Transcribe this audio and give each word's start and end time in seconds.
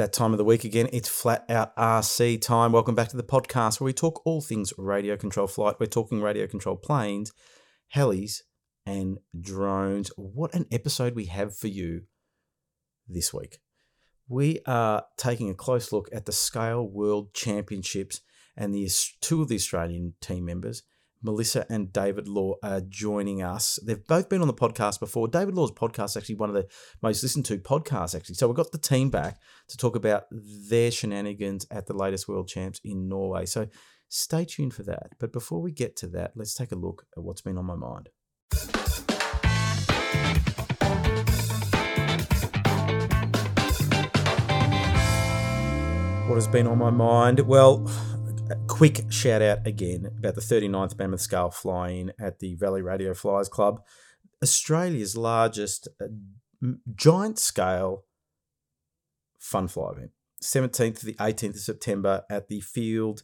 that 0.00 0.14
time 0.14 0.32
of 0.32 0.38
the 0.38 0.44
week 0.44 0.64
again. 0.64 0.88
It's 0.94 1.10
flat 1.10 1.44
out 1.50 1.76
RC 1.76 2.40
time. 2.40 2.72
Welcome 2.72 2.94
back 2.94 3.08
to 3.08 3.18
the 3.18 3.22
podcast 3.22 3.80
where 3.80 3.84
we 3.84 3.92
talk 3.92 4.22
all 4.24 4.40
things 4.40 4.72
radio 4.78 5.14
control 5.14 5.46
flight. 5.46 5.76
We're 5.78 5.86
talking 5.86 6.22
radio 6.22 6.46
control 6.46 6.76
planes, 6.76 7.34
helis, 7.94 8.38
and 8.86 9.18
drones. 9.38 10.10
What 10.16 10.54
an 10.54 10.64
episode 10.72 11.14
we 11.14 11.26
have 11.26 11.54
for 11.54 11.68
you 11.68 12.04
this 13.06 13.34
week. 13.34 13.58
We 14.26 14.60
are 14.66 15.04
taking 15.18 15.50
a 15.50 15.54
close 15.54 15.92
look 15.92 16.08
at 16.14 16.24
the 16.24 16.32
Scale 16.32 16.82
World 16.88 17.34
Championships 17.34 18.22
and 18.56 18.74
the 18.74 18.88
two 19.20 19.42
of 19.42 19.48
the 19.48 19.56
Australian 19.56 20.14
team 20.22 20.46
members 20.46 20.82
Melissa 21.22 21.66
and 21.68 21.92
David 21.92 22.26
Law 22.26 22.54
are 22.62 22.80
joining 22.80 23.42
us. 23.42 23.78
They've 23.84 24.06
both 24.06 24.30
been 24.30 24.40
on 24.40 24.46
the 24.46 24.54
podcast 24.54 25.00
before. 25.00 25.28
David 25.28 25.54
Law's 25.54 25.70
podcast 25.70 26.06
is 26.06 26.16
actually 26.16 26.36
one 26.36 26.48
of 26.48 26.54
the 26.54 26.66
most 27.02 27.22
listened 27.22 27.44
to 27.46 27.58
podcasts, 27.58 28.14
actually. 28.14 28.36
So 28.36 28.46
we've 28.46 28.56
got 28.56 28.72
the 28.72 28.78
team 28.78 29.10
back 29.10 29.38
to 29.68 29.76
talk 29.76 29.96
about 29.96 30.24
their 30.30 30.90
shenanigans 30.90 31.66
at 31.70 31.86
the 31.86 31.92
latest 31.92 32.26
World 32.26 32.48
Champs 32.48 32.80
in 32.84 33.06
Norway. 33.06 33.44
So 33.44 33.68
stay 34.08 34.46
tuned 34.46 34.72
for 34.72 34.82
that. 34.84 35.10
But 35.18 35.30
before 35.30 35.60
we 35.60 35.72
get 35.72 35.94
to 35.96 36.06
that, 36.08 36.32
let's 36.36 36.54
take 36.54 36.72
a 36.72 36.76
look 36.76 37.04
at 37.14 37.22
what's 37.22 37.42
been 37.42 37.58
on 37.58 37.66
my 37.66 37.76
mind. 37.76 38.08
What 46.26 46.36
has 46.36 46.48
been 46.48 46.68
on 46.68 46.78
my 46.78 46.90
mind? 46.90 47.40
Well, 47.40 47.90
quick 48.80 49.12
shout 49.12 49.42
out 49.42 49.66
again 49.66 50.06
about 50.06 50.34
the 50.34 50.40
39th 50.40 50.98
Mammoth 50.98 51.20
Scale 51.20 51.50
fly 51.50 51.90
in 51.90 52.14
at 52.18 52.38
the 52.38 52.54
Valley 52.54 52.80
Radio 52.80 53.12
Flyers 53.12 53.46
Club, 53.46 53.82
Australia's 54.42 55.14
largest 55.18 55.86
uh, 56.00 56.06
giant 56.94 57.38
scale 57.38 58.06
fun 59.38 59.68
fly 59.68 59.90
event. 59.92 60.12
17th 60.42 61.00
to 61.00 61.04
the 61.04 61.12
18th 61.12 61.56
of 61.56 61.60
September 61.60 62.22
at 62.30 62.48
the 62.48 62.62
field, 62.62 63.22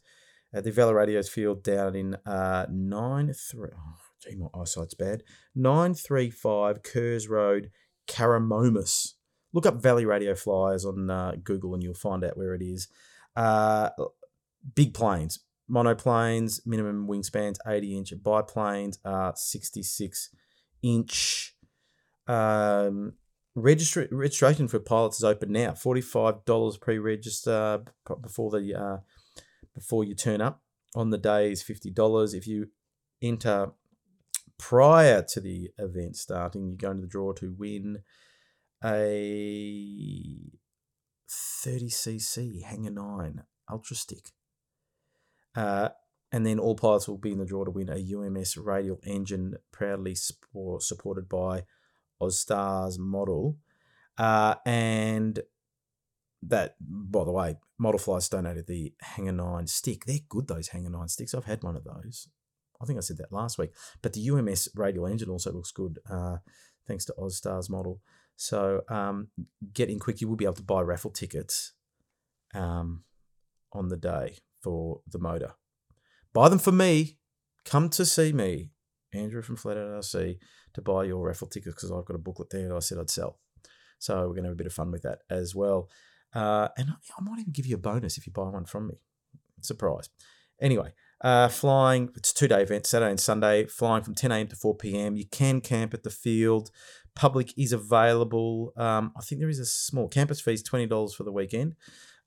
at 0.53 0.65
the 0.65 0.71
Valley 0.71 0.93
Radio's 0.93 1.31
field 1.31 1.63
down 1.63 1.95
in 1.97 2.17
uh, 2.27 2.67
9 2.71 3.33
3. 3.33 3.71
Oh, 3.75 3.95
gee, 4.23 4.37
my 4.37 4.49
eyesight's 4.61 4.93
bad. 4.93 5.23
935 5.55 6.83
Kerrs 6.83 7.31
Road, 7.31 7.71
Caramomus. 8.07 9.15
Look 9.55 9.65
up 9.65 9.81
Valley 9.81 10.05
Radio 10.05 10.35
Flyers 10.35 10.85
on 10.85 11.09
uh, 11.09 11.37
Google 11.43 11.73
and 11.73 11.83
you'll 11.83 11.95
find 11.95 12.25
out 12.25 12.37
where 12.37 12.55
it 12.55 12.61
is. 12.61 12.89
Uh, 13.35 13.89
big 14.75 14.95
planes, 14.95 15.41
monoplanes, 15.71 16.61
minimum 16.67 17.07
wingspans 17.09 17.57
80 17.67 17.99
inch, 17.99 18.13
biplanes 18.23 18.99
are 19.05 19.35
66 19.35 20.31
inch. 20.83 21.55
Um, 22.27 23.15
registra- 23.57 24.09
registration 24.11 24.69
for 24.69 24.79
pilots 24.79 25.19
is 25.19 25.25
open 25.25 25.53
now. 25.53 25.71
$45 25.71 26.81
pre-register 26.81 27.85
before 28.21 28.51
the 28.51 28.75
uh, 28.75 28.97
before 29.75 30.05
you 30.05 30.15
turn 30.15 30.41
up. 30.41 30.63
On 30.95 31.11
the 31.11 31.19
day 31.19 31.53
is 31.53 31.63
$50. 31.63 32.35
If 32.35 32.47
you 32.47 32.69
enter 33.21 33.73
prior 34.59 35.23
to 35.23 35.41
the 35.41 35.71
event 35.79 36.17
starting, 36.17 36.71
you 36.71 36.77
go 36.77 36.91
into 36.91 37.03
the 37.03 37.09
draw 37.09 37.33
to 37.35 37.55
win 37.59 37.99
a 38.83 40.41
30cc 41.29 42.63
Hangar 42.63 42.91
9 42.91 43.43
Ultra 43.71 43.97
Stick. 43.97 44.31
Uh, 45.57 45.89
and 46.31 46.45
then 46.45 46.59
all 46.59 46.75
pilots 46.75 47.09
will 47.09 47.17
be 47.17 47.33
in 47.33 47.39
the 47.39 47.47
draw 47.47 47.65
to 47.65 47.71
win 47.71 47.89
a 47.89 48.15
UMS 48.15 48.57
radial 48.57 49.01
engine, 49.05 49.57
proudly 49.73 50.15
supported 50.15 51.29
by 51.29 51.65
Ozstars 52.21 52.99
model. 52.99 53.57
Uh, 54.19 54.57
and 54.67 55.41
that, 56.43 56.77
by 56.81 57.25
the 57.25 57.33
way, 57.33 57.57
Model 57.79 57.99
Flight 57.99 58.29
donated 58.31 58.67
the 58.67 58.93
Hangar 59.01 59.33
9 59.33 59.67
stick. 59.67 60.05
They're 60.05 60.19
good, 60.29 60.49
those 60.49 60.69
Hangar 60.69 60.91
9 60.91 61.09
sticks. 61.09 61.35
I've 61.35 61.45
had 61.45 61.63
one 61.63 61.77
of 61.77 61.85
those. 61.85 62.29
I 62.81 62.85
think 62.85 62.99
I 62.99 63.01
said 63.01 63.19
that 63.19 63.33
last 63.33 63.57
week. 63.59 63.71
But 64.03 64.13
the 64.13 64.29
UMS 64.31 64.69
radial 64.75 65.07
engine 65.07 65.31
also 65.31 65.53
looks 65.53 65.73
good, 65.73 65.99
uh, 66.11 66.39
thanks 66.87 67.05
to 67.07 67.15
Ozstars 67.17 67.71
model. 67.71 68.01
So 68.37 68.83
um, 68.89 69.29
get 69.73 69.89
in 69.89 69.99
quick. 69.99 70.21
You 70.21 70.29
will 70.29 70.37
be 70.37 70.45
able 70.45 70.55
to 70.55 70.63
buy 70.63 70.83
raffle 70.83 71.11
tickets 71.11 71.73
um, 72.55 73.05
on 73.73 73.89
the 73.89 73.97
day 73.97 74.37
for 74.67 75.01
the 75.09 75.21
motor. 75.21 75.53
Buy 76.35 76.49
them 76.49 76.59
for 76.59 76.73
me. 76.73 77.19
Come 77.65 77.89
to 77.91 78.05
see 78.05 78.33
me, 78.33 78.73
Andrew 79.15 79.41
from 79.41 79.55
Flat 79.55 79.77
RC, 79.77 80.39
to 80.75 80.83
buy 80.83 81.05
your 81.05 81.25
raffle 81.25 81.47
tickets 81.47 81.77
because 81.77 81.93
I've 81.93 82.05
got 82.05 82.17
a 82.17 82.19
booklet 82.19 82.51
there 82.51 82.69
that 82.69 82.75
I 82.75 82.81
said 82.81 82.99
I'd 82.99 83.09
sell. 83.09 83.39
So 84.01 84.17
we're 84.17 84.35
going 84.35 84.43
to 84.43 84.49
have 84.49 84.55
a 84.55 84.57
bit 84.57 84.67
of 84.67 84.73
fun 84.73 84.91
with 84.91 85.03
that 85.03 85.21
as 85.31 85.55
well. 85.55 85.89
Uh, 86.35 86.67
and 86.77 86.91
I 86.91 87.23
might 87.23 87.39
even 87.39 87.53
give 87.53 87.67
you 87.67 87.77
a 87.77 87.79
bonus 87.79 88.19
if 88.19 88.27
you 88.27 88.33
buy 88.33 88.49
one 88.49 88.65
from 88.65 88.89
me. 88.89 88.95
Surprise. 89.61 90.09
Anyway, 90.61 90.93
uh, 91.21 91.47
flying, 91.47 92.11
it's 92.17 92.33
a 92.33 92.35
two 92.35 92.49
day 92.49 92.63
event, 92.63 92.87
Saturday 92.87 93.11
and 93.11 93.21
Sunday, 93.21 93.67
flying 93.67 94.03
from 94.03 94.17
10 94.17 94.33
a.m. 94.33 94.49
to 94.49 94.57
4 94.57 94.77
p.m. 94.77 95.15
You 95.15 95.27
can 95.27 95.61
camp 95.61 95.95
at 95.95 96.03
the 96.03 96.11
field. 96.11 96.73
Public 97.15 97.57
is 97.57 97.73
available. 97.73 98.73
Um, 98.77 99.13
I 99.17 99.21
think 99.21 99.41
there 99.41 99.49
is 99.49 99.61
a 99.61 99.65
small 99.65 100.09
campus 100.09 100.41
fee 100.41 100.55
is 100.55 100.65
$20 100.65 101.15
for 101.15 101.23
the 101.23 101.33
weekend. 101.33 101.77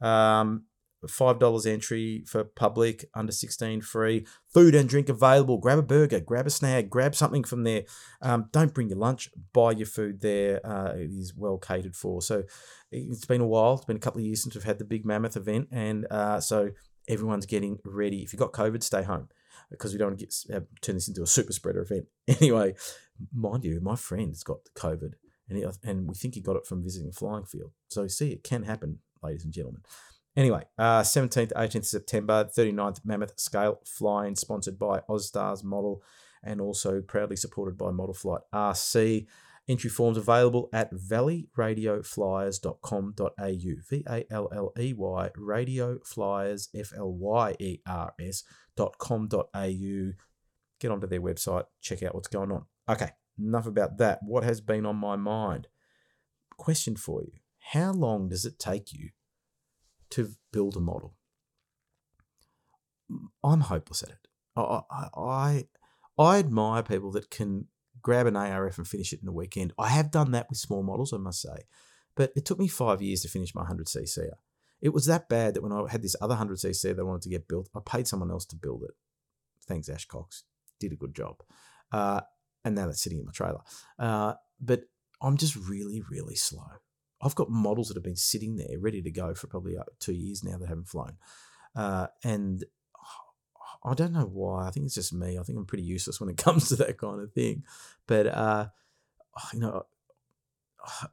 Um, 0.02 0.64
five 1.08 1.40
dollars 1.40 1.66
entry 1.66 2.24
for 2.28 2.44
public 2.44 3.06
under 3.14 3.32
16 3.32 3.82
free. 3.82 4.26
Food 4.54 4.76
and 4.76 4.90
drink 4.90 5.10
available. 5.10 5.58
Grab 5.58 5.80
a 5.80 5.84
burger 5.84 6.20
grab 6.20 6.48
a 6.48 6.50
snack, 6.50 6.90
grab 6.90 7.16
something 7.16 7.44
from 7.44 7.64
there. 7.64 7.84
Um, 8.22 8.50
don't 8.52 8.74
bring 8.74 8.90
your 8.90 8.98
lunch 8.98 9.30
buy 9.54 9.72
your 9.72 9.86
food 9.86 10.22
there. 10.22 10.66
Uh, 10.66 10.94
it 10.96 11.12
is 11.12 11.34
well 11.36 11.58
catered 11.58 11.96
for. 11.96 12.22
So 12.22 12.44
it's 12.92 13.26
been 13.26 13.42
a 13.42 13.48
while. 13.48 13.76
It's 13.76 13.86
been 13.86 13.98
a 13.98 14.02
couple 14.02 14.20
of 14.20 14.26
years 14.26 14.44
since 14.44 14.56
we've 14.56 14.64
had 14.64 14.80
the 14.80 14.86
big 14.86 15.06
mammoth 15.06 15.38
event 15.38 15.70
and 15.72 16.06
uh, 16.12 16.40
so 16.40 16.72
everyone's 17.08 17.46
getting 17.46 17.80
ready. 17.86 18.24
If 18.24 18.34
you've 18.34 18.40
got 18.40 18.54
covid 18.54 18.84
stay 18.84 19.04
home 19.04 19.30
because 19.72 19.94
we 19.94 20.00
don't 20.00 20.10
want 20.10 20.20
to 20.20 20.26
get 20.26 20.36
uh, 20.54 20.66
turn 20.82 20.96
this 20.96 21.08
into 21.08 21.24
a 21.24 21.28
super 21.28 21.54
spreader 21.54 21.82
event. 21.82 22.06
Anyway 22.28 22.74
mind 23.34 23.66
you 23.66 23.80
my 23.82 23.96
friend's 23.96 24.44
got 24.44 24.60
covid 24.76 25.14
and, 25.50 25.58
he, 25.58 25.66
and 25.84 26.08
we 26.08 26.16
think 26.16 26.36
he 26.36 26.42
got 26.42 26.56
it 26.56 26.66
from 26.66 26.84
visiting 26.84 27.12
flying 27.12 27.46
field. 27.46 27.72
So 27.88 28.08
see 28.08 28.32
it 28.32 28.44
can 28.44 28.64
happen 28.64 29.00
ladies 29.22 29.44
and 29.44 29.54
gentlemen 29.54 29.82
Anyway, 30.40 30.64
uh, 30.78 31.02
17th, 31.02 31.52
18th 31.52 31.86
September, 31.86 32.46
39th 32.46 33.04
Mammoth 33.04 33.38
Scale 33.38 33.82
Flying, 33.84 34.38
sponsored 34.38 34.80
by 34.80 35.02
Ozstars 35.10 35.66
Model 35.66 36.02
and 36.42 36.62
also 36.62 37.02
proudly 37.02 37.36
supported 37.36 37.78
by 37.78 37.92
Model 37.92 38.14
Flight 38.14 38.40
RC. 38.54 39.28
Entry 39.68 39.90
forms 39.90 40.18
available 40.18 40.70
at 40.72 40.94
valleyradioflyers.com.au. 40.94 43.58
V 43.90 44.06
A 44.10 44.24
L 44.32 44.48
L 44.56 44.72
E 44.80 44.94
Y, 44.94 45.30
radio 45.36 46.00
flyers, 46.06 46.70
F 46.74 46.94
L 46.96 47.12
Y 47.12 47.56
E 47.60 47.80
R 47.86 48.14
S, 48.22 48.46
dot 48.78 48.98
com.au. 48.98 50.14
Get 50.80 50.90
onto 50.90 51.08
their 51.08 51.20
website, 51.20 51.66
check 51.82 52.02
out 52.02 52.16
what's 52.16 52.30
going 52.30 52.54
on. 52.54 52.64
Okay, 52.88 53.10
enough 53.38 53.68
about 53.68 53.98
that. 53.98 54.20
What 54.24 54.46
has 54.46 54.62
been 54.62 54.86
on 54.86 54.96
my 54.96 55.18
mind? 55.18 55.68
Question 56.56 56.96
for 56.96 57.24
you 57.24 57.34
How 57.74 57.92
long 57.92 58.30
does 58.30 58.46
it 58.46 58.58
take 58.58 58.94
you 58.94 59.10
to 60.12 60.32
build 60.52 60.76
a 60.76 60.80
model. 60.80 61.16
I'm 63.44 63.62
hopeless 63.62 64.04
at 64.04 64.10
it. 64.10 64.28
I, 64.56 64.82
I, 65.16 65.66
I 66.18 66.38
admire 66.40 66.84
people 66.84 67.12
that 67.12 67.30
can 67.30 67.68
grab 68.02 68.28
an 68.28 68.36
ARF 68.36 68.78
and 68.78 68.88
finish 68.88 69.14
it 69.14 69.22
in 69.22 69.28
a 69.28 69.34
weekend. 69.34 69.74
I 69.78 69.90
have 69.90 70.12
done 70.12 70.32
that 70.32 70.48
with 70.50 70.58
small 70.58 70.84
models, 70.84 71.14
I 71.14 71.18
must 71.18 71.42
say, 71.42 71.66
but 72.16 72.32
it 72.36 72.46
took 72.46 72.60
me 72.60 72.68
five 72.68 73.02
years 73.02 73.22
to 73.22 73.30
finish 73.30 73.56
my 73.56 73.64
100cc. 73.64 74.30
It 74.82 74.94
was 74.94 75.06
that 75.08 75.28
bad 75.28 75.54
that 75.54 75.64
when 75.64 75.72
I 75.72 75.84
had 75.90 76.02
this 76.02 76.16
other 76.22 76.36
100cc 76.36 76.82
that 76.82 77.00
I 77.00 77.04
wanted 77.04 77.24
to 77.24 77.30
get 77.30 77.48
built, 77.48 77.70
I 77.76 77.80
paid 77.86 78.08
someone 78.08 78.32
else 78.32 78.46
to 78.48 78.56
build 78.56 78.84
it. 78.84 78.92
Thanks, 79.68 79.90
Ash 79.90 80.06
Cox. 80.06 80.44
Did 80.80 80.94
a 80.94 80.96
good 80.96 81.14
job. 81.14 81.38
Uh, 81.92 82.22
and 82.64 82.76
now 82.76 82.88
that's 82.88 83.02
sitting 83.02 83.20
in 83.20 83.26
my 83.26 83.32
trailer. 83.32 83.62
Uh, 83.98 84.34
but 84.60 84.84
I'm 85.22 85.38
just 85.38 85.56
really, 85.56 86.02
really 86.10 86.36
slow. 86.36 86.68
I've 87.22 87.36
got 87.36 87.50
models 87.50 87.90
that 87.90 87.98
have 87.98 88.04
been 88.04 88.16
sitting 88.16 88.56
there 88.56 88.80
ready 88.80 89.02
to 89.02 89.12
go 89.12 89.34
for 89.34 89.48
probably 89.48 89.78
uh, 89.78 89.84
two 90.00 90.14
years 90.14 90.44
now 90.44 90.58
that 90.58 90.70
haven't 90.70 90.88
flown. 90.88 91.18
Uh, 91.76 92.08
and 92.24 92.64
I 93.84 93.94
don't 93.94 94.14
know 94.14 94.30
why. 94.32 94.68
I 94.68 94.72
think 94.72 94.86
it's 94.86 94.96
just 94.96 95.14
me. 95.14 95.38
I 95.38 95.44
think 95.44 95.58
I'm 95.58 95.66
pretty 95.66 95.84
useless 95.84 96.20
when 96.20 96.30
it 96.30 96.38
comes 96.44 96.70
to 96.70 96.76
that 96.78 96.98
kind 96.98 97.22
of 97.22 97.34
thing. 97.34 97.64
But, 98.08 98.28
uh, 98.28 98.68
you 99.54 99.60
know, 99.60 99.86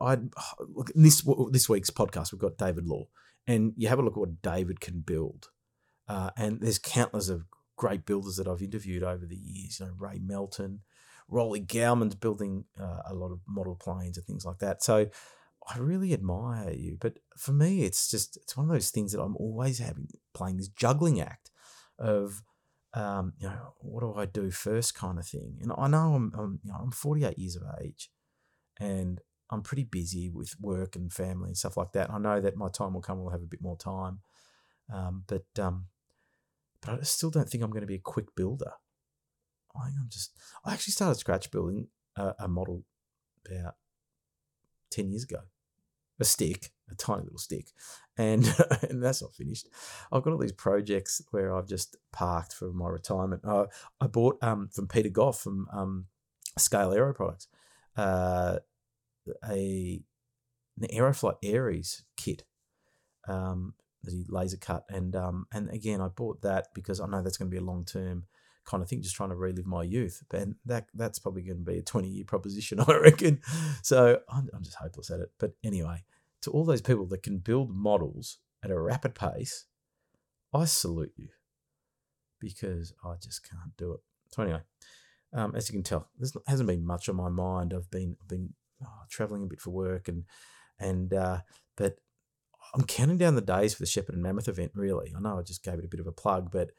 I 0.00 0.18
look 0.60 0.90
this 0.94 1.26
this 1.50 1.68
week's 1.68 1.90
podcast. 1.90 2.32
We've 2.32 2.40
got 2.40 2.56
David 2.56 2.86
Law, 2.86 3.08
and 3.46 3.72
you 3.76 3.88
have 3.88 3.98
a 3.98 4.02
look 4.02 4.14
at 4.14 4.20
what 4.20 4.42
David 4.42 4.80
can 4.80 5.00
build. 5.00 5.48
Uh, 6.08 6.30
and 6.36 6.60
there's 6.60 6.78
countless 6.78 7.28
of 7.28 7.46
great 7.76 8.06
builders 8.06 8.36
that 8.36 8.46
I've 8.46 8.62
interviewed 8.62 9.02
over 9.02 9.26
the 9.26 9.36
years. 9.36 9.80
You 9.80 9.86
know, 9.86 9.92
Ray 9.98 10.20
Melton, 10.22 10.80
Rolly 11.28 11.60
Gowman's 11.60 12.14
building 12.14 12.64
uh, 12.80 13.02
a 13.06 13.14
lot 13.14 13.32
of 13.32 13.40
model 13.46 13.74
planes 13.74 14.16
and 14.16 14.26
things 14.26 14.44
like 14.44 14.58
that. 14.58 14.82
So 14.82 15.08
I 15.68 15.78
really 15.78 16.12
admire 16.12 16.70
you. 16.72 16.96
But 17.00 17.18
for 17.36 17.52
me, 17.52 17.82
it's 17.82 18.10
just 18.10 18.36
it's 18.36 18.56
one 18.56 18.66
of 18.66 18.72
those 18.72 18.90
things 18.90 19.12
that 19.12 19.20
I'm 19.20 19.36
always 19.36 19.78
having 19.78 20.08
playing 20.34 20.58
this 20.58 20.68
juggling 20.68 21.20
act 21.20 21.50
of 21.98 22.42
um, 22.94 23.34
you 23.38 23.48
know 23.48 23.74
what 23.78 24.00
do 24.00 24.14
I 24.14 24.26
do 24.26 24.50
first 24.50 24.94
kind 24.94 25.18
of 25.18 25.26
thing. 25.26 25.58
And 25.60 25.72
I 25.76 25.88
know 25.88 26.14
I'm, 26.14 26.32
I'm 26.38 26.60
you 26.62 26.70
know 26.70 26.78
I'm 26.82 26.92
48 26.92 27.38
years 27.38 27.56
of 27.56 27.62
age, 27.82 28.10
and 28.78 29.20
I'm 29.50 29.62
pretty 29.62 29.84
busy 29.84 30.30
with 30.30 30.54
work 30.60 30.96
and 30.96 31.12
family 31.12 31.48
and 31.48 31.56
stuff 31.56 31.76
like 31.76 31.92
that. 31.92 32.10
I 32.10 32.18
know 32.18 32.40
that 32.40 32.56
my 32.56 32.68
time 32.68 32.94
will 32.94 33.02
come. 33.02 33.20
We'll 33.20 33.30
have 33.30 33.42
a 33.42 33.46
bit 33.46 33.60
more 33.60 33.76
time, 33.76 34.20
um, 34.92 35.24
but 35.26 35.46
um, 35.58 35.86
but 36.80 37.00
I 37.00 37.02
still 37.02 37.30
don't 37.30 37.48
think 37.48 37.62
I'm 37.62 37.70
going 37.70 37.82
to 37.82 37.86
be 37.86 37.96
a 37.96 38.00
quick 38.00 38.34
builder. 38.34 38.72
I 39.76 39.86
think 39.86 39.98
I'm 40.00 40.08
just. 40.08 40.32
I 40.64 40.72
actually 40.72 40.92
started 40.92 41.18
scratch 41.18 41.50
building 41.50 41.88
a, 42.16 42.34
a 42.40 42.48
model 42.48 42.84
about 43.46 43.74
ten 44.90 45.10
years 45.10 45.24
ago, 45.24 45.40
a 46.18 46.24
stick, 46.24 46.70
a 46.90 46.94
tiny 46.94 47.22
little 47.22 47.38
stick, 47.38 47.66
and 48.16 48.44
and 48.88 49.02
that's 49.02 49.22
not 49.22 49.34
finished. 49.34 49.68
I've 50.12 50.22
got 50.22 50.32
all 50.32 50.38
these 50.38 50.52
projects 50.52 51.22
where 51.30 51.54
I've 51.54 51.68
just 51.68 51.96
parked 52.12 52.52
for 52.54 52.72
my 52.72 52.88
retirement. 52.88 53.42
Uh, 53.44 53.66
I 54.00 54.06
bought 54.06 54.42
um, 54.42 54.68
from 54.72 54.88
Peter 54.88 55.08
Goff 55.10 55.40
from 55.40 55.68
um, 55.72 56.06
Scale 56.58 56.92
Aero 56.92 57.12
Products 57.12 57.48
uh, 57.96 58.58
a 59.48 60.00
an 60.80 60.88
Aeroflot 60.92 61.36
Aries 61.42 62.04
kit 62.16 62.44
um, 63.26 63.74
that 64.02 64.12
he 64.12 64.24
laser 64.28 64.58
cut, 64.58 64.84
and 64.88 65.16
um, 65.16 65.46
and 65.52 65.70
again 65.70 66.00
I 66.00 66.08
bought 66.08 66.42
that 66.42 66.68
because 66.74 67.00
I 67.00 67.06
know 67.06 67.22
that's 67.22 67.36
going 67.36 67.50
to 67.50 67.54
be 67.54 67.60
a 67.60 67.64
long 67.64 67.84
term 67.84 68.24
kind 68.66 68.82
of 68.82 68.88
thing, 68.88 69.02
just 69.02 69.16
trying 69.16 69.30
to 69.30 69.36
relive 69.36 69.66
my 69.66 69.82
youth. 69.82 70.22
But 70.28 70.48
that 70.66 70.88
that's 70.94 71.18
probably 71.18 71.42
going 71.42 71.64
to 71.64 71.70
be 71.70 71.78
a 71.78 71.82
twenty 71.82 72.08
year 72.08 72.24
proposition, 72.24 72.80
I 72.86 72.96
reckon. 72.96 73.40
So 73.82 74.20
I'm, 74.28 74.48
I'm 74.52 74.62
just 74.62 74.76
hopeless 74.76 75.10
at 75.10 75.20
it. 75.20 75.30
But 75.38 75.52
anyway, 75.64 76.04
to 76.42 76.50
all 76.50 76.64
those 76.64 76.82
people 76.82 77.06
that 77.06 77.22
can 77.22 77.38
build 77.38 77.70
models 77.70 78.38
at 78.62 78.70
a 78.70 78.78
rapid 78.78 79.14
pace, 79.14 79.66
I 80.52 80.64
salute 80.64 81.12
you 81.16 81.28
because 82.40 82.92
I 83.04 83.14
just 83.22 83.48
can't 83.48 83.76
do 83.76 83.92
it. 83.92 84.00
So 84.30 84.42
anyway, 84.42 84.60
um, 85.32 85.54
as 85.54 85.68
you 85.68 85.74
can 85.74 85.82
tell, 85.82 86.08
there 86.18 86.30
hasn't 86.46 86.68
been 86.68 86.84
much 86.84 87.08
on 87.08 87.16
my 87.16 87.28
mind. 87.28 87.72
I've 87.74 87.90
been 87.90 88.16
I've 88.20 88.28
been 88.28 88.54
oh, 88.84 89.02
traveling 89.10 89.44
a 89.44 89.46
bit 89.46 89.60
for 89.60 89.70
work 89.70 90.08
and 90.08 90.24
and 90.78 91.12
uh, 91.12 91.40
but 91.76 91.98
I'm 92.74 92.84
counting 92.84 93.18
down 93.18 93.34
the 93.34 93.40
days 93.40 93.74
for 93.74 93.82
the 93.82 93.86
Shepparton 93.86 94.16
Mammoth 94.16 94.48
event. 94.48 94.72
Really, 94.74 95.12
I 95.16 95.20
know 95.20 95.38
I 95.38 95.42
just 95.42 95.62
gave 95.62 95.78
it 95.78 95.84
a 95.84 95.88
bit 95.88 96.00
of 96.00 96.06
a 96.06 96.12
plug, 96.12 96.50
but 96.50 96.70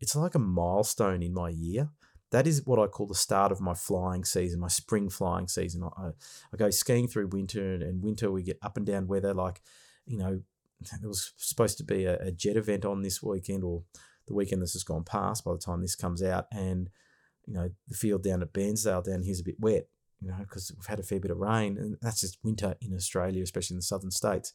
it's 0.00 0.16
like 0.16 0.34
a 0.34 0.40
milestone 0.40 1.22
in 1.22 1.32
my 1.32 1.48
year. 1.48 1.90
That 2.32 2.46
is 2.46 2.66
what 2.66 2.78
I 2.78 2.86
call 2.86 3.06
the 3.06 3.14
start 3.14 3.52
of 3.52 3.60
my 3.60 3.74
flying 3.74 4.24
season, 4.24 4.60
my 4.60 4.68
spring 4.68 5.08
flying 5.08 5.48
season. 5.48 5.84
I, 5.96 6.08
I 6.52 6.56
go 6.56 6.70
skiing 6.70 7.08
through 7.08 7.28
winter, 7.28 7.74
and, 7.74 7.82
and 7.82 8.02
winter 8.02 8.30
we 8.30 8.42
get 8.42 8.58
up 8.62 8.76
and 8.76 8.84
down 8.84 9.06
weather. 9.06 9.32
Like, 9.32 9.62
you 10.06 10.18
know, 10.18 10.40
there 11.00 11.08
was 11.08 11.32
supposed 11.36 11.78
to 11.78 11.84
be 11.84 12.04
a, 12.04 12.18
a 12.18 12.32
jet 12.32 12.56
event 12.56 12.84
on 12.84 13.02
this 13.02 13.22
weekend 13.22 13.64
or 13.64 13.82
the 14.26 14.34
weekend 14.34 14.60
that's 14.60 14.72
just 14.72 14.86
gone 14.86 15.04
past 15.04 15.44
by 15.44 15.52
the 15.52 15.58
time 15.58 15.80
this 15.80 15.94
comes 15.94 16.22
out. 16.22 16.46
And, 16.52 16.90
you 17.46 17.54
know, 17.54 17.70
the 17.88 17.96
field 17.96 18.22
down 18.22 18.42
at 18.42 18.52
Bairnsdale 18.52 19.04
down 19.04 19.22
here's 19.22 19.40
a 19.40 19.44
bit 19.44 19.60
wet, 19.60 19.88
you 20.20 20.28
know, 20.28 20.38
because 20.40 20.72
we've 20.76 20.86
had 20.86 20.98
a 21.00 21.04
fair 21.04 21.20
bit 21.20 21.30
of 21.30 21.38
rain. 21.38 21.78
And 21.78 21.96
that's 22.02 22.20
just 22.20 22.38
winter 22.42 22.74
in 22.80 22.92
Australia, 22.94 23.42
especially 23.42 23.74
in 23.74 23.78
the 23.78 23.82
southern 23.82 24.10
states. 24.10 24.52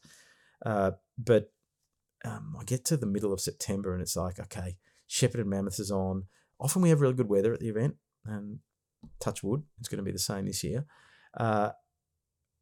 Uh, 0.64 0.92
but 1.18 1.52
um, 2.24 2.56
I 2.60 2.64
get 2.64 2.84
to 2.86 2.96
the 2.96 3.06
middle 3.06 3.32
of 3.32 3.40
September 3.40 3.94
and 3.94 4.02
it's 4.02 4.16
like, 4.16 4.38
okay, 4.38 4.76
Shepparton 5.08 5.46
Mammoth 5.46 5.78
is 5.78 5.90
on. 5.90 6.24
Often 6.58 6.82
we 6.82 6.90
have 6.90 7.00
really 7.00 7.14
good 7.14 7.28
weather 7.28 7.52
at 7.52 7.60
the 7.60 7.68
event, 7.68 7.96
and 8.24 8.60
touch 9.20 9.42
wood, 9.42 9.62
it's 9.78 9.88
going 9.88 9.98
to 9.98 10.04
be 10.04 10.12
the 10.12 10.18
same 10.18 10.46
this 10.46 10.62
year. 10.62 10.86
Uh, 11.36 11.70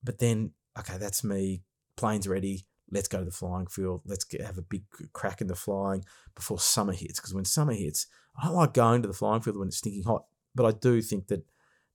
but 0.03 0.19
then, 0.19 0.53
okay, 0.79 0.97
that's 0.99 1.23
me. 1.23 1.63
Planes 1.97 2.27
ready. 2.27 2.67
Let's 2.91 3.09
go 3.09 3.19
to 3.19 3.25
the 3.25 3.31
flying 3.31 3.67
field. 3.67 4.03
Let's 4.05 4.25
get, 4.25 4.41
have 4.41 4.59
a 4.59 4.63
big 4.63 4.85
crack 5.13 5.41
in 5.41 5.47
the 5.47 5.55
flying 5.55 6.05
before 6.35 6.59
summer 6.59 6.93
hits. 6.93 7.21
Because 7.21 7.35
when 7.35 7.45
summer 7.45 7.73
hits, 7.73 8.07
I 8.41 8.47
don't 8.47 8.57
like 8.57 8.73
going 8.73 9.03
to 9.03 9.09
the 9.09 9.15
flying 9.15 9.43
field 9.43 9.59
when 9.59 9.69
it's 9.69 9.77
stinking 9.77 10.05
hot. 10.05 10.25
But 10.55 10.67
I 10.67 10.73
do 10.73 11.01
think 11.03 11.29
that 11.29 11.45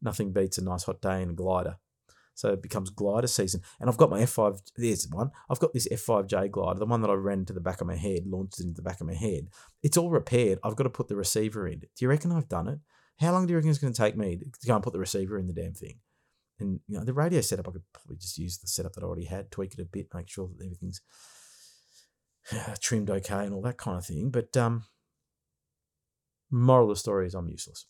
nothing 0.01 0.31
beats 0.31 0.57
a 0.57 0.63
nice 0.63 0.83
hot 0.83 1.01
day 1.01 1.21
in 1.21 1.31
a 1.31 1.33
glider. 1.33 1.77
So 2.35 2.49
it 2.49 2.61
becomes 2.61 2.89
glider 2.89 3.27
season. 3.27 3.61
And 3.79 3.89
I've 3.89 3.97
got 3.97 4.09
my 4.09 4.21
F5, 4.21 4.59
there's 4.75 5.07
one. 5.09 5.31
I've 5.49 5.59
got 5.59 5.73
this 5.73 5.87
F5J 5.87 6.51
glider, 6.51 6.79
the 6.79 6.85
one 6.85 7.01
that 7.01 7.09
I 7.09 7.13
ran 7.13 7.39
into 7.39 7.53
the 7.53 7.61
back 7.61 7.81
of 7.81 7.87
my 7.87 7.95
head, 7.95 8.27
launched 8.27 8.59
into 8.59 8.75
the 8.75 8.81
back 8.81 8.99
of 8.99 9.07
my 9.07 9.13
head. 9.13 9.47
It's 9.81 9.97
all 9.97 10.11
repaired. 10.11 10.59
I've 10.61 10.75
got 10.75 10.83
to 10.83 10.89
put 10.89 11.07
the 11.07 11.15
receiver 11.15 11.67
in. 11.67 11.79
Do 11.79 11.87
you 11.99 12.09
reckon 12.09 12.33
I've 12.33 12.49
done 12.49 12.67
it? 12.67 12.79
How 13.19 13.31
long 13.31 13.47
do 13.47 13.51
you 13.51 13.57
reckon 13.57 13.71
it's 13.71 13.79
going 13.79 13.93
to 13.93 14.01
take 14.01 14.17
me 14.17 14.37
to 14.37 14.67
go 14.67 14.75
and 14.75 14.83
put 14.83 14.91
the 14.91 14.99
receiver 14.99 15.39
in 15.39 15.47
the 15.47 15.53
damn 15.53 15.73
thing? 15.73 15.99
And 16.59 16.81
you 16.87 16.97
know, 16.97 17.05
the 17.05 17.13
radio 17.13 17.39
setup, 17.39 17.69
I 17.69 17.71
could 17.71 17.83
probably 17.93 18.17
just 18.17 18.37
use 18.37 18.57
the 18.57 18.67
setup 18.67 18.93
that 18.93 19.03
I 19.03 19.07
already 19.07 19.25
had, 19.25 19.49
tweak 19.49 19.73
it 19.73 19.79
a 19.79 19.85
bit, 19.85 20.07
make 20.13 20.29
sure 20.29 20.49
that 20.57 20.63
everything's 20.63 21.01
trimmed 22.81 23.09
okay 23.09 23.45
and 23.45 23.53
all 23.53 23.61
that 23.61 23.77
kind 23.77 23.97
of 23.97 24.05
thing. 24.05 24.29
But 24.29 24.55
um, 24.57 24.83
moral 26.51 26.91
of 26.91 26.97
the 26.97 26.99
story 26.99 27.27
is 27.27 27.33
I'm 27.33 27.47
useless. 27.47 27.85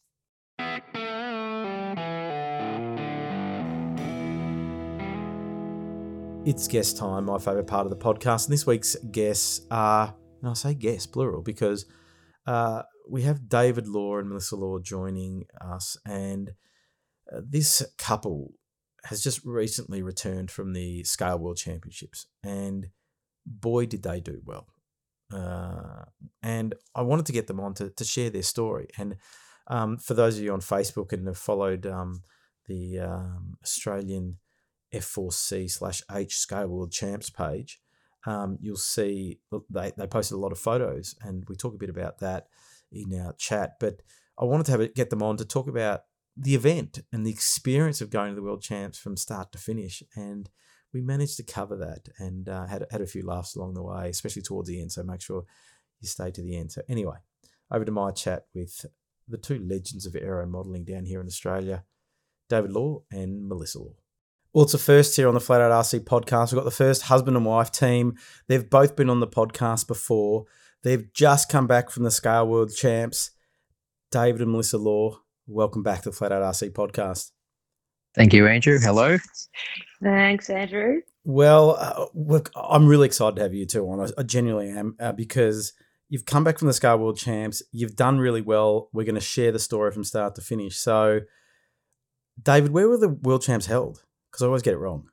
It's 6.45 6.67
guest 6.67 6.97
time, 6.97 7.25
my 7.25 7.39
favourite 7.39 7.65
part 7.65 7.87
of 7.87 7.89
the 7.89 7.97
podcast. 7.97 8.45
And 8.45 8.53
this 8.53 8.67
week's 8.67 8.95
guests 9.09 9.65
are, 9.71 10.13
and 10.41 10.51
I 10.51 10.53
say 10.53 10.75
guests, 10.75 11.07
plural, 11.07 11.41
because 11.41 11.87
uh, 12.45 12.83
we 13.09 13.23
have 13.23 13.49
David 13.49 13.87
Law 13.87 14.19
and 14.19 14.29
Melissa 14.29 14.55
Law 14.55 14.77
joining 14.77 15.45
us. 15.59 15.97
And 16.05 16.51
uh, 17.35 17.41
this 17.43 17.83
couple 17.97 18.53
has 19.05 19.23
just 19.23 19.43
recently 19.43 20.03
returned 20.03 20.51
from 20.51 20.73
the 20.73 21.03
Scale 21.03 21.39
World 21.39 21.57
Championships. 21.57 22.27
And 22.43 22.89
boy, 23.43 23.87
did 23.87 24.03
they 24.03 24.19
do 24.19 24.39
well. 24.45 24.67
Uh, 25.33 26.05
and 26.43 26.75
I 26.93 27.01
wanted 27.01 27.25
to 27.25 27.33
get 27.33 27.47
them 27.47 27.59
on 27.59 27.73
to, 27.73 27.89
to 27.89 28.03
share 28.03 28.29
their 28.29 28.43
story. 28.43 28.89
And 28.99 29.15
um, 29.65 29.97
for 29.97 30.13
those 30.13 30.37
of 30.37 30.43
you 30.43 30.53
on 30.53 30.61
Facebook 30.61 31.11
and 31.11 31.25
have 31.25 31.39
followed 31.39 31.87
um, 31.87 32.21
the 32.67 32.99
um, 32.99 33.57
Australian 33.63 34.37
F4C 34.95 35.69
slash 35.69 36.01
H 36.11 36.37
Scale 36.37 36.67
World 36.67 36.91
Champs 36.91 37.29
page, 37.29 37.81
um, 38.25 38.57
you'll 38.61 38.75
see 38.75 39.39
they, 39.69 39.91
they 39.97 40.07
posted 40.07 40.35
a 40.35 40.39
lot 40.39 40.51
of 40.51 40.59
photos, 40.59 41.15
and 41.21 41.45
we 41.47 41.55
talk 41.55 41.73
a 41.73 41.77
bit 41.77 41.89
about 41.89 42.19
that 42.19 42.47
in 42.91 43.19
our 43.19 43.33
chat. 43.33 43.73
But 43.79 44.01
I 44.39 44.45
wanted 44.45 44.65
to 44.67 44.71
have 44.71 44.81
it, 44.81 44.95
get 44.95 45.09
them 45.09 45.23
on 45.23 45.37
to 45.37 45.45
talk 45.45 45.67
about 45.67 46.01
the 46.35 46.55
event 46.55 46.99
and 47.13 47.25
the 47.25 47.31
experience 47.31 48.01
of 48.01 48.09
going 48.09 48.31
to 48.31 48.35
the 48.35 48.43
World 48.43 48.61
Champs 48.61 48.97
from 48.97 49.15
start 49.17 49.51
to 49.51 49.57
finish, 49.57 50.01
and 50.15 50.49
we 50.93 51.01
managed 51.01 51.37
to 51.37 51.43
cover 51.43 51.75
that 51.75 52.07
and 52.17 52.47
uh, 52.47 52.65
had 52.67 52.85
had 52.89 53.01
a 53.01 53.07
few 53.07 53.25
laughs 53.25 53.55
along 53.55 53.73
the 53.73 53.83
way, 53.83 54.09
especially 54.09 54.41
towards 54.41 54.69
the 54.69 54.81
end. 54.81 54.91
So 54.91 55.03
make 55.03 55.21
sure 55.21 55.43
you 55.99 56.07
stay 56.07 56.31
to 56.31 56.41
the 56.41 56.57
end. 56.57 56.71
So 56.71 56.81
anyway, 56.87 57.17
over 57.71 57.85
to 57.85 57.91
my 57.91 58.11
chat 58.11 58.45
with 58.53 58.85
the 59.27 59.37
two 59.37 59.59
legends 59.59 60.05
of 60.05 60.15
aero 60.15 60.45
modelling 60.45 60.85
down 60.85 61.05
here 61.05 61.19
in 61.19 61.27
Australia, 61.27 61.83
David 62.49 62.71
Law 62.71 63.01
and 63.11 63.47
Melissa 63.47 63.79
Law. 63.79 63.95
Well, 64.55 64.63
it's 64.63 64.73
a 64.73 64.77
first 64.77 65.17
here 65.17 65.27
on 65.27 65.33
the 65.33 65.41
Flat 65.41 65.59
Out 65.59 65.73
RC 65.83 66.05
podcast. 66.05 66.53
We've 66.53 66.59
got 66.59 66.63
the 66.63 66.71
first 66.71 67.01
husband 67.01 67.35
and 67.35 67.45
wife 67.45 67.73
team. 67.73 68.15
They've 68.47 68.69
both 68.69 68.95
been 68.95 69.09
on 69.09 69.19
the 69.19 69.27
podcast 69.27 69.85
before. 69.85 70.45
They've 70.81 71.11
just 71.11 71.49
come 71.49 71.67
back 71.67 71.89
from 71.89 72.03
the 72.03 72.09
Scale 72.09 72.47
World 72.47 72.73
Champs. 72.73 73.31
David 74.11 74.39
and 74.39 74.51
Melissa 74.51 74.77
Law, 74.77 75.19
welcome 75.45 75.83
back 75.83 76.03
to 76.03 76.09
the 76.09 76.15
Flat 76.15 76.31
Out 76.31 76.41
RC 76.41 76.71
podcast. 76.71 77.31
Thank 78.15 78.31
you, 78.31 78.47
Andrew. 78.47 78.79
Hello. 78.79 79.17
Thanks, 80.01 80.49
Andrew. 80.49 81.01
Well, 81.25 81.75
uh, 81.77 82.05
look, 82.13 82.49
I'm 82.55 82.87
really 82.87 83.07
excited 83.07 83.35
to 83.35 83.41
have 83.41 83.53
you 83.53 83.65
two 83.65 83.85
on. 83.89 83.99
I, 83.99 84.07
I 84.17 84.23
genuinely 84.23 84.69
am 84.69 84.95
uh, 85.01 85.11
because 85.11 85.73
you've 86.07 86.25
come 86.25 86.45
back 86.45 86.59
from 86.59 86.69
the 86.69 86.73
Scale 86.73 86.97
World 86.97 87.17
Champs. 87.17 87.61
You've 87.73 87.97
done 87.97 88.19
really 88.19 88.41
well. 88.41 88.87
We're 88.93 89.03
going 89.03 89.15
to 89.15 89.21
share 89.21 89.51
the 89.51 89.59
story 89.59 89.91
from 89.91 90.05
start 90.05 90.33
to 90.35 90.41
finish. 90.41 90.77
So, 90.77 91.23
David, 92.41 92.71
where 92.71 92.87
were 92.87 92.95
the 92.95 93.09
World 93.09 93.41
Champs 93.41 93.65
held? 93.65 94.04
Because 94.35 94.43
I 94.43 94.47
always 94.47 94.63
get 94.63 94.73
it 94.73 94.79
wrong. 94.79 95.07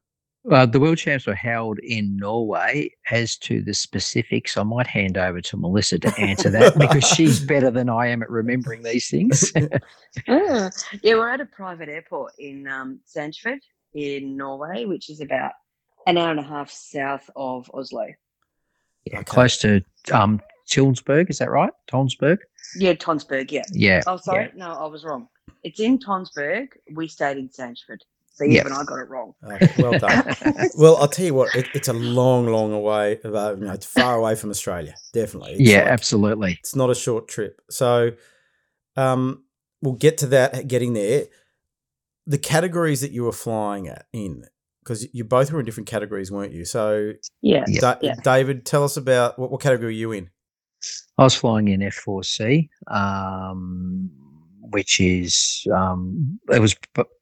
Uh, 0.51 0.67
the 0.67 0.81
world 0.81 0.99
champs 0.99 1.29
were 1.29 1.35
held 1.37 1.79
in 1.79 2.17
Norway. 2.17 2.91
As 3.13 3.37
to 3.39 3.63
the 3.63 3.73
specifics, 3.73 4.57
I 4.57 4.65
might 4.65 4.89
hand 4.89 5.17
over 5.17 5.41
to 5.41 5.57
Melissa 5.57 6.01
to 6.01 6.13
answer 6.19 6.51
that 6.51 6.77
because 6.79 7.05
she's 7.05 7.39
better 7.39 7.71
than 7.71 7.89
I 7.89 8.09
am 8.09 8.23
at 8.23 8.31
remembering 8.31 8.83
these 8.83 9.09
things. 9.09 9.53
yeah. 9.55 9.69
yeah, 11.03 11.15
we're 11.15 11.29
at 11.29 11.41
a 11.41 11.47
private 11.47 11.89
airport 11.89 12.33
in 12.41 12.67
um, 12.67 12.99
Sandefjord 13.07 13.61
in 13.95 14.37
Norway, 14.37 14.87
which 14.87 15.09
is 15.09 15.21
about 15.21 15.53
an 16.09 16.19
hour 16.19 16.33
and 16.33 16.41
a 16.41 16.43
half 16.43 16.69
south 16.69 17.31
of 17.37 17.71
Oslo. 17.73 18.09
Yeah, 19.05 19.19
okay. 19.19 19.25
close 19.25 19.59
to 19.59 19.85
um, 20.13 20.41
Tilsburg, 20.69 21.31
is 21.31 21.39
that 21.39 21.51
right? 21.51 21.73
Tonsberg? 21.89 22.39
Yeah, 22.77 22.95
Tonsberg, 22.95 23.53
yeah. 23.53 23.63
Yeah. 23.71 24.03
Oh, 24.09 24.17
sorry. 24.17 24.51
Yeah. 24.57 24.67
No, 24.67 24.73
I 24.73 24.87
was 24.87 25.05
wrong. 25.05 25.29
It's 25.63 25.79
in 25.79 26.01
Tonsberg. 26.01 26.71
We 26.93 27.07
stayed 27.07 27.37
in 27.37 27.49
Sandefjord. 27.49 28.01
So 28.35 28.45
yep. 28.45 28.65
even 28.65 28.73
I 28.73 28.85
got 28.85 28.99
it 28.99 29.09
wrong. 29.11 29.35
Oh, 29.43 29.59
well 29.79 29.99
done. 29.99 30.35
well, 30.79 30.97
I'll 30.97 31.09
tell 31.09 31.27
you 31.27 31.35
what, 31.35 31.55
it, 31.55 31.69
it's 31.75 31.89
a 31.89 31.93
long, 31.93 32.47
long 32.47 32.73
away. 32.73 33.19
Uh, 33.25 33.55
you 33.55 33.67
know, 33.67 33.73
it's 33.73 33.87
far 33.87 34.17
away 34.17 34.35
from 34.37 34.51
Australia. 34.51 34.95
Definitely. 35.13 35.53
It's 35.53 35.71
yeah, 35.71 35.83
like, 35.83 35.89
absolutely. 35.89 36.57
It's 36.61 36.75
not 36.75 36.91
a 36.91 36.95
short 36.95 37.29
trip. 37.29 37.61
So, 37.71 38.13
um, 38.97 39.45
we'll 39.83 39.95
get 39.95 40.19
to 40.19 40.27
that. 40.29 40.67
Getting 40.67 40.95
there, 40.95 41.27
the 42.27 42.39
categories 42.39 43.03
that 43.03 43.13
you 43.13 43.25
were 43.25 43.33
flying 43.33 43.89
at 43.89 44.07
in 44.15 44.47
because 44.83 45.07
you 45.15 45.25
both 45.25 45.53
were 45.53 45.61
in 45.61 45.67
different 45.67 45.89
categories, 45.89 46.33
weren't 46.33 46.53
you? 46.53 46.65
So, 46.65 47.13
yeah. 47.43 47.65
Da- 47.81 47.99
yeah. 48.01 48.15
David, 48.25 48.65
tell 48.65 48.83
us 48.83 48.97
about 48.97 49.39
what, 49.39 49.51
what 49.51 49.61
category 49.61 49.89
are 49.89 49.91
you 49.91 50.13
in? 50.13 50.31
I 51.19 51.25
was 51.25 51.35
flying 51.35 51.69
in 51.69 51.81
F4C. 51.81 52.69
Um, 52.89 54.11
which 54.73 55.01
is 55.01 55.67
um, 55.75 56.39
it 56.51 56.61
was 56.61 56.75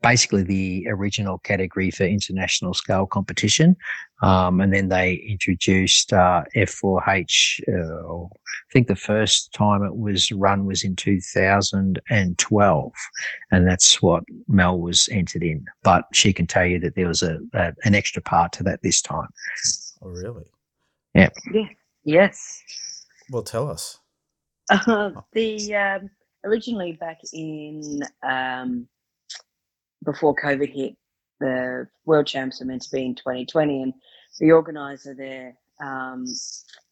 basically 0.03 0.43
the 0.43 0.87
original 0.89 1.39
category 1.39 1.91
for 1.91 2.05
international 2.05 2.75
scale 2.75 3.07
competition, 3.07 3.77
um, 4.23 4.61
and 4.61 4.73
then 4.73 4.89
they 4.89 5.15
introduced 5.15 6.13
uh, 6.13 6.43
F4H. 6.57 7.61
Uh, 7.69 8.25
I 8.25 8.73
think 8.73 8.89
the 8.89 8.97
first 8.97 9.53
time 9.53 9.83
it 9.83 9.97
was 9.97 10.33
run 10.33 10.67
was 10.67 10.85
in 10.85 10.97
2012, 10.97 12.93
and 13.51 13.67
that's 13.67 14.03
what 14.03 14.25
Mel 14.49 14.79
was 14.79 15.09
entered 15.11 15.43
in. 15.43 15.65
But 15.83 16.05
she 16.13 16.33
can 16.33 16.47
tell 16.47 16.67
you 16.67 16.79
that 16.81 16.95
there 16.95 17.09
was 17.09 17.23
a, 17.23 17.39
a 17.55 17.73
an 17.85 17.95
extra 17.95 18.23
part 18.23 18.53
to 18.53 18.63
that 18.65 18.83
this 18.83 19.03
time. 19.03 19.29
Oh, 20.03 20.09
really? 20.09 20.45
Yeah. 21.15 21.31
Yeah. 21.53 21.69
Yes. 22.05 22.63
Well, 23.31 23.43
tell 23.43 23.69
us. 23.69 23.99
Uh, 24.71 25.11
the 25.33 25.75
um, 25.75 26.11
originally 26.45 26.93
back 26.93 27.21
in 27.33 28.01
um, 28.23 28.89
before 30.05 30.35
COVID 30.35 30.73
hit, 30.73 30.97
the 31.41 31.89
World 32.05 32.27
Champs 32.27 32.61
were 32.61 32.67
meant 32.67 32.83
to 32.83 32.91
be 32.91 33.05
in 33.05 33.15
2020, 33.15 33.83
and 33.83 33.95
the 34.39 34.53
organizer 34.53 35.15
there 35.15 35.57
um, 35.83 36.25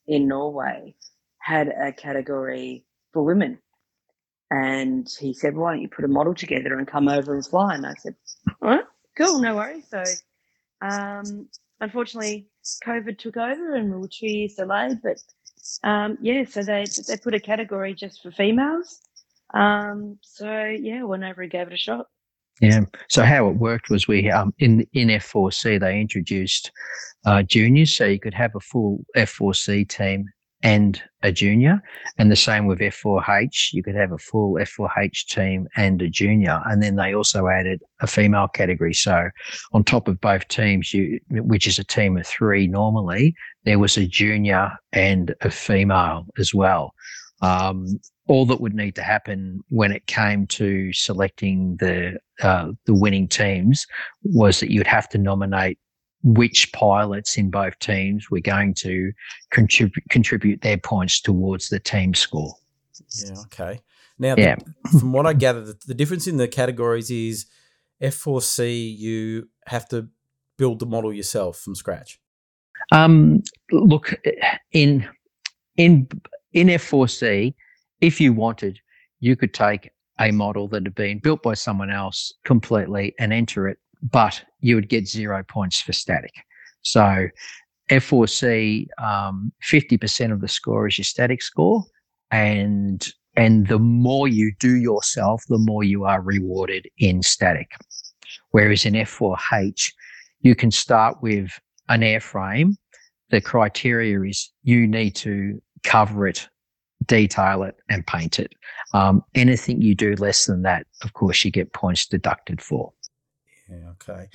in 0.07 0.27
Norway 0.27 0.95
had 1.41 1.69
a 1.69 1.93
category 1.93 2.85
for 3.13 3.23
women. 3.23 3.59
And 4.51 5.07
he 5.21 5.35
said, 5.35 5.57
Why 5.57 5.73
don't 5.73 5.83
you 5.83 5.89
put 5.89 6.05
a 6.05 6.09
model 6.09 6.35
together 6.35 6.79
and 6.79 6.87
come 6.87 7.09
over 7.09 7.35
and 7.35 7.47
fly? 7.47 7.75
And 7.75 7.87
I 7.87 7.95
said, 7.95 8.15
All 8.63 8.71
right, 8.71 8.85
cool, 9.17 9.39
no 9.41 9.57
worries. 9.57 9.87
So, 9.91 10.03
um, 10.81 11.49
unfortunately, 11.81 12.49
COVID 12.85 13.19
took 13.19 13.37
over 13.37 13.75
and 13.75 13.93
we 13.93 13.99
were 13.99 14.09
two 14.09 14.27
years 14.27 14.55
delayed. 14.55 15.01
But 15.03 15.19
um, 15.85 16.17
yeah, 16.23 16.45
so 16.45 16.63
they 16.63 16.87
they 17.07 17.17
put 17.19 17.35
a 17.35 17.41
category 17.41 17.95
just 17.95 18.23
for 18.23 18.31
females. 18.31 19.03
Um, 19.55 20.19
so 20.23 20.65
yeah, 20.65 21.03
went 21.03 21.25
over 21.25 21.43
and 21.43 21.51
gave 21.51 21.67
it 21.69 21.73
a 21.73 21.79
shot. 21.79 22.07
Yeah. 22.61 22.81
So 23.09 23.23
how 23.23 23.49
it 23.49 23.57
worked 23.57 23.89
was 23.89 24.09
we 24.09 24.31
um, 24.31 24.53
in 24.59 24.87
in 24.93 25.09
F4C 25.09 25.79
they 25.81 26.01
introduced 26.01 26.71
uh, 27.25 27.43
juniors, 27.43 27.97
so 27.97 28.05
you 28.05 28.19
could 28.19 28.35
have 28.35 28.55
a 28.57 28.61
full 28.61 29.05
F4C 29.17 29.89
team 29.89 30.27
and 30.63 31.01
a 31.23 31.31
junior, 31.31 31.81
and 32.19 32.33
the 32.33 32.37
same 32.37 32.67
with 32.67 32.81
F4H. 32.81 33.73
You 33.73 33.83
could 33.85 33.95
have 33.95 34.11
a 34.11 34.19
full 34.19 34.55
F4H 34.55 35.27
team 35.27 35.69
and 35.77 36.03
a 36.03 36.09
junior, 36.09 36.61
and 36.67 36.83
then 36.83 36.97
they 36.97 37.15
also 37.15 37.47
added 37.47 37.81
a 38.01 38.09
female 38.09 38.49
category. 38.49 38.95
So 38.95 39.29
on 39.73 39.85
top 39.85 40.09
of 40.09 40.21
both 40.21 40.49
teams, 40.49 40.93
you 40.93 41.21
which 41.31 41.69
is 41.69 41.79
a 41.79 41.85
team 41.85 42.17
of 42.17 42.27
three 42.27 42.67
normally, 42.67 43.37
there 43.65 43.79
was 43.79 43.97
a 43.97 44.07
junior 44.07 44.73
and 44.93 45.33
a 45.43 45.51
female 45.51 46.27
as 46.39 46.53
well. 46.53 46.93
Um, 47.41 48.01
all 48.29 48.47
that 48.47 48.61
would 48.61 48.75
need 48.75 48.95
to 48.95 49.03
happen 49.03 49.61
when 49.71 49.91
it 49.91 50.07
came 50.07 50.47
to 50.47 50.93
selecting 50.93 51.77
the 51.81 52.19
uh, 52.41 52.71
the 52.85 52.95
winning 52.95 53.27
teams 53.27 53.87
was 54.23 54.61
that 54.61 54.71
you'd 54.71 54.87
have 54.87 55.09
to 55.09 55.19
nominate 55.19 55.79
which 56.23 56.71
pilots 56.73 57.37
in 57.39 57.51
both 57.51 57.79
teams 57.79 58.31
were 58.31 58.41
going 58.41 58.75
to 58.75 59.13
contribute 59.51 60.05
contribute 60.11 60.61
their 60.61 60.79
points 60.79 61.21
towards 61.21 61.69
the 61.69 61.81
team 61.81 62.15
score. 62.15 62.55
Yeah. 63.25 63.41
Okay. 63.47 63.81
Now, 64.19 64.35
yeah. 64.37 64.57
the, 64.93 64.99
from 64.99 65.13
what 65.13 65.27
I 65.27 65.33
gather, 65.33 65.65
the, 65.65 65.79
the 65.87 65.95
difference 65.95 66.27
in 66.27 66.37
the 66.37 66.49
categories 66.49 67.11
is 67.11 67.47
F4C. 68.03 68.99
You 68.99 69.49
have 69.67 69.89
to 69.91 70.09
build 70.57 70.81
the 70.81 70.87
model 70.87 71.13
yourself 71.13 71.59
from 71.59 71.75
scratch. 71.75 72.21
Um, 72.91 73.43
look 73.71 74.15
in 74.73 75.09
in 75.77 76.09
in 76.53 76.69
F4C 76.69 77.55
if 78.01 78.21
you 78.21 78.33
wanted, 78.33 78.79
you 79.21 79.37
could 79.37 79.55
take 79.55 79.91
a 80.21 80.31
model 80.31 80.69
that 80.69 80.85
had 80.85 80.95
been 80.95 81.19
built 81.19 81.43
by 81.43 81.55
someone 81.55 81.91
else 81.91 82.33
completely 82.45 83.15
and 83.19 83.33
enter 83.33 83.69
it, 83.69 83.79
but 84.03 84.43
you 84.61 84.75
would 84.75 84.89
get 84.89 85.07
zero 85.07 85.43
points 85.49 85.81
for 85.81 85.93
static. 85.93 86.33
So 86.83 87.29
F4C, 87.91 88.87
um, 89.03 89.53
50% 89.63 90.33
of 90.33 90.41
the 90.41 90.49
score 90.49 90.87
is 90.87 90.99
your 90.99 91.05
static 91.05 91.43
score. 91.43 91.85
And 92.31 93.07
and 93.37 93.69
the 93.69 93.79
more 93.79 94.27
you 94.27 94.53
do 94.59 94.77
yourself, 94.77 95.45
the 95.49 95.59
more 95.59 95.85
you 95.85 96.05
are 96.05 96.21
rewarded 96.21 96.89
in 96.99 97.23
static. 97.23 97.71
Whereas 98.51 98.85
in 98.85 98.95
F4H, 98.95 99.93
you 100.41 100.57
can 100.57 100.73
start 100.73 101.23
with 101.23 101.53
an 101.89 102.01
airframe. 102.01 102.75
The 103.31 103.41
criteria 103.41 104.21
is 104.23 104.51
you 104.65 104.89
need 104.89 105.15
to 105.17 105.63
cover 105.85 106.27
it 106.27 106.49
detail 107.09 107.65
it 107.65 107.77
and 107.89 108.07
paint 108.07 108.39
it. 108.39 108.53
Um, 108.95 109.25
anything 109.35 109.83
you 109.83 109.95
do 109.95 110.15
less 110.15 110.47
than 110.47 110.63
that, 110.63 110.87
of 111.03 111.15
course, 111.15 111.45
you 111.45 111.51
get 111.51 111.73
points 111.73 112.07
deducted 112.07 112.63
for. 112.63 112.93
Yeah. 113.69 113.91
Okay. 113.91 114.29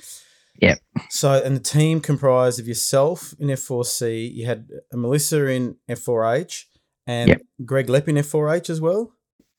Yeah. 0.60 0.76
So, 1.08 1.42
and 1.42 1.56
the 1.56 1.60
team 1.60 2.00
comprised 2.00 2.60
of 2.60 2.68
yourself 2.68 3.34
in 3.38 3.48
F4C. 3.48 4.32
You 4.32 4.46
had 4.46 4.68
Melissa 4.92 5.46
in 5.46 5.76
F4H 5.88 6.64
and 7.06 7.28
yep. 7.30 7.42
Greg 7.64 7.88
Lepp 7.88 8.08
in 8.08 8.16
F4H 8.16 8.70
as 8.70 8.80
well. 8.80 9.12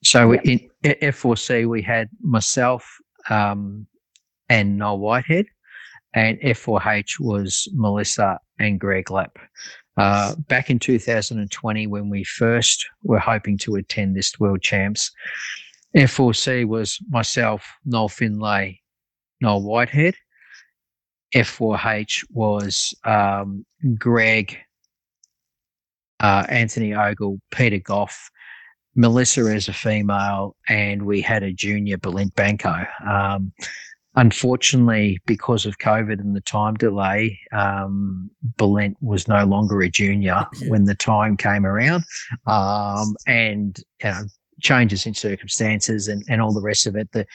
So 0.03 0.31
yep. 0.31 0.45
in 0.45 0.69
F4C, 0.83 1.67
we 1.67 1.81
had 1.81 2.09
myself 2.21 2.87
um, 3.29 3.87
and 4.49 4.77
Noel 4.77 4.99
Whitehead, 4.99 5.47
and 6.13 6.39
F4H 6.39 7.19
was 7.19 7.67
Melissa 7.73 8.39
and 8.59 8.79
Greg 8.79 9.05
Lepp. 9.05 9.35
Uh, 9.97 10.35
back 10.47 10.69
in 10.69 10.77
2020, 10.77 11.87
when 11.87 12.09
we 12.09 12.23
first 12.23 12.85
were 13.03 13.19
hoping 13.19 13.57
to 13.57 13.75
attend 13.75 14.15
this 14.15 14.39
World 14.39 14.61
Champs, 14.61 15.11
F4C 15.95 16.65
was 16.65 16.99
myself, 17.09 17.65
Noel 17.85 18.09
Finlay, 18.09 18.81
Noel 19.41 19.61
Whitehead. 19.61 20.15
F4H 21.33 22.25
was 22.31 22.93
um, 23.03 23.65
Greg, 23.97 24.57
uh, 26.19 26.45
Anthony 26.49 26.93
Ogle, 26.93 27.39
Peter 27.51 27.79
Goff, 27.79 28.29
Melissa 28.95 29.41
as 29.41 29.67
a 29.67 29.73
female, 29.73 30.55
and 30.69 31.03
we 31.03 31.21
had 31.21 31.43
a 31.43 31.51
junior, 31.51 31.97
Belinda 31.97 32.33
Banco. 32.35 32.85
Um, 33.05 33.51
Unfortunately, 34.17 35.19
because 35.25 35.65
of 35.65 35.77
COVID 35.79 36.19
and 36.19 36.35
the 36.35 36.41
time 36.41 36.75
delay, 36.75 37.39
um, 37.51 38.31
Belent 38.57 38.95
was 39.01 39.27
no 39.27 39.43
longer 39.45 39.81
a 39.81 39.89
junior 39.89 40.45
when 40.67 40.85
the 40.85 40.95
time 40.95 41.35
came 41.35 41.65
around, 41.65 42.05
um, 42.47 43.15
and 43.27 43.77
you 44.01 44.09
know, 44.09 44.21
changes 44.61 45.05
in 45.05 45.13
circumstances 45.13 46.07
and, 46.07 46.23
and 46.29 46.41
all 46.41 46.53
the 46.53 46.61
rest 46.61 46.87
of 46.87 46.95
it. 46.95 47.11
The 47.11 47.25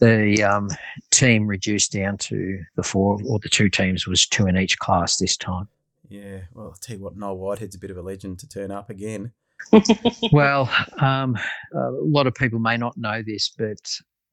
the 0.00 0.42
um, 0.42 0.68
team 1.10 1.46
reduced 1.46 1.92
down 1.92 2.18
to 2.18 2.60
the 2.76 2.82
four 2.82 3.18
or 3.26 3.38
the 3.38 3.48
two 3.48 3.68
teams 3.68 4.06
was 4.06 4.26
two 4.26 4.46
in 4.46 4.56
each 4.56 4.78
class 4.78 5.16
this 5.16 5.36
time. 5.36 5.68
Yeah, 6.08 6.40
well, 6.54 6.66
I'll 6.66 6.72
tell 6.72 6.96
you 6.96 7.02
what, 7.02 7.16
Noel 7.16 7.38
Whitehead's 7.38 7.76
a 7.76 7.78
bit 7.78 7.90
of 7.90 7.96
a 7.96 8.02
legend 8.02 8.38
to 8.40 8.48
turn 8.48 8.70
up 8.70 8.90
again. 8.90 9.32
well, 10.32 10.68
um, 10.98 11.38
a 11.74 11.90
lot 11.90 12.26
of 12.26 12.34
people 12.34 12.58
may 12.58 12.76
not 12.76 12.96
know 12.96 13.22
this, 13.22 13.48
but 13.56 13.78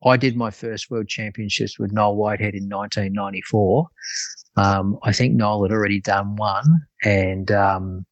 I 0.04 0.18
did 0.18 0.36
my 0.36 0.52
first 0.52 0.90
World 0.90 1.08
Championships 1.08 1.78
with 1.78 1.92
Noel 1.92 2.16
Whitehead 2.16 2.56
in 2.56 2.70
1994. 2.70 3.88
Um, 4.56 4.98
I 5.04 5.12
think 5.12 5.36
Noel 5.36 5.64
had 5.64 5.72
already 5.72 6.00
done 6.00 6.36
one, 6.36 6.82
and 7.04 7.52
um, 7.52 8.06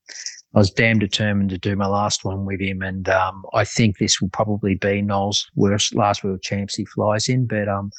I 0.54 0.60
was 0.60 0.72
damn 0.72 1.00
determined 1.00 1.50
to 1.52 1.58
do 1.58 1.76
my 1.76 1.88
last 1.88 2.26
one 2.26 2.46
with 2.46 2.60
him. 2.60 2.82
And 2.82 3.08
um, 3.10 3.44
I 3.54 3.64
think 3.64 3.98
this 3.98 4.22
will 4.22 4.30
probably 4.30 4.76
be 4.76 5.02
Noel's 5.02 5.48
worst 5.56 5.96
last 5.96 6.24
World 6.24 6.42
Champs 6.42 6.76
he 6.76 6.86
flies 6.86 7.30
in, 7.30 7.48
but 7.48 7.68
um, 7.70 7.92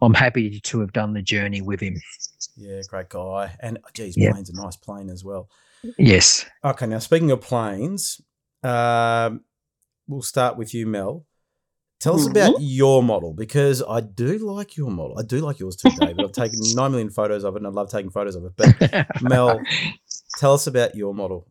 I'm 0.00 0.14
happy 0.14 0.60
to 0.60 0.80
have 0.80 0.92
done 0.92 1.12
the 1.12 1.22
journey 1.22 1.62
with 1.62 1.80
him. 1.80 1.96
Yeah, 2.56 2.80
great 2.88 3.08
guy, 3.08 3.54
and 3.60 3.78
geez, 3.94 4.16
yep. 4.16 4.32
plane's 4.32 4.50
a 4.50 4.60
nice 4.60 4.76
plane 4.76 5.08
as 5.08 5.24
well. 5.24 5.48
Yes. 5.98 6.44
Okay, 6.64 6.86
now 6.86 6.98
speaking 6.98 7.30
of 7.30 7.40
planes, 7.40 8.20
um, 8.62 9.42
we'll 10.06 10.22
start 10.22 10.56
with 10.56 10.74
you, 10.74 10.86
Mel. 10.86 11.24
Tell 12.02 12.16
us 12.16 12.22
mm-hmm. 12.22 12.32
about 12.32 12.54
your 12.58 13.00
model 13.00 13.32
because 13.32 13.80
I 13.80 14.00
do 14.00 14.36
like 14.38 14.76
your 14.76 14.90
model. 14.90 15.16
I 15.16 15.22
do 15.22 15.38
like 15.38 15.60
yours 15.60 15.76
too, 15.76 15.88
David. 16.00 16.20
I've 16.20 16.32
taken 16.32 16.58
nine 16.74 16.90
million 16.90 17.10
photos 17.10 17.44
of 17.44 17.54
it 17.54 17.58
and 17.58 17.66
I 17.68 17.70
love 17.70 17.92
taking 17.92 18.10
photos 18.10 18.34
of 18.34 18.44
it. 18.44 18.52
But 18.56 19.22
Mel, 19.22 19.60
tell 20.36 20.54
us 20.54 20.66
about 20.66 20.96
your 20.96 21.14
model. 21.14 21.46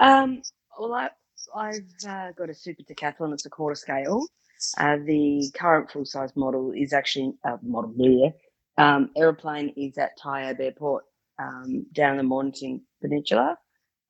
Um, 0.00 0.42
well, 0.76 0.92
I, 0.92 1.10
I've 1.54 1.86
uh, 2.08 2.32
got 2.32 2.50
a 2.50 2.54
super 2.54 2.82
decathlon. 2.82 3.32
It's 3.32 3.46
a 3.46 3.50
quarter 3.50 3.76
scale. 3.76 4.26
Uh, 4.76 4.96
the 5.06 5.48
current 5.54 5.88
full 5.88 6.04
size 6.04 6.34
model 6.34 6.72
is 6.72 6.92
actually 6.92 7.34
a 7.46 7.50
uh, 7.50 7.58
model 7.62 7.94
here. 7.96 8.32
Um, 8.78 9.10
aeroplane 9.16 9.72
is 9.76 9.98
at 9.98 10.18
Tyabb 10.18 10.58
Airport 10.58 11.04
um, 11.38 11.86
down 11.92 12.16
the 12.16 12.24
Mornington 12.24 12.82
Peninsula. 13.00 13.56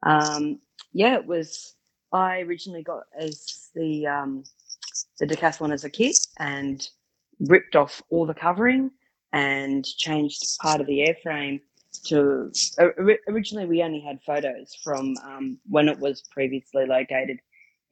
Um, 0.04 0.58
yeah, 0.94 1.16
it 1.16 1.26
was. 1.26 1.74
I 2.12 2.40
originally 2.40 2.82
got 2.82 3.02
as 3.18 3.68
the 3.74 4.06
um, 4.06 4.44
the 5.22 5.36
decathlon 5.36 5.72
as 5.72 5.84
a 5.84 5.90
kit 5.90 6.18
and 6.40 6.88
ripped 7.40 7.76
off 7.76 8.02
all 8.10 8.26
the 8.26 8.34
covering 8.34 8.90
and 9.32 9.84
changed 9.84 10.42
part 10.60 10.80
of 10.80 10.86
the 10.88 10.98
airframe 10.98 11.60
to 12.04 12.50
originally 13.28 13.66
we 13.66 13.82
only 13.82 14.00
had 14.00 14.18
photos 14.26 14.74
from 14.82 15.14
um, 15.24 15.58
when 15.68 15.88
it 15.88 15.98
was 15.98 16.24
previously 16.32 16.86
located 16.86 17.38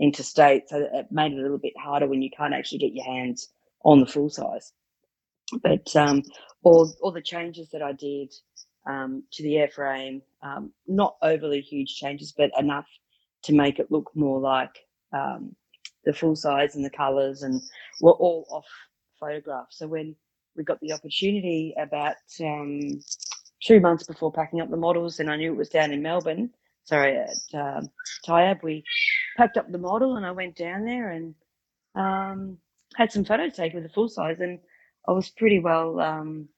interstate 0.01 0.69
so 0.69 0.89
it 0.93 1.07
made 1.13 1.33
it 1.33 1.39
a 1.39 1.43
little 1.43 1.59
bit 1.59 1.75
harder 1.79 2.09
when 2.09 2.21
you 2.21 2.31
can't 2.37 2.55
actually 2.55 2.79
get 2.79 2.95
your 2.95 3.05
hands 3.05 3.51
on 3.85 4.01
the 4.01 4.07
full 4.07 4.29
size. 4.29 4.73
But 5.63 5.95
um, 5.95 6.23
all 6.65 6.93
all 7.01 7.13
the 7.13 7.23
changes 7.23 7.69
that 7.71 7.83
I 7.83 7.93
did 7.93 8.33
um, 8.89 9.23
to 9.33 9.43
the 9.43 9.55
airframe, 9.55 10.23
um, 10.43 10.73
not 10.89 11.17
overly 11.23 11.61
huge 11.61 11.97
changes, 11.97 12.33
but 12.37 12.51
enough 12.59 12.87
to 13.45 13.55
make 13.55 13.79
it 13.79 13.91
look 13.91 14.11
more 14.15 14.41
like 14.41 14.77
um, 15.13 15.55
the 16.05 16.13
full 16.13 16.37
size 16.37 16.75
and 16.77 16.85
the 16.85 16.91
colours, 16.91 17.43
and 17.43 17.61
were 18.01 18.13
all 18.13 18.47
off 18.51 18.67
photographs. 19.19 19.79
So 19.79 19.87
when 19.87 20.17
we 20.57 20.65
got 20.65 20.81
the 20.81 20.93
opportunity 20.93 21.75
about 21.79 22.17
um, 22.41 23.01
two 23.63 23.81
months 23.81 24.05
before 24.05 24.33
packing 24.33 24.61
up 24.61 24.71
the 24.71 24.77
models, 24.77 25.21
and 25.21 25.31
I 25.31 25.37
knew 25.37 25.53
it 25.53 25.59
was 25.59 25.69
down 25.69 25.93
in 25.93 26.03
Melbourne. 26.03 26.51
Sorry, 26.85 27.17
at 27.17 27.59
um, 27.59 27.89
Tyabb, 28.27 28.63
we 28.63 28.83
packed 29.37 29.57
up 29.57 29.71
the 29.71 29.79
model, 29.79 30.17
and 30.17 30.27
I 30.27 30.33
went 30.33 30.57
down 30.57 30.85
there 30.85 31.11
and 31.11 31.35
um, 31.95 32.59
had 32.97 33.13
some 33.13 33.25
photos 33.25 33.55
taken 33.55 33.77
with 33.77 33.89
the 33.89 33.95
full 33.95 34.09
size, 34.09 34.41
and 34.41 34.59
I 35.07 35.13
was 35.13 35.31
pretty 35.31 35.61
well 35.61 36.01
um, 36.01 36.49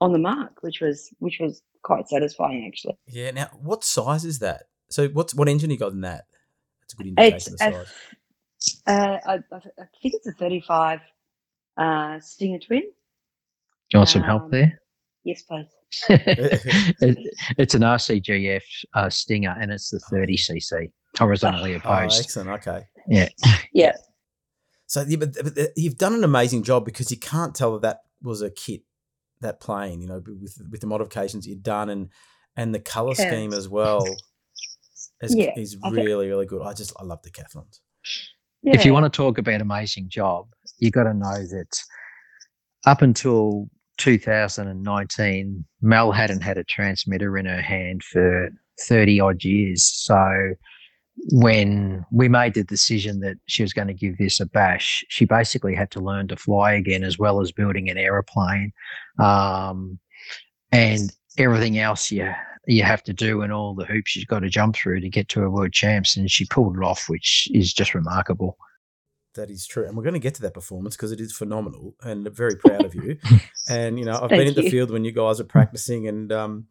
on 0.00 0.12
the 0.12 0.18
mark, 0.18 0.62
which 0.62 0.80
was 0.80 1.10
which 1.18 1.38
was 1.40 1.62
quite 1.82 2.08
satisfying 2.08 2.66
actually. 2.66 2.98
Yeah. 3.06 3.30
Now, 3.30 3.50
what 3.62 3.84
size 3.84 4.24
is 4.24 4.38
that? 4.40 4.64
So, 4.88 5.08
what's 5.08 5.34
what 5.34 5.48
engine 5.48 5.70
you 5.70 5.78
got 5.78 5.92
in 5.92 6.00
that? 6.00 6.24
That's 6.80 6.94
a 6.94 6.96
good 6.96 7.06
indication 7.06 7.54
It's 7.54 7.62
of 7.62 7.74
size. 7.74 7.92
Uh, 8.86 9.18
I, 9.26 9.34
I 9.34 9.56
I 9.56 9.84
think 10.02 10.14
it's 10.14 10.26
a 10.26 10.32
35 10.32 11.00
uh, 11.76 12.20
Stinger 12.20 12.58
Twin. 12.58 12.82
You 13.92 13.98
want 13.98 14.08
some 14.08 14.22
help 14.22 14.42
Um, 14.44 14.50
there? 14.50 14.80
Yes, 15.24 15.42
please. 15.42 15.66
It- 16.08 17.34
it's 17.58 17.74
an 17.74 17.82
RCGF 17.82 18.62
uh, 18.94 19.10
Stinger, 19.10 19.56
and 19.60 19.70
it's 19.72 19.90
the 19.90 19.98
30cc 20.12 20.90
horizontally 21.18 21.74
opposed. 21.74 21.86
Oh, 21.90 21.98
opposed. 22.04 22.20
excellent. 22.24 22.48
Okay. 22.50 22.82
Yeah, 23.08 23.28
Yeah. 23.72 23.92
So, 24.86 25.04
yeah, 25.08 25.16
but, 25.18 25.34
but 25.42 25.70
you've 25.76 25.98
done 25.98 26.14
an 26.14 26.24
amazing 26.24 26.62
job 26.64 26.84
because 26.84 27.10
you 27.12 27.16
can't 27.18 27.54
tell 27.54 27.72
that 27.72 27.82
that 27.82 27.98
was 28.22 28.42
a 28.42 28.50
kit, 28.50 28.82
that 29.40 29.60
plane. 29.60 30.00
You 30.00 30.08
know, 30.08 30.22
with 30.26 30.60
with 30.70 30.80
the 30.80 30.86
modifications 30.86 31.46
you've 31.46 31.62
done 31.62 31.90
and 31.90 32.08
and 32.56 32.74
the 32.74 32.80
color 32.80 33.14
Yeah. 33.18 33.30
scheme 33.30 33.52
as 33.52 33.68
well 33.68 34.04
is, 35.22 35.34
Yeah, 35.34 35.52
is 35.56 35.76
I 35.82 35.90
think- 35.90 36.04
really 36.06 36.28
really 36.28 36.46
good. 36.46 36.62
I 36.62 36.72
just 36.74 36.92
I 36.98 37.04
love 37.04 37.20
the 37.22 37.30
decathlons. 37.30 37.80
If 38.62 38.84
you 38.84 38.92
want 38.92 39.10
to 39.10 39.16
talk 39.16 39.38
about 39.38 39.60
amazing 39.60 40.08
job, 40.08 40.46
you 40.78 40.90
got 40.90 41.04
to 41.04 41.14
know 41.14 41.46
that 41.46 41.82
up 42.86 43.02
until 43.02 43.68
2019, 43.98 45.64
Mel 45.82 46.12
hadn't 46.12 46.42
had 46.42 46.58
a 46.58 46.64
transmitter 46.64 47.36
in 47.38 47.46
her 47.46 47.60
hand 47.60 48.02
for 48.02 48.50
30 48.80 49.20
odd 49.20 49.44
years. 49.44 49.84
So 49.84 50.54
when 51.32 52.04
we 52.10 52.28
made 52.28 52.54
the 52.54 52.64
decision 52.64 53.20
that 53.20 53.36
she 53.46 53.62
was 53.62 53.72
going 53.72 53.88
to 53.88 53.94
give 53.94 54.18
this 54.18 54.40
a 54.40 54.46
bash, 54.46 55.04
she 55.08 55.24
basically 55.24 55.74
had 55.74 55.90
to 55.92 56.00
learn 56.00 56.28
to 56.28 56.36
fly 56.36 56.72
again 56.72 57.04
as 57.04 57.18
well 57.18 57.40
as 57.40 57.52
building 57.52 57.90
an 57.90 57.98
aeroplane. 57.98 58.72
Um, 59.18 59.98
and 60.72 61.10
everything 61.36 61.78
else 61.78 62.10
you 62.10 62.32
you 62.72 62.82
have 62.82 63.02
to 63.02 63.12
do 63.12 63.42
and 63.42 63.52
all 63.52 63.74
the 63.74 63.84
hoops 63.84 64.16
you've 64.16 64.26
got 64.28 64.40
to 64.40 64.48
jump 64.48 64.74
through 64.76 65.00
to 65.00 65.08
get 65.08 65.28
to 65.28 65.42
a 65.42 65.50
world 65.50 65.72
champs 65.72 66.16
and 66.16 66.30
she 66.30 66.44
pulled 66.46 66.76
it 66.76 66.82
off 66.82 67.08
which 67.08 67.48
is 67.52 67.72
just 67.72 67.94
remarkable 67.94 68.56
That 69.34 69.48
is 69.50 69.64
true, 69.66 69.86
and 69.86 69.96
we're 69.96 70.02
going 70.02 70.14
to 70.14 70.18
get 70.20 70.34
to 70.34 70.42
that 70.42 70.54
performance 70.54 70.96
because 70.96 71.12
it 71.12 71.20
is 71.20 71.32
phenomenal, 71.32 71.94
and 72.02 72.28
very 72.34 72.56
proud 72.56 72.84
of 72.84 72.96
you. 72.96 73.16
and 73.68 73.96
you 73.96 74.04
know, 74.04 74.14
I've 74.14 74.28
been 74.28 74.38
Thank 74.46 74.56
in 74.58 74.64
the 74.64 74.70
field 74.70 74.90
when 74.90 75.04
you 75.04 75.12
guys 75.12 75.38
are 75.38 75.44
practicing, 75.44 76.08
and 76.08 76.32
um, 76.32 76.66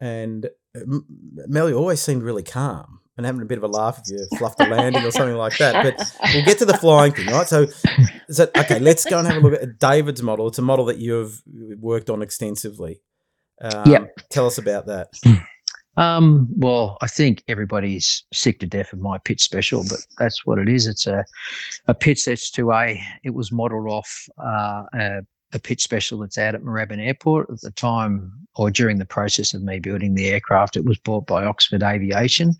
and 0.00 0.46
uh, 0.74 0.80
M- 0.80 1.06
Melly 1.46 1.72
always 1.72 2.00
seemed 2.00 2.24
really 2.24 2.42
calm 2.42 2.98
and 3.16 3.26
having 3.26 3.42
a 3.42 3.44
bit 3.44 3.58
of 3.58 3.64
a 3.64 3.68
laugh 3.68 4.00
if 4.00 4.10
you 4.10 4.26
fluffed 4.38 4.60
a 4.60 4.66
landing 4.66 5.04
or 5.04 5.12
something 5.12 5.36
like 5.36 5.56
that. 5.58 5.84
But 5.84 6.32
we'll 6.34 6.44
get 6.44 6.58
to 6.58 6.64
the 6.64 6.76
flying 6.76 7.12
thing, 7.12 7.26
right? 7.28 7.46
So, 7.46 7.66
so 8.28 8.48
okay, 8.56 8.80
let's 8.80 9.04
go 9.04 9.18
and 9.18 9.28
have 9.28 9.36
a 9.36 9.40
look 9.40 9.62
at 9.62 9.78
David's 9.78 10.22
model. 10.22 10.48
It's 10.48 10.58
a 10.58 10.62
model 10.62 10.86
that 10.86 10.98
you've 10.98 11.40
worked 11.78 12.10
on 12.10 12.22
extensively. 12.22 13.02
Um, 13.60 13.90
Yep. 13.90 14.14
Tell 14.30 14.46
us 14.46 14.58
about 14.58 14.86
that. 14.86 15.08
um 16.00 16.48
well 16.56 16.96
i 17.00 17.06
think 17.06 17.42
everybody's 17.48 18.24
sick 18.32 18.58
to 18.58 18.66
death 18.66 18.92
of 18.92 18.98
my 18.98 19.18
Pitts 19.18 19.44
Special 19.44 19.84
but 19.88 20.00
that's 20.18 20.44
what 20.46 20.58
it 20.58 20.68
is. 20.68 20.86
It's 20.86 21.06
a 21.06 21.24
a 21.86 21.94
Pitts 21.94 22.26
S2A 22.26 23.00
it 23.24 23.34
was 23.34 23.52
modeled 23.52 23.88
off 23.88 24.10
uh, 24.38 24.82
a, 24.94 25.20
a 25.52 25.58
Pitts 25.58 25.84
Special 25.84 26.18
that's 26.18 26.38
out 26.38 26.54
at 26.54 26.62
moorabbin 26.62 27.04
airport 27.04 27.50
at 27.50 27.60
the 27.60 27.70
time 27.70 28.32
or 28.56 28.70
during 28.70 28.98
the 28.98 29.06
process 29.06 29.54
of 29.54 29.62
me 29.62 29.78
building 29.78 30.14
the 30.14 30.28
aircraft. 30.28 30.76
It 30.76 30.84
was 30.84 30.98
bought 30.98 31.26
by 31.26 31.44
oxford 31.44 31.82
aviation. 31.82 32.54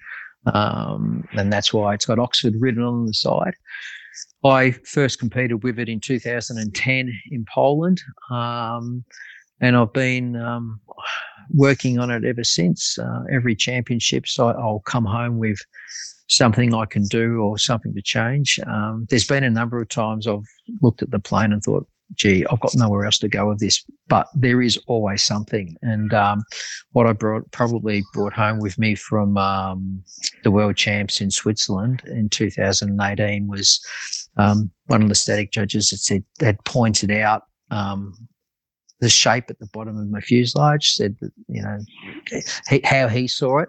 Um, 0.46 1.28
and 1.32 1.52
that's 1.52 1.72
why 1.72 1.94
it's 1.94 2.06
got 2.06 2.18
oxford 2.18 2.54
written 2.58 2.82
on 2.82 3.06
the 3.06 3.14
side. 3.14 3.54
I 4.44 4.72
first 4.84 5.18
competed 5.18 5.62
with 5.62 5.78
it 5.78 5.88
in 5.88 6.00
2010 6.00 7.20
in 7.30 7.44
Poland, 7.52 8.00
um, 8.30 9.04
and 9.60 9.76
I've 9.76 9.92
been 9.92 10.36
um, 10.36 10.80
working 11.54 11.98
on 11.98 12.10
it 12.10 12.24
ever 12.24 12.44
since. 12.44 12.98
Uh, 12.98 13.22
every 13.32 13.54
championships, 13.54 14.38
I, 14.38 14.50
I'll 14.50 14.82
come 14.86 15.04
home 15.04 15.38
with 15.38 15.58
something 16.28 16.74
I 16.74 16.86
can 16.86 17.04
do 17.04 17.40
or 17.40 17.58
something 17.58 17.92
to 17.94 18.02
change. 18.02 18.60
Um, 18.66 19.06
there's 19.10 19.26
been 19.26 19.44
a 19.44 19.50
number 19.50 19.80
of 19.80 19.88
times 19.88 20.26
I've 20.26 20.46
looked 20.80 21.02
at 21.02 21.10
the 21.10 21.18
plane 21.18 21.52
and 21.52 21.62
thought, 21.62 21.86
gee, 22.14 22.44
I've 22.46 22.60
got 22.60 22.74
nowhere 22.74 23.04
else 23.04 23.18
to 23.18 23.28
go 23.28 23.48
with 23.48 23.58
this. 23.58 23.84
But 24.08 24.28
there 24.34 24.62
is 24.62 24.78
always 24.86 25.22
something. 25.22 25.76
And 25.82 26.12
um, 26.14 26.44
what 26.92 27.06
I 27.06 27.12
brought 27.12 27.50
probably 27.50 28.04
brought 28.12 28.32
home 28.32 28.58
with 28.58 28.78
me 28.78 28.94
from 28.94 29.36
um, 29.36 30.02
the 30.44 30.50
world 30.50 30.76
champs 30.76 31.20
in 31.20 31.30
Switzerland 31.30 32.02
in 32.06 32.28
2018 32.28 33.48
was 33.48 33.84
um, 34.36 34.70
one 34.86 35.02
of 35.02 35.08
the 35.08 35.14
static 35.14 35.52
judges 35.52 35.90
that 35.90 35.98
said 35.98 36.24
had 36.40 36.62
pointed 36.64 37.10
out 37.10 37.42
um, 37.70 38.14
the 39.00 39.08
shape 39.08 39.50
at 39.50 39.58
the 39.58 39.68
bottom 39.72 39.98
of 39.98 40.08
my 40.08 40.20
fuselage, 40.20 40.94
said 40.94 41.16
that, 41.20 41.32
you 41.48 41.62
know, 41.62 41.78
he, 42.68 42.80
how 42.84 43.08
he 43.08 43.26
saw 43.26 43.58
it. 43.58 43.68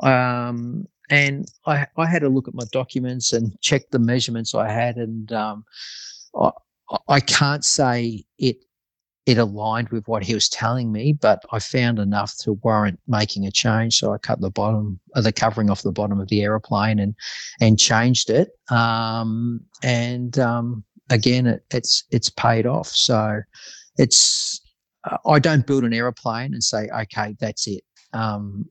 Um, 0.00 0.86
and 1.08 1.46
I, 1.66 1.86
I 1.96 2.06
had 2.06 2.22
a 2.22 2.28
look 2.28 2.48
at 2.48 2.54
my 2.54 2.64
documents 2.72 3.32
and 3.32 3.58
checked 3.60 3.92
the 3.92 3.98
measurements 3.98 4.54
I 4.54 4.70
had, 4.70 4.96
and 4.96 5.32
um, 5.32 5.64
I, 6.38 6.50
I 7.08 7.20
can't 7.20 7.64
say 7.64 8.24
it 8.38 8.56
it 9.26 9.38
aligned 9.38 9.88
with 9.88 10.06
what 10.06 10.22
he 10.22 10.34
was 10.34 10.48
telling 10.48 10.92
me, 10.92 11.12
but 11.12 11.44
I 11.50 11.58
found 11.58 11.98
enough 11.98 12.36
to 12.38 12.52
warrant 12.62 13.00
making 13.08 13.44
a 13.44 13.50
change. 13.50 13.98
So 13.98 14.12
I 14.12 14.18
cut 14.18 14.40
the 14.40 14.50
bottom, 14.50 15.00
uh, 15.16 15.20
the 15.20 15.32
covering 15.32 15.68
off 15.68 15.82
the 15.82 15.90
bottom 15.90 16.20
of 16.20 16.28
the 16.28 16.42
aeroplane, 16.42 17.00
and 17.00 17.14
and 17.60 17.78
changed 17.78 18.30
it. 18.30 18.50
Um, 18.70 19.60
and 19.82 20.38
um, 20.38 20.84
again, 21.10 21.46
it, 21.46 21.64
it's 21.72 22.04
it's 22.10 22.30
paid 22.30 22.66
off. 22.66 22.88
So 22.88 23.40
it's 23.96 24.60
I 25.26 25.38
don't 25.38 25.66
build 25.66 25.84
an 25.84 25.92
aeroplane 25.92 26.54
and 26.54 26.62
say, 26.62 26.88
okay, 26.88 27.36
that's 27.40 27.66
it. 27.66 27.82
Um, 28.12 28.66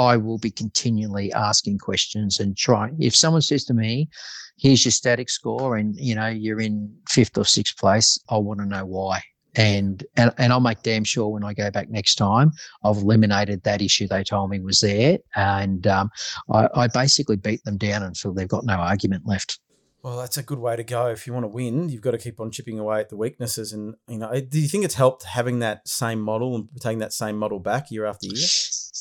I 0.00 0.16
will 0.16 0.38
be 0.38 0.50
continually 0.50 1.32
asking 1.32 1.78
questions 1.78 2.40
and 2.40 2.56
trying. 2.56 2.96
If 3.00 3.14
someone 3.14 3.42
says 3.42 3.64
to 3.66 3.74
me, 3.74 4.08
"Here's 4.56 4.84
your 4.84 4.92
static 4.92 5.28
score," 5.28 5.76
and 5.76 5.94
you 5.96 6.14
know 6.14 6.28
you're 6.28 6.60
in 6.60 6.94
fifth 7.08 7.36
or 7.36 7.44
sixth 7.44 7.76
place, 7.76 8.18
I 8.30 8.38
want 8.38 8.60
to 8.60 8.66
know 8.66 8.86
why. 8.86 9.22
And, 9.56 10.02
and 10.16 10.32
and 10.38 10.52
I'll 10.52 10.60
make 10.60 10.82
damn 10.82 11.04
sure 11.04 11.28
when 11.28 11.44
I 11.44 11.52
go 11.52 11.70
back 11.70 11.90
next 11.90 12.14
time, 12.14 12.52
I've 12.82 12.98
eliminated 12.98 13.62
that 13.64 13.82
issue 13.82 14.06
they 14.08 14.24
told 14.24 14.50
me 14.50 14.60
was 14.60 14.80
there, 14.80 15.18
and 15.34 15.86
um, 15.86 16.10
I, 16.50 16.68
I 16.74 16.86
basically 16.86 17.36
beat 17.36 17.62
them 17.64 17.76
down 17.76 18.02
until 18.02 18.32
they've 18.32 18.48
got 18.48 18.64
no 18.64 18.74
argument 18.74 19.26
left. 19.26 19.58
Well, 20.02 20.16
that's 20.16 20.38
a 20.38 20.42
good 20.42 20.58
way 20.58 20.76
to 20.76 20.82
go. 20.82 21.08
If 21.08 21.26
you 21.26 21.34
want 21.34 21.44
to 21.44 21.48
win, 21.48 21.90
you've 21.90 22.00
got 22.00 22.12
to 22.12 22.18
keep 22.18 22.40
on 22.40 22.50
chipping 22.50 22.78
away 22.78 23.00
at 23.00 23.10
the 23.10 23.16
weaknesses. 23.16 23.72
And 23.72 23.94
you 24.08 24.18
know, 24.18 24.32
do 24.40 24.58
you 24.58 24.68
think 24.68 24.84
it's 24.84 24.94
helped 24.94 25.24
having 25.24 25.58
that 25.58 25.86
same 25.86 26.20
model 26.20 26.54
and 26.54 26.68
taking 26.80 27.00
that 27.00 27.12
same 27.12 27.36
model 27.36 27.58
back 27.58 27.90
year 27.90 28.06
after 28.06 28.26
year? 28.26 28.46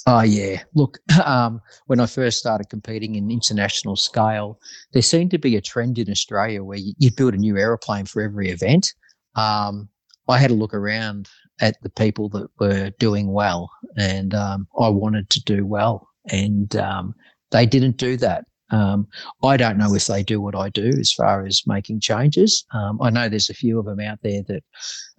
Oh 0.07 0.21
yeah. 0.21 0.63
Look, 0.75 0.97
um, 1.25 1.61
when 1.87 1.99
I 1.99 2.05
first 2.05 2.37
started 2.37 2.69
competing 2.69 3.15
in 3.15 3.31
international 3.31 3.95
scale, 3.95 4.59
there 4.91 5.01
seemed 5.01 5.31
to 5.31 5.37
be 5.37 5.55
a 5.55 5.61
trend 5.61 5.97
in 5.99 6.09
Australia 6.09 6.63
where 6.63 6.77
you, 6.77 6.93
you'd 6.97 7.15
build 7.15 7.33
a 7.33 7.37
new 7.37 7.57
aeroplane 7.57 8.05
for 8.05 8.21
every 8.21 8.49
event. 8.49 8.93
Um, 9.35 9.87
I 10.27 10.37
had 10.37 10.51
a 10.51 10.55
look 10.55 10.73
around 10.73 11.29
at 11.61 11.81
the 11.81 11.89
people 11.89 12.29
that 12.29 12.49
were 12.59 12.91
doing 12.99 13.31
well, 13.31 13.71
and 13.97 14.33
um, 14.33 14.67
I 14.79 14.89
wanted 14.89 15.29
to 15.31 15.43
do 15.43 15.65
well, 15.65 16.07
and 16.29 16.75
um, 16.75 17.15
they 17.51 17.65
didn't 17.65 17.97
do 17.97 18.15
that. 18.17 18.45
Um, 18.71 19.07
I 19.43 19.57
don't 19.57 19.77
know 19.77 19.93
if 19.95 20.07
they 20.07 20.23
do 20.23 20.41
what 20.41 20.55
I 20.55 20.69
do 20.69 20.87
as 20.99 21.11
far 21.11 21.45
as 21.45 21.63
making 21.65 21.99
changes. 22.01 22.65
Um, 22.73 22.99
I 23.01 23.09
know 23.09 23.27
there's 23.27 23.49
a 23.49 23.53
few 23.53 23.79
of 23.79 23.85
them 23.85 23.99
out 23.99 24.19
there 24.21 24.43
that 24.47 24.63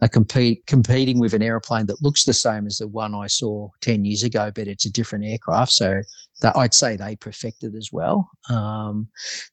are 0.02 0.08
compete, 0.08 0.66
competing 0.66 1.18
with 1.18 1.34
an 1.34 1.42
aeroplane 1.42 1.86
that 1.86 2.02
looks 2.02 2.24
the 2.24 2.32
same 2.32 2.66
as 2.66 2.78
the 2.78 2.88
one 2.88 3.14
I 3.14 3.26
saw 3.26 3.68
10 3.80 4.04
years 4.04 4.22
ago, 4.22 4.50
but 4.54 4.68
it's 4.68 4.86
a 4.86 4.92
different 4.92 5.24
aircraft. 5.24 5.72
So 5.72 6.02
that 6.40 6.56
I'd 6.56 6.74
say 6.74 6.96
they 6.96 7.16
perfected 7.16 7.74
as 7.74 7.90
well. 7.92 8.30
Um, 8.48 9.08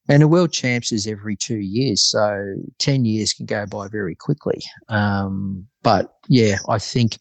and 0.09 0.23
a 0.23 0.27
world 0.27 0.51
champs 0.51 0.91
is 0.91 1.07
every 1.07 1.35
two 1.35 1.57
years. 1.57 2.01
So 2.03 2.55
10 2.79 3.05
years 3.05 3.33
can 3.33 3.45
go 3.45 3.65
by 3.65 3.87
very 3.87 4.15
quickly. 4.15 4.61
Um, 4.89 5.67
but 5.83 6.13
yeah, 6.27 6.57
I 6.69 6.79
think, 6.79 7.17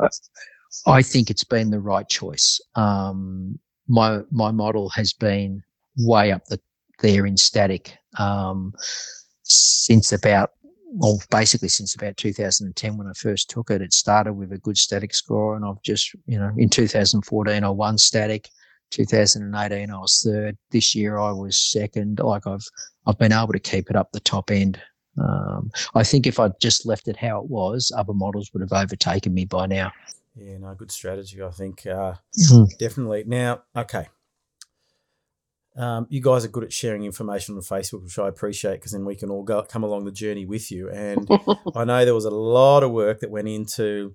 uh, 0.00 0.08
I 0.86 1.02
think 1.02 1.30
it's 1.30 1.44
been 1.44 1.70
the 1.70 1.80
right 1.80 2.08
choice. 2.08 2.60
Um, 2.74 3.58
my, 3.88 4.20
my 4.30 4.50
model 4.50 4.88
has 4.90 5.12
been 5.12 5.62
way 5.96 6.32
up 6.32 6.44
the, 6.46 6.60
there 7.00 7.26
in 7.26 7.36
static, 7.36 7.96
um, 8.18 8.72
since 9.42 10.12
about 10.12 10.50
well, 10.94 11.18
basically 11.30 11.68
since 11.68 11.94
about 11.94 12.16
2010 12.18 12.98
when 12.98 13.06
I 13.06 13.12
first 13.14 13.48
took 13.48 13.70
it. 13.70 13.80
It 13.80 13.94
started 13.94 14.34
with 14.34 14.52
a 14.52 14.58
good 14.58 14.76
static 14.76 15.14
score, 15.14 15.56
and 15.56 15.64
I've 15.64 15.80
just, 15.82 16.14
you 16.26 16.38
know, 16.38 16.50
in 16.56 16.68
2014 16.68 17.64
I 17.64 17.68
won 17.70 17.96
static. 17.98 18.48
2018 18.90 19.90
I 19.90 19.98
was 19.98 20.22
third. 20.22 20.58
This 20.70 20.94
year 20.94 21.18
I 21.18 21.32
was 21.32 21.56
second. 21.56 22.20
Like 22.22 22.46
I've 22.46 22.66
I've 23.06 23.18
been 23.18 23.32
able 23.32 23.54
to 23.54 23.58
keep 23.58 23.88
it 23.88 23.96
up 23.96 24.12
the 24.12 24.20
top 24.20 24.50
end. 24.50 24.80
Um, 25.18 25.70
I 25.94 26.04
think 26.04 26.26
if 26.26 26.38
I'd 26.38 26.58
just 26.60 26.86
left 26.86 27.08
it 27.08 27.16
how 27.16 27.40
it 27.40 27.48
was, 27.48 27.90
other 27.96 28.14
models 28.14 28.50
would 28.52 28.60
have 28.60 28.72
overtaken 28.72 29.32
me 29.32 29.44
by 29.46 29.66
now. 29.66 29.92
Yeah, 30.34 30.58
no, 30.58 30.74
good 30.74 30.90
strategy. 30.90 31.42
I 31.42 31.50
think 31.50 31.86
uh, 31.86 32.14
Hmm. 32.48 32.64
definitely. 32.78 33.24
Now, 33.26 33.62
okay, 33.76 34.08
um, 35.76 36.06
you 36.10 36.20
guys 36.20 36.44
are 36.44 36.48
good 36.48 36.64
at 36.64 36.72
sharing 36.72 37.04
information 37.04 37.54
on 37.54 37.62
Facebook, 37.62 38.04
which 38.04 38.18
I 38.18 38.28
appreciate 38.28 38.74
because 38.74 38.92
then 38.92 39.04
we 39.04 39.16
can 39.16 39.30
all 39.30 39.42
go 39.42 39.62
come 39.62 39.84
along 39.84 40.04
the 40.04 40.12
journey 40.12 40.44
with 40.44 40.70
you. 40.70 40.90
And 40.90 41.28
I 41.74 41.84
know 41.84 42.04
there 42.04 42.14
was 42.14 42.26
a 42.26 42.30
lot 42.30 42.82
of 42.82 42.90
work 42.90 43.20
that 43.20 43.30
went 43.30 43.48
into 43.48 44.14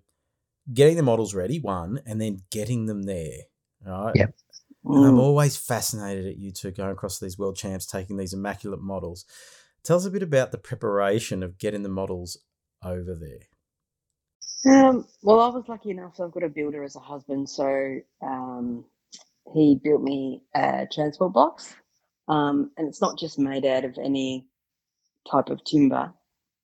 getting 0.71 0.97
the 0.97 1.03
models 1.03 1.33
ready, 1.33 1.59
one, 1.59 1.99
and 2.05 2.21
then 2.21 2.39
getting 2.51 2.85
them 2.85 3.03
there. 3.03 3.39
Right. 3.85 4.13
Yep. 4.15 4.35
And 4.85 5.05
I'm 5.05 5.19
always 5.19 5.57
fascinated 5.57 6.27
at 6.27 6.37
you 6.37 6.51
two 6.51 6.71
going 6.71 6.91
across 6.91 7.19
these 7.19 7.37
world 7.37 7.57
champs, 7.57 7.85
taking 7.85 8.17
these 8.17 8.33
immaculate 8.33 8.81
models. 8.81 9.25
Tell 9.83 9.97
us 9.97 10.05
a 10.05 10.11
bit 10.11 10.23
about 10.23 10.51
the 10.51 10.57
preparation 10.57 11.43
of 11.43 11.57
getting 11.57 11.83
the 11.83 11.89
models 11.89 12.37
over 12.83 13.13
there. 13.15 13.47
Um, 14.65 15.07
well, 15.21 15.39
I 15.39 15.47
was 15.49 15.65
lucky 15.67 15.91
enough. 15.91 16.15
So 16.15 16.25
I've 16.25 16.31
got 16.31 16.43
a 16.43 16.49
builder 16.49 16.83
as 16.83 16.95
a 16.95 16.99
husband, 16.99 17.49
so 17.49 17.99
um, 18.21 18.85
he 19.53 19.79
built 19.83 20.01
me 20.01 20.41
a 20.55 20.87
transport 20.91 21.33
box, 21.33 21.75
um, 22.27 22.71
and 22.77 22.87
it's 22.87 23.01
not 23.01 23.17
just 23.17 23.39
made 23.39 23.65
out 23.65 23.85
of 23.85 23.97
any 24.03 24.47
type 25.29 25.49
of 25.49 25.63
timber. 25.63 26.13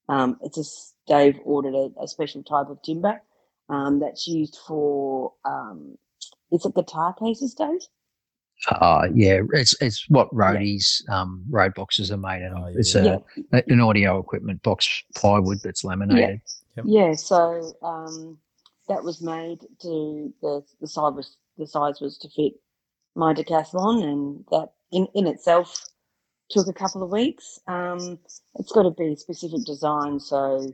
Um, 0.10 0.38
it's 0.41 0.58
a 0.58 0.62
s- 0.62 0.93
Dave 1.08 1.39
ordered 1.43 1.76
a, 1.76 1.89
a 2.02 2.08
special 2.08 2.43
type 2.43 2.69
of 2.69 2.82
timber 2.84 3.22
um, 3.69 4.00
that's 4.00 4.28
used 4.28 4.58
for. 4.67 5.34
Um, 5.46 5.98
is 6.52 6.65
it 6.65 6.76
guitar 6.76 7.13
cases, 7.13 7.54
Dave? 7.54 7.82
Uh, 8.69 9.08
yeah, 9.13 9.39
it's 9.54 9.76
it's 9.82 10.06
what 10.10 10.30
roadies 10.34 11.08
um, 11.10 11.43
road 11.50 11.74
boxes 11.74 12.12
are 12.12 12.17
made 12.17 12.43
out 12.43 12.54
of. 12.54 12.63
Oh, 12.63 12.67
yeah, 12.67 12.80
it's 12.80 12.96
yeah. 12.96 13.17
a, 13.52 13.63
an 13.67 13.82
audio 13.82 14.19
equipment 14.19 14.62
box 14.63 15.04
plywood 15.15 15.60
that's 15.63 15.84
laminated. 15.84 16.41
Yep. 16.78 16.86
Yeah, 16.88 17.13
so 17.13 17.74
um, 17.82 18.38
that 18.88 19.04
was 19.04 19.22
made 19.22 19.60
to 19.82 20.34
the 20.41 20.63
the 20.80 20.88
size 20.88 21.13
was 21.13 21.38
the 21.58 21.67
size 21.67 22.00
was 22.00 22.17
to 22.19 22.30
fit 22.30 22.54
my 23.15 23.34
decathlon, 23.34 24.04
and 24.04 24.45
that 24.52 24.69
in 24.91 25.08
in 25.13 25.28
itself 25.28 25.86
took 26.49 26.67
a 26.67 26.73
couple 26.73 27.04
of 27.04 27.12
weeks. 27.12 27.60
Um, 27.67 28.19
it's 28.56 28.71
got 28.71 28.84
to 28.84 28.91
be 28.91 29.13
a 29.13 29.17
specific 29.17 29.65
design, 29.65 30.19
so 30.19 30.73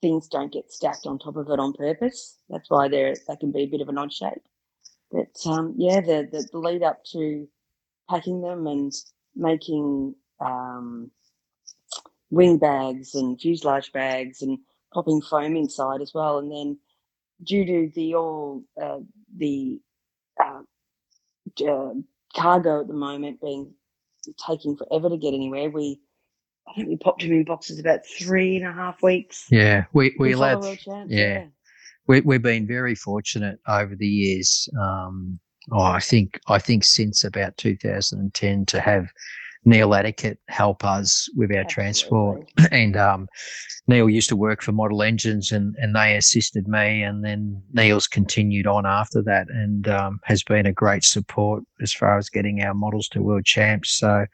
things 0.00 0.28
don't 0.28 0.52
get 0.52 0.70
stacked 0.70 1.06
on 1.06 1.18
top 1.18 1.36
of 1.36 1.48
it 1.50 1.58
on 1.58 1.72
purpose. 1.72 2.38
That's 2.48 2.70
why 2.70 2.88
they're 2.88 3.16
they 3.28 3.36
can 3.36 3.52
be 3.52 3.62
a 3.62 3.66
bit 3.66 3.80
of 3.80 3.88
an 3.88 3.98
odd 3.98 4.12
shape. 4.12 4.42
But 5.10 5.34
um, 5.46 5.74
yeah, 5.76 6.00
the, 6.00 6.28
the 6.30 6.48
the 6.52 6.58
lead 6.58 6.82
up 6.82 7.04
to 7.12 7.48
packing 8.10 8.40
them 8.40 8.66
and 8.66 8.92
making 9.34 10.14
um, 10.40 11.10
wing 12.30 12.58
bags 12.58 13.14
and 13.14 13.40
fuselage 13.40 13.92
bags 13.92 14.42
and 14.42 14.58
popping 14.92 15.20
foam 15.22 15.56
inside 15.56 16.00
as 16.00 16.12
well. 16.14 16.38
And 16.38 16.50
then 16.50 16.78
due 17.42 17.64
to 17.64 17.92
the 17.94 18.14
all 18.14 18.62
uh, 18.80 18.98
the 19.36 19.80
uh, 20.42 20.60
uh, 21.60 21.90
cargo 22.34 22.80
at 22.80 22.88
the 22.88 22.94
moment 22.94 23.40
being 23.40 23.72
taking 24.46 24.76
forever 24.76 25.08
to 25.08 25.16
get 25.16 25.34
anywhere, 25.34 25.70
we 25.70 26.00
I 26.68 26.74
think 26.74 26.88
we 26.88 26.96
popped 26.96 27.22
him 27.22 27.32
in 27.32 27.44
boxes 27.44 27.78
about 27.78 28.00
three 28.18 28.56
and 28.56 28.66
a 28.66 28.72
half 28.72 29.02
weeks. 29.02 29.46
Yeah, 29.50 29.84
we 29.92 30.14
we 30.18 30.32
allowed 30.32 30.62
Champs, 30.62 31.12
yeah. 31.12 31.46
we, 32.08 32.20
we've 32.22 32.42
been 32.42 32.66
very 32.66 32.94
fortunate 32.94 33.58
over 33.68 33.94
the 33.94 34.06
years. 34.06 34.68
Um, 34.80 35.38
oh, 35.70 35.80
I 35.80 36.00
think 36.00 36.40
I 36.48 36.58
think 36.58 36.84
since 36.84 37.24
about 37.24 37.56
2010 37.56 38.66
to 38.66 38.80
have 38.80 39.06
Neil 39.66 39.94
Etiquette 39.94 40.38
help 40.46 40.84
us 40.84 41.28
with 41.34 41.54
our 41.54 41.64
transport. 41.64 42.48
And 42.70 42.96
um, 42.96 43.28
Neil 43.86 44.10
used 44.10 44.28
to 44.30 44.36
work 44.36 44.60
for 44.62 44.72
Model 44.72 45.02
Engines, 45.02 45.52
and 45.52 45.74
and 45.78 45.94
they 45.94 46.16
assisted 46.16 46.66
me. 46.68 47.02
And 47.02 47.24
then 47.24 47.62
Neil's 47.72 48.06
continued 48.06 48.66
on 48.66 48.86
after 48.86 49.22
that, 49.22 49.48
and 49.48 49.88
um, 49.88 50.20
has 50.24 50.42
been 50.42 50.66
a 50.66 50.72
great 50.72 51.04
support 51.04 51.62
as 51.80 51.92
far 51.92 52.18
as 52.18 52.28
getting 52.28 52.62
our 52.62 52.74
models 52.74 53.08
to 53.08 53.22
world 53.22 53.44
champs. 53.44 53.90
So 53.90 54.26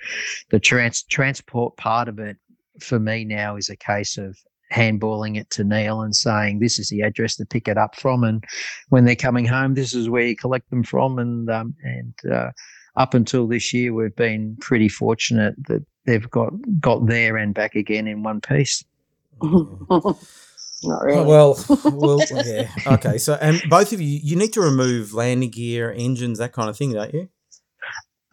the 0.51 0.61
trans 0.61 1.03
transport 1.05 1.77
part 1.77 2.09
of 2.09 2.19
it 2.19 2.37
for 2.81 2.99
me 2.99 3.25
now 3.25 3.57
is 3.57 3.69
a 3.69 3.77
case 3.77 4.19
of 4.19 4.37
handballing 4.73 5.39
it 5.39 5.51
to 5.51 5.65
Neil 5.65 6.01
and 6.01 6.17
saying 6.17 6.59
this 6.59 6.79
is 6.79 6.89
the 6.89 7.03
address 7.03 7.37
to 7.37 7.45
pick 7.45 7.69
it 7.69 7.79
up 7.79 7.97
from, 7.97 8.25
and 8.25 8.45
when 8.89 9.05
they're 9.05 9.17
coming 9.17 9.47
home, 9.47 9.75
this 9.75 9.95
is 9.95 10.09
where 10.09 10.27
you 10.27 10.37
collect 10.37 10.69
them 10.71 10.83
from, 10.83 11.19
and 11.19 11.51
um, 11.51 11.75
and 11.83 12.15
uh, 12.33 12.51
up 12.97 13.15
until 13.15 13.47
this 13.47 13.73
year, 13.73 13.93
we've 13.95 14.15
been 14.17 14.57
pretty 14.61 14.89
fortunate 14.89 15.55
that 15.69 15.85
they've 16.07 16.29
got 16.31 16.53
got 16.81 17.07
there 17.07 17.37
and 17.37 17.55
back 17.55 17.75
again 17.75 18.07
in 18.07 18.23
one 18.23 18.41
piece. 18.41 18.85
Not 19.43 21.03
really. 21.05 21.19
Oh, 21.19 21.25
well, 21.25 21.65
well, 21.85 22.21
yeah. 22.45 22.69
Okay, 22.87 23.17
so 23.19 23.35
and 23.35 23.63
both 23.71 23.93
of 23.93 24.01
you, 24.01 24.19
you 24.23 24.37
need 24.37 24.53
to 24.55 24.61
remove 24.61 25.15
landing 25.15 25.51
gear, 25.51 25.93
engines, 25.97 26.39
that 26.39 26.53
kind 26.53 26.69
of 26.69 26.77
thing, 26.77 26.93
don't 26.93 27.15
you? 27.15 27.29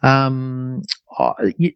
Um, 0.02 0.82
I- 1.18 1.54
you, 1.58 1.72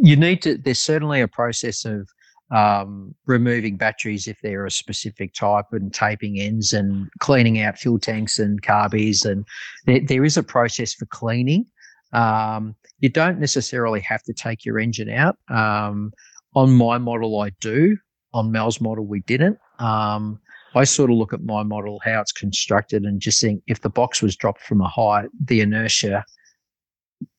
you 0.00 0.16
need 0.16 0.42
to. 0.42 0.58
There's 0.58 0.80
certainly 0.80 1.20
a 1.20 1.28
process 1.28 1.84
of 1.84 2.08
um, 2.50 3.14
removing 3.26 3.76
batteries 3.76 4.26
if 4.26 4.38
they're 4.42 4.66
a 4.66 4.70
specific 4.70 5.34
type, 5.34 5.66
and 5.72 5.92
taping 5.94 6.40
ends, 6.40 6.72
and 6.72 7.08
cleaning 7.20 7.60
out 7.60 7.78
fuel 7.78 7.98
tanks 7.98 8.38
and 8.38 8.60
carbies, 8.62 9.24
and 9.24 9.44
there, 9.86 10.00
there 10.00 10.24
is 10.24 10.36
a 10.36 10.42
process 10.42 10.94
for 10.94 11.06
cleaning. 11.06 11.64
Um, 12.12 12.74
you 13.00 13.08
don't 13.08 13.38
necessarily 13.38 14.00
have 14.00 14.22
to 14.24 14.32
take 14.32 14.64
your 14.64 14.78
engine 14.78 15.10
out. 15.10 15.36
Um, 15.48 16.12
on 16.54 16.72
my 16.72 16.98
model, 16.98 17.40
I 17.40 17.50
do. 17.60 17.96
On 18.32 18.50
Mel's 18.50 18.80
model, 18.80 19.06
we 19.06 19.20
didn't. 19.20 19.58
Um, 19.78 20.40
I 20.74 20.84
sort 20.84 21.10
of 21.10 21.16
look 21.16 21.32
at 21.32 21.42
my 21.42 21.62
model, 21.62 22.00
how 22.04 22.20
it's 22.20 22.32
constructed, 22.32 23.04
and 23.04 23.20
just 23.20 23.40
think 23.40 23.62
if 23.66 23.80
the 23.80 23.90
box 23.90 24.20
was 24.20 24.36
dropped 24.36 24.62
from 24.62 24.80
a 24.80 24.88
height, 24.88 25.28
the 25.42 25.60
inertia 25.60 26.24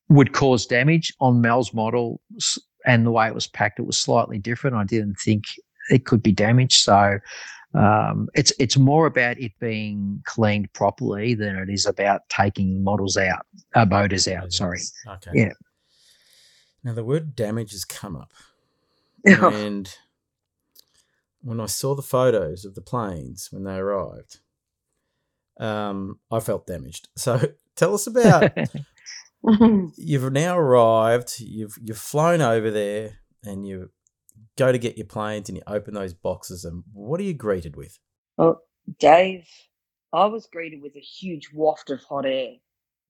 would 0.09 0.33
cause 0.33 0.65
damage 0.65 1.13
on 1.19 1.41
Mel's 1.41 1.73
model 1.73 2.21
and 2.85 3.05
the 3.05 3.11
way 3.11 3.27
it 3.27 3.35
was 3.35 3.47
packed, 3.47 3.79
it 3.79 3.85
was 3.85 3.97
slightly 3.97 4.39
different. 4.39 4.75
I 4.75 4.85
didn't 4.85 5.15
think 5.15 5.43
it 5.89 6.05
could 6.05 6.23
be 6.23 6.31
damaged. 6.31 6.79
So 6.81 7.19
um, 7.77 8.27
it's 8.33 8.51
it's 8.59 8.77
more 8.77 9.05
about 9.05 9.39
it 9.39 9.51
being 9.59 10.21
cleaned 10.25 10.71
properly 10.73 11.35
than 11.35 11.57
it 11.57 11.69
is 11.69 11.85
about 11.85 12.27
taking 12.29 12.83
models 12.83 13.17
out, 13.17 13.45
uh, 13.75 13.85
motors 13.85 14.27
out. 14.27 14.51
Sorry. 14.51 14.79
Okay. 15.07 15.31
Yeah. 15.33 15.53
Now 16.83 16.93
the 16.93 17.03
word 17.03 17.35
damage 17.35 17.71
has 17.71 17.85
come 17.85 18.15
up, 18.15 18.33
and 19.25 19.95
when 21.41 21.59
I 21.59 21.67
saw 21.67 21.93
the 21.93 22.01
photos 22.01 22.65
of 22.65 22.73
the 22.73 22.81
planes 22.81 23.49
when 23.51 23.63
they 23.63 23.75
arrived, 23.75 24.39
um, 25.59 26.19
I 26.31 26.39
felt 26.39 26.67
damaged. 26.67 27.09
So 27.17 27.51
tell 27.75 27.93
us 27.93 28.07
about 28.07 28.51
you've 29.97 30.31
now 30.31 30.57
arrived. 30.57 31.39
You've 31.39 31.77
you've 31.83 31.99
flown 31.99 32.41
over 32.41 32.71
there, 32.71 33.19
and 33.43 33.67
you 33.67 33.91
go 34.57 34.71
to 34.71 34.77
get 34.77 34.97
your 34.97 35.07
planes, 35.07 35.49
and 35.49 35.57
you 35.57 35.63
open 35.67 35.93
those 35.93 36.13
boxes, 36.13 36.65
and 36.65 36.83
what 36.93 37.19
are 37.19 37.23
you 37.23 37.33
greeted 37.33 37.75
with? 37.75 37.97
Well, 38.37 38.61
Dave, 38.99 39.47
I 40.13 40.25
was 40.25 40.47
greeted 40.51 40.81
with 40.81 40.95
a 40.95 41.01
huge 41.01 41.49
waft 41.53 41.89
of 41.89 42.01
hot 42.03 42.25
air. 42.25 42.53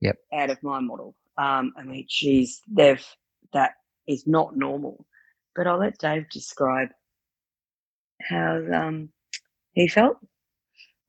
Yep. 0.02 0.18
Out 0.34 0.50
of 0.50 0.62
my 0.62 0.80
model. 0.80 1.16
Um, 1.38 1.74
I 1.78 1.84
mean, 1.84 2.06
geez, 2.08 2.62
they've 2.68 3.06
that 3.54 3.72
is 4.08 4.28
not 4.28 4.56
normal. 4.56 5.06
But 5.56 5.68
I'll 5.68 5.80
let 5.80 5.98
Dave 5.98 6.30
describe 6.30 6.90
how 8.22 8.62
um 8.74 9.10
he 9.74 9.88
felt. 9.88 10.18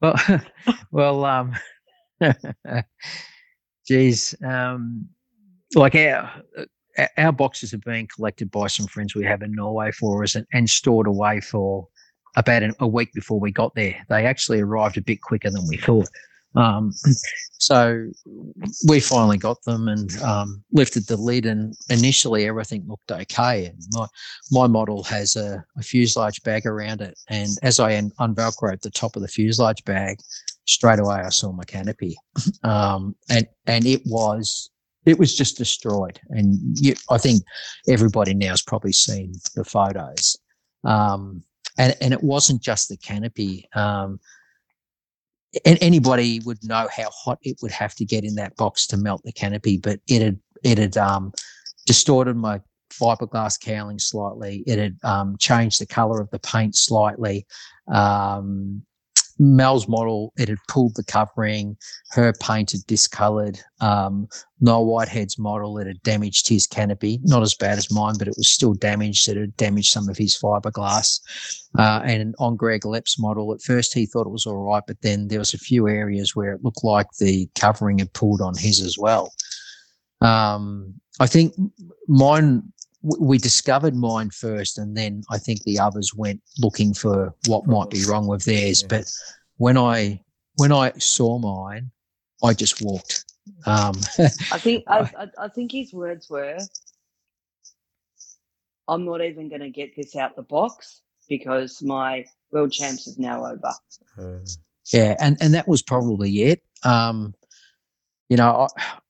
Well, 0.01 0.15
well, 0.91 1.25
um, 1.25 1.55
geez, 3.87 4.35
um, 4.45 5.09
like 5.75 5.95
our 5.95 6.43
our 7.17 7.33
boxes 7.33 7.73
are 7.75 7.79
being 7.79 8.09
collected 8.15 8.51
by 8.51 8.67
some 8.67 8.87
friends 8.87 9.15
we 9.15 9.25
have 9.25 9.43
in 9.43 9.53
Norway 9.53 9.91
for 9.93 10.23
us 10.23 10.35
and, 10.35 10.47
and 10.53 10.69
stored 10.69 11.07
away 11.07 11.41
for 11.41 11.87
about 12.37 12.63
an, 12.63 12.75
a 12.81 12.87
week 12.87 13.13
before 13.13 13.41
we 13.41 13.51
got 13.51 13.75
there. 13.75 13.95
They 14.09 14.27
actually 14.27 14.61
arrived 14.61 14.97
a 14.97 15.03
bit 15.03 15.23
quicker 15.23 15.51
than 15.51 15.67
we 15.69 15.77
thought. 15.77 16.09
Um, 16.55 16.93
so 17.59 18.09
we 18.87 19.01
finally 19.01 19.37
got 19.37 19.63
them 19.65 19.89
and 19.89 20.17
um, 20.23 20.65
lifted 20.73 21.07
the 21.07 21.17
lid, 21.17 21.47
and 21.47 21.75
initially 21.91 22.47
everything 22.47 22.85
looked 22.87 23.13
okay. 23.13 23.67
And 23.67 23.83
my 23.93 24.07
my 24.51 24.67
model 24.67 25.03
has 25.05 25.37
a, 25.37 25.65
a 25.77 25.83
fuselage 25.83 26.43
bag 26.43 26.67
around 26.67 27.01
it, 27.01 27.19
and 27.29 27.51
as 27.63 27.79
I 27.79 27.97
un- 27.97 28.13
unvelcroed 28.19 28.81
the 28.81 28.91
top 28.91 29.15
of 29.15 29.23
the 29.23 29.29
fuselage 29.29 29.85
bag, 29.85 30.19
straight 30.67 30.99
away 30.99 31.17
I 31.17 31.29
saw 31.29 31.53
my 31.53 31.65
canopy, 31.65 32.17
um, 32.65 33.15
and 33.29 33.47
and 33.67 33.87
it 33.87 34.03
was 34.07 34.71
it 35.09 35.19
was 35.19 35.35
just 35.35 35.57
destroyed. 35.57 36.21
And 36.29 36.59
you, 36.79 36.95
I 37.11 37.19
think 37.19 37.43
everybody 37.89 38.35
now 38.35 38.51
has 38.51 38.63
probably 38.63 38.93
seen 38.93 39.33
the 39.55 39.65
photos. 39.65 40.37
Um, 40.85 41.43
and, 41.79 41.97
and 42.01 42.13
it 42.13 42.23
wasn't 42.23 42.63
just 42.63 42.89
the 42.89 42.97
canopy. 42.97 43.69
Um, 43.75 44.21
and 45.65 45.79
anybody 45.81 46.41
would 46.45 46.59
know 46.63 46.89
how 46.95 47.09
hot 47.11 47.39
it 47.43 47.57
would 47.63 47.73
have 47.73 47.95
to 47.97 48.05
get 48.05 48.25
in 48.25 48.35
that 48.35 48.57
box 48.57 48.87
to 48.89 48.97
melt 48.97 49.23
the 49.25 49.33
canopy, 49.33 49.79
but 49.79 50.01
it 50.07 50.21
had 50.21 50.39
it 50.63 50.77
had 50.77 50.97
um, 50.97 51.33
distorted 51.87 52.37
my 52.37 52.61
fiberglass 52.93 53.59
cowling 53.59 53.99
slightly. 53.99 54.63
It 54.67 54.79
had 54.79 54.99
um, 55.05 55.37
changed 55.39 55.81
the 55.81 55.87
color 55.87 56.21
of 56.21 56.31
the 56.31 56.39
paint 56.41 56.77
slightly. 56.77 57.47
Um, 57.87 58.83
Mel's 59.39 59.89
model, 59.89 60.33
it 60.37 60.49
had 60.49 60.59
pulled 60.69 60.97
the 60.97 61.05
covering. 61.05 61.77
Her 62.11 62.33
painted 62.41 62.87
discolored. 62.87 63.61
Um, 63.81 64.29
Noel 64.61 64.87
Whitehead's 64.87 65.39
model, 65.39 65.79
it 65.79 65.87
had 65.87 66.03
damaged 66.03 66.49
his 66.49 66.67
canopy. 66.67 67.21
Not 67.23 67.43
as 67.43 67.55
bad 67.55 67.79
as 67.79 67.93
mine, 67.93 68.15
but 68.19 68.29
it 68.29 68.35
was 68.37 68.49
still 68.49 68.75
damaged. 68.75 69.29
It 69.29 69.37
had 69.37 69.57
damaged 69.57 69.93
some 69.93 70.09
of 70.09 70.17
his 70.17 70.37
fiberglass. 70.37 71.21
Uh, 71.79 72.01
and 72.05 72.35
on 72.39 72.57
Greg 72.57 72.85
Lepp's 72.85 73.19
model, 73.19 73.53
at 73.53 73.63
first 73.63 73.95
he 73.95 74.07
thought 74.07 74.27
it 74.27 74.33
was 74.33 74.47
all 74.47 74.65
right, 74.65 74.83
but 74.87 75.01
then 75.03 75.29
there 75.29 75.39
was 75.39 75.55
a 75.55 75.59
few 75.59 75.89
areas 75.89 76.35
where 76.35 76.53
it 76.53 76.65
looked 76.65 76.83
like 76.83 77.07
the 77.21 77.49
covering 77.55 77.99
had 77.99 78.13
pulled 78.13 78.41
on 78.41 78.57
his 78.57 78.81
as 78.81 78.99
well. 78.99 79.33
Um, 80.21 80.95
I 81.21 81.27
think 81.27 81.55
mine 82.09 82.73
we 83.19 83.39
discovered 83.39 83.95
mine 83.95 84.31
first, 84.31 84.79
and 84.79 84.97
then 84.97 85.23
I 85.31 85.39
think 85.39 85.63
the 85.63 85.79
others 85.79 86.15
went 86.15 86.41
looking 86.59 86.95
for 86.95 87.35
what 87.47 87.67
might 87.67 87.91
be 87.91 88.05
wrong 88.05 88.27
with 88.27 88.45
theirs. 88.45 88.83
Yeah. 88.83 88.89
But 88.89 89.11
when 89.57 89.77
I 89.77 90.21
when 90.57 90.73
I 90.73 90.93
saw 90.99 91.39
mine, 91.39 91.91
I 92.43 92.55
just 92.55 92.83
walked. 92.83 93.25
Um, 93.67 93.95
I 94.53 94.59
think 94.59 94.85
I, 94.89 94.99
I, 94.99 95.27
I 95.39 95.49
think 95.49 95.73
his 95.73 95.93
words 95.93 96.29
were, 96.29 96.59
"I'm 98.87 99.05
not 99.05 99.23
even 99.23 99.49
going 99.49 99.63
to 99.63 99.71
get 99.71 99.97
this 99.97 100.17
out 100.17 100.37
the 100.37 100.43
box 100.43 101.03
because 101.29 101.83
my 101.83 102.25
world 102.53 102.73
champs 102.73 103.07
is 103.07 103.19
now 103.19 103.47
over." 103.47 103.73
Uh, 104.19 104.45
yeah, 104.93 105.17
and 105.21 105.37
and 105.41 105.55
that 105.55 105.69
was 105.69 105.83
probably 105.83 106.43
it. 106.43 106.63
Um, 106.85 107.35
you 108.29 108.37
know, 108.37 108.69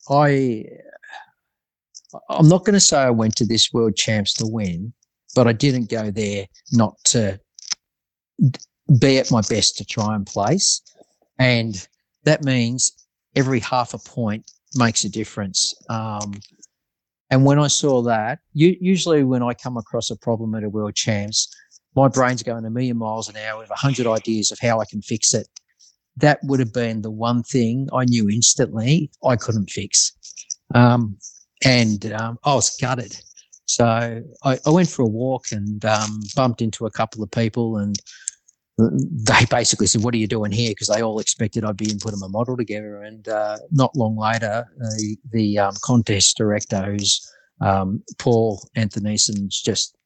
I, 0.08 0.14
I 0.14 0.66
I'm 2.30 2.48
not 2.48 2.64
going 2.64 2.74
to 2.74 2.80
say 2.80 2.98
I 2.98 3.10
went 3.10 3.36
to 3.36 3.46
this 3.46 3.72
world 3.72 3.96
champs 3.96 4.32
to 4.34 4.46
win, 4.46 4.92
but 5.34 5.46
I 5.46 5.52
didn't 5.52 5.90
go 5.90 6.10
there 6.10 6.46
not 6.72 6.94
to 7.06 7.38
be 8.98 9.18
at 9.18 9.30
my 9.30 9.42
best 9.42 9.76
to 9.78 9.84
try 9.84 10.14
and 10.14 10.26
place. 10.26 10.80
And 11.38 11.86
that 12.24 12.44
means 12.44 12.92
every 13.36 13.60
half 13.60 13.94
a 13.94 13.98
point 13.98 14.50
makes 14.74 15.04
a 15.04 15.08
difference. 15.08 15.74
Um, 15.88 16.34
and 17.30 17.44
when 17.44 17.58
I 17.58 17.66
saw 17.66 18.02
that, 18.02 18.38
u- 18.54 18.76
usually 18.80 19.22
when 19.22 19.42
I 19.42 19.52
come 19.54 19.76
across 19.76 20.10
a 20.10 20.16
problem 20.16 20.54
at 20.54 20.64
a 20.64 20.68
world 20.68 20.94
champs, 20.94 21.54
my 21.94 22.08
brain's 22.08 22.42
going 22.42 22.64
a 22.64 22.70
million 22.70 22.96
miles 22.96 23.28
an 23.28 23.36
hour 23.36 23.58
with 23.58 23.70
a 23.70 23.74
hundred 23.74 24.06
ideas 24.06 24.50
of 24.50 24.58
how 24.60 24.80
I 24.80 24.84
can 24.86 25.02
fix 25.02 25.34
it. 25.34 25.46
That 26.16 26.38
would 26.44 26.60
have 26.60 26.72
been 26.72 27.02
the 27.02 27.10
one 27.10 27.42
thing 27.42 27.88
I 27.92 28.04
knew 28.04 28.28
instantly 28.28 29.10
I 29.24 29.36
couldn't 29.36 29.70
fix. 29.70 30.12
Um, 30.74 31.18
and 31.64 32.12
um, 32.12 32.38
I 32.44 32.54
was 32.54 32.76
gutted. 32.76 33.16
So 33.66 34.22
I, 34.44 34.58
I 34.66 34.70
went 34.70 34.88
for 34.88 35.02
a 35.02 35.08
walk 35.08 35.52
and 35.52 35.84
um, 35.84 36.20
bumped 36.34 36.62
into 36.62 36.86
a 36.86 36.90
couple 36.90 37.22
of 37.22 37.30
people, 37.30 37.76
and 37.76 37.96
they 38.78 39.44
basically 39.50 39.86
said, 39.86 40.02
"What 40.02 40.14
are 40.14 40.18
you 40.18 40.26
doing 40.26 40.52
here?" 40.52 40.70
Because 40.70 40.88
they 40.88 41.02
all 41.02 41.18
expected 41.18 41.64
I'd 41.64 41.76
be 41.76 41.90
in 41.90 41.98
putting 41.98 42.22
a 42.22 42.28
model 42.28 42.56
together. 42.56 43.02
And 43.02 43.28
uh, 43.28 43.58
not 43.70 43.94
long 43.94 44.16
later, 44.16 44.66
the 44.78 45.16
the 45.32 45.58
um, 45.58 45.74
contest 45.82 46.36
director, 46.36 46.82
who's 46.82 47.20
um, 47.60 48.02
Paul 48.18 48.66
Anthonysen's 48.76 49.60
just 49.60 49.96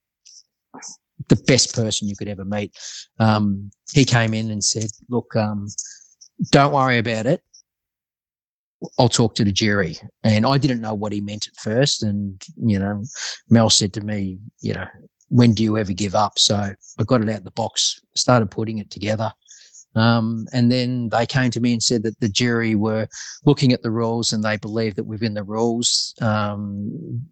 the 1.29 1.37
best 1.47 1.75
person 1.75 2.09
you 2.09 2.17
could 2.17 2.29
ever 2.29 2.45
meet. 2.45 2.77
Um, 3.21 3.71
he 3.93 4.05
came 4.05 4.35
in 4.35 4.51
and 4.51 4.65
said, 4.65 4.91
"Look, 5.09 5.37
um, 5.37 5.69
don't 6.51 6.73
worry 6.73 6.99
about 6.99 7.27
it. 7.27 7.43
I'll 8.99 9.09
talk 9.09 9.35
to 9.37 9.45
the 9.45 9.53
jury. 9.53 9.97
And 10.25 10.47
I 10.47 10.59
didn't 10.59 10.81
know 10.81 10.95
what 10.95 11.13
he 11.13 11.21
meant 11.21 11.49
at 11.49 11.57
first. 11.57 12.03
And, 12.03 12.43
you 12.57 12.79
know, 12.79 13.05
Mel 13.51 13.71
said 13.71 13.93
to 13.95 14.01
me, 14.01 14.39
you 14.61 14.75
know, 14.75 14.87
when 15.29 15.55
do 15.55 15.63
you 15.63 15.79
ever 15.79 15.93
give 15.93 16.15
up? 16.15 16.39
So 16.39 16.57
I 16.57 16.75
got 17.05 17.23
it 17.23 17.29
out 17.29 17.45
the 17.45 17.51
box, 17.53 18.01
started 18.15 18.51
putting 18.51 18.79
it 18.79 18.91
together. 18.91 19.33
Um, 19.95 20.47
and 20.53 20.73
then 20.73 21.11
they 21.11 21.27
came 21.27 21.51
to 21.51 21.61
me 21.61 21.73
and 21.73 21.83
said 21.83 22.03
that 22.05 22.19
the 22.21 22.29
jury 22.29 22.75
were 22.75 23.07
looking 23.45 23.73
at 23.73 23.83
the 23.83 23.91
rules 23.91 24.33
and 24.33 24.43
they 24.43 24.57
believed 24.57 24.97
that 24.97 25.05
within 25.05 25.35
the 25.35 25.45
rules, 25.45 26.15
um, 26.21 27.23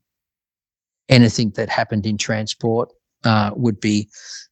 anything 1.08 1.50
that 1.56 1.68
happened 1.68 2.06
in 2.06 2.18
transport 2.18 2.90
uh, 3.24 3.50
would 3.54 3.80
be 3.80 4.08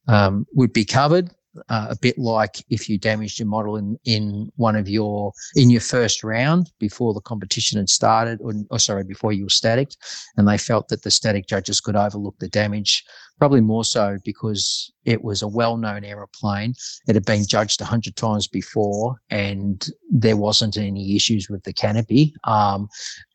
um, 0.07 0.45
would 0.53 0.73
be 0.73 0.85
covered 0.85 1.31
uh, 1.69 1.87
a 1.89 1.97
bit 1.97 2.17
like 2.17 2.63
if 2.69 2.89
you 2.89 2.97
damaged 2.97 3.39
your 3.39 3.47
model 3.47 3.75
in, 3.75 3.97
in 4.05 4.49
one 4.55 4.75
of 4.75 4.87
your 4.87 5.31
in 5.55 5.69
your 5.69 5.81
first 5.81 6.23
round 6.23 6.71
before 6.79 7.13
the 7.13 7.21
competition 7.21 7.77
had 7.77 7.89
started 7.89 8.39
or, 8.41 8.53
or 8.69 8.79
sorry 8.79 9.03
before 9.03 9.33
you 9.33 9.43
were 9.43 9.49
static 9.49 9.89
and 10.37 10.47
they 10.47 10.57
felt 10.57 10.87
that 10.87 11.03
the 11.03 11.11
static 11.11 11.47
judges 11.47 11.79
could 11.79 11.95
overlook 11.95 12.35
the 12.39 12.47
damage 12.49 13.03
probably 13.37 13.61
more 13.61 13.83
so 13.83 14.17
because 14.23 14.91
it 15.05 15.23
was 15.23 15.41
a 15.41 15.47
well-known 15.47 16.03
aeroplane 16.03 16.73
it 17.07 17.15
had 17.15 17.25
been 17.25 17.45
judged 17.47 17.81
100 17.81 18.15
times 18.15 18.47
before 18.47 19.15
and 19.29 19.87
there 20.11 20.37
wasn't 20.37 20.77
any 20.77 21.15
issues 21.15 21.49
with 21.49 21.63
the 21.63 21.73
canopy 21.73 22.33
um, 22.43 22.87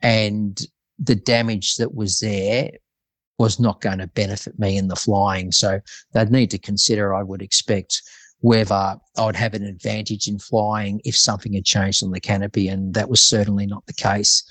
and 0.02 0.66
the 0.98 1.16
damage 1.16 1.76
that 1.76 1.94
was 1.94 2.20
there 2.20 2.70
was 3.38 3.58
not 3.58 3.80
going 3.80 3.98
to 3.98 4.06
benefit 4.08 4.58
me 4.58 4.76
in 4.76 4.88
the 4.88 4.96
flying. 4.96 5.52
So 5.52 5.80
they'd 6.12 6.30
need 6.30 6.50
to 6.50 6.58
consider, 6.58 7.14
I 7.14 7.22
would 7.22 7.42
expect, 7.42 8.02
whether 8.40 8.74
I 8.74 9.24
would 9.24 9.36
have 9.36 9.54
an 9.54 9.64
advantage 9.64 10.28
in 10.28 10.38
flying 10.38 11.00
if 11.04 11.16
something 11.16 11.54
had 11.54 11.64
changed 11.64 12.04
on 12.04 12.10
the 12.10 12.20
canopy. 12.20 12.68
And 12.68 12.92
that 12.94 13.08
was 13.08 13.22
certainly 13.22 13.66
not 13.66 13.86
the 13.86 13.94
case. 13.94 14.44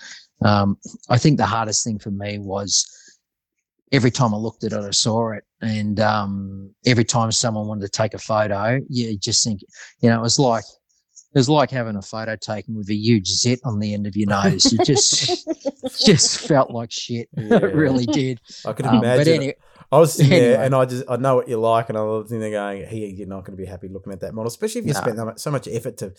Um, 0.44 0.78
I 1.10 1.18
think 1.18 1.38
the 1.38 1.46
hardest 1.46 1.84
thing 1.84 2.00
for 2.00 2.12
me 2.12 2.40
was 2.40 2.90
every 3.92 4.12
time 4.12 4.34
I 4.34 4.38
looked 4.38 4.64
at 4.64 4.74
it, 4.74 4.80
I 4.80 4.92
saw 4.92 5.32
it. 5.32 5.44
And 5.62 6.00
um, 6.00 6.74
every 6.86 7.06
time 7.06 7.32
someone 7.32 7.68
wanted 7.68 7.84
to 7.84 7.90
take 7.90 8.16
a 8.16 8.20
photo, 8.20 8.82
you 8.90 9.18
just 9.18 9.44
think, 9.44 9.62
you 10.02 10.10
know, 10.10 10.18
it 10.18 10.24
was 10.24 10.40
like, 10.40 10.66
it 11.36 11.40
was 11.40 11.50
like 11.50 11.72
having 11.72 11.96
a 11.96 12.02
photo 12.02 12.36
taken 12.36 12.76
with 12.76 12.90
a 12.90 12.96
huge 12.96 13.28
zit 13.28 13.60
on 13.64 13.80
the 13.80 13.94
end 13.94 14.06
of 14.08 14.16
your 14.16 14.30
nose. 14.30 14.72
You 14.72 14.80
just 14.86 15.48
just 16.06 16.40
felt 16.48 16.72
like 16.72 16.92
shit. 16.92 17.30
Yeah. 17.38 17.58
It 17.58 17.76
really 17.76 18.06
did. 18.06 18.40
I 18.66 18.74
could 18.74 18.86
Um, 18.86 18.98
imagine. 19.00 19.20
but 19.26 19.28
anyway, 19.34 19.56
I 19.92 20.00
was 20.00 20.14
sitting 20.14 20.30
there 20.30 20.62
and 20.64 20.74
I 20.76 20.86
just 20.86 21.04
I 21.10 21.16
know 21.18 21.36
what 21.36 21.48
you 21.50 21.58
like, 21.60 21.90
and 21.90 21.98
I 21.98 22.02
was 22.04 22.28
sitting 22.30 22.40
there 22.42 22.52
going, 22.52 22.86
"Hey, 22.86 23.08
you're 23.16 23.28
not 23.28 23.46
going 23.46 23.58
to 23.58 23.62
be 23.62 23.68
happy 23.68 23.88
looking 23.90 24.14
at 24.14 24.20
that 24.22 24.34
model, 24.34 24.48
especially 24.48 24.82
if 24.82 24.88
you 24.88 24.94
No. 24.94 25.00
spent 25.02 25.40
so 25.40 25.52
much 25.52 25.68
effort 25.68 25.98
to 25.98 26.14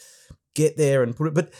get 0.54 0.76
there 0.76 1.02
and 1.02 1.16
put 1.16 1.28
it." 1.28 1.34
But 1.34 1.50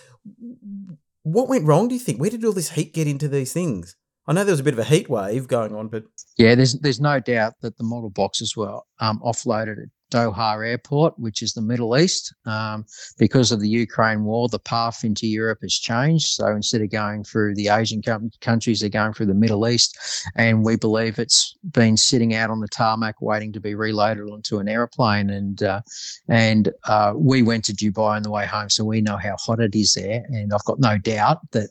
what 1.22 1.48
went 1.48 1.64
wrong? 1.66 1.88
Do 1.88 1.94
you 1.94 2.00
think? 2.00 2.20
Where 2.20 2.30
did 2.30 2.44
all 2.44 2.52
this 2.52 2.70
heat 2.70 2.92
get 2.92 3.06
into 3.06 3.28
these 3.28 3.52
things? 3.52 3.96
I 4.26 4.32
know 4.32 4.44
there 4.44 4.52
was 4.52 4.60
a 4.60 4.64
bit 4.64 4.74
of 4.74 4.78
a 4.78 4.84
heat 4.84 5.08
wave 5.08 5.48
going 5.48 5.74
on, 5.74 5.88
but 5.88 6.04
yeah, 6.38 6.54
there's 6.54 6.74
there's 6.80 7.00
no 7.00 7.20
doubt 7.20 7.54
that 7.60 7.76
the 7.76 7.84
model 7.84 8.10
boxes 8.10 8.56
were 8.56 8.80
um, 9.00 9.20
offloaded 9.20 9.82
at 9.82 9.88
Doha 10.14 10.64
Airport, 10.66 11.18
which 11.18 11.42
is 11.42 11.52
the 11.52 11.60
Middle 11.60 11.96
East. 11.98 12.32
Um, 12.46 12.86
because 13.18 13.50
of 13.50 13.60
the 13.60 13.68
Ukraine 13.68 14.24
war, 14.24 14.48
the 14.48 14.58
path 14.60 15.04
into 15.04 15.26
Europe 15.26 15.58
has 15.62 15.74
changed. 15.74 16.28
So 16.28 16.46
instead 16.46 16.82
of 16.82 16.90
going 16.90 17.24
through 17.24 17.56
the 17.56 17.68
Asian 17.68 18.00
com- 18.00 18.30
countries, 18.40 18.80
they're 18.80 18.88
going 18.88 19.12
through 19.12 19.26
the 19.26 19.34
Middle 19.34 19.66
East. 19.66 19.98
And 20.36 20.64
we 20.64 20.76
believe 20.76 21.18
it's 21.18 21.56
been 21.72 21.96
sitting 21.96 22.34
out 22.34 22.50
on 22.50 22.60
the 22.60 22.68
tarmac 22.68 23.20
waiting 23.20 23.52
to 23.52 23.60
be 23.60 23.74
reloaded 23.74 24.30
onto 24.30 24.58
an 24.58 24.68
aeroplane. 24.68 25.30
And 25.30 25.62
uh, 25.62 25.80
and 26.28 26.72
uh, 26.84 27.12
we 27.16 27.42
went 27.42 27.64
to 27.64 27.72
Dubai 27.72 28.16
on 28.16 28.22
the 28.22 28.30
way 28.30 28.46
home, 28.46 28.70
so 28.70 28.84
we 28.84 29.00
know 29.00 29.16
how 29.16 29.36
hot 29.38 29.60
it 29.60 29.74
is 29.74 29.94
there. 29.94 30.24
And 30.28 30.52
I've 30.54 30.64
got 30.64 30.78
no 30.78 30.96
doubt 30.96 31.38
that 31.52 31.70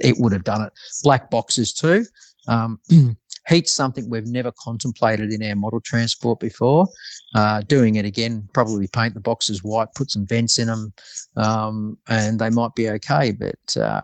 it 0.00 0.16
would 0.18 0.32
have 0.32 0.44
done 0.44 0.62
it. 0.62 0.72
Black 1.02 1.30
boxes 1.30 1.72
too. 1.72 2.04
Um, 2.46 2.80
heat's 3.48 3.72
something 3.72 4.08
we've 4.08 4.26
never 4.26 4.52
contemplated 4.58 5.32
in 5.32 5.42
our 5.42 5.56
model 5.56 5.80
transport 5.80 6.38
before. 6.38 6.86
Uh, 7.34 7.62
doing 7.62 7.96
it 7.96 8.04
again, 8.04 8.48
probably 8.52 8.88
paint 8.88 9.14
the 9.14 9.20
boxes 9.20 9.64
white, 9.64 9.88
put 9.94 10.10
some 10.10 10.26
vents 10.26 10.58
in 10.58 10.66
them, 10.66 10.92
um, 11.36 11.98
and 12.08 12.38
they 12.38 12.50
might 12.50 12.74
be 12.74 12.88
okay. 12.90 13.32
But 13.32 13.76
uh, 13.76 14.02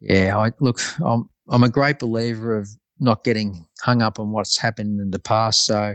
yeah, 0.00 0.38
I 0.38 0.52
look, 0.60 0.80
I'm 1.04 1.28
I'm 1.48 1.64
a 1.64 1.68
great 1.68 1.98
believer 1.98 2.56
of 2.56 2.68
not 2.98 3.24
getting 3.24 3.66
hung 3.80 4.02
up 4.02 4.18
on 4.18 4.32
what's 4.32 4.58
happened 4.58 5.00
in 5.00 5.10
the 5.10 5.18
past. 5.18 5.66
So 5.66 5.94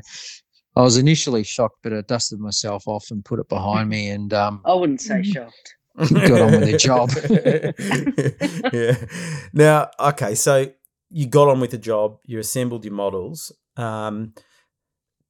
I 0.76 0.82
was 0.82 0.98
initially 0.98 1.44
shocked, 1.44 1.80
but 1.84 1.94
I 1.94 2.02
dusted 2.02 2.40
myself 2.40 2.88
off 2.88 3.08
and 3.12 3.26
put 3.26 3.40
it 3.40 3.50
behind 3.50 3.90
me. 3.90 4.10
And 4.10 4.34
um, 4.34 4.62
I 4.66 4.74
wouldn't 4.74 5.02
say 5.02 5.24
shocked. 5.24 5.76
Got 5.98 6.42
on 6.42 6.52
with 6.52 6.72
the 6.72 6.78
job. 6.78 7.10
yeah. 8.74 9.06
Now, 9.54 9.92
okay, 10.00 10.36
so 10.36 10.72
you 11.10 11.28
got 11.28 11.50
on 11.50 11.60
with 11.60 11.72
the 11.72 11.78
job. 11.78 12.18
You 12.26 12.40
assembled 12.40 12.86
your 12.86 12.94
models. 12.94 13.52
Um, 13.78 14.34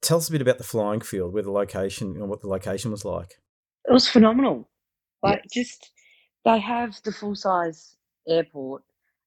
tell 0.02 0.18
us 0.18 0.30
a 0.30 0.32
bit 0.32 0.42
about 0.42 0.58
the 0.58 0.64
flying 0.64 1.02
field, 1.02 1.34
where 1.34 1.44
the 1.44 1.52
location, 1.52 2.14
you 2.14 2.20
know, 2.20 2.26
what 2.26 2.42
the 2.42 2.48
location 2.48 2.92
was 2.92 3.06
like. 3.06 3.36
It 3.88 3.92
was 3.92 4.08
phenomenal. 4.08 4.70
Yeah. 5.24 5.32
Like 5.32 5.44
just 5.52 5.92
they 6.46 6.60
have 6.60 7.00
the 7.04 7.12
full 7.12 7.36
size 7.36 7.96
airport, 8.28 8.84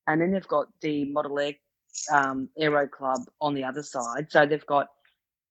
and 0.07 0.21
then 0.21 0.33
they've 0.33 0.47
got 0.49 0.69
the 0.81 1.05
Model 1.07 1.39
Air 1.41 1.55
um, 2.13 2.49
Aero 2.59 2.87
Club 2.87 3.21
on 3.41 3.55
the 3.55 3.65
other 3.65 3.83
side. 3.83 4.27
So 4.31 4.47
they've 4.47 4.67
got 4.67 4.89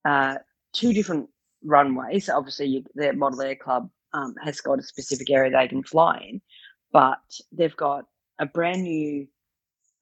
uh, 0.05 0.35
two 0.73 0.93
different 0.93 1.29
runways. 1.63 2.25
So 2.25 2.37
Obviously, 2.37 2.67
you, 2.67 2.83
the 2.95 3.13
Model 3.13 3.41
Air 3.41 3.55
Club 3.55 3.89
um, 4.13 4.35
has 4.43 4.61
got 4.61 4.79
a 4.79 4.83
specific 4.83 5.29
area 5.31 5.51
they 5.51 5.67
can 5.67 5.83
fly 5.83 6.25
in, 6.29 6.41
but 6.91 7.21
they've 7.51 7.75
got 7.77 8.05
a 8.39 8.45
brand 8.45 8.83
new 8.83 9.27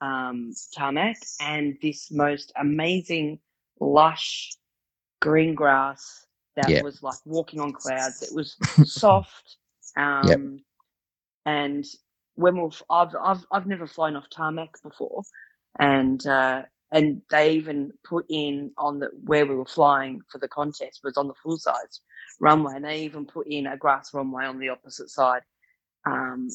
um, 0.01 0.53
tarmac 0.75 1.17
and 1.41 1.77
this 1.81 2.11
most 2.11 2.51
amazing, 2.59 3.39
lush 3.79 4.51
green 5.21 5.55
grass 5.55 6.25
that 6.55 6.69
Yeah. 6.69 6.81
was 6.81 7.03
like 7.03 7.17
walking 7.25 7.59
on 7.59 7.73
clouds. 7.73 8.21
It 8.23 8.33
was 8.33 8.57
soft. 8.83 9.57
Um, 9.97 10.61
And 11.45 11.85
when 12.35 12.61
we've, 12.61 12.81
I've, 12.89 13.15
I've, 13.21 13.45
I've 13.51 13.67
never 13.67 13.87
flown 13.87 14.15
off 14.15 14.29
tarmac 14.29 14.81
before, 14.83 15.23
and 15.79 16.25
uh, 16.27 16.63
and 16.91 17.21
they 17.31 17.53
even 17.53 17.91
put 18.03 18.25
in 18.29 18.71
on 18.77 18.99
the 18.99 19.09
where 19.23 19.45
we 19.45 19.55
were 19.55 19.65
flying 19.65 20.21
for 20.31 20.39
the 20.39 20.47
contest 20.47 21.01
was 21.03 21.17
on 21.17 21.27
the 21.27 21.33
full 21.43 21.57
size 21.57 22.01
runway, 22.39 22.75
and 22.75 22.85
they 22.85 23.03
even 23.03 23.25
put 23.25 23.47
in 23.47 23.67
a 23.67 23.77
grass 23.77 24.13
runway 24.13 24.45
on 24.45 24.59
the 24.59 24.69
opposite 24.69 25.09
side 25.09 25.41
um, 26.05 26.49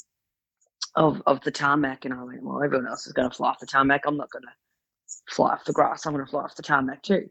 of 0.96 1.22
of 1.26 1.40
the 1.42 1.50
tarmac. 1.50 2.04
And 2.04 2.14
I 2.14 2.22
went, 2.24 2.42
well, 2.42 2.62
everyone 2.62 2.88
else 2.88 3.06
is 3.06 3.12
going 3.14 3.30
to 3.30 3.36
fly 3.36 3.50
off 3.50 3.60
the 3.60 3.66
tarmac. 3.66 4.02
I'm 4.06 4.16
not 4.18 4.30
going 4.30 4.44
to 4.44 5.34
fly 5.34 5.52
off 5.52 5.64
the 5.64 5.72
grass. 5.72 6.06
I'm 6.06 6.14
going 6.14 6.24
to 6.24 6.30
fly 6.30 6.42
off 6.42 6.56
the 6.56 6.62
tarmac 6.62 7.02
too. 7.02 7.28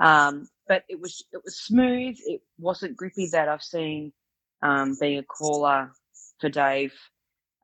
Um, 0.00 0.48
but 0.68 0.84
it 0.88 1.00
was 1.00 1.24
it 1.32 1.40
was 1.44 1.60
smooth. 1.60 2.16
It 2.26 2.42
wasn't 2.58 2.96
grippy 2.96 3.28
that 3.32 3.48
I've 3.48 3.62
seen 3.62 4.12
um, 4.62 4.96
being 5.00 5.18
a 5.18 5.24
caller 5.24 5.92
for 6.40 6.48
Dave. 6.48 6.94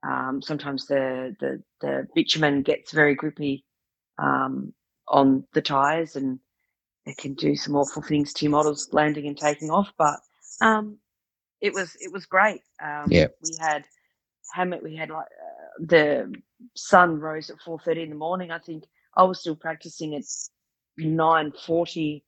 Um, 0.07 0.42
sometimes 0.42 0.87
the, 0.87 1.37
the 1.40 1.62
the 1.81 2.09
bitumen 2.14 2.62
gets 2.62 2.92
very 2.92 3.14
grippy 3.14 3.64
um, 4.18 4.74
on 5.09 5.45
the 5.53 5.62
tires, 5.62 6.17
and 6.17 6.38
it 7.07 7.17
can 7.17 7.35
do 7.35 7.57
some 7.57 7.77
awful 7.77 8.03
things 8.03 8.33
to 8.35 8.45
your 8.45 8.53
models 8.53 8.88
landing 8.93 9.27
and 9.27 9.37
taking 9.37 9.71
off. 9.71 9.93
But 9.99 10.21
um, 10.61 10.99
it 11.61 11.73
was 11.73 11.97
it 12.01 12.12
was 12.12 12.27
great. 12.27 12.62
Um, 12.83 13.07
Yeah. 13.09 13.29
we 13.43 13.57
had 13.61 13.85
Hammett. 14.53 14.83
We 14.83 14.97
had 14.97 15.11
like 15.11 15.27
uh, 15.27 15.85
the 15.87 16.35
sun 16.75 17.19
rose 17.21 17.51
at 17.51 17.61
four 17.61 17.79
thirty 17.79 18.03
in 18.03 18.11
the 18.11 18.17
morning. 18.17 18.51
I 18.51 18.59
think 18.59 18.85
I 19.17 19.25
was 19.25 19.41
still 19.41 19.57
practicing 19.57 20.15
at 20.15 20.23
nine 20.99 21.53
forty 21.53 22.25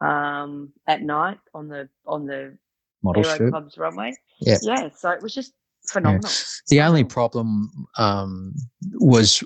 um, 0.00 0.72
at 0.86 1.02
night 1.02 1.38
on 1.54 1.68
the 1.68 1.88
on 2.06 2.26
the 2.26 2.56
Model 3.02 3.24
Aero 3.24 3.36
shoot. 3.38 3.50
Club's 3.50 3.78
runway. 3.78 4.12
Yeah. 4.40 4.58
yeah. 4.62 4.88
So 4.96 5.10
it 5.10 5.22
was 5.22 5.34
just 5.34 5.52
phenomenal. 5.86 6.30
The 6.68 6.80
only 6.82 7.04
problem 7.04 7.86
um, 7.96 8.54
was 8.94 9.42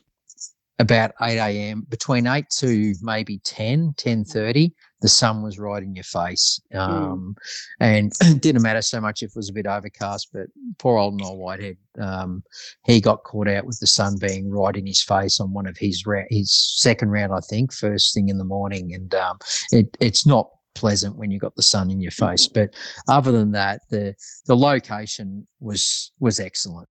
about 0.78 1.12
8 1.20 1.38
a.m. 1.38 1.86
between 1.88 2.26
8 2.26 2.44
to 2.58 2.94
maybe 3.02 3.38
10, 3.44 3.94
10.30, 3.96 4.72
the 5.00 5.08
sun 5.08 5.42
was 5.42 5.58
right 5.58 5.82
in 5.82 5.94
your 5.94 6.04
face. 6.04 6.60
Um, 6.72 7.36
And 7.80 8.12
it 8.20 8.40
didn't 8.40 8.62
matter 8.62 8.82
so 8.82 9.00
much 9.00 9.22
if 9.22 9.30
it 9.30 9.36
was 9.36 9.48
a 9.48 9.52
bit 9.52 9.66
overcast, 9.66 10.30
but 10.32 10.46
poor 10.78 10.98
old 10.98 11.20
Noel 11.20 11.36
Whitehead, 11.36 11.76
um, 12.00 12.42
he 12.84 13.00
got 13.00 13.24
caught 13.24 13.48
out 13.48 13.66
with 13.66 13.78
the 13.80 13.86
sun 13.86 14.16
being 14.18 14.50
right 14.50 14.76
in 14.76 14.86
his 14.86 15.02
face 15.02 15.40
on 15.40 15.52
one 15.52 15.66
of 15.66 15.76
his 15.76 16.06
ra- 16.06 16.22
his 16.30 16.52
second 16.52 17.10
round, 17.10 17.32
I 17.32 17.40
think, 17.40 17.72
first 17.72 18.14
thing 18.14 18.28
in 18.28 18.38
the 18.38 18.44
morning. 18.44 18.94
And 18.94 19.14
um, 19.14 19.38
it, 19.72 19.96
it's 20.00 20.26
not 20.26 20.50
pleasant 20.74 21.16
when 21.16 21.30
you 21.30 21.38
got 21.38 21.54
the 21.54 21.62
sun 21.62 21.90
in 21.90 22.00
your 22.00 22.12
face. 22.12 22.48
But 22.48 22.74
other 23.08 23.30
than 23.30 23.52
that, 23.52 23.82
the 23.90 24.14
the 24.46 24.56
location 24.56 25.46
was 25.60 26.12
was 26.18 26.40
excellent. 26.40 26.88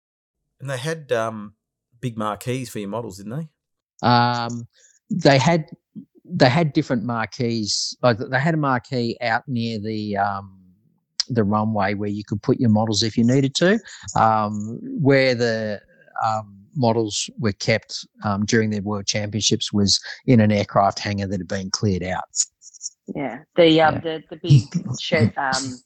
And 0.60 0.68
they 0.68 0.78
had 0.78 1.12
um, 1.12 1.54
big 2.00 2.18
marquees 2.18 2.68
for 2.70 2.80
your 2.80 2.88
models, 2.88 3.18
didn't 3.18 3.36
they? 3.36 3.48
Um, 4.02 4.66
they 5.10 5.38
had 5.38 5.66
they 6.24 6.48
had 6.48 6.72
different 6.72 7.04
marquees. 7.04 7.96
Like 8.02 8.18
they 8.18 8.38
had 8.38 8.54
a 8.54 8.58
marquee 8.58 9.16
out 9.20 9.44
near 9.48 9.78
the 9.78 10.16
um, 10.16 10.60
the 11.28 11.44
runway 11.44 11.94
where 11.94 12.08
you 12.10 12.24
could 12.24 12.42
put 12.42 12.60
your 12.60 12.70
models 12.70 13.02
if 13.02 13.16
you 13.16 13.24
needed 13.24 13.54
to. 13.56 13.78
Um, 14.16 14.78
where 15.00 15.34
the 15.34 15.80
um, 16.24 16.58
models 16.74 17.30
were 17.38 17.52
kept 17.52 18.06
um, 18.24 18.44
during 18.44 18.70
the 18.70 18.80
World 18.80 19.06
Championships 19.06 19.72
was 19.72 20.00
in 20.26 20.40
an 20.40 20.52
aircraft 20.52 20.98
hangar 20.98 21.26
that 21.26 21.38
had 21.40 21.48
been 21.48 21.70
cleared 21.70 22.02
out. 22.02 22.24
Yeah, 23.14 23.40
the 23.56 23.80
um, 23.80 23.94
Yeah. 23.94 24.00
the 24.00 24.24
the 24.30 24.36
big 24.36 24.62
shed 25.00 25.32
um, 25.36 25.78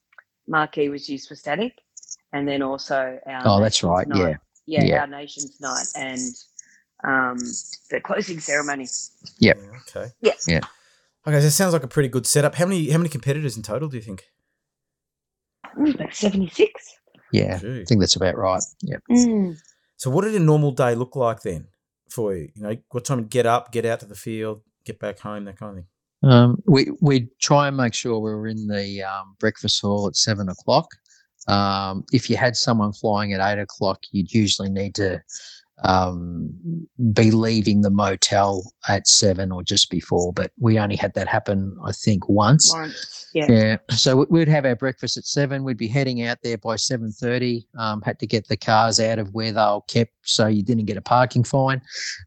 marquee 0.48 0.88
was 0.88 1.08
used 1.08 1.28
for 1.28 1.36
static, 1.36 1.72
and 2.32 2.48
then 2.48 2.62
also 2.62 3.18
our 3.26 3.42
Oh, 3.46 3.60
that's 3.60 3.82
right. 3.84 4.08
night. 4.08 4.36
Yeah, 4.66 4.82
yeah, 4.82 4.84
yeah. 4.84 5.00
our 5.02 5.06
nation's 5.06 5.60
night 5.60 5.86
and 5.94 6.18
um, 7.04 7.38
the 7.90 8.00
closing 8.02 8.40
ceremony. 8.40 8.86
Yep. 9.38 9.58
Yeah, 9.60 9.78
okay. 9.80 10.12
Yeah. 10.20 10.32
Yeah. 10.46 10.60
Okay, 11.26 11.40
so 11.40 11.46
it 11.46 11.50
sounds 11.50 11.72
like 11.72 11.84
a 11.84 11.88
pretty 11.88 12.08
good 12.08 12.26
setup. 12.26 12.54
How 12.54 12.66
many 12.66 12.90
how 12.90 12.98
many 12.98 13.08
competitors 13.08 13.56
in 13.56 13.62
total 13.62 13.88
do 13.88 13.96
you 13.96 14.02
think? 14.02 14.24
Mm, 15.78 15.94
about 15.94 16.14
seventy 16.14 16.48
six. 16.48 16.96
yeah. 17.32 17.58
Gee. 17.58 17.80
I 17.80 17.84
think 17.84 18.00
that's 18.00 18.16
about 18.16 18.36
right. 18.36 18.62
Yeah. 18.82 18.96
Mm. 19.10 19.56
So 19.96 20.10
what 20.10 20.24
did 20.24 20.34
a 20.34 20.40
normal 20.40 20.72
day 20.72 20.94
look 20.94 21.14
like 21.16 21.42
then 21.42 21.68
for 22.10 22.34
you? 22.34 22.48
You 22.54 22.62
know, 22.62 22.76
what 22.90 23.04
time 23.04 23.18
to 23.22 23.28
get 23.28 23.46
up, 23.46 23.72
get 23.72 23.86
out 23.86 24.00
to 24.00 24.06
the 24.06 24.14
field, 24.16 24.62
get 24.84 24.98
back 24.98 25.20
home, 25.20 25.44
that 25.44 25.58
kind 25.58 25.70
of 25.70 25.76
thing. 25.76 25.86
Um, 26.30 26.62
we 26.66 26.88
we 27.00 27.28
try 27.40 27.68
and 27.68 27.76
make 27.76 27.94
sure 27.94 28.18
we 28.18 28.30
were 28.30 28.46
in 28.46 28.66
the 28.66 29.02
um, 29.02 29.36
breakfast 29.38 29.80
hall 29.80 30.06
at 30.06 30.16
seven 30.16 30.48
o'clock. 30.48 30.88
Um, 31.48 32.04
if 32.12 32.30
you 32.30 32.36
had 32.36 32.56
someone 32.56 32.92
flying 32.92 33.32
at 33.32 33.40
eight 33.40 33.60
o'clock, 33.60 34.00
you'd 34.12 34.32
usually 34.32 34.70
need 34.70 34.94
to 34.96 35.20
um, 35.84 36.50
be 37.12 37.30
leaving 37.30 37.80
the 37.80 37.90
motel 37.90 38.72
at 38.88 39.08
seven 39.08 39.50
or 39.50 39.62
just 39.62 39.90
before. 39.90 40.32
But 40.32 40.52
we 40.58 40.78
only 40.78 40.96
had 40.96 41.14
that 41.14 41.28
happen, 41.28 41.76
I 41.84 41.92
think, 41.92 42.28
once. 42.28 42.72
Once, 42.72 43.26
yeah. 43.34 43.46
Yeah. 43.48 43.76
So 43.90 44.16
we- 44.18 44.26
we'd 44.30 44.48
have 44.48 44.64
our 44.64 44.76
breakfast 44.76 45.16
at 45.16 45.24
seven. 45.24 45.64
We'd 45.64 45.76
be 45.78 45.88
heading 45.88 46.22
out 46.22 46.38
there 46.42 46.58
by 46.58 46.76
seven 46.76 47.10
thirty. 47.10 47.66
Um, 47.78 48.02
had 48.02 48.18
to 48.20 48.26
get 48.26 48.48
the 48.48 48.56
cars 48.56 49.00
out 49.00 49.18
of 49.18 49.32
where 49.34 49.52
they 49.52 49.60
were 49.60 49.80
kept, 49.88 50.12
so 50.22 50.46
you 50.46 50.62
didn't 50.62 50.84
get 50.86 50.96
a 50.96 51.02
parking 51.02 51.44
fine. 51.44 51.80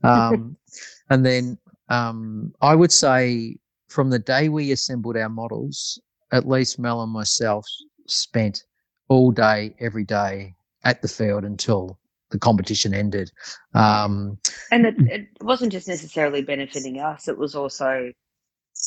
Um, 0.03 0.57
and 1.09 1.25
then 1.25 1.57
um, 1.89 2.53
I 2.61 2.75
would 2.75 2.91
say 2.91 3.57
from 3.87 4.09
the 4.09 4.19
day 4.19 4.49
we 4.49 4.71
assembled 4.71 5.15
our 5.15 5.29
models, 5.29 5.99
at 6.31 6.47
least 6.47 6.79
Mel 6.79 7.01
and 7.03 7.11
myself 7.11 7.65
spent 8.07 8.63
all 9.07 9.31
day, 9.31 9.75
every 9.79 10.03
day 10.03 10.55
at 10.83 11.01
the 11.01 11.07
field 11.07 11.43
until 11.45 11.99
the 12.31 12.39
competition 12.39 12.93
ended. 12.93 13.31
Um, 13.73 14.37
And 14.71 14.85
it, 14.85 14.95
it 14.99 15.27
wasn't 15.41 15.71
just 15.71 15.87
necessarily 15.87 16.41
benefiting 16.41 16.99
us; 16.99 17.27
it 17.27 17.37
was 17.37 17.55
also 17.55 18.11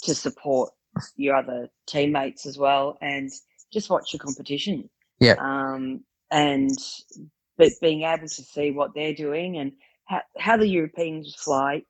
to 0.02 0.14
support 0.14 0.70
your 1.16 1.36
other 1.36 1.68
teammates 1.86 2.46
as 2.46 2.58
well, 2.58 2.98
and 3.00 3.30
just 3.72 3.90
watch 3.90 4.12
your 4.12 4.20
competition. 4.20 4.88
Yeah. 5.20 5.34
Um, 5.38 6.04
and 6.30 6.70
but 7.56 7.72
being 7.80 8.02
able 8.02 8.28
to 8.28 8.42
see 8.42 8.70
what 8.70 8.94
they're 8.94 9.14
doing 9.14 9.58
and 9.58 9.72
how, 10.04 10.22
how 10.38 10.56
the 10.56 10.68
Europeans 10.68 11.34
fly 11.34 11.82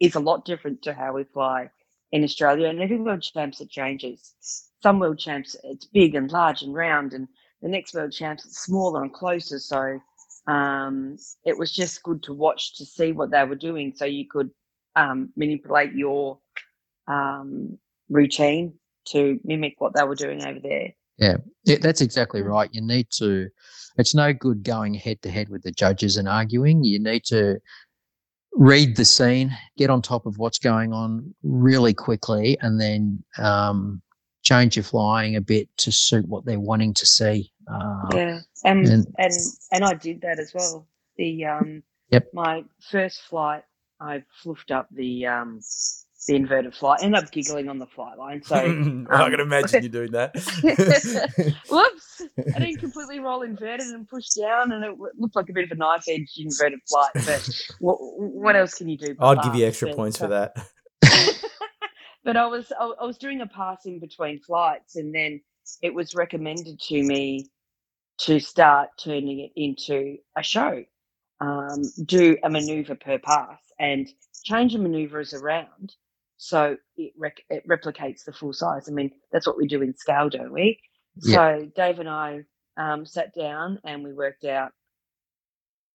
is 0.00 0.14
a 0.14 0.20
lot 0.20 0.44
different 0.44 0.82
to 0.82 0.92
how 0.94 1.12
we 1.12 1.24
fly 1.24 1.68
in 2.12 2.22
Australia. 2.22 2.68
And 2.68 2.80
every 2.80 3.00
world 3.00 3.22
champs 3.22 3.60
it 3.60 3.70
changes. 3.70 4.34
Some 4.82 5.00
world 5.00 5.18
champs 5.18 5.56
it's 5.64 5.86
big 5.86 6.14
and 6.14 6.30
large 6.30 6.62
and 6.62 6.74
round, 6.74 7.12
and 7.12 7.26
the 7.62 7.68
next 7.68 7.94
world 7.94 8.12
champs 8.12 8.44
it's 8.46 8.60
smaller 8.60 9.02
and 9.02 9.12
closer. 9.12 9.58
So 9.58 9.98
um, 10.48 11.16
it 11.44 11.56
was 11.56 11.70
just 11.70 12.02
good 12.02 12.22
to 12.24 12.32
watch 12.32 12.76
to 12.78 12.86
see 12.86 13.12
what 13.12 13.30
they 13.30 13.44
were 13.44 13.54
doing, 13.54 13.92
so 13.94 14.06
you 14.06 14.26
could 14.28 14.50
um, 14.96 15.30
manipulate 15.36 15.92
your 15.92 16.38
um, 17.06 17.78
routine 18.08 18.72
to 19.08 19.38
mimic 19.44 19.74
what 19.78 19.94
they 19.94 20.02
were 20.04 20.14
doing 20.14 20.44
over 20.44 20.58
there. 20.58 20.94
Yeah, 21.18 21.36
that's 21.80 22.00
exactly 22.00 22.42
right. 22.42 22.70
You 22.72 22.80
need 22.80 23.08
to. 23.18 23.48
It's 23.98 24.14
no 24.14 24.32
good 24.32 24.62
going 24.62 24.94
head 24.94 25.20
to 25.22 25.30
head 25.30 25.48
with 25.48 25.62
the 25.62 25.72
judges 25.72 26.16
and 26.16 26.28
arguing. 26.28 26.82
You 26.82 26.98
need 26.98 27.24
to 27.24 27.58
read 28.52 28.96
the 28.96 29.04
scene, 29.04 29.54
get 29.76 29.90
on 29.90 30.00
top 30.00 30.24
of 30.24 30.38
what's 30.38 30.58
going 30.58 30.92
on 30.92 31.34
really 31.42 31.92
quickly, 31.92 32.56
and 32.62 32.80
then 32.80 33.22
um, 33.38 34.00
change 34.42 34.76
your 34.76 34.84
flying 34.84 35.36
a 35.36 35.40
bit 35.40 35.68
to 35.78 35.92
suit 35.92 36.26
what 36.26 36.46
they're 36.46 36.60
wanting 36.60 36.94
to 36.94 37.04
see. 37.04 37.52
Uh, 37.70 38.06
Yeah, 38.14 38.40
and, 38.64 38.86
and- 38.86 39.06
and 39.18 39.32
and 39.72 39.84
I 39.84 39.94
did 39.94 40.20
that 40.22 40.38
as 40.38 40.52
well. 40.54 40.86
The 41.16 41.44
um, 41.46 41.82
Yep. 42.10 42.28
my 42.32 42.64
first 42.90 43.20
flight, 43.22 43.64
I 44.00 44.22
fluffed 44.42 44.70
up 44.70 44.88
the 44.90 45.26
um, 45.26 45.60
the 46.26 46.36
inverted 46.36 46.74
flight. 46.74 47.00
Ended 47.02 47.22
up 47.24 47.30
giggling 47.30 47.68
on 47.68 47.78
the 47.78 47.86
flight 47.86 48.16
line. 48.16 48.42
So 48.42 48.54
I 48.56 48.64
um, 48.66 49.06
can 49.30 49.40
imagine 49.40 49.82
you 49.82 49.88
doing 49.88 50.12
that. 50.12 50.34
whoops, 51.68 52.22
I 52.54 52.58
didn't 52.60 52.78
completely 52.78 53.20
roll 53.20 53.42
inverted 53.42 53.88
and 53.88 54.08
push 54.08 54.28
down, 54.30 54.72
and 54.72 54.84
it 54.84 54.92
looked 55.18 55.36
like 55.36 55.48
a 55.50 55.52
bit 55.52 55.64
of 55.64 55.70
a 55.72 55.74
knife 55.74 56.04
edge 56.08 56.32
inverted 56.38 56.80
flight. 56.88 57.10
But 57.14 57.48
what, 57.80 57.98
what 58.00 58.56
else 58.56 58.74
can 58.74 58.88
you 58.88 58.96
do? 58.96 59.14
I'd 59.20 59.42
give 59.42 59.54
you 59.54 59.66
extra 59.66 59.94
points 59.94 60.20
uh, 60.20 60.24
for 60.24 60.28
that. 60.28 60.56
but 62.24 62.36
I 62.36 62.46
was 62.46 62.72
I, 62.78 62.84
I 63.00 63.04
was 63.04 63.18
doing 63.18 63.40
a 63.42 63.46
pass 63.46 63.84
in 63.86 64.00
between 64.00 64.40
flights, 64.40 64.96
and 64.96 65.14
then 65.14 65.40
it 65.82 65.92
was 65.92 66.14
recommended 66.14 66.80
to 66.80 67.02
me 67.02 67.50
to 68.18 68.40
start 68.40 68.90
turning 68.98 69.40
it 69.40 69.52
into 69.56 70.18
a 70.36 70.42
show, 70.42 70.84
um, 71.40 71.92
do 72.04 72.36
a 72.44 72.50
maneuver 72.50 72.94
per 72.96 73.18
pass, 73.18 73.60
and 73.78 74.08
change 74.44 74.72
the 74.74 74.78
manoeuvres 74.78 75.34
around 75.34 75.94
so 76.38 76.76
it, 76.96 77.12
rec- 77.18 77.44
it 77.50 77.66
replicates 77.68 78.24
the 78.24 78.32
full 78.32 78.52
size. 78.52 78.88
I 78.88 78.92
mean, 78.92 79.12
that's 79.32 79.46
what 79.46 79.58
we 79.58 79.66
do 79.66 79.82
in 79.82 79.96
scale, 79.96 80.30
don't 80.30 80.52
we? 80.52 80.80
Yeah. 81.22 81.36
So 81.36 81.70
Dave 81.76 82.00
and 82.00 82.08
I 82.08 82.42
um, 82.76 83.06
sat 83.06 83.34
down 83.34 83.80
and 83.84 84.04
we 84.04 84.12
worked 84.14 84.44
out 84.44 84.72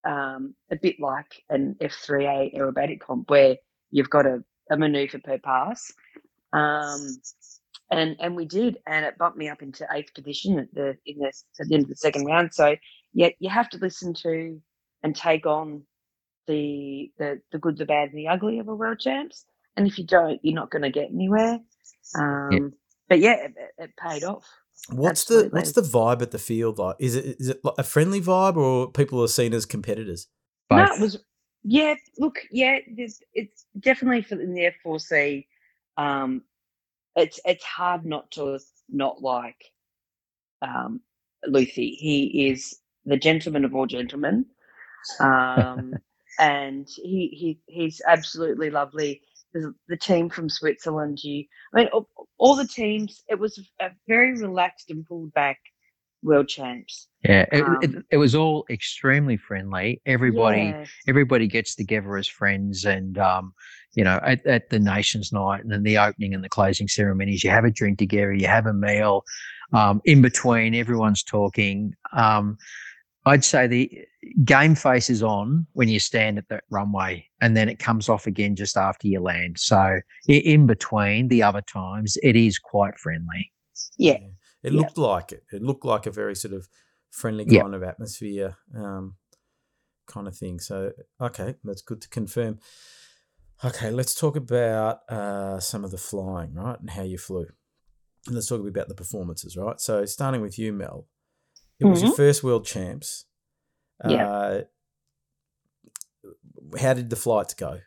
um, 0.05 0.55
a 0.71 0.76
bit 0.76 0.99
like 0.99 1.43
an 1.49 1.76
F3A 1.82 2.55
aerobatic 2.57 3.01
comp 3.01 3.30
where 3.30 3.57
you've 3.91 4.09
got 4.09 4.26
a, 4.26 4.43
a 4.71 4.78
maneuver 4.78 5.19
per 5.19 5.39
pass. 5.39 5.93
Um, 6.53 7.21
and 7.92 8.16
and 8.20 8.36
we 8.36 8.46
did, 8.46 8.78
and 8.88 9.06
it 9.06 9.18
bumped 9.18 9.38
me 9.38 9.50
up 9.50 9.62
into 9.62 9.88
eighth 9.92 10.14
position 10.14 10.60
at 10.60 10.74
the 10.74 10.98
in 11.06 11.20
the 11.20 11.28
at 11.28 11.68
the 11.68 11.76
end 11.76 11.84
of 11.84 11.90
the 11.90 11.96
second 11.96 12.26
round. 12.26 12.54
So 12.54 12.76
yeah, 13.14 13.30
you 13.40 13.50
have 13.50 13.70
to 13.70 13.78
listen 13.78 14.14
to 14.16 14.60
and 15.04 15.16
take 15.16 15.46
on 15.46 15.84
the 16.48 17.12
the 17.18 17.42
the 17.52 17.60
good, 17.60 17.78
the 17.78 17.86
bad, 17.86 18.10
and 18.10 18.18
the 18.18 18.28
ugly 18.28 18.60
of 18.60 18.68
a 18.68 18.76
world 18.76 19.00
champs. 19.00 19.46
And 19.76 19.88
if 19.88 19.98
you 19.98 20.06
don't, 20.06 20.40
you're 20.44 20.56
not 20.56 20.72
going 20.72 20.84
to 20.84 20.92
get 20.92 21.10
anywhere. 21.10 21.60
Um, 22.18 22.74
But 23.10 23.20
yeah, 23.20 23.46
it, 23.46 23.54
it 23.78 23.92
paid 23.98 24.24
off. 24.24 24.48
What's 24.90 25.26
the 25.26 25.50
what's 25.52 25.72
the 25.74 25.82
vibe 25.82 26.22
at 26.22 26.32
the 26.32 26.40
field 26.40 26.78
like? 26.78 26.96
Is 27.00 27.16
it 27.16 27.38
is 27.40 27.50
it 27.50 27.60
like 27.64 27.76
a 27.78 27.84
friendly 27.84 28.22
vibe 28.22 28.58
or 28.58 28.92
people 28.92 29.24
are 29.24 29.28
seen 29.28 29.54
as 29.54 29.66
competitors? 29.66 30.28
No, 30.72 30.84
it 30.84 31.00
was 31.00 31.18
yeah. 31.64 31.96
Look, 32.18 32.40
yeah, 32.52 32.80
there's, 32.96 33.20
it's 33.34 33.66
definitely 33.80 34.24
for 34.24 34.40
in 34.42 34.54
the 34.54 34.72
F4C. 34.86 35.46
Um, 35.98 36.44
it's 37.16 37.39
it's 37.45 37.64
hard 37.64 38.05
not 38.05 38.32
to 38.32 38.59
not 38.89 39.22
like 39.22 39.72
um, 40.61 41.01
Luthi. 41.47 41.95
He 41.95 42.49
is 42.49 42.76
the 43.05 43.18
gentleman 43.18 43.66
of 43.66 43.76
all 43.76 43.86
gentlemen, 43.86 44.45
um, 45.20 45.93
and 46.39 46.88
he 46.88 47.28
he 47.28 47.59
he's 47.68 48.01
absolutely 48.07 48.70
lovely. 48.70 49.22
The, 49.53 49.72
the 49.88 49.97
team 49.97 50.30
from 50.32 50.49
Switzerland, 50.49 51.24
you, 51.24 51.45
I 51.76 51.78
mean, 51.78 51.88
all, 51.93 52.09
all 52.39 52.55
the 52.55 52.66
teams. 52.68 53.22
It 53.30 53.38
was 53.38 53.59
a 53.80 53.89
very 54.07 54.34
relaxed 54.34 54.89
and 54.89 55.05
pulled 55.05 55.32
back 55.34 55.59
world 56.24 56.47
champs. 56.47 57.07
Yeah, 57.24 57.45
it, 57.51 57.63
it, 57.82 57.95
Um, 57.95 58.05
it 58.11 58.17
was 58.17 58.36
all 58.36 58.65
extremely 58.69 59.38
friendly. 59.38 60.01
Everybody, 60.05 60.61
Yeah. 60.61 60.86
everybody 61.07 61.47
gets 61.47 61.76
together 61.76 62.17
as 62.17 62.28
friends, 62.28 62.86
and 62.86 63.17
um, 63.17 63.53
you 63.93 64.03
know, 64.03 64.19
at, 64.24 64.45
at 64.45 64.69
the 64.69 64.80
Nations 64.80 65.32
Night 65.32 65.61
and 65.61 65.71
then 65.71 65.84
the 65.84 65.97
opening 65.97 66.34
and 66.34 66.43
the 66.43 66.49
closing 66.49 66.88
ceremonies, 66.88 67.43
you 67.43 67.49
have 67.49 67.65
a 67.65 67.71
drink 67.71 67.99
together, 67.99 68.34
you 68.34 68.47
have 68.47 68.65
a 68.65 68.74
meal. 68.74 69.24
Um, 69.71 70.01
in 70.05 70.21
between, 70.21 70.76
everyone's 70.76 71.24
talking. 71.24 71.93
Um, 72.11 72.57
I'd 73.26 73.45
say 73.45 73.67
the 73.67 74.05
game 74.43 74.76
face 74.76 75.09
is 75.09 75.24
on 75.24 75.65
when 75.74 75.88
you 75.88 75.99
stand 75.99 76.38
at 76.38 76.49
the 76.49 76.59
runway, 76.69 77.26
and 77.39 77.55
then 77.55 77.69
it 77.69 77.80
comes 77.80 78.09
off 78.09 78.28
again 78.28 78.55
just 78.55 78.76
after 78.76 79.07
you 79.07 79.21
land. 79.21 79.57
So 79.59 79.99
in 80.28 80.67
between 80.67 81.30
the 81.30 81.41
other 81.41 81.61
times, 81.61 82.17
it 82.21 82.36
is 82.36 82.59
quite 82.59 82.97
friendly. 82.99 83.51
Yeah. 83.97 84.19
It 84.64 84.74
Yeah. 84.74 84.80
looked 84.80 84.97
like 84.97 85.32
it. 85.32 85.43
It 85.51 85.61
looked 85.61 85.86
like 85.86 86.05
a 86.05 86.11
very 86.11 86.36
sort 86.36 86.53
of 86.53 86.68
friendly 87.09 87.45
Yeah. 87.47 87.61
kind 87.61 87.76
of 87.76 87.84
atmosphere, 87.84 88.57
um, 88.76 89.18
kind 90.07 90.28
of 90.28 90.36
thing. 90.38 90.59
So 90.59 90.93
okay, 91.22 91.55
that's 91.64 91.82
good 91.82 92.01
to 92.01 92.09
confirm. 92.09 92.59
Okay, 93.64 93.91
let's 93.91 94.16
talk 94.16 94.36
about 94.36 95.09
uh, 95.09 95.59
some 95.59 95.84
of 95.86 95.91
the 95.91 95.97
flying, 95.97 96.53
right, 96.55 96.80
and 96.80 96.89
how 96.89 97.03
you 97.03 97.18
flew. 97.18 97.47
And 98.26 98.36
let's 98.36 98.47
talk 98.47 98.59
a 98.59 98.64
bit 98.64 98.70
about 98.74 98.88
the 98.88 98.95
performances, 98.95 99.55
right? 99.55 99.80
So 99.80 100.05
starting 100.05 100.41
with 100.41 100.57
you, 100.57 100.74
Mel, 100.74 101.07
it 101.80 101.86
was 101.86 102.01
your 102.01 102.14
first 102.16 102.43
World 102.43 102.66
Champs. 102.66 103.26
Yeah. 104.03 104.28
Uh, 104.30 104.61
how 106.80 106.93
did 106.93 107.09
the 107.09 107.16
flights 107.16 107.53
go? 107.53 107.82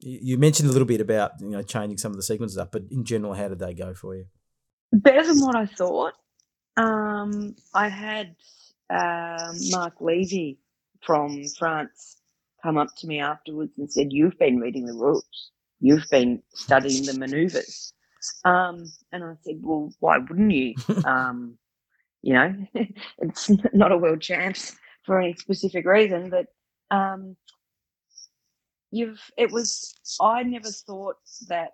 You 0.00 0.18
you 0.22 0.38
mentioned 0.38 0.68
a 0.68 0.72
little 0.72 0.86
bit 0.88 1.00
about 1.00 1.32
you 1.40 1.50
know 1.50 1.62
changing 1.62 1.98
some 1.98 2.12
of 2.12 2.16
the 2.16 2.22
sequences 2.22 2.58
up, 2.58 2.72
but 2.72 2.82
in 2.90 3.04
general, 3.04 3.34
how 3.34 3.48
did 3.48 3.58
they 3.60 3.74
go 3.74 3.94
for 3.94 4.16
you? 4.16 4.26
Better 4.92 5.26
than 5.26 5.40
what 5.40 5.56
I 5.56 5.66
thought. 5.66 6.14
Um, 6.76 7.56
I 7.74 7.88
had 7.88 8.36
um, 8.90 9.56
Mark 9.70 9.94
Levy 10.00 10.58
from 11.02 11.44
France 11.58 12.16
come 12.62 12.78
up 12.78 12.88
to 12.98 13.06
me 13.06 13.20
afterwards 13.20 13.72
and 13.78 13.92
said, 13.92 14.12
"You've 14.12 14.38
been 14.38 14.58
reading 14.60 14.86
the 14.86 14.94
rules. 14.94 15.50
You've 15.80 16.08
been 16.10 16.42
studying 16.54 17.04
the 17.06 17.14
manoeuvres." 17.14 17.92
Um, 18.44 18.84
and 19.12 19.24
I 19.24 19.34
said, 19.42 19.56
"Well, 19.62 19.92
why 20.00 20.18
wouldn't 20.18 20.52
you? 20.52 20.74
Um, 21.04 21.58
you 22.22 22.34
know, 22.34 22.54
it's 23.18 23.50
not 23.72 23.92
a 23.92 23.98
world 23.98 24.20
champs 24.20 24.76
for 25.04 25.20
any 25.20 25.34
specific 25.34 25.86
reason, 25.86 26.30
but 26.30 26.46
um, 26.96 27.36
you've. 28.90 29.20
It 29.36 29.50
was. 29.52 29.94
I 30.20 30.42
never 30.44 30.70
thought 30.70 31.16
that 31.48 31.72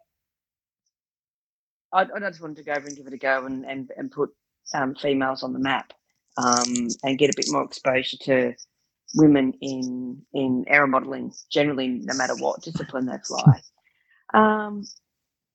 I, 1.93 2.03
I 2.03 2.20
just 2.20 2.41
wanted 2.41 2.59
to 2.59 2.64
go 2.64 2.72
over 2.72 2.86
and 2.86 2.97
give 2.97 3.07
it 3.07 3.12
a 3.12 3.18
go 3.18 3.47
and, 3.47 3.64
and, 3.64 3.91
and 3.97 4.11
put 4.11 4.30
um, 4.74 4.95
females 4.95 5.43
on 5.43 5.53
the 5.53 5.59
map 5.59 5.93
um, 6.36 6.89
and 7.03 7.18
get 7.18 7.30
a 7.30 7.36
bit 7.36 7.47
more 7.49 7.64
exposure 7.64 8.16
to 8.22 8.55
women 9.14 9.55
in 9.61 10.22
in 10.34 10.64
aero 10.68 10.86
modelling 10.86 11.32
generally, 11.51 11.89
no 11.89 12.14
matter 12.14 12.34
what 12.36 12.62
discipline 12.62 13.07
they 13.07 13.18
fly. 13.26 13.61
Um, 14.34 14.84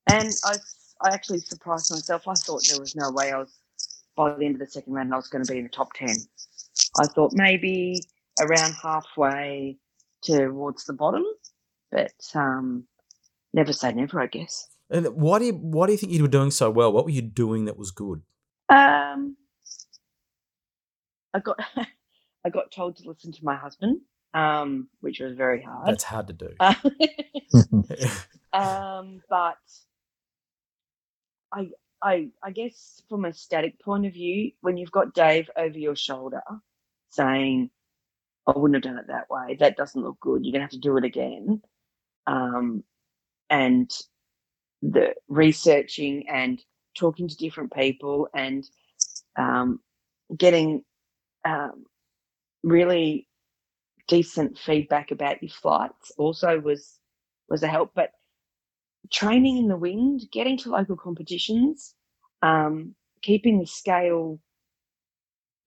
and 0.07 0.29
I, 0.43 0.57
I 1.01 1.13
actually 1.13 1.39
surprised 1.39 1.91
myself. 1.91 2.27
I 2.27 2.33
thought 2.33 2.63
there 2.67 2.79
was 2.79 2.95
no 2.95 3.11
way 3.11 3.31
I 3.31 3.37
was 3.37 3.55
by 4.15 4.33
the 4.35 4.45
end 4.45 4.55
of 4.55 4.59
the 4.59 4.67
second 4.67 4.93
round 4.93 5.13
I 5.13 5.17
was 5.17 5.27
going 5.27 5.45
to 5.45 5.51
be 5.51 5.59
in 5.59 5.65
the 5.65 5.69
top 5.69 5.93
ten. 5.93 6.15
I 6.99 7.07
thought 7.07 7.31
maybe 7.33 8.01
around 8.39 8.73
halfway 8.73 9.77
towards 10.23 10.85
the 10.85 10.93
bottom, 10.93 11.23
but 11.91 12.13
um, 12.35 12.85
never 13.53 13.73
say 13.73 13.93
never, 13.93 14.19
I 14.19 14.27
guess. 14.27 14.67
And 14.93 15.07
why 15.15 15.39
do 15.39 15.45
you 15.45 15.53
why 15.53 15.87
do 15.87 15.91
you 15.91 15.97
think 15.97 16.13
you 16.13 16.21
were 16.21 16.27
doing 16.27 16.51
so 16.51 16.69
well? 16.69 16.93
What 16.93 17.05
were 17.05 17.11
you 17.11 17.23
doing 17.23 17.65
that 17.65 17.77
was 17.77 17.89
good? 17.89 18.21
Um, 18.69 19.35
I 21.33 21.39
got 21.39 21.59
I 22.45 22.49
got 22.49 22.71
told 22.71 22.97
to 22.97 23.07
listen 23.07 23.31
to 23.31 23.43
my 23.43 23.55
husband, 23.55 24.01
um, 24.35 24.87
which 25.01 25.19
was 25.19 25.35
very 25.35 25.63
hard. 25.63 25.87
That's 25.87 26.03
hard 26.03 26.27
to 26.27 26.33
do. 26.33 26.49
um, 28.53 29.23
but 29.27 29.57
I 31.51 31.69
I 32.03 32.29
I 32.43 32.51
guess 32.51 33.01
from 33.09 33.25
a 33.25 33.33
static 33.33 33.79
point 33.79 34.05
of 34.05 34.13
view, 34.13 34.51
when 34.61 34.77
you've 34.77 34.91
got 34.91 35.15
Dave 35.15 35.49
over 35.57 35.77
your 35.79 35.95
shoulder 35.95 36.43
saying, 37.09 37.71
"I 38.45 38.51
wouldn't 38.55 38.75
have 38.75 38.83
done 38.93 39.03
it 39.03 39.07
that 39.07 39.27
way. 39.31 39.55
That 39.59 39.75
doesn't 39.75 40.03
look 40.03 40.19
good. 40.19 40.45
You're 40.45 40.53
gonna 40.53 40.65
have 40.65 40.69
to 40.71 40.77
do 40.77 40.97
it 40.97 41.03
again," 41.03 41.63
um, 42.27 42.83
and 43.49 43.91
the 44.83 45.15
researching 45.29 46.27
and 46.29 46.61
talking 46.95 47.27
to 47.27 47.37
different 47.37 47.73
people 47.73 48.27
and 48.35 48.65
um, 49.37 49.79
getting 50.37 50.83
um, 51.45 51.85
really 52.63 53.27
decent 54.07 54.57
feedback 54.57 55.11
about 55.11 55.41
your 55.41 55.49
flights 55.49 56.11
also 56.17 56.59
was 56.59 56.99
was 57.49 57.63
a 57.63 57.67
help. 57.67 57.91
But 57.95 58.11
training 59.11 59.57
in 59.57 59.67
the 59.67 59.77
wind, 59.77 60.23
getting 60.31 60.57
to 60.59 60.71
local 60.71 60.97
competitions, 60.97 61.95
um, 62.41 62.95
keeping 63.21 63.59
the 63.59 63.67
scale 63.67 64.39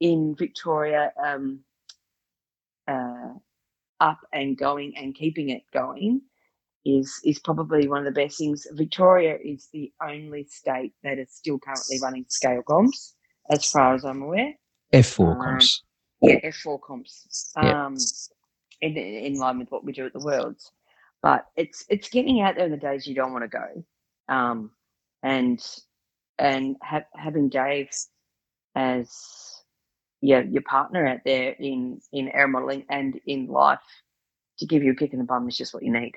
in 0.00 0.34
Victoria 0.36 1.12
um, 1.24 1.60
uh, 2.86 3.32
up 4.00 4.20
and 4.32 4.58
going 4.58 4.94
and 4.96 5.14
keeping 5.14 5.50
it 5.50 5.62
going 5.72 6.20
is 6.86 7.20
is 7.24 7.40
probably 7.40 7.88
one 7.88 8.06
of 8.06 8.14
the 8.14 8.20
best 8.20 8.38
things. 8.38 8.66
Victoria 8.72 9.36
is 9.44 9.68
the 9.72 9.92
only 10.00 10.44
state 10.44 10.92
that 11.02 11.18
is 11.18 11.32
still 11.32 11.58
currently 11.58 11.98
running 12.00 12.24
scale 12.28 12.62
comps, 12.62 13.16
as 13.50 13.68
far 13.68 13.94
as 13.94 14.04
I'm 14.04 14.22
aware. 14.22 14.54
F4 14.92 15.34
Um, 15.34 15.42
comps. 15.42 15.82
Yeah, 16.22 16.40
F4 16.44 16.78
comps. 16.86 17.52
Yeah. 17.60 17.86
Um, 17.86 17.96
in 18.80 18.96
in 18.96 19.34
line 19.34 19.58
with 19.58 19.70
what 19.70 19.84
we 19.84 19.92
do 19.92 20.06
at 20.06 20.12
the 20.12 20.20
Worlds, 20.24 20.70
but 21.22 21.46
it's 21.56 21.84
it's 21.88 22.08
getting 22.08 22.40
out 22.40 22.54
there 22.54 22.66
in 22.66 22.70
the 22.70 22.76
days 22.76 23.06
you 23.06 23.14
don't 23.14 23.32
want 23.32 23.50
to 23.50 23.58
go, 24.28 24.34
um, 24.34 24.70
and 25.24 25.60
and 26.38 26.76
ha- 26.82 27.10
having 27.16 27.48
Dave 27.48 27.88
as 28.76 29.10
yeah 30.20 30.40
your 30.40 30.62
partner 30.62 31.06
out 31.06 31.20
there 31.24 31.52
in 31.58 32.00
in 32.12 32.28
air 32.28 32.46
modeling 32.46 32.84
and 32.90 33.18
in 33.26 33.46
life 33.48 33.80
to 34.58 34.66
give 34.66 34.82
you 34.82 34.92
a 34.92 34.94
kick 34.94 35.12
in 35.12 35.18
the 35.18 35.24
bum 35.24 35.48
is 35.48 35.56
just 35.56 35.74
what 35.74 35.82
you 35.82 35.92
need. 35.92 36.12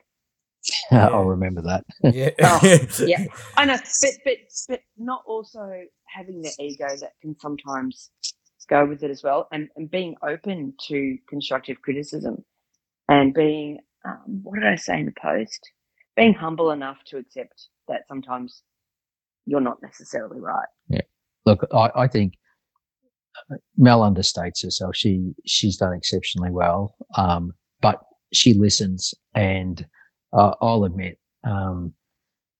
I'll 0.92 1.26
remember 1.26 1.62
that. 1.62 1.84
yeah. 2.04 2.30
Oh, 2.42 3.06
yeah. 3.06 3.26
I 3.58 3.66
know, 3.66 3.78
but 4.02 4.12
but 4.24 4.38
but 4.68 4.82
not 4.98 5.24
also 5.26 5.84
having 6.08 6.42
the 6.42 6.52
ego 6.60 6.88
that 7.00 7.14
can 7.22 7.36
sometimes 7.40 8.10
go 8.70 8.86
with 8.86 9.04
it 9.04 9.12
as 9.12 9.24
well, 9.24 9.48
and 9.52 9.70
and 9.76 9.90
being 9.90 10.16
open 10.24 10.74
to 10.88 11.18
constructive 11.28 11.82
criticism, 11.82 12.44
and 13.08 13.34
being 13.34 13.80
um, 14.06 14.42
what 14.44 14.56
did 14.60 14.68
I 14.68 14.76
say 14.76 15.00
in 15.00 15.06
the 15.06 15.14
post? 15.22 15.60
Being 16.16 16.34
humble 16.34 16.72
enough 16.72 16.98
to 17.08 17.18
accept 17.18 17.68
that 17.88 18.02
sometimes 18.08 18.64
you're 19.46 19.62
not 19.62 19.82
necessarily 19.82 20.40
right. 20.40 20.68
Yeah. 20.90 21.02
Look, 21.46 21.66
I, 21.74 21.90
I 21.96 22.08
think 22.08 22.34
uh, 23.52 23.56
Mel 23.78 24.02
understates 24.02 24.64
herself. 24.64 24.96
She 24.96 25.34
she's 25.46 25.78
done 25.78 25.94
exceptionally 25.94 26.52
well, 26.52 26.96
um, 27.18 27.54
but 27.82 28.00
she 28.34 28.54
listens, 28.54 29.14
and 29.34 29.86
uh, 30.34 30.54
I'll 30.62 30.84
admit, 30.84 31.18
um, 31.44 31.94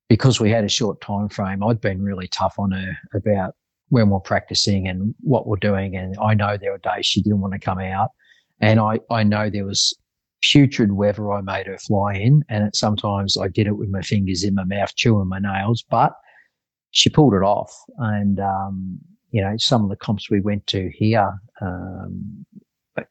because 0.08 0.40
we 0.40 0.50
had 0.50 0.64
a 0.64 0.70
short 0.70 1.02
time 1.02 1.30
frame, 1.30 1.64
I'd 1.64 1.82
been 1.82 2.02
really 2.02 2.28
tough 2.28 2.56
on 2.58 2.72
her 2.72 2.98
about 3.14 3.54
when 3.90 4.10
we're 4.10 4.20
practicing 4.20 4.88
and 4.88 5.14
what 5.22 5.48
we're 5.48 5.58
doing. 5.58 5.96
And 5.96 6.16
I 6.22 6.34
know 6.34 6.58
there 6.58 6.72
were 6.72 6.80
days 6.80 7.06
she 7.06 7.22
didn't 7.22 7.42
want 7.42 7.54
to 7.54 7.60
come 7.60 7.80
out. 7.80 8.10
And 8.62 8.80
I, 8.80 9.00
I 9.10 9.24
know 9.24 9.50
there 9.50 9.66
was 9.66 9.96
putrid 10.42 10.94
weather 10.94 11.32
I 11.32 11.42
made 11.42 11.68
her 11.68 11.78
fly 11.78 12.16
in. 12.16 12.44
And 12.50 12.68
it, 12.68 12.76
sometimes 12.76 13.38
I 13.38 13.48
did 13.48 13.68
it 13.68 13.78
with 13.78 13.90
my 13.90 14.02
fingers 14.02 14.44
in 14.44 14.56
my 14.56 14.64
mouth, 14.64 14.96
chewing 14.96 15.28
my 15.28 15.40
nails, 15.40 15.84
but 15.90 16.14
she 16.92 17.10
pulled 17.10 17.34
it 17.34 17.44
off. 17.44 17.72
And, 17.98 18.40
um, 18.40 19.00
you 19.32 19.42
know, 19.42 19.56
some 19.58 19.84
of 19.84 19.90
the 19.90 19.96
comps 19.96 20.30
we 20.30 20.42
went 20.42 20.66
to 20.68 20.90
here, 20.94 21.32
um, 21.62 22.46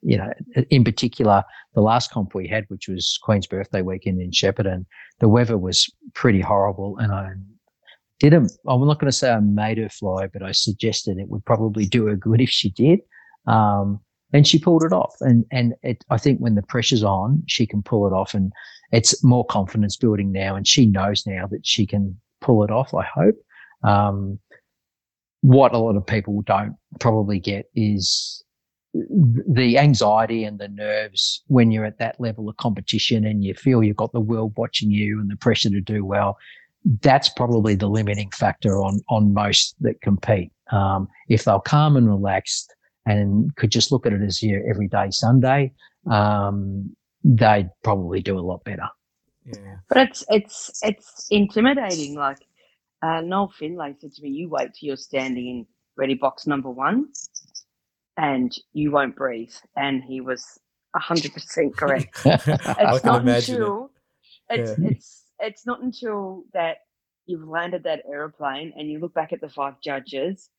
you 0.03 0.17
know, 0.17 0.33
in 0.71 0.85
particular, 0.85 1.45
the 1.75 1.81
last 1.81 2.11
comp 2.11 2.35
we 2.35 2.49
had, 2.49 2.65
which 2.69 2.89
was 2.89 3.19
Queen's 3.23 3.47
birthday 3.47 3.83
weekend 3.83 4.21
in 4.21 4.31
Shepparton, 4.31 4.87
the 5.21 5.29
weather 5.29 5.59
was 5.59 5.91
pretty 6.15 6.41
horrible. 6.41 6.99
And 6.99 7.13
I 7.13 7.31
didn't, 8.21 8.53
I'm 8.67 8.87
not 8.87 8.99
going 8.99 9.11
to 9.11 9.17
say 9.17 9.33
I 9.33 9.41
made 9.41 9.79
her 9.79 9.89
fly, 9.89 10.27
but 10.27 10.43
I 10.43 10.53
suggested 10.53 11.19
it 11.19 11.29
would 11.29 11.45
probably 11.45 11.87
do 11.87 12.07
her 12.07 12.17
good 12.17 12.41
if 12.41 12.51
she 12.51 12.71
did. 12.71 13.01
Um, 13.47 14.01
and 14.33 14.47
she 14.47 14.59
pulled 14.59 14.85
it 14.85 14.93
off. 14.93 15.15
And, 15.21 15.45
and 15.51 15.75
it, 15.83 16.05
I 16.11 16.19
think 16.19 16.39
when 16.39 16.55
the 16.55 16.63
pressure's 16.63 17.03
on, 17.03 17.43
she 17.47 17.67
can 17.67 17.83
pull 17.83 18.07
it 18.07 18.13
off 18.13 18.35
and 18.35 18.53
it's 18.93 19.23
more 19.25 19.45
confidence 19.47 19.97
building 19.97 20.33
now. 20.33 20.55
And 20.55 20.67
she 20.67 20.87
knows 20.87 21.27
now 21.27 21.47
that 21.47 21.67
she 21.67 21.87
can 21.87 22.21
pull 22.41 22.65
it 22.65 22.71
off, 22.71 22.93
I 22.95 23.05
hope. 23.05 23.37
Um, 23.83 24.39
what 25.41 25.73
a 25.73 25.79
lot 25.79 25.97
of 25.97 26.07
people 26.07 26.43
don't 26.43 26.75
probably 26.99 27.39
get 27.39 27.67
is 27.75 28.43
the 28.95 29.79
anxiety 29.79 30.45
and 30.45 30.59
the 30.59 30.69
nerves 30.69 31.43
when 31.49 31.71
you're 31.71 31.85
at 31.85 31.99
that 31.99 32.19
level 32.19 32.49
of 32.49 32.57
competition 32.57 33.25
and 33.27 33.45
you 33.45 33.55
feel 33.55 33.83
you've 33.83 33.97
got 33.97 34.13
the 34.13 34.21
world 34.21 34.53
watching 34.57 34.91
you 34.91 35.21
and 35.21 35.31
the 35.31 35.37
pressure 35.37 35.69
to 35.69 35.81
do 35.81 36.05
well 36.05 36.39
that's 37.03 37.29
probably 37.29 37.75
the 37.75 37.89
limiting 37.89 38.31
factor 38.31 38.81
on 38.81 39.01
on 39.11 39.35
most 39.35 39.75
that 39.81 40.01
compete 40.01 40.51
um, 40.73 41.07
if 41.29 41.45
they're 41.45 41.59
calm 41.61 41.97
and 41.97 42.09
relaxed 42.09 42.75
and 43.05 43.55
could 43.57 43.71
just 43.71 43.93
look 43.93 44.07
at 44.07 44.13
it 44.13 44.23
as 44.23 44.43
your 44.43 44.69
everyday 44.69 45.11
sunday 45.11 45.71
um, 46.11 46.91
they'd 47.25 47.71
probably 47.85 48.23
do 48.23 48.39
a 48.39 48.41
lot 48.41 48.65
better 48.65 48.89
Yeah. 49.57 49.77
But 49.89 49.99
it's 49.99 50.25
it's 50.29 50.71
it's 50.83 51.27
intimidating. 51.31 52.15
Like 52.15 52.39
uh, 53.03 53.21
Noel 53.21 53.53
Finlay 53.59 53.95
said 53.99 54.13
to 54.13 54.23
me, 54.23 54.31
"You 54.31 54.49
wait 54.49 54.75
till 54.75 54.89
you're 54.89 54.97
standing 54.97 55.47
in 55.49 55.67
ready 55.97 56.15
box 56.15 56.47
number 56.47 56.71
one, 56.71 57.09
and 58.19 58.53
you 58.75 58.91
won't 58.91 59.17
breathe." 59.17 59.55
And 59.77 60.03
he 60.05 60.21
was 60.21 60.45
hundred 60.95 61.33
percent 61.33 61.77
correct. 61.77 62.21
I 62.27 62.35
It's 62.35 63.01
can 63.01 63.13
not 63.13 63.23
imagine 63.23 63.55
it. 63.55 63.61
until 63.61 63.91
it's 64.51 64.79
Yeah. 64.79 64.89
it's 64.91 65.25
it's 65.39 65.67
not 65.67 65.81
until 65.83 66.45
that 66.55 66.79
you've 67.27 67.47
landed 67.49 67.85
that 67.85 68.03
aeroplane 68.11 68.73
and 68.77 68.91
you 68.91 68.99
look 68.99 69.15
back 69.15 69.33
at 69.33 69.41
the 69.41 69.49
five 69.49 69.75
judges 69.85 70.51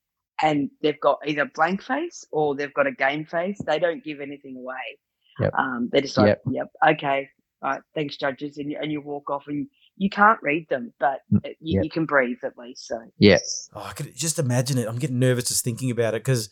and 0.41 0.69
they've 0.81 0.99
got 1.01 1.19
either 1.25 1.45
blank 1.53 1.81
face 1.83 2.23
or 2.31 2.55
they've 2.55 2.73
got 2.73 2.87
a 2.87 2.91
game 2.91 3.25
face. 3.25 3.59
They 3.65 3.79
don't 3.79 4.03
give 4.03 4.21
anything 4.21 4.55
away. 4.55 4.99
Yep. 5.41 5.53
Um, 5.57 5.89
they're 5.91 6.01
just 6.01 6.17
like, 6.17 6.37
yep, 6.49 6.67
okay, 6.87 7.27
all 7.61 7.71
right, 7.71 7.81
thanks, 7.95 8.15
judges, 8.17 8.57
and 8.57 8.69
you, 8.71 8.77
and 8.81 8.91
you 8.91 9.01
walk 9.01 9.29
off 9.29 9.45
and 9.47 9.67
you 9.97 10.09
can't 10.09 10.39
read 10.43 10.67
them, 10.69 10.93
but 10.99 11.19
Mm, 11.33 11.45
it- 11.45 11.57
you, 11.59 11.75
yep. 11.75 11.83
you 11.85 11.89
can 11.89 12.05
breathe 12.05 12.37
at 12.43 12.57
least. 12.57 12.87
So 12.87 12.99
yes, 13.17 13.69
Oh, 13.73 13.81
I 13.83 13.93
could 13.93 14.13
just 14.15 14.37
imagine 14.39 14.77
it. 14.77 14.87
I'm 14.87 14.99
getting 14.99 15.19
nervous 15.19 15.45
just 15.49 15.63
thinking 15.65 15.91
about 15.91 16.13
it 16.13 16.23
because 16.23 16.49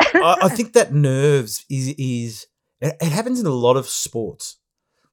I, 0.00 0.36
I 0.42 0.48
think 0.56 0.72
that 0.74 0.92
nerves 0.92 1.64
is 1.70 1.94
is 1.98 2.46
it, 2.80 2.96
it 3.00 3.12
happens 3.12 3.40
in 3.40 3.46
a 3.46 3.50
lot 3.50 3.76
of 3.76 3.88
sports 3.88 4.58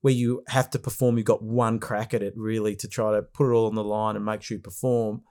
where 0.02 0.14
you 0.14 0.44
have 0.48 0.70
to 0.72 0.80
perform. 0.80 1.18
You've 1.18 1.26
got 1.26 1.44
one 1.44 1.80
crack 1.80 2.14
at 2.14 2.24
it 2.24 2.34
really 2.36 2.76
to 2.78 2.88
try 2.88 3.12
to 3.14 3.22
put 3.22 3.50
it 3.50 3.54
all 3.54 3.68
on 3.68 3.76
the 3.76 3.84
line 3.84 4.16
and 4.16 4.26
make 4.26 4.42
sure 4.42 4.58
you 4.58 4.62
perform. 4.62 5.22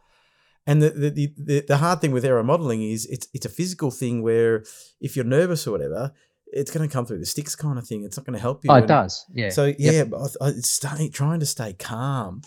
And 0.66 0.82
the 0.82 0.90
the, 0.90 1.32
the, 1.38 1.64
the, 1.66 1.76
hard 1.78 2.00
thing 2.00 2.12
with 2.12 2.24
aero 2.26 2.44
modeling 2.44 2.82
is 2.82 3.06
it's 3.06 3.26
it's 3.32 3.46
a 3.46 3.50
physical 3.50 3.90
thing 3.90 4.22
where 4.22 4.64
if 5.00 5.16
you're 5.16 5.24
nervous 5.24 5.66
or 5.66 5.72
whatever, 5.72 6.12
it's 6.46 6.70
going 6.70 6.86
to 6.86 6.92
come 6.92 7.06
through 7.06 7.20
the 7.20 7.26
sticks 7.26 7.56
kind 7.56 7.78
of 7.78 7.86
thing. 7.86 8.04
It's 8.04 8.18
not 8.18 8.26
going 8.26 8.36
to 8.36 8.40
help 8.40 8.64
you. 8.64 8.70
oh 8.70 8.76
it 8.76 8.86
does 8.86 9.24
yeah 9.32 9.48
So 9.48 9.72
yeah, 9.78 10.04
but 10.04 10.36
I, 10.40 10.48
I, 10.48 10.52
stay, 10.60 11.08
trying 11.08 11.40
to 11.40 11.46
stay 11.46 11.72
calm. 11.72 12.42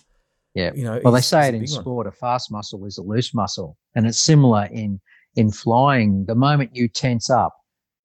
Yeah. 0.53 0.71
You 0.75 0.83
know. 0.83 1.01
Well, 1.03 1.13
they 1.13 1.21
say 1.21 1.47
it 1.47 1.55
in 1.55 1.61
big 1.61 1.71
one. 1.71 1.81
sport: 1.81 2.07
a 2.07 2.11
fast 2.11 2.51
muscle 2.51 2.85
is 2.85 2.97
a 2.99 3.01
loose 3.01 3.33
muscle, 3.33 3.77
and 3.95 4.05
it's 4.05 4.21
similar 4.21 4.65
in 4.65 4.99
in 5.35 5.51
flying. 5.51 6.25
The 6.25 6.35
moment 6.35 6.71
you 6.73 6.87
tense 6.87 7.29
up, 7.29 7.53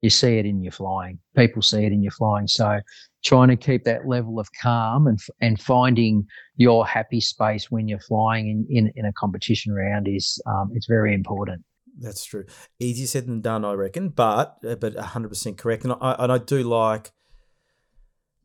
you 0.03 0.11
see 0.11 0.39
it 0.39 0.47
in 0.47 0.63
your 0.63 0.73
flying. 0.73 1.19
People 1.37 1.63
see 1.63 1.85
it 1.85 1.93
in 1.93 2.03
your 2.03 2.13
flying. 2.13 2.47
So, 2.47 2.81
trying 3.25 3.49
to 3.49 3.57
keep 3.57 3.85
that 3.85 4.07
level 4.07 4.39
of 4.39 4.49
calm 4.63 5.07
and 5.07 5.19
and 5.41 5.61
finding 5.61 6.27
your 6.57 6.87
happy 6.87 7.21
space 7.21 7.71
when 7.71 7.89
you're 7.89 7.99
flying 8.01 8.49
in 8.49 8.67
in, 8.87 8.93
in 8.95 9.05
a 9.07 9.13
competition 9.15 9.73
round 9.73 10.07
is 10.09 10.41
um, 10.47 10.71
it's 10.75 10.87
very 10.87 11.15
important. 11.15 11.65
That's 11.99 12.25
true. 12.25 12.45
Easier 12.79 13.07
said 13.07 13.27
than 13.27 13.41
done, 13.41 13.65
I 13.65 13.73
reckon, 13.73 14.11
but 14.11 14.59
uh, 14.67 14.77
but 14.77 14.97
hundred 14.97 15.31
percent 15.31 15.59
correct. 15.59 15.85
And 15.85 15.95
I 16.01 16.15
and 16.19 16.31
I 16.31 16.39
do 16.39 16.63
like, 16.63 17.11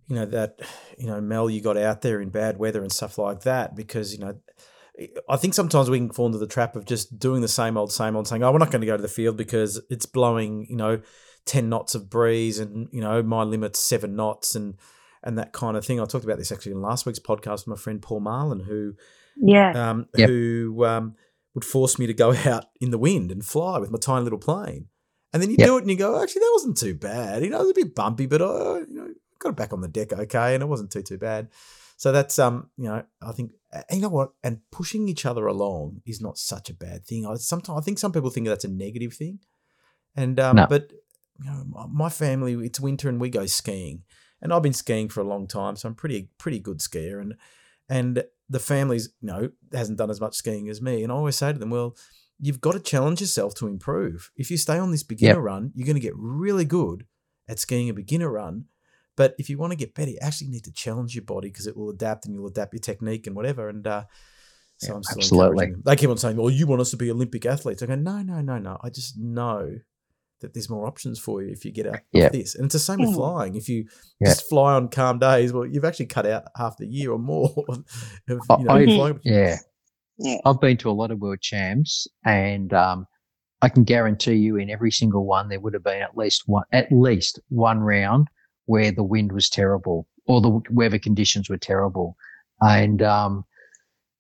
you 0.08 0.16
know 0.16 0.26
that 0.26 0.60
you 0.98 1.08
know 1.08 1.20
Mel, 1.22 1.50
you 1.50 1.62
got 1.62 1.78
out 1.78 2.02
there 2.02 2.22
in 2.22 2.30
bad 2.30 2.58
weather 2.58 2.82
and 2.82 2.92
stuff 2.92 3.18
like 3.18 3.42
that 3.42 3.76
because 3.76 4.14
you 4.14 4.20
know. 4.20 4.40
I 5.30 5.38
think 5.38 5.54
sometimes 5.54 5.90
we 5.90 5.98
can 5.98 6.12
fall 6.12 6.26
into 6.28 6.38
the 6.38 6.48
trap 6.48 6.76
of 6.76 6.86
just 6.86 7.18
doing 7.20 7.42
the 7.42 7.48
same 7.48 7.78
old, 7.78 7.92
same 7.92 8.16
old, 8.16 8.28
saying, 8.28 8.44
"Oh, 8.44 8.52
we're 8.52 8.58
not 8.60 8.72
going 8.72 8.82
to 8.82 8.88
go 8.88 8.96
to 8.98 9.02
the 9.02 9.08
field 9.08 9.38
because 9.38 9.82
it's 9.90 10.06
blowing, 10.06 10.68
you 10.70 10.76
know, 10.76 11.02
ten 11.46 11.70
knots 11.70 11.96
of 11.96 12.10
breeze, 12.10 12.60
and 12.60 12.88
you 12.92 13.02
know 13.02 13.22
my 13.24 13.44
limit's 13.44 13.80
seven 13.80 14.16
knots, 14.16 14.56
and 14.56 14.76
and 15.24 15.38
that 15.38 15.54
kind 15.54 15.78
of 15.78 15.86
thing." 15.86 16.00
I 16.00 16.06
talked 16.06 16.26
about 16.26 16.38
this 16.38 16.52
actually 16.52 16.74
in 16.74 16.82
last 16.82 17.06
week's 17.06 17.20
podcast 17.20 17.66
with 17.66 17.68
my 17.68 17.76
friend 17.76 18.02
Paul 18.02 18.20
Marlin, 18.22 18.60
who 18.62 18.94
yeah, 19.38 19.90
um, 19.90 20.08
Yep. 20.16 20.30
who 20.30 20.86
um, 20.86 21.16
would 21.56 21.66
force 21.66 21.98
me 22.00 22.08
to 22.08 22.14
go 22.14 22.34
out 22.46 22.66
in 22.80 22.92
the 22.92 22.98
wind 22.98 23.32
and 23.32 23.46
fly 23.46 23.78
with 23.80 23.92
my 23.92 24.00
tiny 24.00 24.24
little 24.24 24.40
plane. 24.40 24.88
And 25.34 25.42
then 25.42 25.50
you 25.50 25.58
Yep. 25.58 25.66
do 25.68 25.78
it 25.78 25.82
and 25.82 25.90
you 25.90 25.96
go, 25.98 26.22
actually, 26.22 26.42
that 26.42 26.52
wasn't 26.54 26.78
too 26.78 26.94
bad. 26.94 27.42
You 27.44 27.50
know, 27.50 27.60
it 27.60 27.62
was 27.62 27.72
a 27.72 27.74
bit 27.86 27.96
bumpy, 27.96 28.26
but 28.26 28.42
I 28.42 28.80
you 28.80 28.86
know, 28.90 29.14
got 29.40 29.50
it 29.50 29.56
back 29.56 29.72
on 29.72 29.80
the 29.80 29.88
deck 29.88 30.12
okay, 30.12 30.54
and 30.54 30.62
it 30.62 30.68
wasn't 30.68 30.92
too 30.92 31.02
too 31.02 31.18
bad. 31.18 31.48
So 32.02 32.12
that's 32.12 32.40
um, 32.40 32.72
you 32.78 32.86
know, 32.86 33.04
I 33.22 33.32
think, 33.32 33.52
you 33.92 34.00
know 34.02 34.10
what, 34.10 34.32
and 34.44 34.62
pushing 34.72 35.08
each 35.08 35.24
other 35.24 35.46
along 35.46 36.02
is 36.04 36.20
not 36.20 36.40
such 36.40 36.68
a 36.68 36.74
bad 36.74 37.06
thing. 37.06 37.28
I 37.28 37.36
sometimes 37.36 37.78
I 37.80 37.84
think 37.84 38.00
some 38.00 38.12
people 38.12 38.32
think 38.32 38.48
that's 38.48 38.66
a 38.66 38.70
negative 38.70 39.14
thing, 39.14 39.38
and 40.16 40.40
um, 40.40 40.56
No. 40.56 40.66
but 40.66 40.92
you 41.38 41.46
know, 41.46 41.64
my- 41.88 42.10
family, 42.10 42.54
it's 42.66 42.80
winter 42.80 43.08
and 43.08 43.22
we 43.22 43.30
go 43.30 43.46
skiing, 43.46 44.02
and 44.42 44.52
I've 44.52 44.64
been 44.64 44.74
skiing 44.74 45.10
for 45.10 45.22
a 45.22 45.28
long 45.28 45.46
time, 45.46 45.76
so 45.76 45.88
I'm 45.90 45.94
pretty 45.94 46.30
pretty 46.40 46.58
good 46.58 46.80
skier, 46.80 47.22
and 47.22 47.36
and 47.88 48.24
the 48.50 48.60
family's 48.60 49.10
you 49.22 49.28
know 49.28 49.52
hasn't 49.72 50.00
done 50.00 50.10
as 50.10 50.20
much 50.20 50.34
skiing 50.34 50.70
as 50.70 50.82
me, 50.82 51.04
and 51.04 51.12
I 51.12 51.16
always 51.16 51.36
say 51.36 51.54
to 51.54 51.60
them, 51.60 51.70
well, 51.70 51.96
you've 52.40 52.62
got 52.62 52.72
to 52.72 52.80
challenge 52.80 53.22
yourself 53.22 53.54
to 53.58 53.68
improve. 53.68 54.32
If 54.36 54.50
you 54.50 54.58
stay 54.58 54.80
on 54.80 54.90
this 54.90 55.04
beginner 55.04 55.40
run, 55.40 55.72
you're 55.76 55.86
going 55.86 56.02
to 56.02 56.08
get 56.10 56.16
really 56.18 56.66
good 56.66 57.06
at 57.48 57.60
skiing 57.60 57.90
a 57.90 57.94
beginner 57.94 58.32
run. 58.32 58.66
But 59.18 59.36
if 59.38 59.50
you 59.50 59.58
want 59.58 59.72
to 59.72 59.78
get 59.78 59.94
better, 59.94 60.12
you 60.12 60.18
actually 60.22 60.48
need 60.50 60.64
to 60.64 60.72
challenge 60.72 61.16
your 61.16 61.24
body 61.26 61.50
because 61.50 61.68
it 61.68 61.76
will 61.76 61.90
adapt 61.90 62.26
and 62.26 62.34
you'll 62.34 62.48
adapt 62.48 62.74
your 62.74 62.80
technique 62.80 63.28
and 63.28 63.36
whatever. 63.36 63.68
And 63.70 63.86
uh, 63.86 64.06
so 64.78 64.88
Yeah, 64.90 64.96
I'm 64.96 65.04
still 65.04 65.18
absolutely. 65.44 65.74
They 65.86 65.96
keep 65.96 66.10
on 66.10 66.18
saying, 66.18 66.38
"Well, 66.38 66.50
you 66.50 66.66
want 66.66 66.82
us 66.82 66.92
to 66.92 66.98
be 66.98 67.12
Olympic 67.12 67.46
athletes?" 67.46 67.84
I 67.84 67.88
go, 67.88 67.96
"No, 67.96 68.22
no, 68.22 68.42
no, 68.42 68.58
no. 68.58 68.78
I 68.82 68.90
just 68.90 69.18
know 69.20 69.70
that 70.40 70.54
there's 70.56 70.70
more 70.72 70.88
options 70.88 71.20
for 71.20 71.44
you 71.44 71.52
if 71.52 71.66
you 71.66 71.72
get 71.72 71.88
out 71.88 72.00
Yeah. 72.14 72.28
of 72.28 72.32
this." 72.32 72.56
And 72.56 72.66
it's 72.66 72.74
the 72.74 72.80
same 72.80 73.00
with 73.00 73.10
Mm. 73.10 73.16
flying. 73.16 73.56
If 73.56 73.68
you 73.70 73.86
Yeah. 74.20 74.30
just 74.30 74.48
fly 74.48 74.74
on 74.76 74.88
calm 74.88 75.20
days, 75.20 75.52
well, 75.54 75.66
you've 75.66 75.86
actually 75.86 76.08
cut 76.08 76.26
out 76.26 76.46
half 76.56 76.78
the 76.78 76.88
year 76.88 77.12
or 77.12 77.20
more 77.20 77.54
of 77.68 77.86
you 78.30 78.40
know, 78.66 78.74
I- 78.74 78.86
flying. 78.86 79.20
Yeah, 79.24 79.58
yeah. 80.18 80.38
I've 80.46 80.62
been 80.62 80.78
to 80.78 80.90
a 80.90 80.94
lot 80.94 81.12
of 81.12 81.20
world 81.20 81.42
champs, 81.42 82.08
and 82.26 82.74
um, 82.74 83.06
I 83.62 83.68
can 83.70 83.84
guarantee 83.84 84.36
you, 84.36 84.56
in 84.56 84.70
every 84.70 84.92
single 84.92 85.26
one, 85.26 85.50
there 85.50 85.60
would 85.60 85.74
have 85.74 85.84
been 85.84 86.02
at 86.02 86.18
least 86.18 86.44
one, 86.48 86.64
at 86.72 86.92
least 86.92 87.40
one 87.50 87.80
round 87.82 88.30
where 88.66 88.92
the 88.92 89.04
wind 89.04 89.32
was 89.32 89.50
terrible 89.50 90.08
or 90.26 90.42
the 90.42 90.62
weather 90.70 91.00
conditions 91.00 91.50
were 91.50 91.58
terrible, 91.58 92.16
and 92.62 93.02
um, 93.02 93.46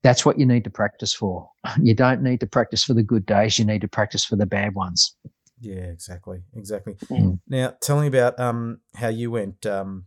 that's 0.03 0.25
what 0.25 0.39
you 0.39 0.45
need 0.45 0.63
to 0.63 0.69
practice 0.69 1.13
for. 1.13 1.49
You 1.81 1.93
don't 1.93 2.21
need 2.21 2.39
to 2.39 2.47
practice 2.47 2.83
for 2.83 2.93
the 2.93 3.03
good 3.03 3.25
days; 3.25 3.59
you 3.59 3.65
need 3.65 3.81
to 3.81 3.87
practice 3.87 4.25
for 4.25 4.35
the 4.35 4.45
bad 4.45 4.75
ones. 4.75 5.15
Yeah, 5.59 5.83
exactly, 5.83 6.41
exactly. 6.55 6.95
Mm. 7.09 7.39
Now, 7.47 7.75
tell 7.81 8.01
me 8.01 8.07
about 8.07 8.39
um 8.39 8.79
how 8.95 9.09
you 9.09 9.29
went, 9.31 9.65
um, 9.65 10.05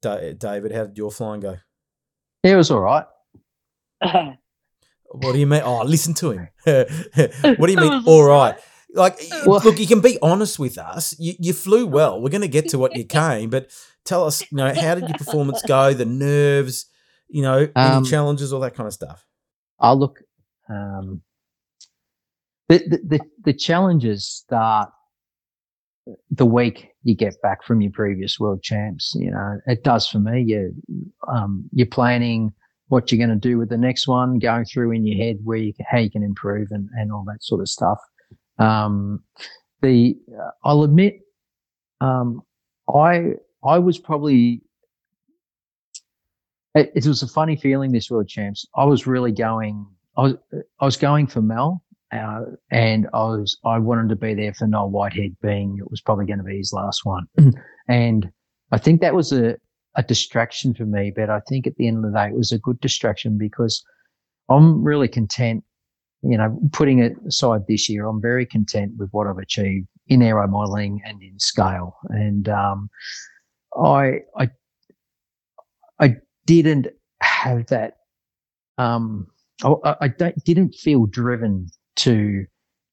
Da- 0.00 0.32
David. 0.32 0.72
How 0.72 0.84
did 0.86 0.96
your 0.96 1.10
flying 1.10 1.40
go? 1.40 1.56
It 2.42 2.54
was 2.54 2.70
all 2.70 2.80
right. 2.80 3.06
What 5.10 5.32
do 5.32 5.38
you 5.38 5.46
mean? 5.46 5.62
Oh, 5.64 5.82
listen 5.82 6.14
to 6.14 6.30
him. 6.32 6.48
what 6.64 7.66
do 7.66 7.72
you 7.72 7.78
mean? 7.78 8.02
All 8.06 8.24
right. 8.24 8.56
Like, 8.96 9.18
Well- 9.46 9.60
look, 9.64 9.78
you 9.78 9.86
can 9.86 10.00
be 10.00 10.18
honest 10.22 10.58
with 10.58 10.78
us. 10.78 11.14
You, 11.18 11.34
you 11.38 11.52
flew 11.52 11.86
well. 11.86 12.20
We're 12.20 12.30
going 12.30 12.42
to 12.42 12.48
get 12.48 12.68
to 12.70 12.78
what 12.78 12.96
you 12.96 13.04
came, 13.22 13.50
but 13.50 13.70
tell 14.04 14.24
us, 14.24 14.40
you 14.50 14.56
know, 14.56 14.72
how 14.74 14.94
did 14.94 15.08
your 15.08 15.18
performance 15.18 15.62
go? 15.62 15.94
The 15.94 16.04
nerves, 16.04 16.86
you 17.28 17.42
know, 17.42 17.68
any 17.76 17.94
Um, 17.96 18.04
challenges, 18.04 18.52
all 18.52 18.60
that 18.60 18.74
kind 18.74 18.86
of 18.86 18.92
stuff. 18.92 19.24
I'll 19.78 19.98
look. 19.98 20.20
Um, 20.68 21.22
the, 22.68 22.78
the 22.78 22.98
the 23.06 23.20
the 23.44 23.52
challenges 23.52 24.26
start 24.26 24.90
the 26.30 26.46
week 26.46 26.88
you 27.04 27.14
get 27.14 27.40
back 27.42 27.62
from 27.64 27.80
your 27.80 27.92
previous 27.92 28.40
world 28.40 28.62
champs. 28.62 29.14
You 29.14 29.30
know, 29.30 29.58
it 29.66 29.84
does 29.84 30.08
for 30.08 30.18
me. 30.18 30.42
You 30.42 30.72
um, 31.28 31.68
you're 31.72 31.86
planning 31.86 32.52
what 32.88 33.10
you're 33.12 33.24
going 33.24 33.38
to 33.40 33.48
do 33.48 33.58
with 33.58 33.68
the 33.68 33.76
next 33.76 34.06
one, 34.08 34.38
going 34.38 34.64
through 34.64 34.92
in 34.92 35.04
your 35.06 35.16
head 35.24 35.38
where 35.44 35.58
you 35.58 35.74
can, 35.74 35.84
how 35.88 35.98
you 35.98 36.10
can 36.10 36.22
improve 36.22 36.68
and, 36.70 36.88
and 36.96 37.12
all 37.12 37.24
that 37.26 37.42
sort 37.42 37.60
of 37.60 37.68
stuff. 37.68 37.98
Um, 38.58 39.22
the 39.82 40.16
uh, 40.32 40.50
I'll 40.64 40.82
admit, 40.82 41.20
um, 42.00 42.42
I 42.92 43.32
I 43.64 43.78
was 43.78 43.98
probably 43.98 44.62
it, 46.74 46.92
it, 46.94 47.06
was 47.06 47.22
a 47.22 47.28
funny 47.28 47.56
feeling 47.56 47.92
this 47.92 48.10
World 48.10 48.28
Champs. 48.28 48.66
I 48.76 48.84
was 48.84 49.06
really 49.06 49.32
going. 49.32 49.86
I 50.16 50.22
was 50.22 50.34
I 50.80 50.84
was 50.84 50.96
going 50.96 51.26
for 51.26 51.42
Mel, 51.42 51.82
uh, 52.12 52.42
and 52.70 53.06
I 53.12 53.24
was 53.24 53.58
I 53.64 53.78
wanted 53.78 54.08
to 54.10 54.16
be 54.16 54.34
there 54.34 54.54
for 54.54 54.66
Noel 54.66 54.90
Whitehead, 54.90 55.36
being 55.42 55.78
it 55.78 55.90
was 55.90 56.00
probably 56.00 56.26
going 56.26 56.38
to 56.38 56.44
be 56.44 56.58
his 56.58 56.72
last 56.72 57.04
one, 57.04 57.26
and 57.88 58.30
I 58.72 58.78
think 58.78 59.00
that 59.00 59.14
was 59.14 59.32
a 59.32 59.56
a 59.96 60.02
distraction 60.02 60.74
for 60.74 60.84
me. 60.84 61.12
But 61.14 61.30
I 61.30 61.40
think 61.48 61.66
at 61.66 61.76
the 61.76 61.88
end 61.88 62.04
of 62.04 62.12
the 62.12 62.18
day, 62.18 62.28
it 62.28 62.36
was 62.36 62.52
a 62.52 62.58
good 62.58 62.80
distraction 62.80 63.38
because 63.38 63.82
I'm 64.48 64.82
really 64.84 65.08
content. 65.08 65.64
You 66.28 66.38
know, 66.38 66.58
putting 66.72 66.98
it 66.98 67.14
aside 67.26 67.62
this 67.68 67.88
year, 67.88 68.06
I'm 68.06 68.20
very 68.20 68.46
content 68.46 68.92
with 68.98 69.10
what 69.10 69.26
I've 69.26 69.38
achieved 69.38 69.86
in 70.08 70.22
aero 70.22 70.46
modeling 70.48 71.00
and 71.04 71.22
in 71.22 71.38
scale. 71.38 71.96
And 72.08 72.48
um, 72.48 72.90
I, 73.76 74.20
I, 74.38 74.50
I 76.00 76.16
didn't 76.46 76.88
have 77.20 77.66
that. 77.66 77.98
Um, 78.78 79.28
I, 79.64 79.96
I 80.00 80.08
didn't 80.44 80.74
feel 80.74 81.06
driven 81.06 81.68
to 81.96 82.44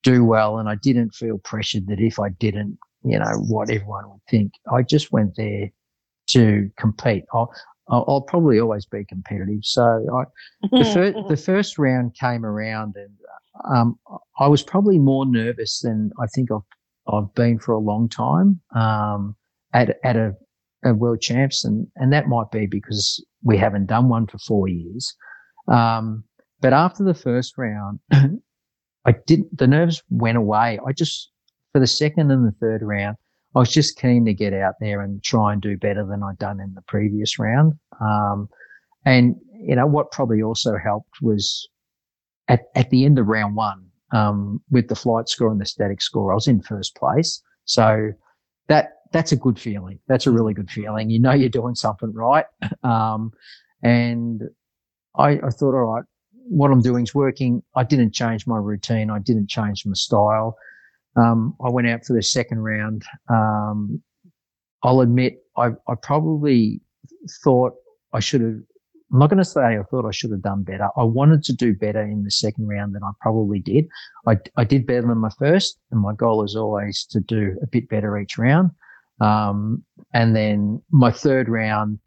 do 0.04 0.24
well, 0.24 0.60
and 0.60 0.70
I 0.70 0.76
didn't 0.76 1.14
feel 1.14 1.38
pressured 1.38 1.88
that 1.88 2.00
if 2.00 2.20
I 2.20 2.30
didn't, 2.30 2.78
you 3.04 3.20
know, 3.20 3.34
what 3.48 3.70
everyone 3.70 4.10
would 4.10 4.22
think. 4.30 4.54
I 4.72 4.82
just 4.82 5.12
went 5.12 5.36
there 5.36 5.70
to 6.28 6.70
compete. 6.78 7.26
I'll, 7.90 8.06
I'll 8.08 8.22
probably 8.22 8.60
always 8.60 8.86
be 8.86 9.06
competitive. 9.06 9.60
So 9.64 9.84
I, 9.84 10.24
the, 10.72 10.86
fir- 10.94 11.24
the 11.28 11.38
first 11.38 11.78
round 11.78 12.16
came 12.16 12.46
around, 12.46 12.96
and 12.96 13.12
um, 13.74 14.00
I 14.40 14.48
was 14.48 14.64
probably 14.64 15.00
more 15.00 15.26
nervous 15.26 15.82
than 15.82 16.12
I 16.22 16.28
think 16.28 16.50
I've 16.52 16.62
I've 17.14 17.34
been 17.36 17.60
for 17.60 17.74
a 17.74 17.80
long 17.80 18.08
time 18.08 18.62
um, 18.76 19.36
at 19.74 19.98
at 20.04 20.16
a, 20.16 20.34
a, 20.86 20.94
world 20.94 21.22
champs, 21.22 21.66
and 21.66 21.88
and 21.96 22.14
that 22.14 22.28
might 22.28 22.52
be 22.52 22.66
because 22.66 23.24
we 23.44 23.58
haven't 23.58 23.88
done 23.88 24.10
one 24.10 24.28
for 24.28 24.38
four 24.40 24.68
years. 24.68 25.14
Um, 25.68 26.24
but 26.62 26.74
after 26.74 27.04
the 27.04 27.14
first 27.14 27.58
round, 27.58 28.00
I 28.12 29.12
didn't. 29.28 29.58
The 29.58 29.68
nerves 29.68 30.02
went 30.10 30.38
away. 30.38 30.80
I 30.86 30.94
just 30.94 31.30
for 31.74 31.80
the 31.80 31.88
second 31.88 32.32
and 32.32 32.48
the 32.48 32.56
third 32.62 32.82
round, 32.82 33.18
I 33.56 33.60
was 33.60 33.72
just 33.72 34.00
keen 34.00 34.26
to 34.26 34.34
get 34.34 34.54
out 34.54 34.76
there 34.80 35.02
and 35.02 35.24
try 35.24 35.54
and 35.54 35.62
do 35.62 35.78
better 35.78 36.06
than 36.06 36.24
I'd 36.24 36.40
done 36.40 36.60
in 36.60 36.74
the 36.74 36.82
previous 36.84 37.38
round. 37.38 37.74
Um, 38.02 38.50
and 39.06 39.36
you 39.56 39.76
know 39.76 39.88
what 39.88 40.12
probably 40.12 40.42
also 40.42 40.78
helped 40.78 41.22
was 41.22 41.68
at 42.48 42.62
at 42.76 42.90
the 42.90 43.06
end 43.06 43.20
of 43.20 43.28
round 43.28 43.56
one, 43.56 43.86
um, 44.14 44.62
with 44.70 44.88
the 44.88 44.96
flight 44.96 45.28
score 45.28 45.52
and 45.52 45.60
the 45.60 45.66
static 45.66 46.02
score. 46.02 46.32
I 46.32 46.36
was 46.36 46.48
in 46.48 46.62
first 46.62 46.96
place. 46.96 47.42
So 47.66 48.12
that, 48.68 48.94
that's 49.12 49.32
a 49.32 49.36
good 49.36 49.60
feeling. 49.60 50.00
That's 50.08 50.28
a 50.28 50.32
really 50.32 50.54
good 50.54 50.70
feeling. 50.70 51.10
You 51.10 51.20
know, 51.20 51.34
you're 51.34 51.50
doing 51.50 51.76
something 51.76 52.14
right. 52.14 52.46
Um, 52.84 53.32
and 53.82 54.44
I, 55.16 55.32
I 55.32 55.50
thought, 55.50 55.76
all 55.76 55.94
right, 55.94 56.04
what 56.48 56.72
I'm 56.72 56.82
doing 56.82 57.04
is 57.04 57.14
working. 57.14 57.62
I 57.76 57.84
didn't 57.84 58.14
change 58.14 58.48
my 58.48 58.58
routine. 58.58 59.10
I 59.10 59.20
didn't 59.20 59.50
change 59.50 59.86
my 59.86 59.94
style. 59.94 60.56
Um, 61.16 61.56
I 61.64 61.70
went 61.70 61.88
out 61.88 62.06
for 62.06 62.14
the 62.14 62.24
second 62.24 62.60
round. 62.60 63.04
Um, 63.30 64.02
I'll 64.84 65.02
admit, 65.02 65.40
I, 65.56 65.72
I 65.88 65.96
probably 66.02 66.82
thought 67.44 67.74
I 68.14 68.20
should 68.20 68.42
have 68.42 68.60
I'm 69.14 69.20
not 69.20 69.30
going 69.30 69.38
to 69.38 69.46
say 69.46 69.62
I 69.62 69.84
thought 69.92 70.08
I 70.08 70.12
should 70.12 70.32
have 70.32 70.42
done 70.42 70.64
better. 70.64 70.90
I 70.98 71.04
wanted 71.04 71.44
to 71.44 71.54
do 71.54 71.76
better 71.76 72.02
in 72.02 72.24
the 72.24 72.32
second 72.32 72.68
round 72.68 72.96
than 72.96 73.04
I 73.04 73.12
probably 73.22 73.60
did. 73.60 73.88
I, 74.26 74.38
I 74.58 74.64
did 74.64 74.88
better 74.88 75.04
than 75.04 75.20
my 75.20 75.30
first, 75.38 75.78
and 75.92 76.02
my 76.02 76.16
goal 76.16 76.44
is 76.44 76.56
always 76.56 77.06
to 77.12 77.20
do 77.20 77.56
a 77.62 77.68
bit 77.68 77.88
better 77.90 78.18
each 78.18 78.40
round. 78.40 78.72
Um, 79.22 79.84
and 80.16 80.36
then 80.36 80.82
my 80.90 81.12
third 81.12 81.48
round, 81.48 82.00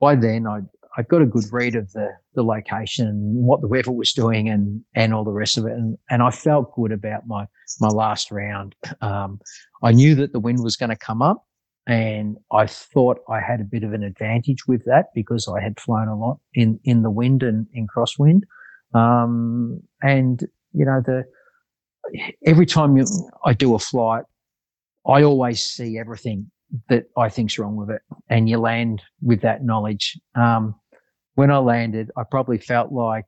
by 0.00 0.16
then 0.16 0.46
I 0.46 0.60
I 0.96 1.02
got 1.02 1.22
a 1.22 1.26
good 1.26 1.44
read 1.50 1.74
of 1.74 1.92
the 1.92 2.08
the 2.34 2.44
location, 2.44 3.06
and 3.06 3.44
what 3.44 3.60
the 3.60 3.68
weather 3.68 3.92
was 3.92 4.12
doing, 4.12 4.48
and 4.48 4.82
and 4.94 5.12
all 5.12 5.24
the 5.24 5.32
rest 5.32 5.58
of 5.58 5.66
it, 5.66 5.72
and 5.72 5.98
and 6.10 6.22
I 6.22 6.30
felt 6.30 6.74
good 6.74 6.92
about 6.92 7.26
my 7.26 7.46
my 7.80 7.88
last 7.88 8.30
round. 8.30 8.74
Um, 9.00 9.40
I 9.82 9.92
knew 9.92 10.14
that 10.16 10.32
the 10.32 10.40
wind 10.40 10.62
was 10.62 10.76
going 10.76 10.90
to 10.90 10.96
come 10.96 11.20
up, 11.22 11.44
and 11.86 12.36
I 12.52 12.66
thought 12.66 13.18
I 13.28 13.40
had 13.40 13.60
a 13.60 13.64
bit 13.64 13.82
of 13.82 13.92
an 13.92 14.02
advantage 14.02 14.66
with 14.66 14.84
that 14.86 15.06
because 15.14 15.48
I 15.48 15.60
had 15.60 15.80
flown 15.80 16.08
a 16.08 16.16
lot 16.16 16.38
in 16.54 16.78
in 16.84 17.02
the 17.02 17.10
wind 17.10 17.42
and 17.42 17.66
in 17.72 17.86
crosswind. 17.86 18.42
Um, 18.94 19.82
and 20.02 20.40
you 20.72 20.84
know, 20.84 21.02
the 21.04 21.24
every 22.46 22.66
time 22.66 22.96
you, 22.96 23.06
I 23.44 23.52
do 23.52 23.74
a 23.74 23.78
flight, 23.78 24.24
I 25.06 25.22
always 25.22 25.62
see 25.62 25.98
everything 25.98 26.50
that 26.88 27.04
I 27.16 27.28
think's 27.28 27.58
wrong 27.58 27.76
with 27.76 27.90
it, 27.90 28.02
and 28.28 28.48
you 28.48 28.58
land 28.58 29.02
with 29.22 29.42
that 29.42 29.64
knowledge. 29.64 30.18
Um, 30.34 30.74
when 31.34 31.50
I 31.50 31.58
landed, 31.58 32.10
I 32.16 32.22
probably 32.30 32.58
felt 32.58 32.92
like 32.92 33.26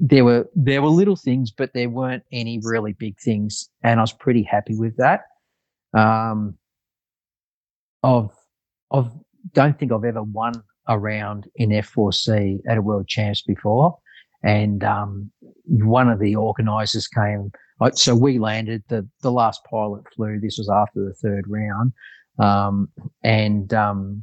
there 0.00 0.24
were 0.24 0.48
there 0.54 0.82
were 0.82 0.88
little 0.88 1.16
things, 1.16 1.50
but 1.50 1.72
there 1.72 1.88
weren't 1.88 2.24
any 2.32 2.60
really 2.62 2.92
big 2.92 3.18
things, 3.20 3.68
and 3.82 4.00
I 4.00 4.02
was 4.02 4.12
pretty 4.12 4.42
happy 4.42 4.76
with 4.76 4.96
that. 4.96 5.22
Um, 5.92 6.58
of 8.02 8.32
of 8.90 9.12
don't 9.52 9.78
think 9.78 9.92
I've 9.92 10.04
ever 10.04 10.22
won 10.22 10.62
a 10.86 10.98
round 10.98 11.48
in 11.56 11.70
F4C 11.70 12.60
at 12.68 12.78
a 12.78 12.82
World 12.82 13.08
Champs 13.08 13.42
before. 13.42 13.96
And 14.42 14.84
um, 14.84 15.30
one 15.64 16.10
of 16.10 16.18
the 16.18 16.36
organisers 16.36 17.08
came. 17.08 17.50
So 17.94 18.14
we 18.14 18.38
landed. 18.38 18.82
the 18.88 19.08
The 19.22 19.32
last 19.32 19.62
pilot 19.68 20.04
flew. 20.14 20.38
This 20.38 20.58
was 20.58 20.70
after 20.70 21.04
the 21.04 21.14
third 21.14 21.44
round, 21.48 21.92
um, 22.38 22.88
and 23.22 23.72
um, 23.72 24.22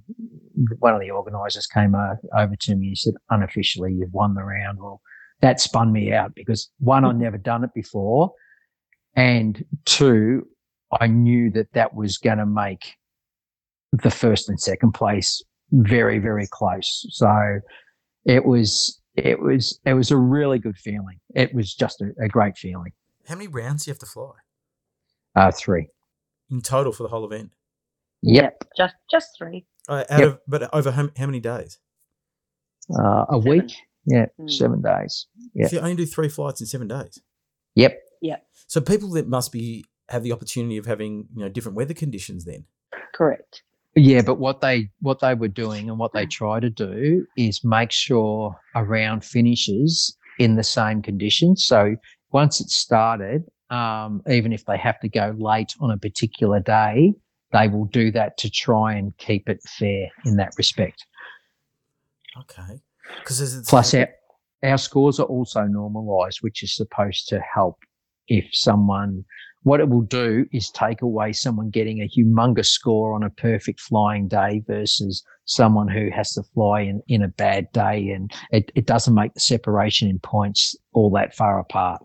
one 0.79 0.93
of 0.93 1.01
the 1.01 1.11
organisers 1.11 1.67
came 1.67 1.95
uh, 1.95 2.15
over 2.35 2.55
to 2.61 2.75
me. 2.75 2.89
He 2.89 2.95
said, 2.95 3.13
"Unofficially, 3.29 3.93
you've 3.93 4.13
won 4.13 4.35
the 4.35 4.43
round." 4.43 4.79
Well, 4.79 5.01
that 5.41 5.59
spun 5.59 5.91
me 5.91 6.13
out 6.13 6.35
because 6.35 6.69
one, 6.79 7.05
I'd 7.05 7.17
never 7.17 7.37
done 7.37 7.63
it 7.63 7.73
before, 7.73 8.33
and 9.15 9.63
two, 9.85 10.47
I 10.99 11.07
knew 11.07 11.51
that 11.51 11.73
that 11.73 11.95
was 11.95 12.17
going 12.17 12.37
to 12.37 12.45
make 12.45 12.95
the 13.91 14.11
first 14.11 14.49
and 14.49 14.59
second 14.59 14.93
place 14.93 15.41
very, 15.71 16.19
very 16.19 16.47
close. 16.49 17.05
So 17.09 17.59
it 18.25 18.45
was, 18.45 18.99
it 19.15 19.41
was, 19.41 19.79
it 19.85 19.93
was 19.93 20.11
a 20.11 20.17
really 20.17 20.59
good 20.59 20.77
feeling. 20.77 21.19
It 21.35 21.53
was 21.53 21.73
just 21.73 22.01
a, 22.01 22.11
a 22.23 22.27
great 22.27 22.57
feeling. 22.57 22.91
How 23.27 23.35
many 23.35 23.47
rounds 23.47 23.85
do 23.85 23.89
you 23.89 23.93
have 23.93 23.99
to 23.99 24.05
fly? 24.05 24.31
Uh, 25.35 25.51
three. 25.51 25.87
In 26.49 26.61
total 26.61 26.91
for 26.91 27.03
the 27.03 27.09
whole 27.09 27.25
event? 27.25 27.51
Yep. 28.23 28.63
Just, 28.77 28.95
just 29.09 29.29
three. 29.37 29.65
Uh, 29.89 30.03
out 30.09 30.19
yep. 30.19 30.27
of, 30.27 30.39
but 30.47 30.73
over 30.73 30.91
how, 30.91 31.09
how 31.17 31.25
many 31.25 31.39
days? 31.39 31.79
Uh, 32.93 33.25
a 33.29 33.41
seven. 33.41 33.49
week. 33.49 33.73
Yeah, 34.05 34.25
mm. 34.39 34.51
seven 34.51 34.81
days. 34.81 35.27
Yeah. 35.53 35.67
So 35.67 35.75
you 35.77 35.81
only 35.81 35.95
do 35.95 36.05
three 36.05 36.29
flights 36.29 36.61
in 36.61 36.67
seven 36.67 36.87
days. 36.87 37.19
Yep. 37.75 37.97
Yep. 38.21 38.45
So 38.67 38.81
people 38.81 39.09
that 39.11 39.27
must 39.27 39.51
be 39.51 39.85
have 40.09 40.23
the 40.23 40.31
opportunity 40.31 40.77
of 40.77 40.85
having 40.85 41.27
you 41.35 41.43
know 41.43 41.49
different 41.49 41.75
weather 41.75 41.93
conditions 41.93 42.45
then. 42.45 42.65
Correct. 43.13 43.63
Yeah, 43.95 44.21
but 44.21 44.35
what 44.35 44.61
they 44.61 44.89
what 45.01 45.19
they 45.19 45.33
were 45.33 45.49
doing 45.49 45.89
and 45.89 45.99
what 45.99 46.13
they 46.13 46.25
try 46.25 46.59
to 46.59 46.69
do 46.69 47.25
is 47.37 47.63
make 47.63 47.91
sure 47.91 48.55
a 48.75 48.83
round 48.83 49.25
finishes 49.25 50.15
in 50.39 50.55
the 50.55 50.63
same 50.63 51.01
conditions. 51.01 51.65
So 51.65 51.95
once 52.31 52.61
it's 52.61 52.75
started, 52.75 53.43
um, 53.69 54.21
even 54.29 54.53
if 54.53 54.65
they 54.65 54.77
have 54.77 54.99
to 55.01 55.09
go 55.09 55.35
late 55.37 55.75
on 55.81 55.91
a 55.91 55.97
particular 55.97 56.59
day, 56.59 57.13
they 57.51 57.67
will 57.67 57.85
do 57.85 58.11
that 58.11 58.37
to 58.37 58.49
try 58.49 58.93
and 58.93 59.15
keep 59.17 59.49
it 59.49 59.61
fair 59.63 60.07
in 60.25 60.37
that 60.37 60.53
respect. 60.57 61.05
Okay, 62.39 62.79
because 63.19 63.63
plus 63.67 63.93
our 63.93 64.07
our 64.63 64.77
scores 64.77 65.19
are 65.19 65.25
also 65.25 65.63
normalised, 65.63 66.39
which 66.41 66.63
is 66.63 66.75
supposed 66.75 67.27
to 67.29 67.39
help 67.39 67.77
if 68.27 68.45
someone 68.53 69.25
what 69.63 69.79
it 69.79 69.89
will 69.89 70.01
do 70.01 70.45
is 70.51 70.71
take 70.71 71.01
away 71.01 71.31
someone 71.31 71.69
getting 71.69 72.01
a 72.01 72.09
humongous 72.09 72.67
score 72.67 73.13
on 73.13 73.23
a 73.23 73.29
perfect 73.29 73.79
flying 73.79 74.27
day 74.27 74.63
versus 74.65 75.23
someone 75.45 75.87
who 75.87 76.09
has 76.09 76.33
to 76.33 76.43
fly 76.53 76.81
in, 76.81 77.01
in 77.07 77.21
a 77.21 77.27
bad 77.27 77.71
day 77.71 78.09
and 78.09 78.31
it, 78.51 78.71
it 78.73 78.87
doesn't 78.87 79.13
make 79.13 79.33
the 79.33 79.39
separation 79.39 80.09
in 80.09 80.17
points 80.19 80.75
all 80.93 81.11
that 81.11 81.35
far 81.35 81.59
apart. 81.59 82.01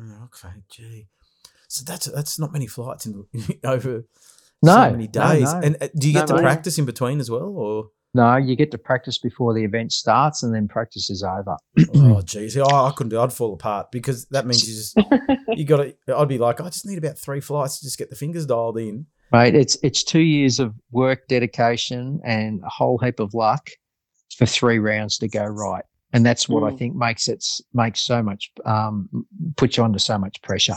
Mm, 0.00 0.24
okay, 0.24 0.54
gee. 0.70 1.06
So 1.68 1.84
that's 1.84 2.06
that's 2.06 2.38
not 2.38 2.52
many 2.52 2.66
flights 2.66 3.06
in 3.06 3.26
over 3.64 4.04
no, 4.64 4.74
so 4.74 4.90
many 4.90 5.06
days. 5.06 5.52
No, 5.52 5.60
no. 5.60 5.66
And 5.66 5.76
uh, 5.80 5.88
do 5.98 6.08
you 6.08 6.14
get 6.14 6.26
to 6.28 6.38
practice 6.38 6.78
in 6.78 6.84
between 6.84 7.20
as 7.20 7.30
well 7.30 7.52
or 7.56 7.88
no, 8.16 8.36
you 8.36 8.54
get 8.54 8.70
to 8.70 8.78
practice 8.78 9.18
before 9.18 9.54
the 9.54 9.64
event 9.64 9.90
starts, 9.90 10.44
and 10.44 10.54
then 10.54 10.68
practice 10.68 11.10
is 11.10 11.24
over. 11.24 11.56
oh, 11.96 12.22
geez, 12.22 12.56
oh, 12.56 12.62
I 12.64 12.92
couldn't 12.96 13.10
do. 13.10 13.18
I'd 13.20 13.32
fall 13.32 13.52
apart 13.54 13.90
because 13.90 14.26
that 14.26 14.46
means 14.46 14.68
you 14.68 14.74
just 14.76 14.96
you 15.58 15.64
got 15.64 15.78
to. 15.78 16.16
I'd 16.16 16.28
be 16.28 16.38
like, 16.38 16.60
I 16.60 16.64
just 16.66 16.86
need 16.86 16.96
about 16.98 17.18
three 17.18 17.40
flights 17.40 17.80
to 17.80 17.86
just 17.86 17.98
get 17.98 18.10
the 18.10 18.16
fingers 18.16 18.46
dialed 18.46 18.78
in. 18.78 19.06
Right, 19.32 19.52
it's 19.52 19.76
it's 19.82 20.04
two 20.04 20.20
years 20.20 20.60
of 20.60 20.74
work, 20.92 21.26
dedication, 21.26 22.20
and 22.24 22.62
a 22.62 22.68
whole 22.68 22.98
heap 22.98 23.18
of 23.18 23.34
luck 23.34 23.68
for 24.38 24.46
three 24.46 24.78
rounds 24.78 25.18
to 25.18 25.26
go 25.28 25.44
right. 25.44 25.84
And 26.12 26.24
that's 26.24 26.48
what 26.48 26.62
I 26.62 26.70
Mm. 26.70 26.78
think 26.78 26.94
makes 26.94 27.26
it 27.26 27.44
makes 27.72 28.00
so 28.00 28.22
much 28.22 28.52
um, 28.64 29.08
puts 29.56 29.76
you 29.76 29.82
under 29.82 29.98
so 29.98 30.16
much 30.18 30.40
pressure. 30.42 30.76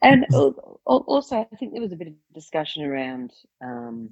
And 0.00 0.24
al- 0.32 0.54
al- 0.64 0.71
also, 0.84 1.36
I 1.52 1.56
think 1.56 1.72
there 1.72 1.82
was 1.82 1.92
a 1.92 1.96
bit 1.96 2.08
of 2.08 2.14
discussion 2.34 2.84
around 2.84 3.32
um, 3.64 4.10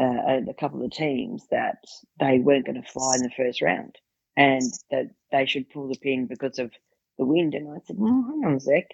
uh, 0.00 0.04
a 0.48 0.54
couple 0.58 0.84
of 0.84 0.90
teams 0.90 1.46
that 1.50 1.78
they 2.20 2.38
weren't 2.38 2.66
going 2.66 2.80
to 2.80 2.88
fly 2.88 3.14
in 3.16 3.22
the 3.22 3.30
first 3.36 3.62
round 3.62 3.96
and 4.36 4.62
that 4.90 5.10
they 5.30 5.46
should 5.46 5.70
pull 5.70 5.88
the 5.88 5.98
pin 5.98 6.26
because 6.26 6.58
of 6.58 6.72
the 7.18 7.24
wind. 7.24 7.54
And 7.54 7.68
I 7.70 7.78
said, 7.86 7.96
well, 7.98 8.24
hang 8.28 8.42
on 8.44 8.54
a 8.54 8.60
sec. 8.60 8.84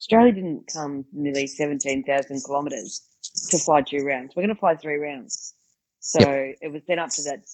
Australia 0.00 0.32
didn't 0.32 0.70
come 0.72 1.04
nearly 1.12 1.46
17,000 1.46 2.42
kilometres 2.44 3.02
to 3.50 3.58
fly 3.58 3.82
two 3.82 4.04
rounds. 4.04 4.34
We're 4.34 4.42
going 4.42 4.54
to 4.54 4.60
fly 4.60 4.76
three 4.76 4.96
rounds. 4.96 5.54
So 6.00 6.20
it 6.20 6.72
was 6.72 6.82
then 6.86 6.98
up 7.00 7.10
to 7.10 7.22
that 7.24 7.44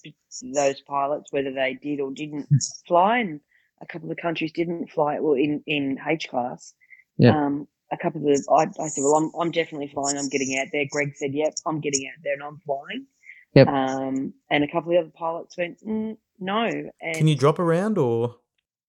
those 0.55 0.81
pilots 0.83 1.33
whether 1.33 1.53
they 1.53 1.79
did 1.83 2.01
or 2.01 2.11
didn't 2.13 2.49
fly, 2.87 3.19
and 3.19 3.41
a 3.81 3.87
couple 3.87 4.11
of 4.11 4.19
countries 4.19 4.53
didn't 4.53 4.91
fly. 4.91 5.21
Well, 5.21 5.35
in 5.35 5.63
in 5.67 5.99
H 6.07 6.29
class, 6.29 6.75
Yeah. 7.17 7.31
um, 7.35 7.67
a 7.93 7.97
couple 7.99 8.27
of 8.29 8.39
I, 8.51 8.67
I 8.83 8.89
said, 8.89 9.03
well, 9.05 9.17
I'm 9.17 9.31
I'm 9.39 9.51
definitely 9.51 9.89
flying. 9.89 10.19
I'm 10.19 10.29
getting 10.29 10.59
out 10.59 10.69
there. 10.73 10.85
Greg 10.91 11.15
said, 11.17 11.35
yep, 11.35 11.55
I'm 11.67 11.81
getting 11.81 12.07
out 12.09 12.23
there 12.25 12.35
and 12.35 12.43
I'm 12.43 12.59
flying. 12.67 13.07
Yep. 13.55 13.69
Um, 13.69 14.33
and 14.51 14.65
a 14.65 14.69
couple 14.69 14.93
of 14.93 14.99
other 14.99 15.13
pilots 15.15 15.59
went, 15.59 15.79
mm, 15.87 16.17
no. 16.41 16.91
And 17.01 17.17
Can 17.17 17.29
you 17.29 17.37
drop 17.37 17.59
around 17.59 17.99
or? 17.99 18.37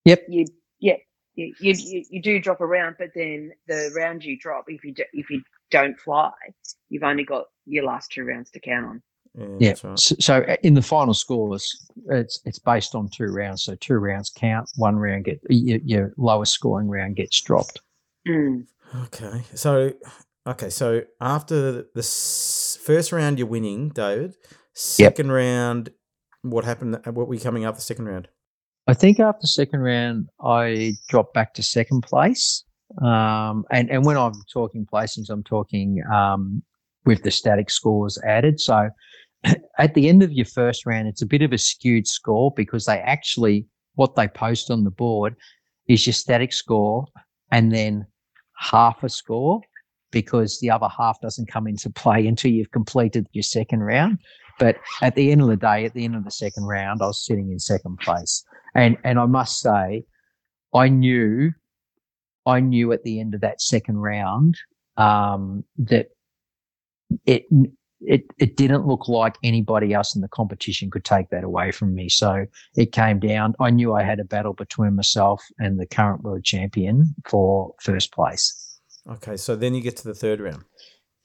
Yep. 0.06 0.26
You 0.30 0.46
yeah 0.80 0.96
you, 1.36 1.54
you 1.60 1.74
you 1.78 2.06
you 2.10 2.22
do 2.22 2.40
drop 2.40 2.62
around, 2.62 2.96
but 3.00 3.10
then 3.16 3.52
the 3.68 3.92
round 3.96 4.24
you 4.24 4.38
drop, 4.38 4.66
if 4.68 4.84
you 4.84 4.94
do, 4.94 5.04
if 5.14 5.30
you 5.30 5.42
don't 5.72 6.00
fly, 6.00 6.32
you've 6.90 7.04
only 7.04 7.24
got 7.24 7.46
your 7.66 7.86
last 7.86 8.12
two 8.12 8.24
rounds 8.24 8.52
to 8.52 8.60
count 8.60 8.86
on. 8.86 9.02
Yeah, 9.36 9.46
Yeah. 9.60 9.76
right. 9.84 10.00
So, 10.00 10.16
so 10.20 10.38
uh, 10.44 10.58
in 10.64 10.76
the 10.76 10.82
final 10.82 11.14
scores, 11.14 11.88
it's 12.10 12.40
it's 12.46 12.60
based 12.60 12.96
on 12.96 13.10
two 13.10 13.28
rounds. 13.28 13.64
So 13.64 13.76
two 13.76 13.96
rounds 13.96 14.30
count. 14.30 14.70
One 14.76 14.96
round 14.98 15.26
get 15.26 15.42
your, 15.50 15.80
your 15.84 16.14
lowest 16.18 16.54
scoring 16.54 16.88
round 16.88 17.16
gets 17.16 17.42
dropped. 17.42 17.82
Mm. 18.28 18.66
Okay, 18.96 19.42
so 19.56 19.92
okay, 20.48 20.70
so 20.70 21.02
after 21.20 21.86
the 21.96 22.04
first 22.84 23.12
round, 23.12 23.40
you're 23.40 23.48
winning, 23.48 23.90
David. 23.90 24.36
Second 24.76 25.32
round, 25.32 25.90
what 26.44 26.64
happened? 26.64 27.00
What 27.06 27.28
were 27.28 27.34
you 27.34 27.40
coming 27.40 27.66
up 27.66 27.76
the 27.76 27.82
second 27.82 28.06
round? 28.06 28.28
I 28.88 28.94
think 28.94 29.20
after 29.20 29.48
second 29.48 29.80
round, 29.80 30.30
I 30.44 30.94
dropped 31.08 31.34
back 31.34 31.54
to 31.56 31.64
second 31.64 32.02
place. 32.02 32.66
Um, 33.02 33.66
and, 33.72 33.90
and 33.90 34.06
when 34.06 34.18
I'm 34.18 34.34
talking 34.52 34.86
placings, 34.86 35.30
I'm 35.30 35.44
talking 35.44 36.04
um, 36.14 36.62
with 37.06 37.24
the 37.24 37.32
static 37.32 37.70
scores 37.70 38.20
added. 38.24 38.60
So 38.60 38.90
at 39.80 39.94
the 39.94 40.10
end 40.10 40.22
of 40.22 40.32
your 40.32 40.46
first 40.46 40.86
round, 40.86 41.08
it's 41.08 41.22
a 41.22 41.26
bit 41.28 41.42
of 41.42 41.54
a 41.54 41.58
skewed 41.58 42.06
score 42.06 42.54
because 42.56 42.86
they 42.86 43.00
actually, 43.00 43.66
what 43.96 44.16
they 44.16 44.28
post 44.28 44.70
on 44.70 44.84
the 44.84 44.92
board 44.92 45.36
is 45.88 46.06
your 46.06 46.14
static 46.14 46.54
score 46.54 47.06
and 47.52 47.72
then 47.72 48.06
half 48.64 49.04
a 49.04 49.10
score 49.10 49.62
because 50.12 50.60
the 50.60 50.70
other 50.70 50.88
half 50.88 51.20
doesn't 51.22 51.52
come 51.52 51.68
into 51.68 51.90
play 51.90 52.28
until 52.28 52.52
you've 52.52 52.72
completed 52.72 53.28
your 53.32 53.44
second 53.44 53.82
round. 53.82 54.20
But 54.60 54.78
at 55.02 55.16
the 55.16 55.32
end 55.32 55.42
of 55.42 55.48
the 55.48 55.58
day, 55.58 55.86
at 55.86 55.94
the 55.94 56.06
end 56.06 56.16
of 56.16 56.24
the 56.24 56.32
second 56.32 56.66
round, 56.66 57.02
I 57.02 57.08
was 57.08 57.26
sitting 57.26 57.52
in 57.52 57.60
second 57.60 57.98
place 58.00 58.44
and 58.76 58.98
and 59.04 59.20
I 59.20 59.26
must 59.26 59.60
say, 59.60 60.06
I 60.74 60.90
knew, 60.90 61.52
I 62.46 62.60
knew 62.60 62.92
at 62.92 63.04
the 63.04 63.20
end 63.20 63.34
of 63.34 63.42
that 63.42 63.62
second 63.62 63.98
round 63.98 64.58
um, 64.98 65.64
that 65.78 66.08
it 67.26 67.46
it 68.06 68.26
it 68.38 68.58
didn't 68.58 68.86
look 68.86 69.08
like 69.08 69.36
anybody 69.44 69.94
else 69.94 70.16
in 70.16 70.22
the 70.22 70.28
competition 70.28 70.90
could 70.90 71.06
take 71.06 71.30
that 71.30 71.44
away 71.44 71.72
from 71.72 71.96
me. 71.96 72.10
So 72.10 72.46
it 72.76 72.92
came 72.92 73.20
down. 73.20 73.56
I 73.60 73.70
knew 73.70 73.94
I 73.94 74.04
had 74.04 74.20
a 74.20 74.26
battle 74.26 74.54
between 74.54 74.96
myself 74.96 75.44
and 75.60 75.80
the 75.80 75.86
current 75.86 76.24
world 76.24 76.44
champion 76.44 77.16
for 77.28 77.74
first 77.82 78.14
place. 78.14 78.80
Okay, 79.10 79.38
so 79.38 79.56
then 79.56 79.74
you 79.74 79.82
get 79.82 79.98
to 79.98 80.04
the 80.06 80.14
third 80.14 80.40
round, 80.40 80.64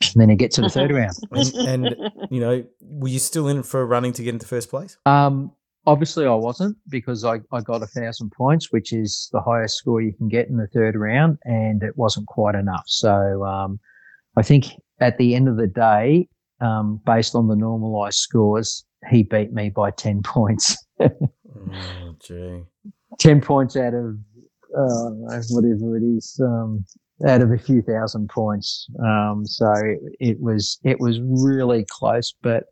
And 0.03 0.13
then 0.17 0.31
you 0.31 0.37
get 0.37 0.51
to 0.53 0.63
the 0.63 0.69
third 0.69 0.91
round. 0.91 1.15
and, 1.31 1.55
and 1.55 2.13
you 2.31 2.41
know, 2.41 2.65
were 2.81 3.09
you 3.09 3.19
still 3.19 3.49
in 3.49 3.63
for 3.63 3.87
running 3.87 4.13
to 4.15 4.23
get 4.23 4.35
into 4.35 4.47
first 4.47 4.69
place? 4.69 4.97
Um, 5.07 5.53
obviously, 5.87 6.27
I 6.27 6.35
wasn't 6.35 6.77
because 6.89 7.25
I, 7.25 7.41
I 7.53 7.61
got 7.61 7.83
a 7.83 7.87
thousand 7.87 8.33
points, 8.33 8.73
which 8.73 8.93
is 8.93 9.29
the 9.33 9.41
highest 9.41 9.77
score 9.77 10.01
you 10.01 10.13
can 10.13 10.29
get 10.29 10.49
in 10.49 10.57
the 10.57 10.67
third 10.69 10.97
round, 10.97 11.39
and 11.45 11.83
it 11.83 11.97
wasn't 11.97 12.27
quite 12.27 12.57
enough. 12.57 12.85
So 12.87 13.45
um, 13.45 13.79
I 14.37 14.43
think 14.43 14.67
at 15.01 15.19
the 15.19 15.37
end 15.37 15.49
of 15.49 15.57
the 15.57 15.69
day, 15.69 16.29
um, 16.61 17.01
based 17.07 17.35
on 17.35 17.49
the 17.49 17.57
normalised 17.57 18.19
scores, 18.19 18.85
he 19.11 19.23
beat 19.23 19.53
me 19.53 19.71
by 19.71 19.91
10 19.91 20.23
points. 20.25 20.77
Oh, 21.01 22.15
gee. 22.21 22.65
10 23.19 23.41
points 23.41 23.77
out 23.77 23.95
of 23.95 24.17
uh, 24.77 25.11
whatever 25.51 25.97
it 25.97 26.03
is, 26.03 26.41
um, 26.43 26.85
out 27.27 27.41
of 27.41 27.51
a 27.51 27.59
few 27.59 27.83
thousand 27.83 28.29
points. 28.29 28.87
Um, 29.05 29.45
so 29.45 29.73
it, 29.73 29.99
it 30.21 30.41
was 30.41 30.79
it 30.85 31.01
was 31.01 31.21
really 31.23 31.85
close. 31.91 32.35
But 32.43 32.65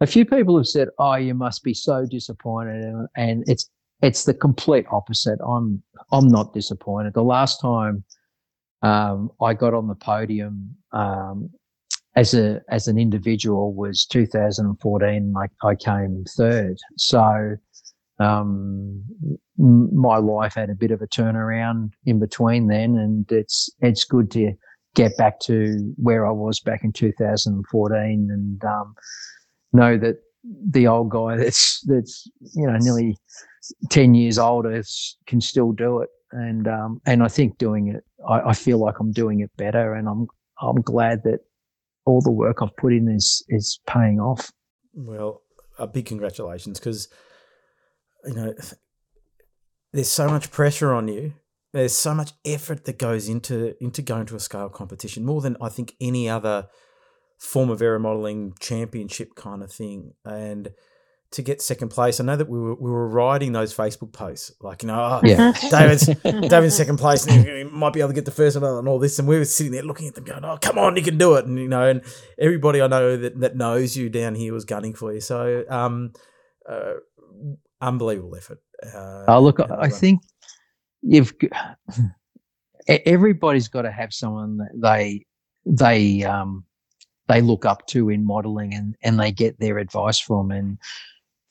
a 0.00 0.06
few 0.06 0.24
people 0.24 0.56
have 0.56 0.66
said, 0.66 0.88
"Oh, 0.98 1.16
you 1.16 1.34
must 1.34 1.62
be 1.64 1.74
so 1.74 2.06
disappointed," 2.06 2.82
and, 2.82 3.08
and 3.16 3.44
it's 3.46 3.68
it's 4.00 4.24
the 4.24 4.34
complete 4.34 4.86
opposite. 4.90 5.38
I'm 5.46 5.82
I'm 6.12 6.28
not 6.28 6.54
disappointed. 6.54 7.14
The 7.14 7.22
last 7.22 7.60
time 7.60 8.04
um, 8.82 9.30
I 9.42 9.54
got 9.54 9.74
on 9.74 9.88
the 9.88 9.96
podium 9.96 10.76
um, 10.92 11.50
as 12.18 12.34
a 12.34 12.60
as 12.68 12.88
an 12.88 12.98
individual 12.98 13.72
was 13.72 14.04
2014. 14.06 15.34
I, 15.36 15.66
I 15.66 15.74
came 15.76 16.24
third. 16.36 16.76
So 16.96 17.56
um, 18.18 19.04
my 19.56 20.16
life 20.16 20.54
had 20.54 20.68
a 20.68 20.74
bit 20.74 20.90
of 20.90 21.00
a 21.00 21.06
turnaround 21.06 21.92
in 22.04 22.18
between 22.18 22.66
then, 22.66 22.96
and 22.96 23.30
it's 23.30 23.70
it's 23.80 24.04
good 24.04 24.32
to 24.32 24.52
get 24.96 25.16
back 25.16 25.38
to 25.40 25.94
where 25.96 26.26
I 26.26 26.32
was 26.32 26.58
back 26.58 26.82
in 26.82 26.92
2014 26.92 28.28
and 28.32 28.64
um, 28.64 28.94
know 29.72 29.96
that 29.96 30.16
the 30.70 30.88
old 30.88 31.10
guy 31.10 31.36
that's 31.36 31.80
that's 31.86 32.28
you 32.56 32.66
know 32.66 32.76
nearly 32.80 33.16
10 33.90 34.14
years 34.14 34.38
older 34.38 34.82
can 35.26 35.40
still 35.40 35.70
do 35.72 36.00
it 36.00 36.08
and 36.32 36.66
um, 36.66 37.00
and 37.06 37.22
I 37.22 37.28
think 37.28 37.58
doing 37.58 37.88
it 37.88 38.02
I, 38.26 38.40
I 38.40 38.54
feel 38.54 38.78
like 38.78 38.98
I'm 38.98 39.12
doing 39.12 39.40
it 39.40 39.50
better 39.56 39.94
and 39.94 40.08
I'm 40.08 40.26
I'm 40.60 40.80
glad 40.80 41.22
that 41.24 41.40
all 42.08 42.22
the 42.22 42.32
work 42.32 42.58
I've 42.62 42.76
put 42.76 42.92
in 42.92 43.08
is 43.08 43.44
is 43.48 43.80
paying 43.86 44.18
off. 44.18 44.50
Well, 44.94 45.42
a 45.78 45.86
big 45.86 46.06
congratulations 46.06 46.78
because 46.78 47.08
you 48.24 48.34
know 48.34 48.54
there's 49.92 50.10
so 50.10 50.28
much 50.28 50.50
pressure 50.50 50.92
on 50.92 51.08
you. 51.08 51.34
There's 51.72 51.92
so 51.92 52.14
much 52.14 52.32
effort 52.46 52.86
that 52.86 52.98
goes 52.98 53.28
into 53.28 53.74
into 53.82 54.00
going 54.00 54.26
to 54.26 54.36
a 54.36 54.40
scale 54.40 54.70
competition, 54.70 55.26
more 55.26 55.42
than 55.42 55.56
I 55.60 55.68
think 55.68 55.94
any 56.00 56.28
other 56.28 56.68
form 57.38 57.70
of 57.70 57.82
aero 57.82 57.98
modeling 57.98 58.54
championship 58.58 59.34
kind 59.36 59.62
of 59.62 59.70
thing. 59.70 60.14
And 60.24 60.70
to 61.32 61.42
get 61.42 61.60
second 61.60 61.90
place, 61.90 62.20
I 62.20 62.24
know 62.24 62.36
that 62.36 62.48
we 62.48 62.58
were 62.58 62.74
we 62.74 62.90
were 62.90 63.06
writing 63.08 63.52
those 63.52 63.74
Facebook 63.76 64.12
posts 64.12 64.50
like 64.62 64.82
you 64.82 64.86
know, 64.86 64.98
oh, 64.98 65.20
Yeah. 65.22 65.52
David's 65.70 66.06
David's 66.22 66.76
second 66.76 66.96
place, 66.96 67.26
and 67.26 67.46
he 67.46 67.64
might 67.64 67.92
be 67.92 68.00
able 68.00 68.08
to 68.08 68.14
get 68.14 68.24
the 68.24 68.30
first 68.30 68.58
one 68.58 68.64
and 68.78 68.88
all 68.88 68.98
this. 68.98 69.18
And 69.18 69.28
we 69.28 69.36
were 69.36 69.44
sitting 69.44 69.72
there 69.72 69.82
looking 69.82 70.08
at 70.08 70.14
them, 70.14 70.24
going, 70.24 70.44
"Oh, 70.44 70.56
come 70.60 70.78
on, 70.78 70.96
you 70.96 71.02
can 71.02 71.18
do 71.18 71.34
it!" 71.34 71.44
And 71.44 71.58
you 71.58 71.68
know, 71.68 71.86
and 71.86 72.02
everybody 72.38 72.80
I 72.80 72.86
know 72.86 73.16
that, 73.18 73.38
that 73.40 73.56
knows 73.56 73.96
you 73.96 74.08
down 74.08 74.34
here 74.34 74.52
was 74.54 74.64
gunning 74.64 74.94
for 74.94 75.12
you. 75.12 75.20
So, 75.20 75.64
um, 75.68 76.12
uh, 76.68 76.94
unbelievable 77.80 78.34
effort. 78.36 78.60
Uh, 78.82 79.24
Oh, 79.28 79.40
look, 79.42 79.60
I 79.60 79.66
well 79.66 79.80
I 79.82 79.88
think 79.90 80.22
you've 81.02 81.38
g- 81.38 81.50
everybody's 82.88 83.68
got 83.68 83.82
to 83.82 83.90
have 83.92 84.12
someone 84.12 84.58
that 84.58 84.70
they 84.74 85.26
they 85.66 86.24
um 86.24 86.64
they 87.26 87.42
look 87.42 87.66
up 87.66 87.86
to 87.88 88.08
in 88.08 88.24
modeling 88.24 88.72
and 88.74 88.96
and 89.02 89.20
they 89.20 89.30
get 89.32 89.60
their 89.60 89.78
advice 89.78 90.18
from. 90.18 90.50
And 90.50 90.78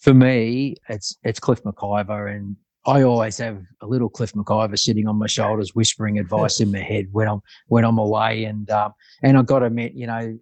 for 0.07 0.13
me, 0.13 0.73
it's 0.87 1.17
it's 1.23 1.37
Cliff 1.37 1.61
McIver, 1.63 2.33
and 2.33 2.55
I 2.85 3.01
always 3.01 3.37
have 3.39 3.61
a 3.81 3.85
little 3.85 4.07
Cliff 4.07 4.31
McIver 4.31 4.79
sitting 4.79 5.05
on 5.05 5.17
my 5.17 5.27
shoulders, 5.27 5.75
whispering 5.75 6.17
advice 6.25 6.61
in 6.61 6.71
my 6.71 6.79
head 6.79 7.07
when 7.11 7.27
I'm 7.27 7.41
when 7.67 7.83
I'm 7.83 7.97
away. 7.97 8.45
And 8.45 8.69
um, 8.71 8.93
and 9.21 9.37
I 9.37 9.41
got 9.41 9.59
to 9.59 9.65
admit, 9.65 9.95
you 9.95 10.07
know, 10.07 10.39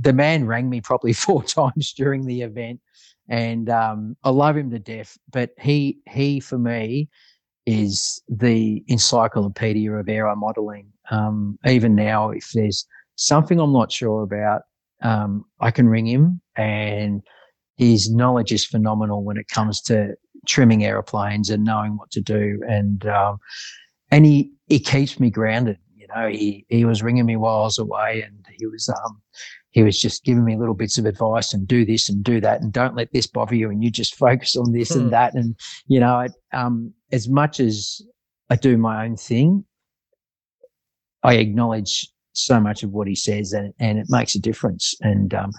the 0.00 0.14
man 0.14 0.46
rang 0.46 0.70
me 0.70 0.80
probably 0.80 1.12
four 1.26 1.42
times 1.42 1.92
during 1.92 2.24
the 2.24 2.40
event, 2.40 2.80
and 3.28 3.68
um, 3.68 4.16
I 4.24 4.30
love 4.30 4.56
him 4.56 4.70
to 4.70 4.78
death. 4.78 5.18
But 5.30 5.50
he 5.60 5.98
he 6.08 6.40
for 6.40 6.56
me 6.56 7.10
is 7.66 8.22
the 8.28 8.82
encyclopedia 8.88 9.92
of 9.92 10.38
modeling. 10.38 10.90
Um, 11.10 11.58
even 11.66 11.94
now, 11.94 12.30
if 12.30 12.50
there's 12.54 12.86
something 13.16 13.60
I'm 13.60 13.74
not 13.74 13.92
sure 13.92 14.22
about, 14.22 14.62
um, 15.02 15.44
I 15.60 15.70
can 15.70 15.86
ring 15.86 16.06
him, 16.06 16.40
and 16.56 17.22
his 17.76 18.10
knowledge 18.10 18.52
is 18.52 18.64
phenomenal 18.64 19.22
when 19.22 19.36
it 19.36 19.48
comes 19.48 19.80
to 19.82 20.14
trimming 20.46 20.84
aeroplanes 20.84 21.50
and 21.50 21.64
knowing 21.64 21.96
what 21.96 22.10
to 22.12 22.20
do. 22.20 22.60
And 22.68 23.06
um, 23.06 23.38
and 24.10 24.24
he 24.24 24.52
he 24.66 24.78
keeps 24.78 25.20
me 25.20 25.30
grounded. 25.30 25.78
You 25.94 26.06
know, 26.14 26.28
he 26.28 26.64
he 26.68 26.84
was 26.84 27.02
ringing 27.02 27.26
me 27.26 27.36
while 27.36 27.60
I 27.60 27.64
was 27.64 27.78
away, 27.78 28.22
and 28.22 28.46
he 28.58 28.66
was 28.66 28.88
um 28.88 29.20
he 29.70 29.82
was 29.82 30.00
just 30.00 30.24
giving 30.24 30.44
me 30.44 30.56
little 30.56 30.74
bits 30.74 30.96
of 30.96 31.04
advice 31.04 31.52
and 31.52 31.68
do 31.68 31.84
this 31.84 32.08
and 32.08 32.24
do 32.24 32.40
that 32.40 32.62
and 32.62 32.72
don't 32.72 32.94
let 32.96 33.12
this 33.12 33.26
bother 33.26 33.54
you 33.54 33.70
and 33.70 33.84
you 33.84 33.90
just 33.90 34.14
focus 34.26 34.56
on 34.56 34.72
this 34.72 34.94
Hmm. 34.94 35.00
and 35.00 35.12
that 35.12 35.34
and 35.34 35.54
you 35.86 36.00
know 36.00 36.14
I, 36.14 36.28
um 36.52 36.94
as 37.12 37.28
much 37.28 37.60
as 37.60 38.00
I 38.48 38.56
do 38.56 38.78
my 38.78 39.04
own 39.04 39.16
thing, 39.16 39.64
I 41.22 41.34
acknowledge 41.34 42.08
so 42.32 42.60
much 42.60 42.82
of 42.82 42.92
what 42.92 43.06
he 43.08 43.14
says 43.14 43.52
and 43.52 43.74
and 43.78 43.98
it 43.98 44.06
makes 44.08 44.34
a 44.34 44.40
difference 44.40 44.94
and 45.00 45.34
um 45.34 45.52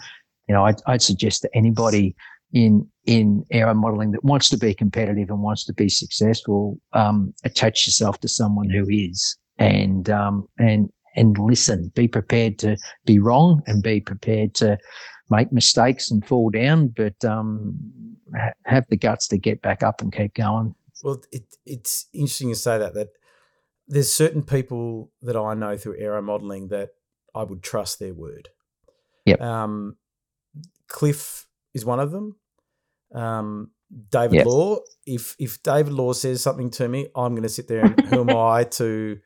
you 0.48 0.54
know 0.54 0.66
I'd, 0.66 0.82
I'd 0.88 1.02
suggest 1.02 1.42
that 1.44 1.52
anybody 1.54 2.16
in 2.54 2.88
in 3.06 3.46
aero 3.52 3.74
modeling 3.74 4.12
that 4.12 4.24
wants 4.24 4.50
to 4.50 4.58
be 4.58 4.74
competitive 4.74 5.30
and 5.30 5.42
wants 5.42 5.66
to 5.66 5.74
be 5.74 5.90
successful 5.90 6.80
um 6.94 7.34
attach 7.44 7.86
yourself 7.86 8.20
to 8.22 8.28
someone 8.28 8.70
who 8.70 8.88
is 8.90 9.38
and 9.58 10.10
um 10.10 10.48
and 10.60 10.90
and 11.16 11.38
listen 11.38 11.92
be 11.96 12.08
prepared 12.08 12.58
to 12.60 12.78
be 13.06 13.20
wrong 13.20 13.62
and 13.68 13.84
be 13.84 14.00
prepared 14.00 14.54
to 14.54 14.78
make 15.30 15.52
mistakes 15.52 16.10
and 16.10 16.26
fall 16.26 16.50
down 16.50 16.88
but 16.88 17.26
um 17.26 17.78
ha- 18.36 18.54
have 18.66 18.86
the 18.90 18.98
guts 18.98 19.28
to 19.28 19.38
get 19.38 19.62
back 19.62 19.84
up 19.84 20.02
and 20.02 20.14
keep 20.14 20.34
going 20.36 20.74
Well, 21.04 21.22
it, 21.32 21.44
it's 21.66 22.08
interesting 22.14 22.50
you 22.50 22.56
say 22.56 22.78
that. 22.78 22.94
That 22.94 23.10
there's 23.88 24.12
certain 24.12 24.44
people 24.44 25.12
that 25.22 25.36
I 25.36 25.54
know 25.54 25.78
through 25.78 25.98
aero 26.00 26.22
modeling 26.22 26.70
that 26.70 26.90
I 27.34 27.44
would 27.44 27.64
trust 27.64 28.00
their 28.00 28.14
word. 28.14 28.50
Yep. 29.26 29.42
Um, 29.42 29.98
Cliff 30.88 31.48
is 31.74 31.86
one 31.86 32.00
of 32.00 32.12
them. 32.12 32.36
Um, 33.14 33.72
David 34.12 34.36
Yep. 34.36 34.46
Law. 34.46 34.80
If 35.06 35.36
if 35.40 35.62
David 35.64 35.94
Law 35.94 36.14
says 36.14 36.42
something 36.42 36.70
to 36.72 36.88
me, 36.88 37.08
I'm 37.16 37.34
going 37.34 37.44
to 37.44 37.50
sit 37.50 37.68
there 37.68 37.86
and 37.86 38.00
who 38.08 38.30
am 38.30 38.36
I 38.36 38.64
to 38.64 39.20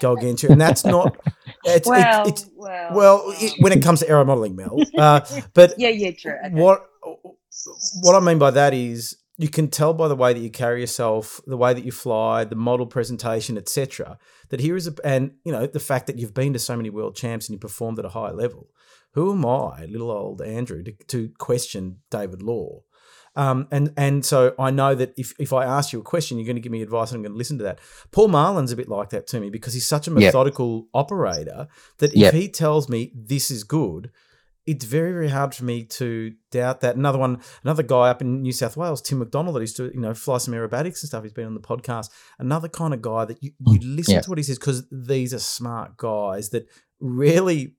go 0.00 0.12
against 0.12 0.42
you? 0.42 0.50
And 0.50 0.60
that's 0.60 0.84
not. 0.84 1.16
It's, 1.64 1.88
well, 1.88 2.26
it's, 2.26 2.42
it's 2.42 2.50
well, 2.54 2.94
well 2.94 3.34
it, 3.36 3.52
when 3.58 3.72
it 3.72 3.82
comes 3.82 4.00
to 4.00 4.08
aero 4.08 4.24
modeling, 4.24 4.54
Mel. 4.54 4.78
Uh, 4.96 5.20
but 5.54 5.74
yeah, 5.76 5.88
yeah, 5.88 6.12
true. 6.12 6.36
Okay. 6.46 6.54
what 6.54 6.86
what 8.02 8.14
I 8.14 8.20
mean 8.20 8.38
by 8.38 8.52
that 8.52 8.72
is 8.72 9.16
you 9.38 9.48
can 9.48 9.68
tell 9.68 9.92
by 9.92 10.08
the 10.08 10.16
way 10.16 10.32
that 10.32 10.38
you 10.38 10.50
carry 10.50 10.80
yourself, 10.80 11.40
the 11.46 11.56
way 11.56 11.74
that 11.74 11.84
you 11.84 11.92
fly, 11.92 12.44
the 12.44 12.54
model 12.54 12.86
presentation, 12.86 13.58
etc. 13.58 14.18
That 14.50 14.60
here 14.60 14.76
is 14.76 14.86
a 14.86 14.94
and 15.04 15.32
you 15.44 15.52
know 15.52 15.66
the 15.66 15.80
fact 15.80 16.06
that 16.06 16.18
you've 16.18 16.32
been 16.32 16.52
to 16.52 16.58
so 16.58 16.76
many 16.76 16.90
world 16.90 17.16
champs 17.16 17.48
and 17.48 17.54
you 17.54 17.58
performed 17.58 17.98
at 17.98 18.04
a 18.04 18.10
high 18.10 18.30
level. 18.30 18.68
Who 19.18 19.32
am 19.32 19.44
I, 19.44 19.84
little 19.86 20.10
old 20.12 20.40
Andrew, 20.42 20.82
to, 20.84 20.92
to 21.08 21.30
question 21.38 21.98
David 22.08 22.40
Law? 22.40 22.82
Um, 23.34 23.66
and 23.70 23.92
and 23.96 24.24
so 24.24 24.54
I 24.58 24.70
know 24.70 24.94
that 24.94 25.12
if, 25.16 25.32
if 25.38 25.52
I 25.52 25.64
ask 25.64 25.92
you 25.92 25.98
a 26.00 26.02
question, 26.04 26.38
you're 26.38 26.46
going 26.46 26.56
to 26.56 26.60
give 26.62 26.72
me 26.72 26.82
advice, 26.82 27.10
and 27.10 27.16
I'm 27.18 27.22
going 27.22 27.32
to 27.32 27.38
listen 27.38 27.58
to 27.58 27.64
that. 27.64 27.80
Paul 28.12 28.28
Marlin's 28.28 28.72
a 28.72 28.76
bit 28.76 28.88
like 28.88 29.10
that 29.10 29.26
to 29.28 29.40
me 29.40 29.50
because 29.50 29.74
he's 29.74 29.86
such 29.88 30.06
a 30.06 30.10
Yep. 30.10 30.20
methodical 30.20 30.86
operator 30.94 31.66
that 31.98 32.12
if 32.12 32.18
Yep. 32.20 32.34
he 32.34 32.48
tells 32.48 32.88
me 32.88 33.12
this 33.14 33.50
is 33.50 33.64
good, 33.64 34.10
it's 34.66 34.84
very 34.84 35.12
very 35.12 35.30
hard 35.30 35.54
for 35.54 35.64
me 35.64 35.84
to 35.84 36.32
doubt 36.52 36.80
that. 36.82 36.94
Another 36.96 37.18
one, 37.18 37.40
another 37.64 37.82
guy 37.82 38.10
up 38.10 38.20
in 38.22 38.42
New 38.42 38.52
South 38.52 38.76
Wales, 38.76 39.00
Tim 39.02 39.18
McDonald, 39.18 39.56
that 39.56 39.60
used 39.60 39.76
to 39.78 39.90
you 39.94 40.00
know 40.00 40.14
fly 40.14 40.38
some 40.38 40.54
aerobatics 40.54 41.00
and 41.02 41.08
stuff. 41.10 41.22
He's 41.24 41.32
been 41.32 41.46
on 41.46 41.54
the 41.54 41.60
podcast. 41.72 42.10
Another 42.38 42.68
kind 42.68 42.92
of 42.94 43.02
guy 43.02 43.24
that 43.24 43.42
you 43.42 43.50
you 43.66 43.78
listen 43.82 44.14
Yeah. 44.14 44.20
to 44.20 44.30
what 44.30 44.38
he 44.38 44.44
says 44.44 44.58
because 44.58 44.84
these 44.92 45.32
are 45.34 45.38
smart 45.40 45.96
guys 45.96 46.50
that 46.50 46.66
really 47.00 47.76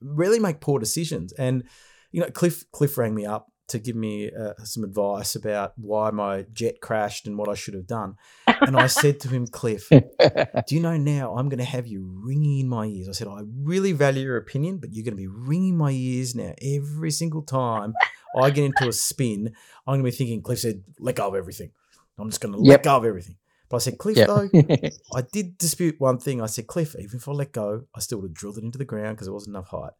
really 0.00 0.38
make 0.38 0.60
poor 0.60 0.78
decisions. 0.78 1.32
And 1.32 1.64
you 2.12 2.20
know, 2.20 2.30
Cliff 2.30 2.64
Cliff 2.72 2.96
rang 2.98 3.14
me 3.14 3.26
up 3.26 3.48
to 3.68 3.78
give 3.78 3.96
me 3.96 4.30
uh, 4.30 4.52
some 4.62 4.84
advice 4.84 5.34
about 5.34 5.72
why 5.76 6.10
my 6.10 6.46
jet 6.52 6.80
crashed 6.80 7.26
and 7.26 7.36
what 7.36 7.48
I 7.48 7.54
should 7.54 7.74
have 7.74 7.86
done. 7.86 8.14
And 8.46 8.76
I 8.76 8.86
said 8.86 9.18
to 9.20 9.28
him, 9.28 9.46
Cliff, 9.46 9.88
do 9.90 10.74
you 10.74 10.80
know 10.80 10.96
now 10.96 11.34
I'm 11.34 11.48
going 11.48 11.58
to 11.58 11.64
have 11.64 11.86
you 11.86 12.08
ringing 12.24 12.60
in 12.60 12.68
my 12.68 12.86
ears? 12.86 13.08
I 13.08 13.12
said, 13.12 13.26
I 13.26 13.40
really 13.44 13.92
value 13.92 14.22
your 14.22 14.36
opinion, 14.36 14.78
but 14.78 14.92
you're 14.92 15.04
going 15.04 15.16
to 15.16 15.20
be 15.20 15.26
ringing 15.26 15.76
my 15.76 15.90
ears 15.90 16.34
now 16.34 16.54
every 16.62 17.10
single 17.10 17.42
time 17.42 17.92
I 18.40 18.50
get 18.50 18.64
into 18.64 18.88
a 18.88 18.92
spin. 18.92 19.52
I'm 19.86 19.94
going 19.94 20.04
to 20.04 20.10
be 20.12 20.16
thinking, 20.16 20.42
Cliff 20.42 20.60
said, 20.60 20.84
let 21.00 21.16
go 21.16 21.26
of 21.26 21.34
everything. 21.34 21.72
I'm 22.18 22.30
just 22.30 22.40
going 22.40 22.54
to 22.54 22.60
let 22.60 22.82
go 22.82 22.96
of 22.96 23.04
everything. 23.04 23.36
But 23.68 23.76
I 23.76 23.80
said, 23.80 23.98
Cliff, 23.98 24.16
yeah 24.16 24.26
though, 24.26 24.48
I 25.14 25.22
did 25.32 25.58
dispute 25.58 25.96
one 25.98 26.18
thing. 26.18 26.40
I 26.40 26.46
said, 26.46 26.66
Cliff, 26.66 26.94
even 26.98 27.16
if 27.16 27.28
I 27.28 27.32
let 27.32 27.52
go, 27.52 27.84
I 27.94 28.00
still 28.00 28.18
would 28.20 28.30
have 28.30 28.34
drilled 28.34 28.58
it 28.58 28.64
into 28.64 28.78
the 28.78 28.84
ground 28.84 29.16
because 29.16 29.26
there 29.26 29.34
wasn't 29.34 29.56
enough 29.56 29.68
height. 29.68 29.92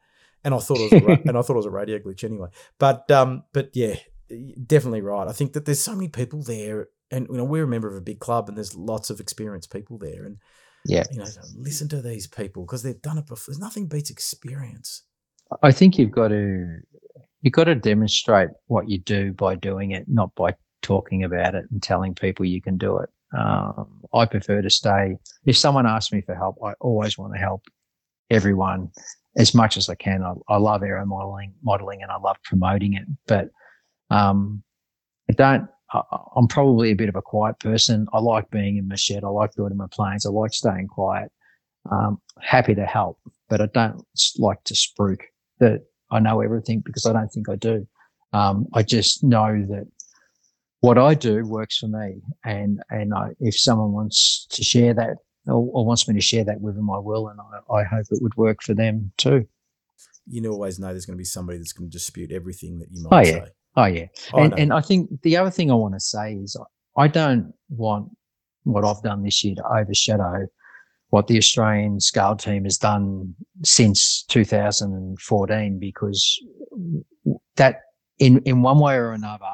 And 0.45 0.55
I 0.55 0.59
thought 0.59 0.79
it 0.79 0.93
was 0.93 1.03
a 1.03 1.05
ra- 1.05 1.17
and 1.27 1.37
I 1.37 1.43
thought 1.43 1.55
it 1.55 1.57
was 1.57 1.67
a 1.67 1.71
radio 1.71 1.99
glitch 1.99 2.25
anyway. 2.25 2.49
But 2.79 3.11
um, 3.11 3.45
but 3.53 3.71
yeah, 3.75 3.97
definitely 4.67 5.01
right. 5.01 5.29
I 5.29 5.33
think 5.33 5.53
that 5.55 5.65
there's 5.65 5.83
so 5.83 5.95
many 5.95 6.09
people 6.09 6.43
there, 6.43 6.89
and 7.11 7.27
you 7.29 7.37
know 7.37 7.45
we're 7.45 7.65
a 7.65 7.69
member 7.69 7.89
of 7.89 7.97
a 7.97 8.01
big 8.01 8.21
club, 8.21 8.49
and 8.49 8.57
there's 8.57 8.75
lots 8.75 9.11
of 9.11 9.21
experienced 9.21 9.73
people 9.73 9.99
there, 9.99 10.25
and 10.25 10.39
yeah 10.85 11.03
you 11.11 11.19
know 11.19 11.27
listen 11.57 11.89
to 11.89 12.01
these 12.01 12.29
people 12.29 12.65
because 12.65 12.83
they've 12.83 13.03
done 13.03 13.19
it 13.19 13.27
before. 13.27 13.53
There's 13.53 13.59
nothing 13.59 13.89
beats 13.89 14.11
experience. 14.11 15.03
I 15.63 15.73
think 15.73 15.99
you've 15.99 16.13
got 16.13 16.29
to 16.29 16.79
you've 17.43 17.53
got 17.53 17.65
to 17.65 17.75
demonstrate 17.75 18.51
what 18.67 18.89
you 18.89 18.99
do 18.99 19.33
by 19.33 19.55
doing 19.55 19.93
it, 19.93 20.05
not 20.09 20.35
by 20.35 20.55
talking 20.83 21.25
about 21.25 21.55
it 21.55 21.65
and 21.71 21.83
telling 21.83 22.15
people 22.15 22.45
you 22.45 22.61
can 22.61 22.77
do 22.77 22.99
it. 22.99 23.11
Um, 23.37 24.03
I 24.15 24.27
prefer 24.27 24.63
to 24.63 24.71
stay. 24.71 25.17
If 25.45 25.57
someone 25.57 25.87
asks 25.87 26.13
me 26.13 26.21
for 26.21 26.35
help, 26.35 26.57
I 26.65 26.73
always 26.81 27.19
want 27.19 27.35
to 27.35 27.39
help 27.39 27.63
everyone 28.31 28.91
as 29.37 29.55
much 29.55 29.77
as 29.77 29.89
I 29.89 29.95
can. 29.95 30.23
I, 30.23 30.35
I 30.49 30.57
love 30.57 30.83
aero 30.83 31.05
modeling, 31.05 31.55
modeling, 31.63 32.03
and 32.03 32.11
I 32.11 32.19
love 32.19 32.37
promoting 32.45 32.95
it. 32.95 33.05
But 33.27 33.51
um, 34.11 34.63
I 35.29 35.33
don't. 35.33 35.69
I, 35.93 36.03
I'm 36.35 36.49
probably 36.49 36.91
a 36.91 36.97
bit 36.97 37.09
of 37.09 37.17
a 37.17 37.23
quiet 37.23 37.59
person. 37.61 38.07
I 38.13 38.19
like 38.19 38.51
being 38.51 38.77
in 38.77 38.89
my 38.89 38.97
shed. 38.97 39.25
I 39.25 39.29
like 39.29 39.55
building 39.57 39.79
my 39.79 39.87
planes. 39.91 40.27
I 40.27 40.31
like 40.31 40.53
staying 40.53 40.89
quiet. 40.89 41.31
Um, 41.91 42.21
happy 42.41 42.75
to 42.75 42.85
help, 42.85 43.19
but 43.49 43.61
I 43.61 43.67
don't 43.67 44.05
like 44.39 44.63
to 44.65 44.75
spruik 44.75 45.21
that 45.61 45.83
I 46.11 46.19
know 46.19 46.41
everything 46.41 46.81
because 46.81 47.07
I 47.07 47.13
don't 47.13 47.29
think 47.29 47.49
I 47.49 47.57
do. 47.57 47.87
Um, 48.33 48.67
I 48.75 48.83
just 48.83 49.23
know 49.23 49.65
that 49.69 49.87
what 50.81 50.99
I 50.99 51.15
do 51.15 51.45
works 51.47 51.79
for 51.79 51.89
me, 51.89 52.21
and 52.45 52.83
and 52.91 53.15
I, 53.15 53.31
if 53.41 53.59
someone 53.59 53.93
wants 53.93 54.47
to 54.51 54.63
share 54.63 54.95
that 54.95 55.17
or, 55.47 55.55
or 55.73 55.87
wants 55.87 56.07
me 56.09 56.15
to 56.15 56.21
share 56.21 56.45
that 56.45 56.61
with 56.61 56.77
them, 56.77 56.91
I 56.91 56.99
will, 56.99 57.29
and 57.29 57.39
I, 57.41 57.75
I 57.75 57.85
hope 57.85 58.07
it 58.11 58.23
would 58.23 58.37
work 58.37 58.63
for 58.63 58.75
them 58.75 59.13
too. 59.17 59.47
You 60.29 60.51
always 60.53 60.79
know 60.79 60.89
there's 60.89 61.07
going 61.07 61.17
to 61.17 61.21
be 61.21 61.25
somebody 61.25 61.59
that's 61.59 61.73
going 61.73 61.89
to 61.91 61.93
dispute 61.93 62.33
everything 62.33 62.79
that 62.81 62.89
you 62.91 63.05
Oh, 63.07 63.11
might 63.17 63.27
yeah. 63.27 63.33
say. 63.45 63.51
Oh 63.77 63.85
yeah, 63.85 64.07
I 64.35 64.41
and 64.43 64.51
know. 64.51 64.57
and 64.57 64.73
I 64.73 64.81
think 64.81 65.11
the 65.23 65.37
other 65.37 65.51
thing 65.51 65.71
I 65.71 65.75
want 65.75 65.95
to 65.95 66.01
say 66.01 66.35
is 66.35 66.57
I- 66.61 67.03
I 67.05 67.09
don't 67.09 67.53
want 67.69 68.11
what 68.65 68.85
I've 68.85 69.03
done 69.03 69.23
this 69.23 69.45
year 69.45 69.55
to 69.57 69.67
overshadow 69.69 70.47
what 71.11 71.27
the 71.29 71.37
Australian 71.39 72.01
scale 72.01 72.35
team 72.35 72.65
has 72.65 72.79
done 72.79 73.35
since 73.63 74.25
2014 74.29 75.79
because 75.79 76.41
that 77.57 77.83
in 78.19 78.39
in 78.45 78.63
one 78.63 78.79
way 78.79 78.97
or 78.97 79.13
another 79.13 79.45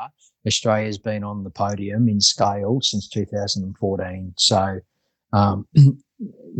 Australia's 0.46 0.98
been 0.98 1.24
on 1.24 1.44
the 1.44 1.50
podium 1.50 2.08
in 2.08 2.20
scale 2.20 2.80
since 2.80 3.08
2014 3.08 4.34
so 4.36 4.78
um, 5.32 5.66
you 5.74 5.96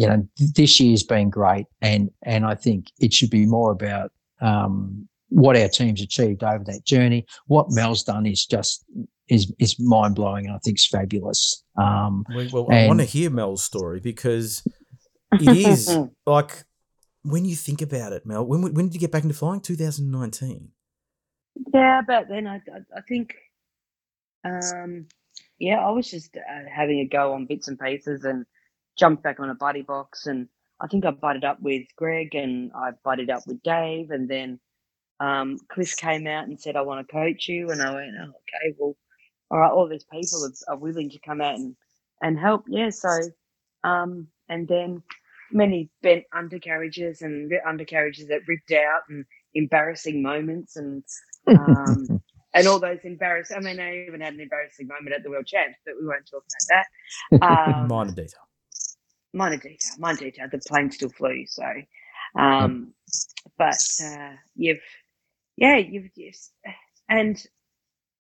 know 0.07 0.27
this 0.55 0.81
year's 0.81 1.03
been 1.03 1.31
great 1.31 1.67
and 1.81 2.11
and 2.23 2.45
I 2.45 2.55
think 2.55 2.87
it 2.99 3.13
should 3.13 3.31
be 3.31 3.47
more 3.47 3.71
about 3.71 4.11
um, 4.41 5.09
what 5.29 5.57
our 5.57 5.69
team's 5.69 6.03
achieved 6.03 6.43
over 6.43 6.65
that 6.65 6.85
journey 6.85 7.27
what 7.47 7.71
Mel's 7.71 8.03
done 8.03 8.27
is 8.27 8.45
just 8.45 8.85
is 9.29 9.53
is 9.59 9.77
mind 9.79 10.15
blowing 10.15 10.47
and 10.47 10.55
I 10.55 10.59
think 10.59 10.77
it's 10.77 10.89
fabulous 10.89 11.65
um, 11.77 12.25
Well, 12.35 12.49
well 12.53 12.67
I 12.71 12.87
want 12.87 13.01
to 13.01 13.07
hear 13.07 13.31
Mel's 13.31 13.63
story 13.63 14.01
because 14.01 14.63
it 15.33 15.57
is 15.57 15.97
like 16.27 16.65
when 17.23 17.45
you 17.45 17.57
think 17.57 17.83
about 17.83 18.13
it, 18.13 18.27
Mel. 18.27 18.45
When 18.45 18.63
when 18.63 18.87
did 18.87 18.95
you 18.95 19.01
get 19.01 19.13
back 19.13 19.23
into 19.23 19.35
flying? 19.35 19.61
2019. 19.61 20.69
Yeah, 21.73 22.01
but 22.07 22.29
then 22.29 22.47
I, 22.47 22.57
I, 22.57 22.81
I 22.97 23.01
think, 23.09 23.35
um, 24.45 25.07
yeah, 25.59 25.79
I 25.79 25.91
was 25.91 26.11
just 26.11 26.37
uh, 26.37 26.69
having 26.75 27.01
a 27.01 27.07
go 27.07 27.35
on 27.35 27.47
bits 27.47 27.69
and 27.69 27.79
pieces 27.79 28.25
and 28.25 28.45
jumped 28.99 29.23
back 29.23 29.41
on 29.41 29.51
a 29.51 29.55
buddy 29.55 29.83
box. 29.83 30.27
And 30.27 30.49
I 30.81 30.87
think 30.89 31.05
I 31.05 31.11
butted 31.11 31.45
up 31.45 31.61
with 31.61 31.85
Greg 31.97 32.35
and 32.35 32.73
I 32.75 32.91
butted 33.05 33.31
up 33.31 33.43
with 33.47 33.63
Dave. 33.63 34.11
And 34.11 34.29
then 34.29 34.59
um, 35.21 35.59
Chris 35.69 35.95
came 35.95 36.27
out 36.27 36.47
and 36.49 36.61
said, 36.61 36.77
I 36.77 36.83
want 36.83 37.07
to 37.07 37.13
coach 37.13 37.49
you. 37.49 37.71
And 37.71 37.81
I 37.81 37.95
went, 37.95 38.11
oh, 38.21 38.29
okay, 38.31 38.77
well, 38.79 38.97
all 39.51 39.59
right, 39.59 39.71
all 39.71 39.89
these 39.89 40.05
people 40.05 40.45
are, 40.45 40.75
are 40.75 40.79
willing 40.79 41.11
to 41.11 41.19
come 41.21 41.41
out 41.41 41.57
and, 41.57 41.77
and 42.23 42.39
help. 42.39 42.65
Yeah, 42.69 42.91
so, 42.91 43.11
um, 43.85 44.29
and 44.49 44.67
then 44.67 45.03
many 45.53 45.91
bent 46.03 46.25
undercarriages 46.35 47.23
and 47.23 47.51
ri- 47.51 47.61
undercarriages 47.67 48.29
that 48.29 48.49
ripped 48.49 48.73
out 48.73 49.03
and 49.09 49.25
embarrassing 49.55 50.23
moments 50.23 50.77
and 50.77 51.05
um, 51.49 52.21
and 52.55 52.67
all 52.67 52.79
those 52.79 52.99
embarrassing. 53.05 53.57
I 53.57 53.61
mean, 53.61 53.81
I 53.81 54.05
even 54.07 54.21
had 54.21 54.35
an 54.35 54.41
embarrassing 54.41 54.87
moment 54.87 55.15
at 55.15 55.23
the 55.23 55.31
World 55.31 55.47
Champs, 55.47 55.79
but 55.85 55.95
we 56.01 56.07
won't 56.07 56.27
talk 56.29 56.45
about 56.45 56.85
that. 57.41 57.73
Um, 57.83 57.89
Minor 57.89 58.13
detail. 58.13 58.41
minor 59.33 59.57
detail, 59.57 59.97
minor 59.99 60.19
detail. 60.19 60.47
The 60.51 60.59
plane 60.67 60.91
still 60.91 61.09
flew, 61.11 61.45
so. 61.47 61.65
Um, 62.39 62.93
but 63.59 63.79
uh, 64.05 64.33
you've, 64.57 64.81
yeah, 65.57 65.77
you've 65.77 66.15
just, 66.17 66.53
and 67.09 67.43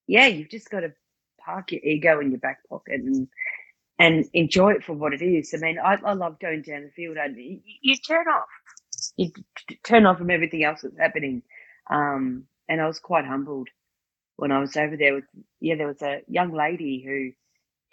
yeah, 0.06 0.26
you've 0.26 0.50
just 0.50 0.70
got 0.70 0.80
to 0.80 0.92
park 1.44 1.72
your 1.72 1.82
ego 1.82 2.20
in 2.20 2.30
your 2.30 2.40
back 2.40 2.58
pocket 2.68 3.00
and 3.00 3.28
and 3.98 4.24
enjoy 4.32 4.72
it 4.72 4.82
for 4.84 4.94
what 4.94 5.12
it 5.14 5.22
is. 5.22 5.54
I 5.54 5.58
mean, 5.58 5.78
I, 5.78 5.96
I 6.04 6.14
love 6.14 6.40
going 6.40 6.62
down 6.62 6.82
the 6.82 6.90
field 6.90 7.16
and 7.18 7.36
you, 7.36 7.60
you 7.82 7.96
turn 7.96 8.26
off, 8.26 8.48
you 9.16 9.30
t- 9.68 9.78
turn 9.84 10.06
off 10.06 10.18
from 10.18 10.30
everything 10.30 10.64
else 10.64 10.80
that's 10.82 10.98
happening. 10.98 11.42
Um, 11.90 12.44
and 12.68 12.80
I 12.80 12.86
was 12.86 12.98
quite 12.98 13.24
humbled 13.26 13.68
when 14.42 14.50
I 14.50 14.58
was 14.58 14.76
over 14.76 14.96
there 14.96 15.14
with, 15.14 15.24
yeah, 15.60 15.76
there 15.76 15.86
was 15.86 16.02
a 16.02 16.22
young 16.26 16.52
lady 16.52 17.00
who 17.06 17.30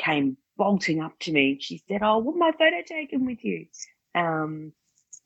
came 0.03 0.35
bolting 0.57 0.99
up 0.99 1.13
to 1.19 1.31
me. 1.31 1.59
She 1.61 1.83
said, 1.87 2.01
"Oh, 2.01 2.17
want 2.17 2.39
my 2.39 2.51
photo 2.51 2.81
taken 2.83 3.27
with 3.27 3.45
you?" 3.45 3.67
Um, 4.15 4.73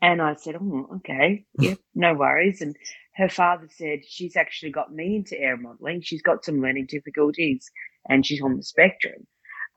and 0.01 0.21
I 0.21 0.35
said, 0.35 0.57
"Oh, 0.59 0.89
okay, 0.97 1.45
yeah, 1.59 1.75
no 1.95 2.13
worries." 2.13 2.61
And 2.61 2.75
her 3.15 3.29
father 3.29 3.69
said 3.71 3.99
she's 4.05 4.35
actually 4.35 4.73
got 4.73 4.93
me 4.93 5.15
into 5.15 5.39
air 5.39 5.55
modeling. 5.55 6.01
She's 6.01 6.21
got 6.21 6.43
some 6.43 6.59
learning 6.59 6.87
difficulties, 6.87 7.71
and 8.09 8.25
she's 8.25 8.41
on 8.41 8.57
the 8.57 8.63
spectrum. 8.63 9.25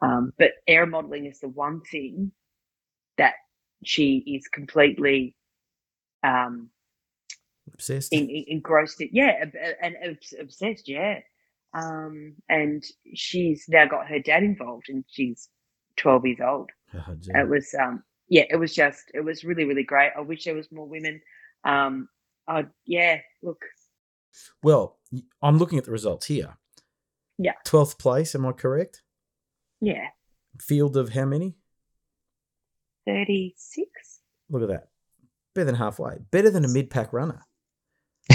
Um, 0.03 0.33
but 0.41 0.51
air 0.67 0.85
modeling 0.85 1.27
is 1.27 1.39
the 1.39 1.49
one 1.49 1.81
thing 1.93 2.33
that 3.19 3.35
she 3.85 4.17
is 4.27 4.49
completely 4.49 5.37
um, 6.25 6.71
Obsessed. 7.73 8.13
in, 8.13 8.29
in, 8.31 8.45
engrossed 8.49 9.01
it. 9.01 9.11
Yeah, 9.13 9.45
and 9.81 9.95
obsessed. 10.41 10.89
Yeah. 10.89 11.21
Um, 11.77 12.35
and 12.49 12.83
she's 13.15 13.65
now 13.69 13.87
got 13.87 14.09
her 14.09 14.19
dad 14.19 14.43
involved, 14.43 14.87
and 14.89 15.05
she's 15.09 15.49
twelve 15.97 16.25
years 16.27 16.39
old. 16.45 16.71
Oh. 16.95 17.17
It 17.29 17.49
was 17.49 17.75
um, 17.81 18.03
yeah, 18.29 18.45
it 18.49 18.57
was 18.57 18.75
just 18.75 19.05
it 19.15 19.21
was 19.25 19.45
really 19.45 19.65
really 19.65 19.85
great. 19.85 20.13
I 20.17 20.21
wish 20.21 20.45
there 20.45 20.55
was 20.55 20.71
more 20.73 20.87
women. 20.89 21.21
Um, 21.65 22.09
I 22.49 22.67
yeah, 22.87 23.19
look, 23.43 23.61
Well, 24.63 24.99
I'm 25.43 25.59
looking 25.59 25.79
at 25.79 25.85
the 25.85 25.91
results 25.91 26.27
here. 26.27 26.57
Yeah. 27.39 27.53
12th 27.67 27.99
place, 27.99 28.35
am 28.35 28.47
I 28.47 28.53
correct? 28.53 29.03
yeah, 29.81 30.07
Field 30.61 30.97
of 30.97 31.11
how 31.11 31.25
many? 31.27 31.57
thirty 33.07 33.55
six. 33.59 33.89
Look 34.49 34.63
at 34.63 34.69
that. 34.69 34.89
Better 35.55 35.67
than 35.67 35.75
halfway. 35.75 36.19
Better 36.31 36.51
than 36.51 36.65
a 36.65 36.69
mid 36.69 36.89
pack 36.91 37.13
runner. 37.13 37.43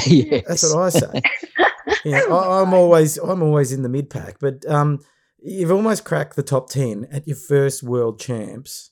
yes. 0.05 0.43
That's 0.47 0.73
what 0.73 0.83
I 0.83 0.89
say. 0.89 1.21
Yeah, 2.05 2.21
I, 2.29 2.61
I'm 2.61 2.73
always 2.73 3.17
I'm 3.17 3.41
always 3.43 3.71
in 3.71 3.83
the 3.83 3.89
mid 3.89 4.09
pack, 4.09 4.37
but 4.39 4.65
um, 4.67 4.99
you've 5.41 5.71
almost 5.71 6.03
cracked 6.05 6.35
the 6.35 6.43
top 6.43 6.69
ten 6.69 7.07
at 7.11 7.27
your 7.27 7.37
first 7.37 7.83
world 7.83 8.19
champs. 8.19 8.91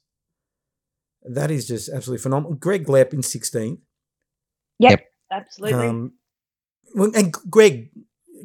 That 1.23 1.51
is 1.51 1.67
just 1.67 1.89
absolutely 1.89 2.21
phenomenal. 2.23 2.55
Greg 2.55 2.85
Lepp 2.87 3.13
in 3.13 3.19
16th. 3.21 3.79
Absolutely. 5.31 5.87
Um, 5.87 6.13
and 6.95 7.31
Greg, 7.49 7.89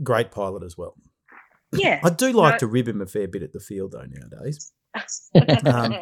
great 0.02 0.30
pilot 0.32 0.62
as 0.64 0.76
well. 0.76 0.94
yeah. 1.72 2.00
I 2.04 2.10
do 2.10 2.32
like 2.32 2.54
No. 2.54 2.58
to 2.58 2.66
rib 2.66 2.88
him 2.88 3.00
a 3.00 3.06
fair 3.06 3.26
bit 3.28 3.42
at 3.42 3.52
the 3.52 3.60
field 3.60 3.92
though 3.92 4.04
nowadays. 4.06 4.72
um, 5.66 5.94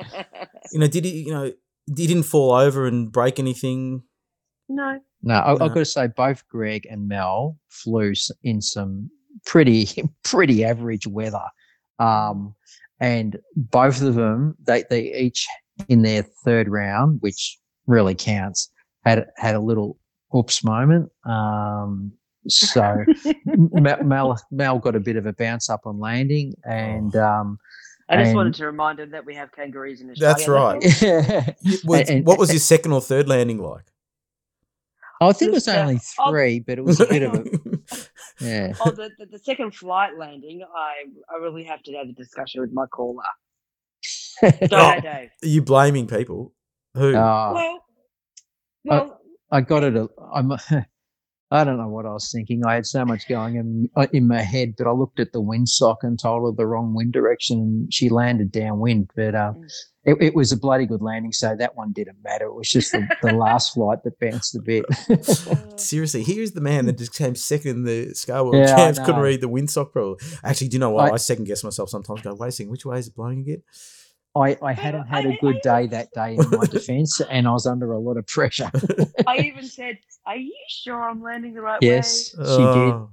You 0.72 0.80
know, 0.80 0.86
did 0.88 1.04
he? 1.04 1.22
You 1.24 1.32
know, 1.32 1.52
he 1.86 2.06
didn't 2.06 2.24
fall 2.24 2.52
over 2.52 2.86
and 2.86 3.12
break 3.12 3.38
anything. 3.38 4.02
no. 4.68 4.98
No, 5.22 5.34
I, 5.34 5.54
No. 5.54 5.64
I've 5.64 5.70
got 5.74 5.80
to 5.80 5.84
say 5.84 6.08
both 6.08 6.46
Greg 6.48 6.86
and 6.90 7.06
Mel 7.08 7.56
flew 7.68 8.12
in 8.42 8.60
some 8.60 9.10
pretty 9.46 9.86
pretty 10.24 10.64
average 10.64 11.06
weather, 11.06 11.44
um, 11.98 12.54
and 13.00 13.38
both 13.56 14.02
of 14.02 14.14
them 14.14 14.56
they 14.64 14.84
they 14.90 15.14
each 15.14 15.46
in 15.88 16.02
their 16.02 16.22
third 16.44 16.68
round, 16.68 17.18
which 17.22 17.58
really 17.86 18.14
counts, 18.14 18.70
had 19.04 19.26
had 19.36 19.54
a 19.54 19.60
little 19.60 19.98
oops 20.34 20.64
moment. 20.64 21.10
Um, 21.24 22.12
so 22.48 23.04
Mel, 23.46 24.02
Mel 24.02 24.40
Mel 24.50 24.78
got 24.78 24.96
a 24.96 25.00
bit 25.00 25.16
of 25.16 25.26
a 25.26 25.32
bounce 25.32 25.70
up 25.70 25.82
on 25.86 26.00
landing, 26.00 26.54
and 26.64 27.14
um, 27.16 27.58
I 28.08 28.16
just 28.16 28.28
And- 28.28 28.36
wanted 28.36 28.54
to 28.54 28.66
remind 28.66 28.98
him 28.98 29.10
that 29.12 29.24
we 29.24 29.34
have 29.36 29.52
kangaroos 29.52 30.00
in 30.00 30.10
Australia. 30.10 30.34
That's 30.34 30.48
right. 30.48 30.84
I 31.48 31.56
You- 31.62 31.94
And- 31.94 32.26
what 32.26 32.38
was 32.40 32.50
his 32.50 32.64
second 32.64 32.92
or 32.92 33.00
third 33.00 33.28
landing 33.28 33.58
like? 33.62 33.84
Think 35.30 35.50
it 35.50 35.54
was 35.54 35.68
only 35.68 36.00
I'll- 36.18 36.30
three, 36.32 36.58
but 36.58 36.78
it 36.78 36.84
was 36.84 36.98
a 37.00 37.06
bit 37.06 37.22
of 37.22 37.34
a 37.34 37.44
yeah. 38.40 38.72
Oh, 38.84 38.90
the, 38.90 39.10
the, 39.18 39.26
the 39.26 39.38
second 39.38 39.72
flight 39.76 40.18
landing, 40.18 40.62
I, 40.76 41.04
I 41.32 41.36
really 41.38 41.62
have 41.62 41.82
to 41.84 41.92
have 41.92 42.08
a 42.08 42.12
discussion 42.12 42.60
with 42.60 42.72
my 42.72 42.86
caller. 42.86 43.22
Don't 44.42 44.72
Oh. 44.72 44.94
know, 44.94 45.00
Dave. 45.00 45.28
Are 45.44 45.46
you 45.46 45.62
blaming 45.62 46.08
people? 46.08 46.52
Who? 46.94 47.14
Oh. 47.14 47.52
Well, 47.54 47.78
well, 48.84 49.20
I 49.52 49.60
got 49.60 49.84
it. 49.84 49.96
a- 49.96 50.08
I'm. 50.34 50.52
I 51.52 51.64
don't 51.64 51.76
know 51.76 51.88
what 51.88 52.06
I 52.06 52.12
was 52.12 52.30
thinking. 52.32 52.64
I 52.64 52.74
had 52.74 52.86
so 52.86 53.04
much 53.04 53.28
going 53.28 53.56
in 53.56 53.90
uh, 53.94 54.06
in 54.12 54.26
my 54.26 54.40
head, 54.40 54.74
but 54.78 54.86
I 54.86 54.92
looked 54.92 55.20
at 55.20 55.32
the 55.32 55.42
windsock 55.42 55.96
and 56.02 56.18
told 56.18 56.42
her 56.44 56.56
the 56.56 56.66
wrong 56.66 56.94
wind 56.94 57.12
direction, 57.12 57.58
and 57.58 57.92
she 57.94 58.08
landed 58.08 58.50
downwind. 58.50 59.10
But 59.14 59.34
uh, 59.34 59.52
Mm. 59.52 59.68
it, 60.04 60.16
it 60.28 60.34
was 60.34 60.50
a 60.50 60.56
bloody 60.56 60.86
good 60.86 61.02
landing, 61.02 61.32
so 61.32 61.54
that 61.54 61.76
one 61.76 61.92
didn't 61.92 62.16
matter. 62.24 62.46
It 62.46 62.54
was 62.54 62.70
just 62.70 62.92
the, 62.92 63.06
the 63.22 63.32
last 63.44 63.74
flight 63.74 63.98
that 64.04 64.18
bounced 64.18 64.56
a 64.56 64.60
bit. 64.60 64.86
Seriously, 65.78 66.22
here's 66.22 66.52
the 66.52 66.60
man 66.62 66.86
that 66.86 66.96
just 66.98 67.14
came 67.14 67.34
second 67.34 67.70
in 67.70 67.84
the 67.84 68.14
Scale 68.14 68.44
World 68.46 68.56
Yeah, 68.56 68.74
Champs. 68.74 68.98
Couldn't 69.00 69.20
read 69.20 69.40
the 69.42 69.48
windsock 69.48 69.92
problem. 69.92 70.16
Actually, 70.42 70.68
do 70.68 70.76
you 70.76 70.80
know 70.80 70.90
what? 70.90 71.10
I, 71.10 71.14
I- 71.14 71.16
second 71.18 71.44
guess 71.44 71.62
myself 71.62 71.90
sometimes. 71.90 72.22
Go, 72.22 72.34
wait 72.34 72.48
a 72.48 72.52
second, 72.52 72.70
which 72.70 72.86
way 72.86 72.98
is 72.98 73.08
it 73.08 73.14
blowing 73.14 73.40
again? 73.40 73.62
I, 74.36 74.56
I 74.62 74.72
hadn't 74.72 75.06
had 75.06 75.26
a 75.26 75.30
I- 75.32 75.38
good 75.40 75.56
I- 75.66 75.80
day 75.82 75.86
that 75.88 76.10
day 76.12 76.36
in 76.36 76.50
my 76.50 76.64
defence, 76.70 77.20
and 77.20 77.46
I 77.46 77.52
was 77.52 77.66
under 77.66 77.92
a 77.92 77.98
lot 77.98 78.16
of 78.16 78.26
pressure. 78.26 78.70
I 79.26 79.38
even 79.38 79.64
said, 79.64 79.98
"Are 80.26 80.36
you 80.36 80.54
sure 80.68 81.02
I'm 81.02 81.22
landing 81.22 81.54
the 81.54 81.60
right 81.60 81.78
yes, 81.82 82.34
way?" 82.36 82.44
she 82.44 82.56
did, 82.58 82.92
Oh, 82.94 83.10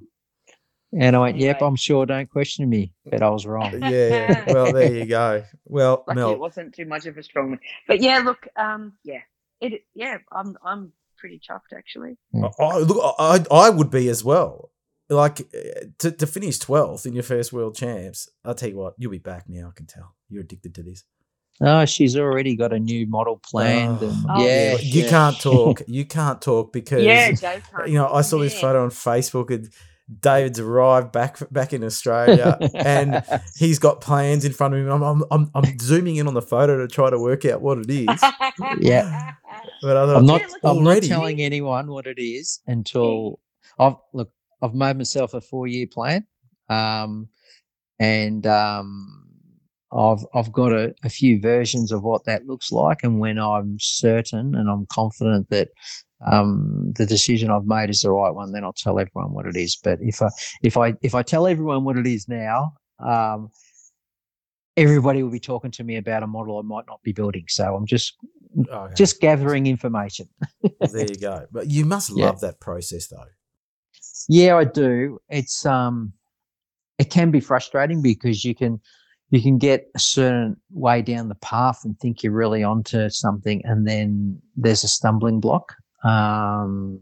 and 0.93 1.15
I 1.15 1.19
went, 1.19 1.37
"Yep, 1.37 1.61
I'm 1.61 1.75
sure. 1.75 2.05
Don't 2.05 2.29
question 2.29 2.69
me." 2.69 2.93
But 3.05 3.21
I 3.21 3.29
was 3.29 3.45
wrong. 3.45 3.81
Yeah. 3.83 4.45
Well, 4.47 4.71
there 4.71 4.93
you 4.93 5.05
go. 5.05 5.43
Well, 5.65 6.03
Lucky 6.07 6.21
it 6.21 6.39
wasn't 6.39 6.73
too 6.73 6.85
much 6.85 7.05
of 7.05 7.17
a 7.17 7.23
strong 7.23 7.51
one. 7.51 7.59
But 7.87 8.01
yeah, 8.01 8.19
look, 8.19 8.47
um, 8.55 8.93
yeah, 9.03 9.21
it, 9.61 9.83
yeah, 9.93 10.17
I'm, 10.31 10.57
I'm 10.63 10.93
pretty 11.17 11.39
chuffed 11.39 11.77
actually. 11.77 12.17
I, 12.59 12.77
look, 12.79 13.15
I, 13.19 13.43
I 13.51 13.69
would 13.69 13.91
be 13.91 14.07
as 14.09 14.23
well. 14.23 14.71
Like 15.09 15.41
uh, 15.41 15.85
to, 15.99 16.11
to 16.11 16.27
finish 16.27 16.59
12th 16.59 17.05
in 17.07 17.13
your 17.13 17.23
first 17.23 17.51
world 17.51 17.75
champs, 17.75 18.29
I'll 18.45 18.53
tell 18.53 18.69
you 18.69 18.77
what, 18.77 18.93
you'll 18.97 19.11
be 19.11 19.17
back 19.17 19.45
now. 19.49 19.69
I 19.69 19.71
can 19.75 19.87
tell. 19.87 20.15
You're 20.29 20.43
addicted 20.43 20.75
to 20.75 20.83
this. 20.83 21.03
Oh, 21.61 21.83
she's 21.85 22.15
already 22.15 22.55
got 22.55 22.71
a 22.71 22.79
new 22.79 23.05
model 23.07 23.37
planned, 23.43 23.99
Oh. 24.01 24.07
and 24.07 24.25
Oh, 24.29 24.45
yeah, 24.45 24.77
you 24.79 25.09
can't 25.09 25.39
talk. 25.39 25.81
You 25.87 26.05
can't 26.05 26.41
talk 26.41 26.71
because 26.71 27.03
Yeah, 27.03 27.31
Dave. 27.31 27.63
can't 27.69 27.87
you 27.87 27.95
know 27.95 28.07
I 28.07 28.21
saw 28.21 28.37
this 28.37 28.59
photo 28.59 28.83
on 28.83 28.91
Facebook 28.91 29.53
and 29.53 29.69
David's 30.21 30.59
arrived 30.59 31.11
back 31.11 31.37
back 31.51 31.73
in 31.73 31.83
Australia 31.83 32.57
and 32.75 33.21
he's 33.57 33.77
got 33.79 34.01
plans 34.01 34.45
in 34.45 34.53
front 34.53 34.73
of 34.73 34.79
him. 34.79 34.89
I'm, 34.89 35.03
I'm 35.03 35.23
I'm 35.31 35.51
I'm 35.55 35.79
zooming 35.79 36.15
in 36.15 36.27
on 36.27 36.33
the 36.33 36.41
photo 36.41 36.77
to 36.77 36.87
try 36.87 37.09
to 37.09 37.19
work 37.19 37.45
out 37.45 37.61
what 37.61 37.79
it 37.79 37.89
is. 37.89 38.07
Yeah. 38.79 39.33
But 39.81 39.97
I 39.97 40.05
thought, 40.05 40.15
I'm 40.17 40.25
not. 40.25 40.41
I'm 40.63 40.83
not 40.83 41.03
telling 41.03 41.41
anyone 41.41 41.87
what 41.87 42.07
it 42.07 42.19
is 42.21 42.59
until 42.67 43.39
I've 43.79 43.95
look. 44.13 44.31
I've 44.61 44.73
made 44.75 44.97
myself 44.97 45.33
a 45.33 45.41
four-year 45.41 45.87
plan, 45.91 46.25
um, 46.69 47.29
and 47.99 48.45
um, 48.47 49.25
I've 49.91 50.25
I've 50.33 50.51
got 50.51 50.71
a, 50.71 50.93
a 51.03 51.09
few 51.09 51.39
versions 51.39 51.91
of 51.91 52.03
what 52.03 52.25
that 52.25 52.45
looks 52.45 52.71
like. 52.71 53.03
And 53.03 53.19
when 53.19 53.39
I'm 53.39 53.77
certain 53.79 54.55
and 54.55 54.69
I'm 54.69 54.85
confident 54.91 55.49
that 55.49 55.69
um, 56.25 56.93
the 56.97 57.05
decision 57.05 57.49
I've 57.49 57.65
made 57.65 57.89
is 57.89 58.01
the 58.01 58.11
right 58.11 58.33
one, 58.33 58.51
then 58.51 58.63
I'll 58.63 58.73
tell 58.73 58.99
everyone 58.99 59.33
what 59.33 59.45
it 59.45 59.55
is. 59.55 59.77
But 59.81 59.99
if 60.01 60.21
I 60.21 60.29
if 60.61 60.77
I 60.77 60.93
if 61.01 61.15
I 61.15 61.23
tell 61.23 61.47
everyone 61.47 61.83
what 61.85 61.97
it 61.97 62.07
is 62.07 62.27
now, 62.27 62.73
um, 62.99 63.49
everybody 64.77 65.23
will 65.23 65.31
be 65.31 65.39
talking 65.39 65.71
to 65.71 65.83
me 65.83 65.97
about 65.97 66.23
a 66.23 66.27
model 66.27 66.59
I 66.59 66.61
might 66.61 66.85
not 66.87 67.01
be 67.03 67.11
building. 67.11 67.45
So 67.47 67.75
I'm 67.75 67.85
just 67.85 68.15
okay, 68.69 68.93
just 68.95 69.19
gathering 69.19 69.67
information. 69.67 70.27
there 70.91 71.07
you 71.07 71.17
go. 71.17 71.47
But 71.51 71.69
you 71.69 71.85
must 71.85 72.09
Yeah. 72.09 72.27
love 72.27 72.41
that 72.41 72.59
process 72.59 73.07
though. 73.07 73.25
Yeah, 74.27 74.57
I 74.57 74.65
do. 74.65 75.19
It's 75.29 75.65
um, 75.65 76.13
it 76.97 77.09
can 77.09 77.31
be 77.31 77.39
frustrating 77.39 78.01
because 78.01 78.43
you 78.43 78.55
can 78.55 78.79
you 79.29 79.41
can 79.41 79.57
get 79.57 79.89
a 79.95 79.99
certain 79.99 80.57
way 80.71 81.01
down 81.01 81.29
the 81.29 81.35
path 81.35 81.81
and 81.85 81.97
think 81.99 82.23
you're 82.23 82.33
really 82.33 82.63
onto 82.63 83.09
something, 83.09 83.61
and 83.63 83.87
then 83.87 84.41
there's 84.55 84.83
a 84.83 84.87
stumbling 84.87 85.39
block. 85.39 85.75
Um, 86.03 86.99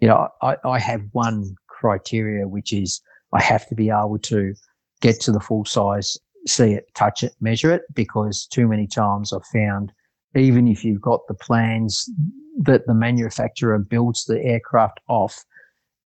you 0.00 0.08
know, 0.08 0.28
I, 0.42 0.56
I 0.64 0.78
have 0.78 1.02
one 1.12 1.54
criteria 1.68 2.46
which 2.46 2.72
is 2.72 3.00
I 3.32 3.42
have 3.42 3.66
to 3.68 3.74
be 3.74 3.90
able 3.90 4.18
to 4.18 4.54
get 5.00 5.20
to 5.20 5.32
the 5.32 5.40
full 5.40 5.64
size, 5.64 6.16
see 6.46 6.72
it, 6.72 6.84
touch 6.94 7.22
it, 7.22 7.32
measure 7.40 7.72
it, 7.72 7.82
because 7.94 8.46
too 8.46 8.68
many 8.68 8.86
times 8.86 9.32
I've 9.32 9.46
found 9.46 9.92
even 10.36 10.68
if 10.68 10.84
you've 10.84 11.00
got 11.00 11.20
the 11.26 11.34
plans 11.34 12.08
that 12.58 12.86
the 12.86 12.94
manufacturer 12.94 13.78
builds 13.78 14.24
the 14.24 14.40
aircraft 14.44 15.00
off, 15.08 15.44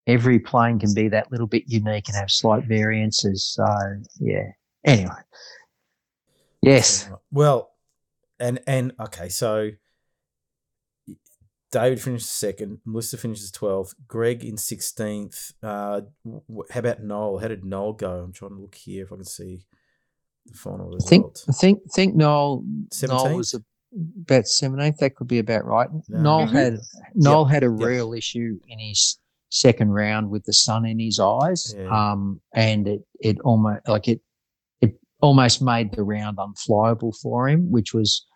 every 0.07 0.39
plane 0.39 0.79
can 0.79 0.93
be 0.95 1.09
that 1.09 1.31
little 1.33 1.47
bit 1.47 1.65
unique 1.67 2.09
and 2.09 2.17
have 2.17 2.31
slight 2.31 2.65
variances. 2.67 3.45
So 3.45 3.65
yeah. 4.21 4.51
Anyway. 4.85 5.11
Yes. 6.63 7.09
Well, 7.31 7.71
and 8.41 8.61
and 8.67 8.93
okay, 9.01 9.29
so 9.29 9.71
David 11.71 12.01
finishes 12.01 12.29
second, 12.29 12.79
Melissa 12.85 13.17
finishes 13.19 13.51
twelfth, 13.51 13.95
Greg 14.07 14.45
in 14.45 14.57
sixteenth. 14.57 15.53
Uh, 15.63 16.03
w- 16.25 16.65
how 16.71 16.81
about 16.81 17.03
Noel? 17.03 17.39
How 17.39 17.49
did 17.49 17.65
Noel 17.65 17.93
go? 17.95 18.21
I'm 18.23 18.33
trying 18.33 18.53
to 18.55 18.61
look 18.61 18.77
here 18.77 19.05
if 19.05 19.13
I 19.13 19.17
can 19.17 19.25
see 19.25 19.67
the 20.47 20.55
final 20.57 20.95
I 20.95 20.99
think 21.05 21.25
result. 21.27 21.45
I 21.49 21.53
think 21.53 21.81
think 21.93 22.15
Noel 22.15 22.63
Noel 22.65 23.27
17th? 23.27 23.37
was 23.37 23.55
about 24.23 24.47
seventeenth. 24.47 24.99
That 24.99 25.17
could 25.17 25.27
be 25.27 25.41
about 25.41 25.65
right. 25.65 25.89
Yeah. 26.09 26.21
Noel 26.23 26.47
Mhm. 26.47 26.53
had 26.53 26.79
Noel 27.15 27.45
had 27.47 27.65
a 27.65 27.75
Yep. 27.77 27.89
real 27.89 28.13
issue 28.15 28.61
in 28.69 28.79
his 28.79 29.19
second 29.55 29.91
round 29.93 30.29
with 30.31 30.45
the 30.45 30.53
sun 30.53 30.85
in 30.85 30.99
his 30.99 31.21
eyes, 31.21 31.73
Yeah. 31.77 31.89
um, 32.13 32.41
and 32.53 32.89
it 32.89 33.03
it 33.21 33.39
almost 33.41 33.87
like 33.89 34.09
it 34.09 34.21
it 34.81 34.99
almost 35.23 35.63
made 35.63 35.93
the 35.93 36.03
round 36.03 36.39
unflyable 36.39 37.15
for 37.23 37.49
him, 37.49 37.71
which 37.71 37.95
was 37.95 38.27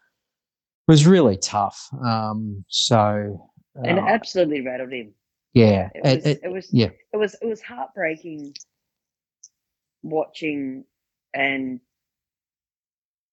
was 0.86 1.06
really 1.06 1.36
tough. 1.36 1.78
Um, 2.04 2.64
so 2.68 3.50
and 3.74 3.98
it 3.98 4.04
uh, 4.04 4.06
absolutely 4.06 4.60
rattled 4.62 4.92
him. 4.92 5.12
yeah, 5.54 5.90
It 5.94 6.00
it- 6.06 6.14
was, 6.16 6.26
it- 6.26 6.40
it 6.44 6.52
was, 6.52 6.68
yeah. 6.72 6.90
it 7.12 7.16
was, 7.16 7.34
it 7.42 7.46
was 7.46 7.60
heartbreaking 7.60 8.54
watching 10.02 10.84
and 11.34 11.80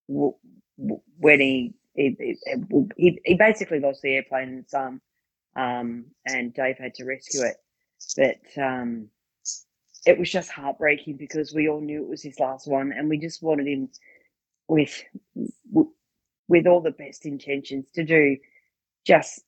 w- 0.10 0.36
w- 0.78 1.02
when 1.20 1.40
he 1.40 1.74
he, 1.94 2.16
he 2.20 2.36
he 2.98 3.20
he 3.24 3.34
basically 3.36 3.80
lost 3.80 4.02
the 4.02 4.16
airplane 4.16 4.50
and 4.50 4.66
the 4.66 4.70
sun, 4.70 5.02
um, 5.56 6.06
and 6.28 6.54
Dave 6.54 6.78
had 6.78 6.94
to 6.96 7.06
rescue 7.06 7.42
it, 7.44 7.56
but 8.16 8.38
um, 8.62 9.08
it 10.06 10.18
was 10.20 10.30
just 10.32 10.52
heartbreaking 10.52 11.18
because 11.18 11.54
we 11.54 11.68
all 11.68 11.82
knew 11.82 12.04
it 12.04 12.10
was 12.10 12.22
his 12.22 12.40
last 12.40 12.68
one, 12.68 12.92
and 12.92 13.10
we 13.10 13.18
just 13.18 13.42
wanted 13.42 13.68
him 13.68 13.90
with 14.68 15.04
with 16.48 16.68
all 16.68 16.82
the 16.82 16.92
best 16.92 17.26
intentions 17.26 17.86
to 17.96 18.04
do 18.04 18.38
just 19.06 19.42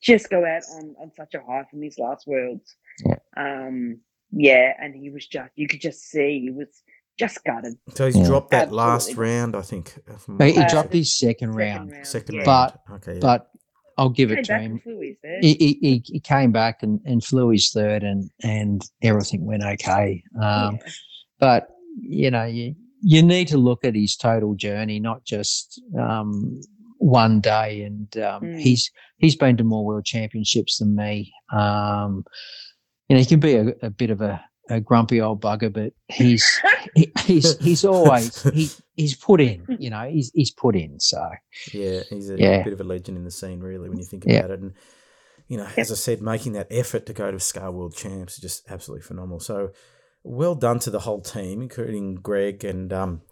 just 0.00 0.28
go 0.30 0.44
out 0.44 0.62
on, 0.76 0.94
on 1.00 1.12
such 1.16 1.34
a 1.34 1.40
high 1.40 1.64
from 1.70 1.80
his 1.82 1.98
last 1.98 2.26
words. 2.26 2.74
Yeah. 3.06 3.14
Um, 3.36 4.00
yeah, 4.32 4.72
and 4.80 4.94
he 4.94 5.10
was 5.10 5.26
just 5.26 5.50
you 5.54 5.68
could 5.68 5.80
just 5.80 6.02
see 6.10 6.40
he 6.40 6.50
was 6.50 6.82
just 7.18 7.44
gutted. 7.44 7.74
So 7.94 8.06
he's 8.06 8.16
Yeah. 8.16 8.26
dropped 8.26 8.50
that 8.50 8.72
last 8.72 9.14
round, 9.16 9.54
I 9.54 9.60
think. 9.62 9.94
he, 10.40 10.52
he 10.52 10.58
Uh, 10.60 10.68
dropped 10.68 10.92
his 10.92 11.12
second 11.12 11.52
Second 11.52 11.54
round, 11.56 11.92
round, 11.92 12.06
Second 12.06 12.34
yeah. 12.36 12.42
round. 12.42 12.72
But- 12.86 12.94
okay, 12.94 13.14
yeah. 13.14 13.20
but 13.20 13.50
I'll 13.98 14.08
give 14.08 14.30
it 14.32 14.44
to 14.46 14.58
him. 14.58 14.72
and 14.72 14.82
flew 14.82 15.00
his 15.00 15.16
third. 15.22 15.42
he, 15.44 15.54
he, 15.54 15.78
he- 15.80 16.02
he 16.06 16.20
came 16.20 16.52
back 16.52 16.82
and, 16.82 17.00
and 17.04 17.22
flew 17.24 17.50
his 17.50 17.70
third 17.70 18.02
and, 18.02 18.30
and 18.42 18.82
everything 19.02 19.44
went 19.44 19.62
okay. 19.64 20.22
Um, 20.40 20.78
Yeah. 20.84 20.92
But, 21.38 21.68
you 22.00 22.30
know, 22.30 22.44
you, 22.44 22.74
you 23.00 23.22
need 23.22 23.48
to 23.48 23.58
look 23.58 23.84
at 23.84 23.94
his 23.96 24.16
total 24.16 24.54
journey, 24.54 25.00
not 25.00 25.24
just 25.24 25.80
um, 25.98 26.60
one 26.98 27.40
day. 27.40 27.82
And 27.82 28.16
um, 28.18 28.42
Mm. 28.44 28.60
he's 28.60 28.90
he's 29.18 29.34
been 29.36 29.56
to 29.56 29.64
more 29.64 29.84
world 29.84 30.04
championships 30.04 30.78
than 30.78 30.94
me. 30.94 31.32
Um, 31.52 32.24
you 33.08 33.16
know, 33.16 33.20
he 33.20 33.26
can 33.26 33.40
be 33.40 33.54
a, 33.56 33.74
a 33.82 33.90
bit 33.90 34.10
of 34.10 34.20
a, 34.20 34.42
a 34.68 34.80
grumpy 34.80 35.20
old 35.20 35.40
bugger, 35.40 35.72
but 35.72 35.92
he's 36.08 36.60
he, 36.94 37.12
he's 37.24 37.58
he's 37.58 37.84
always 37.84 38.42
he, 38.42 38.70
he's 38.96 39.14
put 39.14 39.40
in. 39.40 39.66
You 39.78 39.90
know, 39.90 40.08
he's 40.08 40.30
he's 40.34 40.50
put 40.50 40.76
in. 40.76 41.00
So 41.00 41.30
Yeah, 41.72 42.02
he's 42.10 42.30
a 42.30 42.36
Yeah. 42.36 42.62
bit 42.62 42.72
of 42.72 42.80
a 42.80 42.84
legend 42.84 43.16
in 43.18 43.24
the 43.24 43.30
scene, 43.30 43.60
really, 43.60 43.88
when 43.88 43.98
you 43.98 44.04
think 44.04 44.24
Yeah. 44.24 44.38
about 44.38 44.50
it. 44.52 44.60
And 44.60 44.74
you 45.48 45.56
know, 45.56 45.66
as 45.76 45.90
I 45.90 45.96
said, 45.96 46.22
making 46.22 46.52
that 46.52 46.68
effort 46.70 47.06
to 47.06 47.12
go 47.12 47.30
to 47.30 47.40
Scale 47.40 47.72
World 47.72 47.94
Champs 47.94 48.34
is 48.34 48.40
just 48.40 48.70
absolutely 48.70 49.02
phenomenal. 49.02 49.40
So 49.40 49.72
well 50.22 50.54
done 50.54 50.78
to 50.80 50.90
the 50.90 51.00
whole 51.00 51.20
team, 51.20 51.60
including 51.60 52.14
Greg 52.14 52.64
and 52.64 52.92
um, 52.92 53.22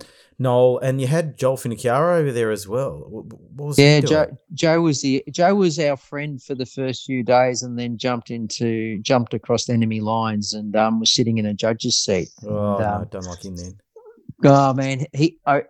Noel, 0.40 0.78
and 0.78 1.00
you 1.00 1.06
had 1.06 1.36
Joel 1.36 1.56
Finocchiaro 1.58 2.18
over 2.18 2.32
there 2.32 2.50
as 2.50 2.66
well. 2.66 3.04
What 3.08 3.26
was 3.68 3.76
he 3.76 3.82
Yeah, 3.84 4.00
doing? 4.00 4.10
Joe, 4.10 4.38
Joe 4.54 4.80
was 4.80 5.02
the 5.02 5.22
Joe 5.30 5.54
was 5.54 5.78
our 5.78 5.96
friend 5.98 6.42
for 6.42 6.54
the 6.54 6.64
first 6.66 7.04
few 7.04 7.22
days, 7.22 7.62
and 7.62 7.78
then 7.78 7.98
jumped 7.98 8.30
into 8.30 8.98
jumped 9.02 9.34
across 9.34 9.68
enemy 9.68 10.00
lines 10.00 10.54
and 10.54 10.74
um, 10.74 10.98
was 10.98 11.12
sitting 11.12 11.36
in 11.38 11.44
a 11.46 11.52
judge's 11.54 11.98
seat. 11.98 12.30
Oh, 12.42 12.48
and, 12.48 12.80
no, 12.80 12.88
um, 12.94 13.08
don't 13.10 13.26
like 13.26 13.44
him 13.44 13.54
then. 13.56 13.78
oh 14.44 14.72
man, 14.74 15.06
he 15.12 15.38
I 15.46 15.64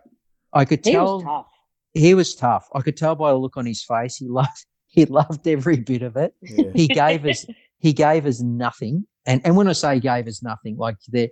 I 0.53 0.63
could 0.65 0.85
He 0.85 0.93
tell 0.93 1.17
was 1.17 1.23
tough. 1.25 1.47
he 1.93 2.13
was 2.13 2.33
tough. 2.35 2.69
I 2.73 2.81
could 2.81 2.95
tell 2.95 3.15
by 3.15 3.31
the 3.31 3.37
look 3.37 3.57
on 3.57 3.65
his 3.65 3.83
face. 3.83 4.15
He 4.15 4.27
loved 4.39 4.65
he 4.87 5.05
loved 5.05 5.45
every 5.47 5.77
bit 5.77 6.01
of 6.01 6.15
it. 6.15 6.33
Yeah. 6.41 6.71
He 6.73 6.87
gave 6.87 7.25
us 7.25 7.45
he 7.79 7.91
gave 7.91 8.25
us 8.25 8.39
nothing, 8.39 9.05
and 9.25 9.41
and 9.43 9.57
when 9.57 9.67
I 9.67 9.73
say 9.73 9.95
he 9.95 9.99
gave 9.99 10.27
us 10.27 10.41
nothing, 10.41 10.77
like 10.77 10.95
they 11.11 11.29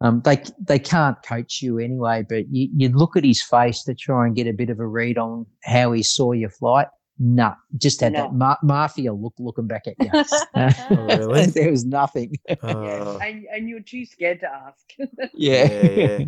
um 0.00 0.20
they 0.24 0.42
they 0.60 0.78
can't 0.78 1.16
coach 1.22 1.62
you 1.62 1.78
anyway, 1.78 2.24
but 2.28 2.48
you 2.50 2.68
you 2.76 2.88
look 2.90 3.16
at 3.16 3.24
his 3.24 3.42
face 3.42 3.82
to 3.84 3.94
try 3.94 4.26
and 4.26 4.36
get 4.36 4.46
a 4.46 4.52
bit 4.52 4.70
of 4.70 4.78
a 4.80 4.86
read 4.86 5.18
on 5.18 5.46
how 5.64 5.92
he 5.92 6.02
saw 6.02 6.32
your 6.32 6.50
flight. 6.50 6.88
Nah, 7.18 7.54
just 7.78 8.02
had 8.02 8.14
that 8.14 8.34
ma- 8.34 8.58
mafia 8.62 9.10
look 9.10 9.32
looking 9.38 9.66
back 9.66 9.84
at 9.86 9.94
you. 9.98 10.10
Oh, 10.90 11.06
really? 11.06 11.46
there 11.54 11.70
was 11.70 11.86
nothing. 11.86 12.34
Yeah, 12.46 12.56
Uh, 12.62 13.18
and, 13.22 13.46
and 13.50 13.68
you're 13.70 13.80
too 13.80 14.04
scared 14.04 14.40
to 14.40 14.48
ask. 14.52 14.84
yeah, 15.32 16.24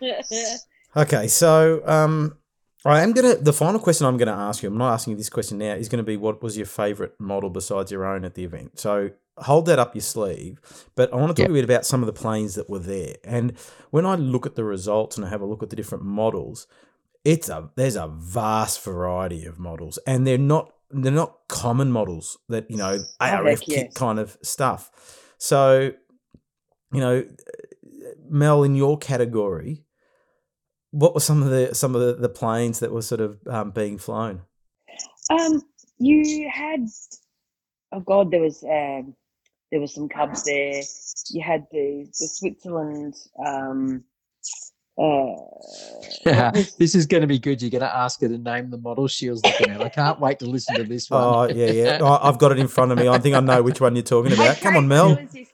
yeah. 0.00 0.56
Okay, 0.96 1.26
so 1.28 1.82
um, 1.86 2.38
I 2.84 3.02
am 3.02 3.12
gonna. 3.12 3.34
The 3.34 3.52
final 3.52 3.80
question 3.80 4.06
I'm 4.06 4.16
gonna 4.16 4.30
ask 4.32 4.62
you. 4.62 4.68
I'm 4.68 4.78
not 4.78 4.92
asking 4.94 5.12
you 5.12 5.16
this 5.16 5.28
question 5.28 5.58
now. 5.58 5.74
Is 5.74 5.88
going 5.88 5.98
to 5.98 6.04
be 6.06 6.16
what 6.16 6.42
was 6.42 6.56
your 6.56 6.66
favorite 6.66 7.14
model 7.18 7.50
besides 7.50 7.90
your 7.90 8.06
own 8.06 8.24
at 8.24 8.34
the 8.34 8.44
event? 8.44 8.78
So 8.78 9.10
hold 9.42 9.66
that 9.66 9.78
up 9.78 9.94
your 9.94 10.02
sleeve. 10.02 10.60
But 10.94 11.12
I 11.12 11.16
want 11.16 11.34
to 11.36 11.42
talk 11.42 11.48
Yep. 11.48 11.50
a 11.50 11.54
bit 11.54 11.64
about 11.64 11.86
some 11.86 12.02
of 12.02 12.06
the 12.06 12.12
planes 12.12 12.54
that 12.54 12.68
were 12.68 12.78
there. 12.78 13.16
And 13.24 13.56
when 13.90 14.06
I 14.06 14.14
look 14.14 14.46
at 14.46 14.54
the 14.54 14.64
results 14.64 15.16
and 15.16 15.24
I 15.26 15.28
have 15.28 15.40
a 15.40 15.46
look 15.46 15.62
at 15.62 15.70
the 15.70 15.76
different 15.76 16.04
models, 16.04 16.66
it's 17.24 17.48
a 17.48 17.70
there's 17.76 17.96
a 17.96 18.08
vast 18.08 18.82
variety 18.82 19.44
of 19.44 19.58
models, 19.58 19.98
and 20.06 20.26
they're 20.26 20.38
not 20.38 20.72
they're 20.90 21.12
not 21.12 21.38
common 21.48 21.92
models 21.92 22.38
that 22.48 22.70
you 22.70 22.76
know 22.76 22.98
ARF 23.20 23.60
kit 23.60 23.76
yes. 23.76 23.94
kind 23.94 24.18
of 24.18 24.38
stuff. 24.42 24.90
So 25.38 25.92
you 26.92 27.00
know, 27.00 27.24
Mel, 28.28 28.62
in 28.62 28.74
your 28.74 28.96
category, 28.98 29.84
what 30.90 31.14
were 31.14 31.20
some 31.20 31.42
of 31.42 31.50
the 31.50 31.74
some 31.74 31.94
of 31.94 32.00
the, 32.00 32.14
the 32.14 32.28
planes 32.28 32.80
that 32.80 32.92
were 32.92 33.02
sort 33.02 33.20
of 33.20 33.38
um, 33.46 33.70
being 33.70 33.98
flown? 33.98 34.42
Um, 35.30 35.62
you 35.98 36.48
had, 36.50 36.86
oh 37.92 38.00
god, 38.00 38.30
there 38.30 38.40
was 38.40 38.62
um, 38.64 39.14
there 39.70 39.80
was 39.80 39.94
some 39.94 40.08
cubs 40.08 40.44
there. 40.44 40.82
You 41.30 41.42
had 41.42 41.66
the 41.70 42.04
the 42.06 42.28
Switzerland. 42.28 43.14
Um, 43.44 44.04
uh, 45.00 45.02
what 46.24 46.54
was- 46.54 46.74
this 46.76 46.94
is 46.94 47.06
going 47.06 47.20
to 47.20 47.26
be 47.26 47.38
good. 47.38 47.62
You're 47.62 47.70
going 47.70 47.82
to 47.82 47.96
ask 47.96 48.20
her 48.20 48.28
to 48.28 48.38
name 48.38 48.70
the 48.70 48.78
model 48.78 49.06
she 49.06 49.30
was 49.30 49.44
looking 49.44 49.70
at. 49.70 49.80
I 49.80 49.88
can't 49.88 50.18
wait 50.20 50.40
to 50.40 50.46
listen 50.46 50.74
to 50.76 50.84
this 50.84 51.08
one. 51.08 51.22
Oh 51.22 51.44
yeah, 51.54 51.70
yeah. 51.70 51.98
Oh, 52.00 52.18
I've 52.20 52.38
got 52.38 52.50
it 52.52 52.58
in 52.58 52.66
front 52.68 52.90
of 52.92 52.98
me. 52.98 53.08
I 53.08 53.18
think 53.18 53.36
I 53.36 53.40
know 53.40 53.62
which 53.62 53.80
one 53.80 53.94
you're 53.94 54.02
talking 54.02 54.32
about. 54.32 54.56
Come 54.58 54.76
on, 54.76 54.88
Mel. 54.88 55.14
There 55.14 55.24
was 55.24 55.32
this, 55.32 55.48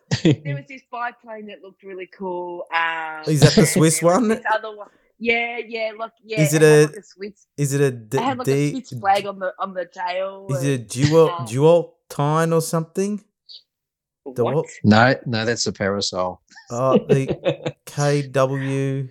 there 0.45 0.55
was 0.55 0.65
this 0.69 0.83
biplane 0.91 1.47
that 1.49 1.63
looked 1.63 1.83
really 1.83 2.09
cool. 2.17 2.65
Um, 2.75 3.23
Is 3.27 3.41
that 3.41 3.53
the 3.55 3.67
Swiss 3.67 4.01
one? 4.01 4.33
Other 4.53 4.75
one. 4.77 4.89
Yeah, 5.19 5.59
yeah. 5.59 5.93
Look, 5.97 6.13
yeah. 6.25 6.41
Is 6.41 6.55
it 6.55 6.63
a- 6.63 6.87
like 6.87 6.97
a 6.97 7.03
Swiss? 7.03 7.47
Is 7.57 7.73
it 7.75 7.81
a 7.83 7.91
d- 7.91 8.19
had 8.19 8.39
like 8.39 8.47
D- 8.47 8.53
a 8.53 8.71
Swiss 8.85 9.01
flag 9.01 9.27
on 9.27 9.39
the 9.39 9.53
on 9.59 9.75
the 9.75 9.85
tail. 9.85 10.47
Is 10.51 10.59
and- 10.59 10.67
it 10.69 10.73
a 10.73 10.79
dual 11.07 11.31
um, 11.31 11.45
dual 11.47 11.97
tine 12.09 12.53
or 12.53 12.61
something? 12.63 13.23
The 14.35 14.45
what? 14.45 14.55
what? 14.55 14.67
No, 14.85 15.15
no, 15.27 15.45
that's 15.45 15.67
a 15.67 15.73
parasol. 15.73 16.41
Oh, 16.71 16.97
the 16.99 17.75
KW 17.87 19.11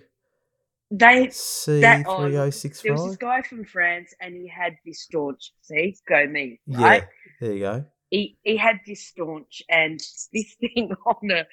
They 0.90 1.30
C 1.30 1.80
That- 1.80 2.04
oh, 2.06 2.16
three 2.22 2.36
oh 2.36 2.50
there 2.50 2.92
was 2.92 3.06
this 3.06 3.16
guy 3.16 3.42
from 3.42 3.64
France, 3.64 4.14
and 4.20 4.34
he 4.34 4.48
had 4.48 4.76
this 4.84 5.06
Storch. 5.06 5.50
See, 5.62 5.96
go 6.08 6.26
me, 6.26 6.60
Yeah, 6.66 6.82
right? 6.84 7.04
there 7.40 7.52
you 7.52 7.60
go. 7.60 7.84
He 8.10 8.36
he 8.42 8.56
had 8.56 8.80
this 8.86 9.12
Storch, 9.12 9.62
and 9.68 9.98
this 10.32 10.54
thing 10.60 10.92
on 11.06 11.16
the. 11.22 11.46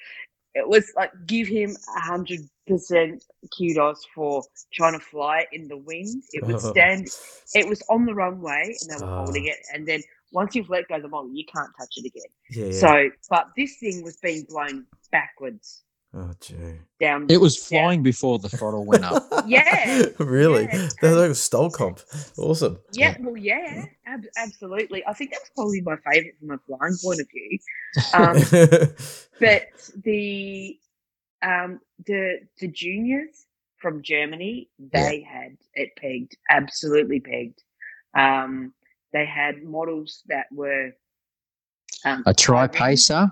It 0.54 0.68
was 0.68 0.92
like 0.96 1.12
give 1.26 1.48
him 1.48 1.74
a 1.96 2.00
hundred 2.00 2.40
percent 2.66 3.24
kudos 3.56 4.04
for 4.14 4.42
trying 4.74 4.92
to 4.92 4.98
fly 5.00 5.46
in 5.52 5.66
the 5.66 5.78
wind. 5.78 6.22
It 6.32 6.44
would 6.46 6.60
stand. 6.74 7.08
It 7.54 7.66
was 7.68 7.82
on 7.88 8.04
the 8.04 8.14
runway, 8.14 8.74
and 8.82 8.90
they 8.90 9.04
were 9.04 9.10
Oh. 9.10 9.24
holding 9.24 9.46
it. 9.46 9.56
And 9.72 9.86
then 9.88 10.02
once 10.32 10.54
you've 10.54 10.70
let 10.70 10.88
go 10.88 10.96
of 10.96 11.02
the 11.02 11.08
model, 11.08 11.30
you 11.32 11.44
can't 11.44 11.70
touch 11.78 11.94
it 11.96 12.06
again. 12.06 12.22
Yeah. 12.50 12.66
yeah. 12.66 12.80
So, 12.80 13.10
but 13.30 13.48
this 13.56 13.76
thing 13.78 14.02
was 14.02 14.16
being 14.18 14.44
blown 14.48 14.86
backwards 15.10 15.82
oh, 16.14 16.32
gee. 16.40 16.54
down. 17.00 17.26
It 17.28 17.38
was 17.40 17.56
Yeah. 17.70 17.82
flying 17.82 18.02
before 18.02 18.38
the 18.38 18.48
throttle 18.48 18.84
went 18.84 19.04
up. 19.04 19.24
Yeah, 19.46 20.04
really? 20.18 20.64
yeah, 20.64 20.88
That 21.00 21.10
was 21.10 21.16
like 21.16 21.30
a 21.30 21.34
STOL 21.34 21.70
comp. 21.70 22.00
Awesome. 22.38 22.78
Yeah, 22.92 23.16
well, 23.20 23.36
yeah, 23.36 23.86
ab- 24.06 24.26
absolutely. 24.36 25.04
I 25.06 25.12
think 25.12 25.32
that's 25.32 25.50
probably 25.56 25.80
my 25.80 25.96
favourite 25.96 26.38
from 26.38 26.50
a 26.52 26.58
flying 26.58 26.96
point 27.02 27.20
of 27.20 27.28
view. 27.30 27.58
Um, 28.14 28.88
but 29.40 29.62
the 30.04 30.78
um, 31.42 31.80
the 32.06 32.38
the 32.60 32.68
juniors 32.68 33.46
from 33.78 34.00
Germany, 34.02 34.68
Yeah. 34.78 34.86
they 35.10 35.20
had 35.22 35.56
it 35.74 35.90
pegged, 35.96 36.36
absolutely 36.48 37.18
pegged. 37.20 37.62
Um, 38.14 38.72
they 39.12 39.26
had 39.26 39.62
models 39.62 40.22
that 40.28 40.46
were 40.52 40.90
um, 42.04 42.22
A 42.26 42.34
tri-pacer. 42.34 43.30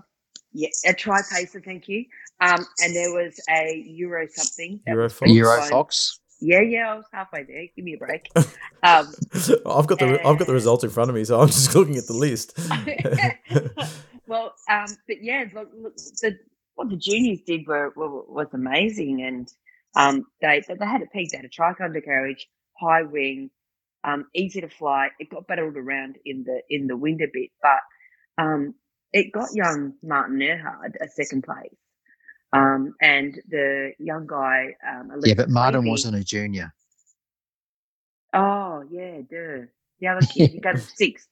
Yeah, 0.53 0.69
a 0.87 0.93
tri 0.93 1.21
pacer. 1.33 1.61
Thank 1.61 1.89
you. 1.89 2.05
Um, 2.41 2.67
and 2.83 2.95
there 2.95 3.13
was 3.13 3.39
a 3.49 3.85
Euro 3.87 4.27
something. 4.29 4.81
that 4.87 4.93
Euro 4.93 5.09
Fox? 5.09 5.21
being 5.21 5.37
Euro 5.37 5.57
flown. 5.59 5.71
Fox. 5.71 6.21
Yeah, 6.41 6.61
yeah, 6.63 6.93
I 6.93 6.95
was 6.97 7.05
halfway 7.13 7.45
there. 7.45 7.67
Give 7.77 7.85
me 7.85 7.95
a 7.95 7.99
break. 7.99 8.31
Um, 8.37 8.47
I've 9.67 9.87
got 9.87 9.99
the 9.99 10.19
I've 10.25 10.39
got 10.39 10.47
the 10.47 10.55
results 10.55 10.83
in 10.85 10.91
front 10.91 11.11
of 11.11 11.15
me, 11.15 11.25
so 11.25 11.41
I'm 11.41 11.49
just 11.49 11.75
looking 11.75 11.97
at 11.97 12.07
the 12.07 12.15
list. 12.15 12.59
well, 14.27 14.55
um, 14.71 14.87
but 15.07 15.23
yeah, 15.23 15.45
look, 15.55 15.71
look, 15.77 15.97
the, 15.97 16.39
what 16.77 16.89
the 16.89 16.97
juniors 16.97 17.41
did 17.47 17.67
were, 17.67 17.93
were 17.95 18.23
was 18.23 18.49
amazing, 18.55 19.23
and 19.23 19.49
Um, 19.97 20.25
they 20.41 20.63
they 20.67 20.87
had 20.87 21.03
it 21.03 21.13
peaked 21.13 21.35
at 21.35 21.45
a 21.45 21.49
trike 21.49 21.81
undercarriage, 21.81 22.49
high 22.81 23.03
wing, 23.03 23.51
um, 24.05 24.27
easy 24.35 24.61
to 24.61 24.69
fly. 24.69 25.09
It 25.19 25.31
got 25.31 25.47
better 25.47 25.65
all 25.67 25.77
around 25.77 26.17
in 26.25 26.45
the 26.45 26.63
in 26.71 26.87
the 26.87 26.97
wind 26.97 27.21
a 27.23 27.27
bit, 27.33 27.51
but 27.63 28.43
um, 28.43 28.75
it 29.13 29.33
got 29.33 29.49
young 29.55 29.95
Martin 30.03 30.39
Erhard 30.41 30.97
a 31.01 31.09
second 31.09 31.43
place. 31.45 31.75
Um, 32.53 32.95
and 33.01 33.35
the 33.49 33.93
young 33.99 34.27
guy, 34.27 34.75
um, 34.89 35.11
Yeah, 35.25 35.35
but 35.35 35.49
Martin 35.51 35.81
Levy- 35.81 35.91
wasn't 35.91 36.17
a 36.17 36.25
junior. 36.25 36.73
Oh 38.33 38.83
yeah, 38.91 39.19
duh. 39.31 39.67
The 40.01 40.07
other 40.09 40.27
kid, 40.27 40.51
he 40.53 40.61
got 40.61 40.79
sixth. 40.97 41.29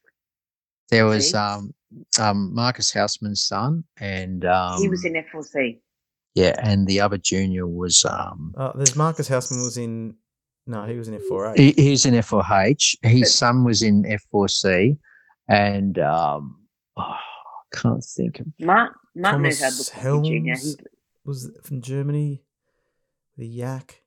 There 0.90 1.06
was 1.06 1.34
um, 1.34 1.74
um, 2.18 2.54
Marcus 2.54 2.92
Houseman's 2.92 3.44
son, 3.44 3.84
and 3.98 4.44
um, 4.44 4.80
he 4.80 4.88
was 4.88 5.04
in 5.04 5.14
F4C. 5.14 5.78
yeah, 6.34 6.54
and 6.62 6.86
the 6.86 7.00
other 7.00 7.18
junior 7.18 7.66
was 7.66 8.04
um, 8.08 8.54
Oh, 8.56 8.72
there's 8.74 8.96
Marcus 8.96 9.28
Houseman 9.28 9.60
was 9.62 9.76
in. 9.76 10.14
No, 10.68 10.84
he 10.84 10.96
was 10.96 11.08
in 11.08 11.18
F4A. 11.18 11.56
he, 11.56 11.72
he's 11.72 12.04
in 12.06 12.14
F4H. 12.14 12.96
His 13.02 13.20
But- 13.22 13.28
son 13.28 13.64
was 13.64 13.82
in 13.82 14.04
F4C, 14.04 14.96
and 15.48 15.98
um, 15.98 16.60
oh, 16.96 17.02
I 17.02 17.18
can't 17.74 18.04
think 18.04 18.38
of 18.40 18.46
Mark, 18.60 18.92
Martin 19.16 19.40
Thomas 19.42 19.60
Earhart 19.60 19.74
looked 19.78 19.96
like 19.96 20.24
junior. 20.32 20.54
Helms? 20.54 20.76
He, 20.78 20.84
was 21.24 21.50
from 21.64 21.80
Germany. 21.82 22.42
The 23.36 23.46
Yak. 23.46 24.02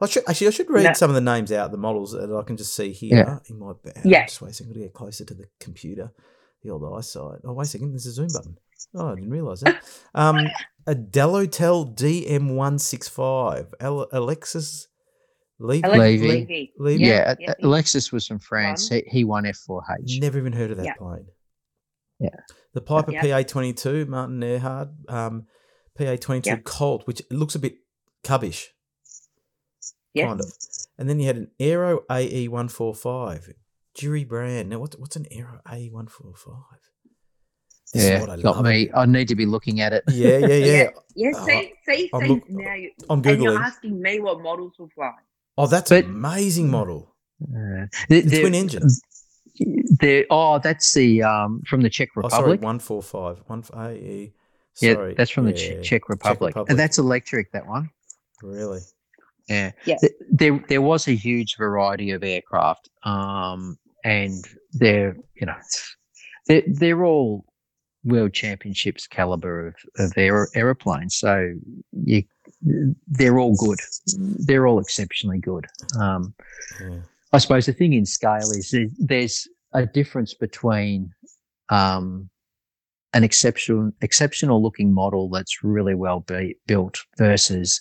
I 0.00 0.06
should 0.06 0.24
actually 0.28 0.48
I 0.48 0.50
should 0.50 0.70
read 0.70 0.84
No. 0.84 0.92
some 0.94 1.10
of 1.10 1.14
the 1.14 1.20
names 1.20 1.52
out 1.52 1.70
the 1.70 1.76
models 1.78 2.12
that 2.12 2.30
I 2.34 2.42
can 2.42 2.56
just 2.56 2.74
see 2.74 2.90
here 2.92 3.16
Yeah. 3.18 3.38
in 3.48 3.58
my 3.58 3.72
bag. 3.82 4.00
Yeah. 4.04 4.26
Just 4.26 4.42
wait 4.42 4.50
a 4.50 4.54
second. 4.54 4.70
I've 4.70 4.74
got 4.74 4.80
to 4.80 4.86
get 4.86 4.92
closer 4.94 5.24
to 5.24 5.34
the 5.34 5.44
computer. 5.60 6.12
The 6.62 6.70
old 6.70 6.82
eyesight. 6.98 7.40
Oh 7.44 7.52
wait 7.52 7.66
a 7.66 7.70
second. 7.70 7.92
There's 7.92 8.06
a 8.06 8.12
zoom 8.12 8.28
button. 8.32 8.56
Oh, 8.94 9.08
I 9.12 9.14
didn't 9.14 9.30
realise 9.30 9.60
that. 9.60 9.82
Um, 10.14 10.38
a 10.86 10.94
Dalotel 10.94 11.94
DM165. 11.94 13.72
Al- 13.80 14.08
Alexis 14.12 14.12
Levy. 14.12 14.22
Alexis 14.22 14.88
Levy. 15.60 15.88
Levy. 15.88 16.72
Levy. 16.78 17.04
yeah. 17.04 17.34
yeah, 17.38 17.54
he- 17.58 17.64
Alexis 17.66 18.10
was 18.12 18.26
from 18.26 18.38
France. 18.40 18.88
He, 18.88 19.04
he 19.06 19.24
won 19.24 19.44
F4H. 19.44 20.20
Never 20.20 20.38
even 20.38 20.52
heard 20.52 20.70
of 20.70 20.76
that 20.78 20.86
Yeah. 20.86 20.94
plane. 20.94 21.26
Yeah. 22.20 22.30
The 22.74 22.80
Piper 22.80 23.12
Yeah. 23.12 23.22
PA22, 23.22 24.08
Martin 24.08 24.42
Earhart, 24.42 24.88
um, 25.08 25.46
PA22 25.98 26.46
Yeah. 26.46 26.56
Colt, 26.64 27.06
which 27.06 27.22
looks 27.30 27.54
a 27.54 27.58
bit 27.58 27.74
cubbish, 28.24 28.70
Yeah. 30.12 30.26
kind 30.28 30.40
of. 30.40 30.46
And 30.98 31.08
then 31.08 31.20
you 31.20 31.26
had 31.26 31.36
an 31.36 31.50
Aero 31.60 32.00
AE145, 32.10 33.52
Jury 33.94 34.24
brand. 34.24 34.70
Now, 34.70 34.78
what's, 34.80 34.96
what's 34.96 35.16
an 35.16 35.26
Aero 35.30 35.60
AE145? 35.66 36.62
This 37.92 38.04
Yeah, 38.08 38.20
what 38.20 38.30
I 38.30 38.36
got 38.42 38.64
me. 38.64 38.88
about- 38.88 39.00
I 39.02 39.06
need 39.06 39.28
to 39.28 39.36
be 39.36 39.46
looking 39.46 39.80
at 39.80 39.92
it. 39.92 40.02
Yeah, 40.08 40.38
yeah, 40.38 40.46
yeah. 40.46 40.90
Yeah, 41.14 41.30
Oh, 41.36 41.46
see, 41.46 41.72
see, 41.86 42.10
I'm 42.12 42.22
see. 42.22 42.28
look- 42.28 42.50
now 42.50 42.74
you, 42.74 42.90
I'm 43.08 43.22
Googling. 43.22 43.32
and 43.34 43.42
you're 43.44 43.62
asking 43.62 44.00
me 44.00 44.18
what 44.18 44.40
models 44.40 44.72
will 44.80 44.88
fly. 44.94 45.12
Oh, 45.56 45.66
that's 45.66 45.90
But- 45.90 46.04
an 46.04 46.10
amazing 46.10 46.70
model. 46.70 47.14
Uh, 47.42 47.86
The 48.08 48.20
there- 48.22 48.40
twin 48.40 48.54
engine. 48.54 48.82
There, 50.00 50.24
oh, 50.30 50.58
that's 50.58 50.92
the 50.94 51.22
um, 51.22 51.62
from 51.68 51.82
the 51.82 51.90
Czech 51.90 52.08
Oh, 52.16 52.28
sorry, 52.28 52.52
Republic. 52.54 52.60
145. 52.62 53.38
One, 53.46 53.62
AE. 53.76 54.32
yeah, 54.80 54.94
Sorry. 54.94 55.14
that's 55.14 55.30
from 55.30 55.44
the 55.44 55.52
yeah, 55.52 55.74
Czech, 55.76 55.82
Czech 55.84 56.08
Republic. 56.08 56.48
Republic. 56.50 56.70
And 56.70 56.78
that's 56.78 56.98
electric. 56.98 57.52
That 57.52 57.66
one. 57.66 57.90
Really? 58.42 58.80
Yeah. 59.48 59.70
Yeah. 59.84 59.96
There, 60.28 60.64
there 60.68 60.82
was 60.82 61.06
a 61.06 61.14
huge 61.14 61.56
variety 61.56 62.10
of 62.10 62.24
aircraft, 62.24 62.88
um, 63.04 63.78
and 64.02 64.44
they're, 64.72 65.16
you 65.34 65.46
know, 65.46 65.54
they're, 66.48 66.62
they're 66.66 67.04
all 67.04 67.44
world 68.04 68.32
championships 68.32 69.06
caliber 69.06 69.68
of, 69.68 69.74
of 69.98 70.12
aer- 70.16 70.48
aeroplanes. 70.54 71.16
So 71.16 71.54
you, 72.04 72.22
they're 73.08 73.38
all 73.38 73.56
good. 73.56 73.78
They're 74.16 74.66
all 74.66 74.78
exceptionally 74.78 75.38
good. 75.38 75.66
Um, 75.98 76.34
Yeah. 76.80 76.98
I 77.32 77.38
suppose 77.38 77.66
the 77.66 77.72
thing 77.72 77.94
in 77.94 78.06
scale 78.06 78.50
is 78.52 78.70
there- 78.70 78.88
there's 78.98 79.48
a 79.72 79.86
difference 79.86 80.34
between 80.34 81.12
um, 81.70 82.28
an 83.14 83.24
exceptional 83.24 83.90
exceptional 84.02 84.62
looking 84.62 84.92
model 84.92 85.28
that's 85.30 85.64
really 85.64 85.94
well 85.94 86.20
be- 86.20 86.56
built 86.66 86.98
versus 87.18 87.80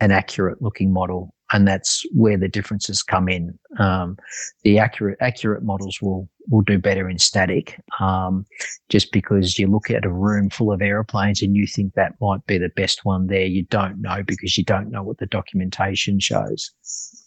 an 0.00 0.10
accurate 0.10 0.62
looking 0.62 0.92
model, 0.92 1.33
and 1.54 1.68
that's 1.68 2.04
where 2.12 2.36
the 2.36 2.48
differences 2.48 3.02
come 3.02 3.28
in. 3.28 3.56
Um, 3.78 4.18
the 4.64 4.80
accurate 4.80 5.16
accurate 5.20 5.62
models 5.62 6.02
will 6.02 6.28
will 6.48 6.62
do 6.62 6.78
better 6.78 7.08
in 7.08 7.18
static, 7.18 7.80
um, 8.00 8.44
just 8.88 9.12
because 9.12 9.56
you 9.56 9.68
look 9.68 9.88
at 9.88 10.04
a 10.04 10.10
room 10.12 10.50
full 10.50 10.72
of 10.72 10.82
aeroplanes 10.82 11.42
and 11.42 11.54
you 11.54 11.66
think 11.66 11.94
that 11.94 12.16
might 12.20 12.44
be 12.46 12.58
the 12.58 12.70
best 12.70 13.04
one 13.04 13.28
there. 13.28 13.46
You 13.46 13.62
don't 13.66 14.02
know 14.02 14.24
because 14.26 14.58
you 14.58 14.64
don't 14.64 14.90
know 14.90 15.04
what 15.04 15.18
the 15.18 15.26
documentation 15.26 16.18
shows. 16.18 16.72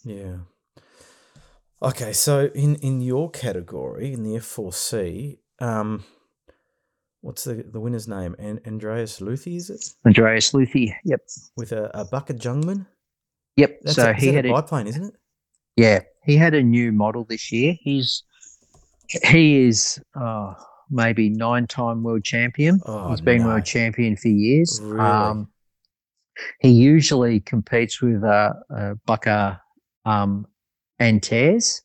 Yeah. 0.04 0.36
Okay, 1.82 2.12
so 2.12 2.50
in 2.54 2.74
in 2.76 3.00
your 3.00 3.30
category 3.30 4.12
in 4.12 4.24
the 4.24 4.36
F4C, 4.38 5.38
um, 5.58 6.04
what's 7.22 7.44
the 7.44 7.64
the 7.66 7.80
winner's 7.80 8.06
name? 8.06 8.36
An- 8.38 8.60
Andreas 8.66 9.20
Luthi, 9.20 9.56
is 9.56 9.70
it? 9.70 9.82
Andreas 10.04 10.52
Luthi, 10.52 10.94
yep. 11.02 11.20
With 11.56 11.72
a, 11.72 11.90
a 11.98 12.04
Bucker 12.04 12.34
Jungmann? 12.34 12.86
Yep. 13.58 13.80
That's 13.82 13.96
so 13.96 14.10
a, 14.10 14.14
he 14.14 14.28
had 14.28 14.46
a 14.46 14.54
a, 14.54 14.62
biplane, 14.62 14.86
isn't 14.86 15.04
it? 15.04 15.14
yeah, 15.76 16.00
he 16.22 16.36
had 16.36 16.54
a 16.54 16.62
new 16.62 16.92
model 16.92 17.24
this 17.24 17.50
year. 17.50 17.74
He's 17.80 18.22
he 19.24 19.66
is 19.66 20.00
uh, 20.14 20.54
maybe 20.90 21.28
nine 21.28 21.66
time 21.66 22.04
world 22.04 22.22
champion. 22.22 22.80
Oh, 22.86 23.10
He's 23.10 23.20
been 23.20 23.42
no. 23.42 23.48
world 23.48 23.64
champion 23.64 24.16
for 24.16 24.28
years. 24.28 24.80
Really? 24.80 25.00
Um, 25.00 25.48
he 26.60 26.70
usually 26.70 27.40
competes 27.40 28.00
with 28.00 28.22
uh, 28.22 28.52
uh, 28.70 29.54
um, 30.04 30.46
and 31.00 31.20
Tears, 31.20 31.82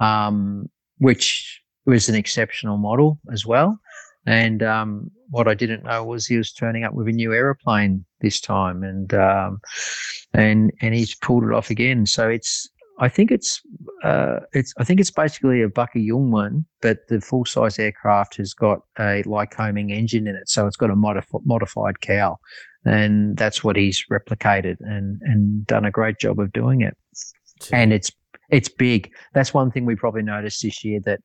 um, 0.00 0.68
which 0.98 1.62
was 1.86 2.10
an 2.10 2.14
exceptional 2.14 2.76
model 2.76 3.18
as 3.32 3.46
well. 3.46 3.80
And 4.26 4.62
um, 4.62 5.10
what 5.30 5.48
I 5.48 5.54
didn't 5.54 5.84
know 5.84 6.04
was 6.04 6.26
he 6.26 6.36
was 6.36 6.52
turning 6.52 6.84
up 6.84 6.92
with 6.92 7.08
a 7.08 7.12
new 7.12 7.32
aeroplane 7.32 8.04
this 8.24 8.40
time, 8.40 8.82
and 8.82 9.12
um, 9.14 9.60
and 10.32 10.72
and 10.80 10.94
he's 10.94 11.14
pulled 11.14 11.44
it 11.44 11.52
off 11.52 11.70
again. 11.70 12.06
So 12.06 12.28
it's 12.28 12.68
I 12.98 13.08
think 13.08 13.30
it's 13.30 13.60
uh, 14.02 14.40
it's 14.52 14.72
I 14.78 14.84
think 14.84 15.00
it's 15.00 15.10
basically 15.10 15.62
a 15.62 15.68
Bucker 15.68 15.98
Jungmann, 15.98 16.64
but 16.80 16.98
the 17.08 17.20
full 17.20 17.44
size 17.44 17.78
aircraft 17.78 18.36
has 18.36 18.54
got 18.54 18.80
a 18.98 19.22
Lycoming 19.24 19.90
engine 19.90 20.26
in 20.26 20.36
it, 20.36 20.48
so 20.48 20.66
it's 20.66 20.76
got 20.76 20.90
a 20.90 20.94
modif- 20.94 21.44
modified 21.44 22.00
cowl, 22.00 22.40
and 22.84 23.36
that's 23.36 23.62
what 23.64 23.76
he's 23.76 24.04
replicated 24.10 24.76
and 24.80 25.20
and 25.22 25.66
done 25.66 25.84
a 25.84 25.90
great 25.90 26.18
job 26.18 26.38
of 26.38 26.52
doing 26.52 26.80
it 26.82 26.96
Gee, 27.60 27.70
and 27.72 27.92
it's 27.92 28.10
it's 28.50 28.68
big. 28.68 29.10
That's 29.32 29.54
one 29.54 29.70
thing 29.70 29.86
we 29.86 29.96
probably 29.96 30.22
noticed 30.22 30.62
this 30.62 30.84
year 30.84 31.00
that 31.04 31.20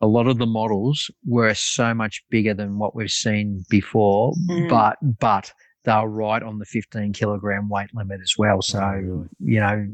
a 0.00 0.06
lot 0.06 0.26
of 0.28 0.38
the 0.38 0.46
models 0.46 1.10
were 1.26 1.52
so 1.54 1.92
much 1.92 2.22
bigger 2.30 2.54
than 2.54 2.78
what 2.78 2.94
we've 2.94 3.10
seen 3.10 3.64
before, 3.68 4.32
Mm. 4.48 4.68
but 4.68 4.96
but 5.18 5.52
they're 5.84 6.06
right 6.06 6.42
on 6.42 6.58
the 6.58 6.64
15 6.66 7.12
kilogram 7.12 7.68
weight 7.68 7.88
limit 7.94 8.20
as 8.22 8.34
well. 8.36 8.60
So 8.62 8.80
Oh, 8.80 8.90
really? 8.90 9.28
you 9.40 9.60
know, 9.60 9.86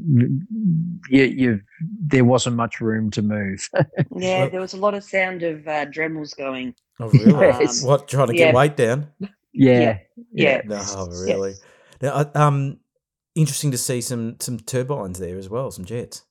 you, 1.09 1.23
you 1.23 1.61
there 1.99 2.25
wasn't 2.25 2.55
much 2.55 2.81
room 2.81 3.09
to 3.11 3.21
move. 3.21 3.67
Yeah, 4.15 4.49
there 4.49 4.61
was 4.61 4.73
a 4.73 4.77
lot 4.77 4.93
of 4.95 5.03
sound 5.03 5.43
of 5.43 5.67
uh, 5.67 5.85
Dremels 5.85 6.35
going. 6.35 6.73
oh, 6.99 7.09
really? 7.09 7.31
Yes. 7.61 7.83
What, 7.83 8.07
trying 8.07 8.27
to 8.27 8.35
yeah. 8.35 8.47
get 8.47 8.55
weight 8.55 8.75
down? 8.75 9.07
yeah, 9.53 9.99
Yeah. 10.33 10.61
No, 10.65 11.07
really. 11.25 11.53
Now, 12.01 12.09
uh, 12.13 12.31
um, 12.35 12.79
interesting 13.35 13.71
to 13.71 13.77
see 13.77 14.01
some 14.01 14.37
some 14.39 14.59
turbines 14.59 15.19
there 15.19 15.37
as 15.37 15.49
well, 15.49 15.71
some 15.71 15.85
jets. 15.85 16.23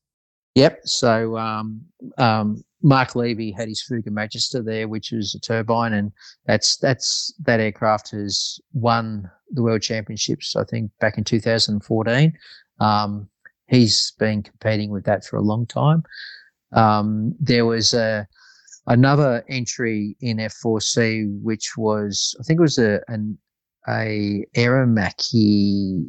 Yep. 0.56 0.80
So 0.84 1.36
um, 1.36 1.82
um, 2.18 2.64
Mark 2.82 3.14
Levy 3.14 3.52
had 3.52 3.68
his 3.68 3.84
Fouga 3.88 4.10
Magister 4.10 4.62
there, 4.62 4.88
which 4.88 5.12
was 5.12 5.34
a 5.34 5.40
turbine, 5.40 5.92
and 5.92 6.12
that's 6.46 6.76
that's 6.76 7.32
that 7.44 7.60
aircraft 7.60 8.10
has 8.10 8.58
won 8.72 9.30
the 9.51 9.62
World 9.62 9.82
Championships. 9.82 10.56
I 10.56 10.64
think 10.64 10.90
back 11.01 11.18
in 11.18 11.24
2014. 11.24 12.32
Um, 12.81 13.28
he's 13.68 14.12
been 14.18 14.43
competing 14.43 14.90
with 14.90 15.05
that 15.05 15.24
for 15.24 15.36
a 15.36 15.43
long 15.43 15.66
time. 15.66 16.02
Um, 16.73 17.35
there 17.40 17.64
was 17.66 17.94
a 17.94 18.27
another 18.86 19.44
entry 19.48 20.16
in 20.20 20.36
F4C, 20.39 21.40
which 21.43 21.77
was 21.77 22.35
I 22.40 22.43
think 22.43 22.59
it 22.59 22.62
was 22.62 22.78
a 22.78 23.01
an 23.09 23.39
a 23.89 24.44
Aermacchi. 24.56 26.05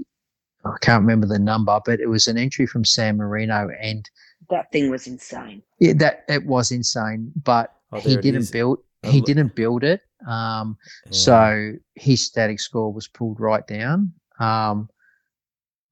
I 0.65 0.75
can't 0.81 1.01
remember 1.01 1.27
the 1.27 1.39
number, 1.39 1.79
but 1.85 1.99
it 1.99 2.09
was 2.09 2.27
an 2.27 2.37
entry 2.37 2.67
from 2.67 2.83
San 2.83 3.17
Marino, 3.17 3.69
and 3.81 4.09
That 4.49 4.71
thing 4.71 4.89
was 4.89 5.07
insane. 5.07 5.61
yeah, 5.79 5.93
that 5.97 6.25
it 6.27 6.45
was 6.45 6.71
insane, 6.71 7.31
but 7.43 7.73
Oh, 7.93 7.99
he 8.01 8.17
didn't 8.17 8.51
build. 8.51 8.79
He 9.03 9.21
didn't 9.21 9.55
build 9.55 9.83
it. 9.83 10.01
Um, 10.27 10.77
Yeah. 11.05 11.11
so 11.11 11.71
his 11.95 12.25
static 12.25 12.59
score 12.59 12.91
was 12.91 13.07
pulled 13.07 13.39
right 13.39 13.65
down. 13.67 14.13
Um, 14.39 14.89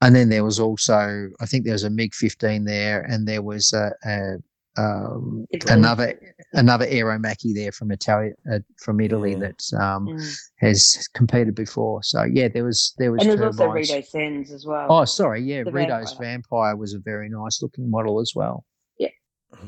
and 0.02 0.16
then 0.16 0.30
there 0.30 0.44
was 0.44 0.60
also, 0.60 1.30
I 1.40 1.46
think 1.46 1.64
there 1.64 1.74
was 1.74 1.84
a 1.84 1.90
MiG 1.90 2.14
15 2.14 2.66
there, 2.66 3.02
and 3.02 3.28
there 3.28 3.42
was 3.42 3.74
a, 3.74 3.92
a, 4.06 4.38
um, 4.78 5.46
another 5.70 6.20
another 6.52 6.86
Aermacchi 6.86 7.54
there 7.56 7.72
from 7.72 7.92
Italy 7.92 8.32
uh, 8.52 8.60
from 8.78 9.00
Italy 9.00 9.32
Yeah. 9.32 9.38
that 9.40 9.64
um, 9.82 10.08
Mm. 10.10 10.38
has 10.58 11.08
competed 11.14 11.56
before. 11.56 12.04
So 12.04 12.24
yeah, 12.24 12.50
there 12.50 12.66
was 12.66 12.94
there 12.98 13.14
was 13.14 13.22
And 13.26 13.32
there's 13.40 13.58
also. 13.58 13.70
Rito 13.72 14.02
Sens 14.02 14.52
as 14.52 14.66
well. 14.66 14.88
Oh, 14.90 15.06
sorry, 15.06 15.44
yeah, 15.44 15.64
The 15.64 15.72
Rito's 15.72 16.12
Vampire. 16.12 16.28
Vampire 16.34 16.76
was 16.76 16.94
a 16.94 17.00
very 17.00 17.30
nice 17.30 17.62
looking 17.62 17.90
model 17.90 18.20
as 18.20 18.34
well. 18.36 18.66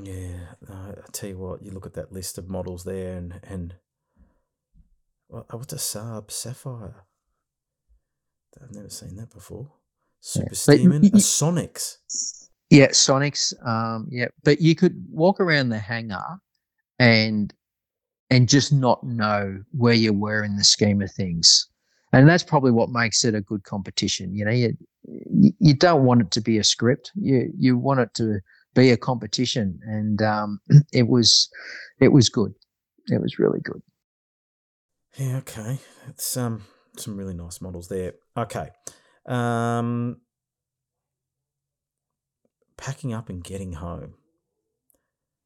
Yeah, 0.03 0.38
no, 0.68 0.76
I 0.76 1.11
tell 1.11 1.30
you 1.30 1.38
what, 1.38 1.61
you 1.64 1.72
look 1.72 1.85
at 1.85 1.93
that 1.95 2.11
list 2.11 2.38
of 2.38 2.49
models 2.49 2.84
there, 2.84 3.18
and 3.18 3.39
and 3.43 3.76
what, 5.27 5.45
uh, 5.53 5.57
what's 5.57 5.73
a 5.73 5.77
Saab 5.77 6.31
Sapphire? 6.31 7.05
I've 8.61 8.73
never 8.73 8.89
seen 8.89 9.15
that 9.18 9.31
before. 9.31 9.72
Super 10.19 10.49
But 10.49 10.57
Stearman, 10.57 11.01
y- 11.03 11.09
a 11.14 11.18
Sonics. 11.18 11.97
Yeah, 12.69 12.88
Sonics. 12.88 13.53
Um, 13.65 14.07
yeah, 14.11 14.27
but 14.43 14.61
you 14.61 14.76
could 14.76 15.03
walk 15.09 15.39
around 15.39 15.69
the 15.69 15.80
hangar 15.80 16.39
and 16.99 17.53
and 18.30 18.49
just 18.49 18.73
not 18.73 19.03
know 19.03 19.64
where 19.72 19.93
you 19.93 20.11
were 20.11 20.43
in 20.43 20.57
the 20.57 20.64
scheme 20.64 21.01
of 21.01 21.11
things, 21.11 21.68
and 22.14 22.27
that's 22.27 22.43
probably 22.43 22.72
what 22.72 22.89
makes 22.89 23.23
it 23.23 23.35
a 23.35 23.41
good 23.41 23.64
competition. 23.64 24.35
You 24.35 24.45
know, 24.45 24.51
you 24.51 24.77
you- 25.31 25.53
you 25.59 25.73
don't 25.73 26.03
want 26.03 26.22
it 26.22 26.31
to 26.31 26.41
be 26.41 26.57
a 26.57 26.64
script. 26.64 27.11
You 27.15 27.51
you 27.57 27.77
want 27.77 28.01
it 28.01 28.14
to 28.15 28.39
be 28.82 28.91
a 28.91 28.98
competition, 28.98 29.80
and 29.84 30.22
um, 30.22 30.60
it 30.94 31.08
was 31.08 31.49
it 31.99 32.10
was 32.10 32.30
good. 32.30 32.54
It 33.08 33.22
was 33.22 33.40
really 33.40 33.60
good. 33.62 33.82
Yeah, 35.18 35.38
okay. 35.38 35.80
It's 36.08 36.38
um 36.38 36.64
some 36.98 37.18
really 37.18 37.34
nice 37.34 37.60
models 37.62 37.88
there. 37.88 38.14
Okay. 38.36 38.70
Um 39.26 40.18
packing 42.78 43.14
up 43.14 43.30
and 43.30 43.44
getting 43.44 43.74
home. 43.74 44.14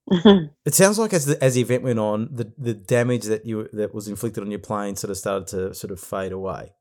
It 0.65 0.73
sounds 0.73 0.99
like 0.99 1.13
as 1.13 1.25
the 1.25 1.41
as 1.43 1.53
the 1.55 1.61
event 1.61 1.83
went 1.83 1.99
on, 1.99 2.29
the 2.33 2.51
the 2.57 2.73
damage 2.73 3.25
that 3.25 3.45
you 3.45 3.69
that 3.73 3.93
was 3.93 4.07
inflicted 4.07 4.43
on 4.43 4.51
your 4.51 4.59
plane 4.59 4.95
sort 4.95 5.11
of 5.11 5.17
started 5.17 5.47
to 5.47 5.73
sort 5.73 5.91
of 5.91 5.99
fade 5.99 6.31
away. 6.33 6.73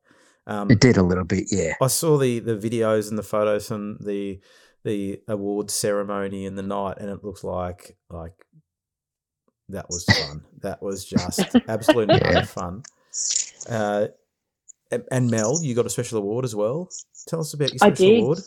Um, 0.47 0.69
It 0.71 0.81
did 0.81 0.97
a 0.97 1.03
little 1.03 1.23
bit, 1.23 1.45
yeah. 1.51 1.75
I 1.81 1.87
saw 1.87 2.17
the 2.17 2.39
the 2.39 2.57
videos 2.57 3.09
and 3.09 3.17
the 3.17 3.23
photos 3.23 3.67
from 3.67 3.97
the 3.99 4.41
the 4.83 5.21
awards 5.27 5.73
ceremony 5.73 6.45
in 6.45 6.55
the 6.55 6.63
night, 6.63 6.97
and 6.99 7.09
it 7.09 7.23
looked 7.23 7.43
like 7.43 7.97
like 8.09 8.33
that 9.69 9.87
was 9.89 10.05
fun. 10.05 10.43
that 10.61 10.81
was 10.81 11.05
just 11.05 11.55
absolutely 11.67 12.19
Yeah. 12.19 12.43
fun. 12.43 12.83
Uh, 13.69 14.07
and, 15.09 15.29
Mel, 15.29 15.57
you 15.61 15.73
got 15.73 15.85
a 15.85 15.89
special 15.89 16.17
award 16.17 16.43
as 16.43 16.53
well. 16.53 16.89
Tell 17.27 17.39
us 17.39 17.53
about 17.53 17.69
your 17.69 17.77
special 17.77 18.17
award. 18.17 18.39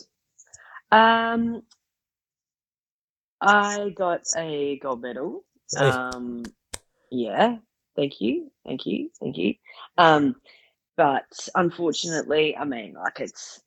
Um, 0.91 1.63
I 3.41 3.89
got 3.95 4.21
a 4.37 4.77
gold 4.79 5.01
medal. 5.01 5.43
Hey. 5.75 5.89
Um, 5.89 6.43
yeah, 7.11 7.57
thank 7.95 8.21
you, 8.21 8.51
thank 8.65 8.85
you, 8.85 9.09
thank 9.19 9.37
you. 9.37 9.55
Um, 9.97 10.35
but 10.97 11.25
unfortunately, 11.55 12.55
I 12.55 12.63
mean, 12.65 12.93
like 12.93 13.19
it's 13.19 13.61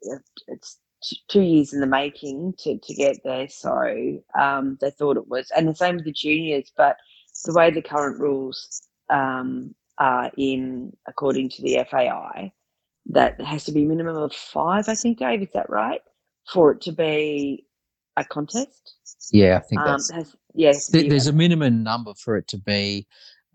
it's 0.47 0.79
t- 1.03 1.21
two 1.29 1.43
years 1.43 1.73
in 1.73 1.81
the 1.81 1.87
making 1.87 2.55
to 2.61 2.79
to 2.79 2.95
get 2.95 3.19
there. 3.25 3.49
So 3.49 4.21
um, 4.39 4.79
they 4.81 4.91
thought 4.91 5.17
it 5.17 5.29
was, 5.29 5.51
and 5.57 5.69
the 5.69 5.75
same 5.75 5.97
with 5.97 6.05
the 6.05 6.13
juniors. 6.13 6.71
But 6.77 6.97
the 7.45 7.53
way 7.55 7.71
the 7.71 7.83
current 7.83 8.19
rules 8.21 8.83
um, 9.11 9.75
are 9.99 10.31
in, 10.37 10.93
according 11.07 11.51
to 11.51 11.63
the 11.63 11.85
FAI, 11.91 12.53
that 13.07 13.41
has 13.41 13.65
to 13.65 13.73
be 13.73 13.85
a 13.85 13.89
minimum 13.89 14.17
of 14.17 14.33
five. 14.35 14.89
I 14.89 14.95
think, 14.95 15.19
Dave, 15.19 15.43
is 15.43 15.49
that 15.55 15.71
right? 15.71 16.01
For 16.53 16.73
it 16.73 16.81
to 16.83 16.93
be 16.93 17.67
a 18.17 18.25
contest. 18.25 18.95
Yeah, 19.33 19.57
I 19.59 19.61
think 19.61 19.81
Um, 19.81 19.87
that's 19.87 20.11
has, 20.11 20.37
yes, 20.55 20.89
There- 20.89 21.09
there's 21.09 21.27
a 21.29 21.33
minimum 21.33 21.83
number 21.83 22.15
for 22.15 22.37
it 22.37 22.49
to 22.49 22.59
be 22.59 23.07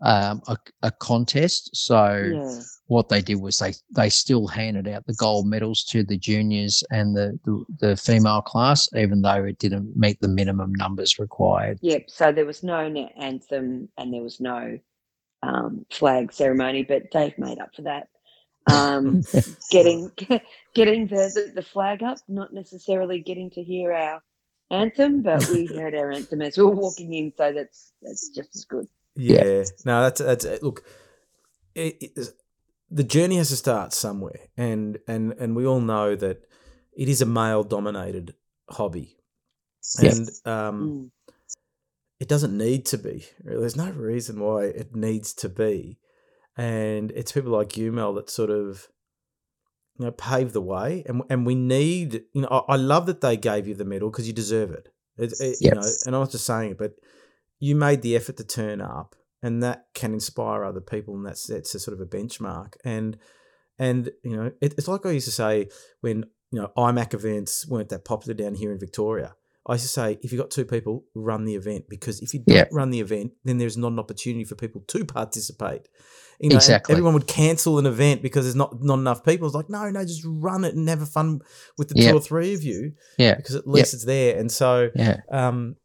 um, 0.04 0.42
a, 0.46 0.56
a 0.82 0.90
contest. 0.90 1.70
So 1.74 2.30
yeah. 2.32 2.60
what 2.86 3.08
they 3.08 3.20
did 3.20 3.40
was 3.40 3.58
they 3.58 3.72
they 3.90 4.10
still 4.10 4.46
handed 4.46 4.86
out 4.86 5.06
the 5.06 5.14
gold 5.14 5.46
medals 5.46 5.82
to 5.84 6.04
the 6.04 6.16
juniors 6.16 6.84
and 6.90 7.16
the, 7.16 7.38
the 7.44 7.64
the 7.80 7.96
female 7.96 8.42
class, 8.42 8.88
even 8.94 9.22
though 9.22 9.44
it 9.44 9.58
didn't 9.58 9.96
meet 9.96 10.20
the 10.20 10.28
minimum 10.28 10.72
numbers 10.74 11.18
required. 11.18 11.78
Yep. 11.82 12.04
So 12.08 12.32
there 12.32 12.46
was 12.46 12.62
no 12.62 12.80
anthem 13.18 13.88
and 13.98 14.12
there 14.12 14.22
was 14.22 14.40
no 14.40 14.78
um, 15.42 15.86
flag 15.90 16.32
ceremony, 16.32 16.84
but 16.84 17.10
Dave 17.10 17.36
made 17.38 17.58
up 17.58 17.74
for 17.74 17.82
that. 17.82 18.08
Um, 18.70 19.22
getting 19.70 20.10
getting 20.74 21.06
the, 21.06 21.30
the, 21.34 21.52
the 21.54 21.62
flag 21.62 22.02
up, 22.02 22.18
not 22.28 22.52
necessarily 22.52 23.20
getting 23.20 23.50
to 23.50 23.62
hear 23.62 23.92
our 23.92 24.22
anthem, 24.70 25.22
but 25.22 25.48
we 25.48 25.66
heard 25.74 25.94
our 25.94 26.12
anthem 26.12 26.42
as 26.42 26.58
we 26.58 26.64
were 26.64 26.70
walking 26.70 27.14
in, 27.14 27.32
so 27.36 27.52
that's 27.52 27.92
that's 28.02 28.28
just 28.30 28.54
as 28.54 28.64
good. 28.66 28.86
Yeah. 29.16 29.64
No, 29.84 30.02
that's 30.02 30.20
that's 30.20 30.44
uh, 30.44 30.58
look. 30.62 30.84
It, 31.74 31.96
it, 32.00 32.28
the 32.90 33.04
journey 33.04 33.36
has 33.36 33.48
to 33.48 33.56
start 33.56 33.92
somewhere, 33.92 34.40
and 34.56 34.98
and 35.08 35.32
and 35.38 35.56
we 35.56 35.66
all 35.66 35.80
know 35.80 36.14
that 36.16 36.42
it 36.96 37.08
is 37.08 37.20
a 37.22 37.26
male 37.26 37.64
dominated 37.64 38.34
hobby, 38.70 39.16
Yeah. 40.00 40.10
and 40.10 40.28
um, 40.44 40.88
Mm. 40.88 41.10
it 42.20 42.28
doesn't 42.28 42.56
need 42.56 42.86
to 42.86 42.98
be. 42.98 43.24
There's 43.42 43.76
no 43.76 43.90
reason 43.90 44.40
why 44.40 44.64
it 44.66 44.94
needs 44.94 45.32
to 45.34 45.48
be, 45.48 45.98
and 46.56 47.10
it's 47.12 47.32
people 47.32 47.50
like 47.52 47.76
you, 47.76 47.90
Mel, 47.92 48.14
that 48.14 48.30
sort 48.30 48.50
of 48.50 48.88
you 49.98 50.06
know 50.06 50.12
pave 50.12 50.52
the 50.52 50.60
way, 50.62 51.02
and 51.06 51.22
and 51.30 51.44
we 51.46 51.54
need. 51.54 52.24
You 52.32 52.42
know, 52.42 52.48
I, 52.68 52.74
I 52.74 52.76
love 52.76 53.06
that 53.06 53.20
they 53.20 53.36
gave 53.36 53.66
you 53.66 53.74
the 53.74 53.84
medal 53.84 54.10
because 54.10 54.26
you 54.28 54.32
deserve 54.32 54.70
it. 54.70 54.88
It, 55.16 55.32
it 55.40 55.56
You 55.60 55.70
know, 55.72 55.82
and 56.06 56.14
I 56.14 56.18
was 56.18 56.32
just 56.32 56.46
saying 56.46 56.72
it, 56.72 56.78
but 56.78 56.94
you 57.66 57.74
made 57.88 58.00
the 58.02 58.14
effort 58.18 58.36
to 58.38 58.44
turn 58.44 58.80
up, 58.80 59.10
and 59.42 59.62
that 59.62 59.78
can 59.94 60.12
inspire 60.12 60.60
other 60.64 60.80
people, 60.94 61.12
and 61.16 61.24
that's 61.26 61.46
that's 61.46 61.74
a 61.74 61.78
sort 61.78 61.94
of 61.96 62.00
a 62.06 62.10
benchmark. 62.16 62.70
And 62.84 63.16
and 63.78 64.10
you 64.22 64.36
know, 64.36 64.48
it, 64.64 64.74
it's 64.78 64.88
like 64.88 65.04
I 65.06 65.10
used 65.18 65.26
to 65.32 65.38
say 65.42 65.68
when 66.00 66.16
you 66.52 66.60
know 66.60 66.70
IMAC 66.76 67.14
events 67.14 67.66
weren't 67.66 67.88
that 67.90 68.04
popular 68.04 68.34
down 68.34 68.54
here 68.54 68.70
in 68.72 68.78
Victoria. 68.78 69.30
I 69.66 69.72
used 69.76 69.84
to 69.84 69.88
say, 70.00 70.18
if 70.22 70.30
you've 70.30 70.42
got 70.44 70.50
two 70.50 70.66
people, 70.66 71.04
run 71.14 71.46
the 71.46 71.54
event 71.54 71.84
because 71.88 72.20
if 72.20 72.34
you 72.34 72.40
don't 72.46 72.54
Yeah. 72.56 72.66
run 72.70 72.90
the 72.90 73.00
event, 73.00 73.32
then 73.44 73.56
there's 73.56 73.78
not 73.78 73.92
an 73.92 73.98
opportunity 73.98 74.44
for 74.44 74.56
people 74.56 74.82
to 74.88 75.04
participate. 75.06 75.88
You 76.38 76.50
know, 76.50 76.56
Exactly. 76.56 76.92
everyone 76.92 77.14
would 77.14 77.26
cancel 77.26 77.78
an 77.78 77.86
event 77.86 78.20
because 78.20 78.44
there's 78.44 78.60
not 78.64 78.70
not 78.82 78.98
enough 78.98 79.24
people. 79.24 79.46
It's 79.46 79.54
like, 79.54 79.70
no, 79.70 79.88
no, 79.88 80.04
just 80.04 80.22
run 80.26 80.64
it 80.68 80.74
and 80.74 80.86
have 80.90 81.08
fun 81.08 81.40
with 81.78 81.88
the 81.88 81.94
Yeah. 81.96 82.10
two 82.10 82.16
or 82.18 82.20
three 82.20 82.52
of 82.52 82.62
you 82.62 82.92
Yeah, 83.16 83.36
because 83.36 83.54
at 83.54 83.66
least 83.66 83.94
it's 83.94 84.04
there. 84.04 84.38
And 84.38 84.52
so, 84.52 84.90
yeah, 84.94 85.20
um, 85.30 85.76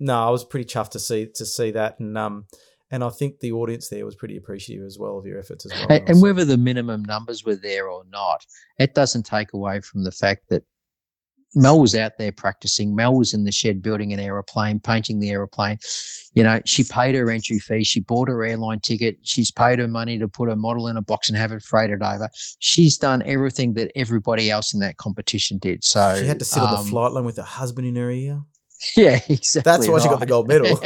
no, 0.00 0.26
I 0.26 0.30
was 0.30 0.44
pretty 0.44 0.64
chuffed 0.64 0.90
to 0.90 0.98
see 0.98 1.28
to 1.34 1.46
see 1.46 1.70
that, 1.72 2.00
and 2.00 2.16
um, 2.18 2.46
and 2.90 3.04
I 3.04 3.10
think 3.10 3.38
the 3.38 3.52
audience 3.52 3.88
there 3.88 4.04
was 4.04 4.16
pretty 4.16 4.36
appreciative 4.36 4.84
as 4.84 4.98
well 4.98 5.18
of 5.18 5.26
your 5.26 5.38
efforts 5.38 5.66
as 5.66 5.72
well. 5.72 5.86
and, 5.90 6.08
and 6.08 6.22
whether 6.22 6.44
the 6.44 6.56
minimum 6.56 7.04
numbers 7.04 7.44
were 7.44 7.54
there 7.54 7.88
or 7.88 8.04
not, 8.10 8.44
it 8.78 8.94
doesn't 8.94 9.24
take 9.24 9.52
away 9.52 9.80
from 9.80 10.02
the 10.02 10.10
fact 10.10 10.48
that 10.48 10.64
Mel 11.54 11.80
was 11.80 11.94
out 11.94 12.12
there 12.16 12.32
practicing. 12.32 12.94
Mel 12.94 13.16
was 13.16 13.34
in 13.34 13.44
the 13.44 13.52
shed 13.52 13.82
building 13.82 14.12
an 14.12 14.20
aeroplane, 14.20 14.78
painting 14.78 15.18
the 15.18 15.30
aeroplane. 15.30 15.78
You 16.34 16.44
know, 16.44 16.60
she 16.64 16.84
paid 16.84 17.16
her 17.16 17.28
entry 17.30 17.58
fee. 17.58 17.82
She 17.82 18.00
bought 18.00 18.28
her 18.28 18.44
airline 18.44 18.80
ticket. 18.80 19.18
She's 19.22 19.50
paid 19.50 19.80
her 19.80 19.88
money 19.88 20.18
to 20.18 20.28
put 20.28 20.48
her 20.48 20.54
model 20.54 20.86
in 20.86 20.96
a 20.96 21.02
box 21.02 21.28
and 21.28 21.36
have 21.36 21.50
it 21.50 21.62
freighted 21.62 22.02
over. 22.02 22.28
She's 22.60 22.96
done 22.96 23.22
everything 23.26 23.74
that 23.74 23.90
everybody 23.96 24.50
else 24.50 24.72
in 24.72 24.80
that 24.80 24.96
competition 24.96 25.58
did. 25.58 25.82
So 25.82 26.16
she 26.20 26.26
had 26.26 26.38
to 26.38 26.44
sit 26.44 26.62
on 26.62 26.70
the 26.70 26.80
um, 26.80 26.86
flight 26.86 27.12
line 27.12 27.24
with 27.24 27.36
her 27.36 27.42
husband 27.42 27.86
in 27.86 27.96
her 27.96 28.10
ear. 28.10 28.42
Yeah, 28.96 29.20
exactly. 29.28 29.60
That's 29.62 29.88
why 29.88 29.98
she 30.00 30.08
got 30.08 30.20
the 30.20 30.26
gold 30.26 30.48
medal. 30.48 30.68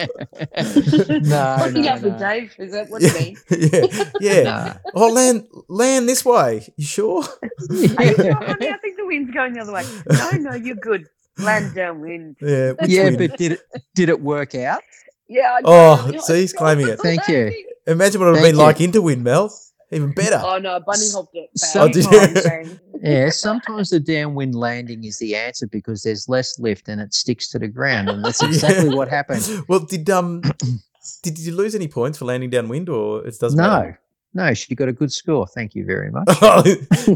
no, 1.23 1.57
Looking 1.65 1.83
no, 1.83 1.89
up 1.91 2.01
for 2.01 2.09
no. 2.11 2.19
Dave, 2.19 2.55
is 2.59 2.73
that 2.73 2.91
what 2.91 3.03
you 3.03 3.13
mean? 3.15 3.37
yeah, 3.51 4.05
yeah. 4.21 4.43
No. 4.43 4.75
Oh, 4.95 5.09
land, 5.13 5.47
land 5.69 6.09
this 6.09 6.25
way. 6.25 6.67
You 6.77 6.85
sure? 6.85 7.23
Are 7.23 7.25
you 7.71 7.89
sure, 8.17 8.35
honey? 8.35 8.69
I 8.69 8.77
think 8.79 8.97
the 8.97 9.07
wind's 9.07 9.31
going 9.33 9.53
the 9.53 9.61
other 9.61 9.73
way. 9.73 9.85
No, 10.11 10.31
no, 10.33 10.55
you're 10.57 10.75
good. 10.77 11.07
Land 11.39 11.75
downwind. 11.77 12.37
Yeah. 12.41 12.73
yeah, 12.85 13.05
wind? 13.05 13.19
but 13.19 13.37
did 13.39 13.53
it 13.53 13.61
did 13.95 14.09
it 14.09 14.21
work 14.21 14.55
out? 14.57 14.83
Yeah. 15.29 15.59
I 15.59 15.61
Oh, 15.65 16.11
know. 16.13 16.19
see, 16.21 16.41
he's 16.41 16.53
claiming 16.53 16.89
it. 16.89 16.99
Thank 17.01 17.29
you. 17.29 17.53
imagine 17.87 18.21
what 18.21 18.27
it 18.29 18.31
would 18.33 18.37
have 18.39 18.45
been 18.45 18.57
you. 18.57 18.63
like 18.63 18.81
into 18.81 19.03
wind, 19.03 19.23
Mel. 19.25 19.53
Even 19.91 20.13
better. 20.13 20.41
Oh 20.43 20.59
no, 20.59 20.81
bunny 20.81 21.07
hopped 21.13 21.35
it. 21.35 21.51
Oh, 21.77 21.89
did 21.89 22.05
you? 22.05 22.79
Yeah, 23.03 23.29
sometimes 23.31 23.91
the 23.91 24.01
downwind 24.01 24.55
landing 24.55 25.05
is 25.05 25.19
the 25.19 25.37
answer 25.37 25.67
because 25.67 26.03
there's 26.03 26.29
less 26.29 26.59
lift 26.59 26.89
and 26.89 27.01
it 27.01 27.13
sticks 27.13 27.49
to 27.51 27.59
the 27.59 27.69
ground, 27.69 28.09
and 28.09 28.25
that's 28.25 28.43
exactly 28.51 28.89
Yeah. 28.89 28.95
what 28.97 29.09
happened. 29.09 29.47
Well, 29.69 29.81
did 29.81 30.09
um, 30.11 30.41
did 31.23 31.39
you 31.39 31.55
lose 31.55 31.75
any 31.75 31.87
points 31.89 32.19
for 32.19 32.25
landing 32.25 32.51
downwind, 32.51 32.89
or 32.89 33.27
it 33.27 33.39
doesn't 33.39 33.59
No, 33.59 33.69
matter? 33.69 34.01
No, 34.35 34.53
she 34.55 34.75
got 34.75 34.89
a 34.89 34.93
good 34.93 35.13
score. 35.13 35.47
Thank 35.47 35.75
you 35.75 35.85
very 35.87 36.11
much. 36.11 36.29
Oh, 36.43 36.63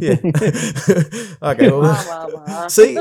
yeah. 0.01 0.15
okay. 1.53 1.71
Well, 1.71 1.83
Wah, 1.83 2.05
wah, 2.07 2.29
wah. 2.33 2.69
see, 2.69 2.99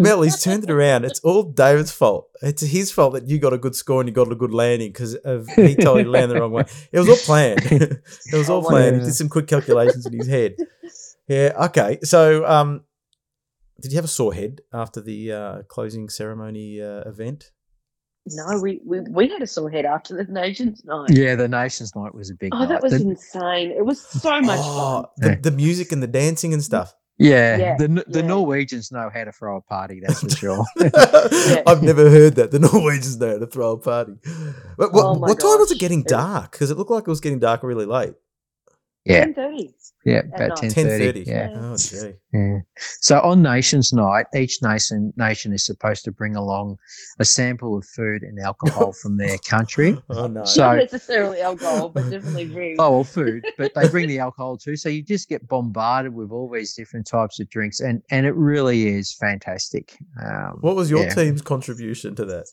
Mel, 0.00 0.22
he's 0.22 0.42
turned 0.42 0.64
it 0.64 0.70
around. 0.70 1.04
It's 1.04 1.20
all 1.20 1.44
David's 1.44 1.92
fault. 1.92 2.28
It's 2.42 2.62
his 2.62 2.90
fault 2.92 3.14
that 3.14 3.28
you 3.28 3.38
got 3.38 3.52
a 3.52 3.58
good 3.58 3.74
score 3.74 4.00
and 4.00 4.08
you 4.08 4.14
got 4.14 4.30
a 4.30 4.34
good 4.34 4.52
landing 4.52 4.88
because 4.92 5.16
he 5.56 5.74
told 5.76 5.98
you 5.98 6.04
to 6.04 6.10
land 6.10 6.30
the 6.30 6.40
wrong 6.40 6.52
way. 6.52 6.64
It 6.92 6.98
was 6.98 7.08
all 7.08 7.16
planned. 7.16 7.60
it 7.64 8.02
was 8.32 8.50
all 8.50 8.64
Oh, 8.64 8.68
planned. 8.68 8.96
He 8.96 9.02
did 9.04 9.14
some 9.14 9.28
quick 9.28 9.46
calculations 9.46 10.04
in 10.06 10.12
his 10.12 10.26
head. 10.28 10.56
Yeah. 11.28 11.52
Okay. 11.66 11.98
So, 12.02 12.44
um, 12.46 12.82
did 13.80 13.92
you 13.92 13.96
have 13.96 14.04
a 14.04 14.08
sore 14.08 14.34
head 14.34 14.60
after 14.72 15.00
the 15.00 15.32
uh, 15.32 15.62
closing 15.68 16.08
ceremony 16.08 16.82
uh, 16.82 17.08
event? 17.08 17.52
No, 18.30 18.60
we, 18.60 18.80
we 18.84 19.00
we 19.00 19.28
had 19.28 19.42
a 19.42 19.46
sore 19.46 19.70
head 19.70 19.84
after 19.84 20.14
the 20.16 20.24
Nations 20.32 20.84
night. 20.84 21.10
Yeah, 21.10 21.34
the 21.36 21.48
Nations 21.48 21.94
Night 21.96 22.14
was 22.14 22.30
a 22.30 22.34
big 22.34 22.54
Oh, 22.54 22.60
night. 22.60 22.68
that 22.68 22.82
was 22.82 22.92
The- 22.92 23.08
insane. 23.10 23.70
It 23.72 23.84
was 23.84 24.00
so 24.00 24.40
much 24.40 24.58
Oh, 24.62 25.02
fun. 25.02 25.06
the, 25.16 25.28
Yeah. 25.30 25.36
the 25.42 25.50
music 25.50 25.92
and 25.92 26.02
the 26.02 26.06
dancing 26.06 26.52
and 26.52 26.62
stuff. 26.62 26.94
yeah, 27.18 27.56
Yeah, 27.56 27.76
the 27.76 27.84
N- 27.84 28.04
the 28.06 28.20
yeah. 28.20 28.26
Norwegians 28.26 28.90
know 28.92 29.10
how 29.12 29.24
to 29.24 29.32
throw 29.32 29.56
a 29.56 29.60
party. 29.60 30.00
That's 30.02 30.20
for 30.20 30.30
sure. 30.30 30.64
I've 31.66 31.82
never 31.82 32.08
heard 32.08 32.36
that. 32.36 32.50
The 32.50 32.58
Norwegians 32.60 33.18
know 33.18 33.32
how 33.32 33.38
to 33.38 33.46
throw 33.46 33.72
a 33.72 33.78
party. 33.78 34.14
But 34.78 34.92
what, 34.92 35.04
Oh 35.04 35.14
what 35.18 35.38
time 35.40 35.58
was 35.58 35.70
it 35.70 35.78
getting 35.78 36.02
dark? 36.02 36.52
Because 36.52 36.70
it 36.70 36.78
looked 36.78 36.90
like 36.90 37.02
it 37.02 37.08
was 37.10 37.20
getting 37.20 37.38
dark 37.40 37.62
really 37.62 37.86
late. 37.86 38.14
Yeah, 39.04 39.20
Ten 39.24 39.34
thirty. 39.34 39.74
Yeah, 40.04 40.22
about 40.34 40.56
ten 40.56 40.70
10.30. 40.70 40.74
thirty. 40.74 41.24
Yeah. 41.26 41.50
Oh, 41.54 41.76
gee. 41.76 42.12
Yeah. 42.32 42.58
So 42.78 43.20
on 43.20 43.42
Nations 43.42 43.92
Night, 43.92 44.26
each 44.34 44.62
nation 44.62 45.12
nation 45.16 45.52
is 45.52 45.64
supposed 45.64 46.04
to 46.04 46.12
bring 46.12 46.36
along 46.36 46.78
a 47.18 47.24
sample 47.24 47.76
of 47.76 47.84
food 47.84 48.22
and 48.22 48.38
alcohol 48.38 48.92
from 48.92 49.16
their 49.18 49.36
country. 49.48 50.00
Oh, 50.08 50.26
no. 50.26 50.44
So- 50.44 50.62
Not 50.62 50.76
necessarily 50.78 51.40
alcohol, 51.40 51.90
but 51.90 52.08
definitely 52.08 52.48
food. 52.54 52.76
Oh, 52.78 52.90
well, 52.92 53.04
food, 53.04 53.44
but 53.58 53.74
they 53.74 53.88
bring 53.88 54.08
the 54.08 54.18
alcohol 54.18 54.56
too. 54.56 54.76
So 54.76 54.88
you 54.88 55.02
just 55.02 55.28
get 55.28 55.46
bombarded 55.48 56.14
with 56.14 56.30
all 56.30 56.48
these 56.50 56.74
different 56.74 57.06
types 57.06 57.38
of 57.40 57.50
drinks, 57.50 57.80
and 57.80 58.02
and 58.10 58.24
it 58.26 58.34
really 58.34 58.88
is 58.88 59.12
fantastic. 59.12 59.96
Um, 60.24 60.58
what 60.60 60.76
was 60.76 60.90
your 60.90 61.02
yeah. 61.02 61.14
team's 61.14 61.42
contribution 61.42 62.14
to 62.14 62.24
that? 62.26 62.46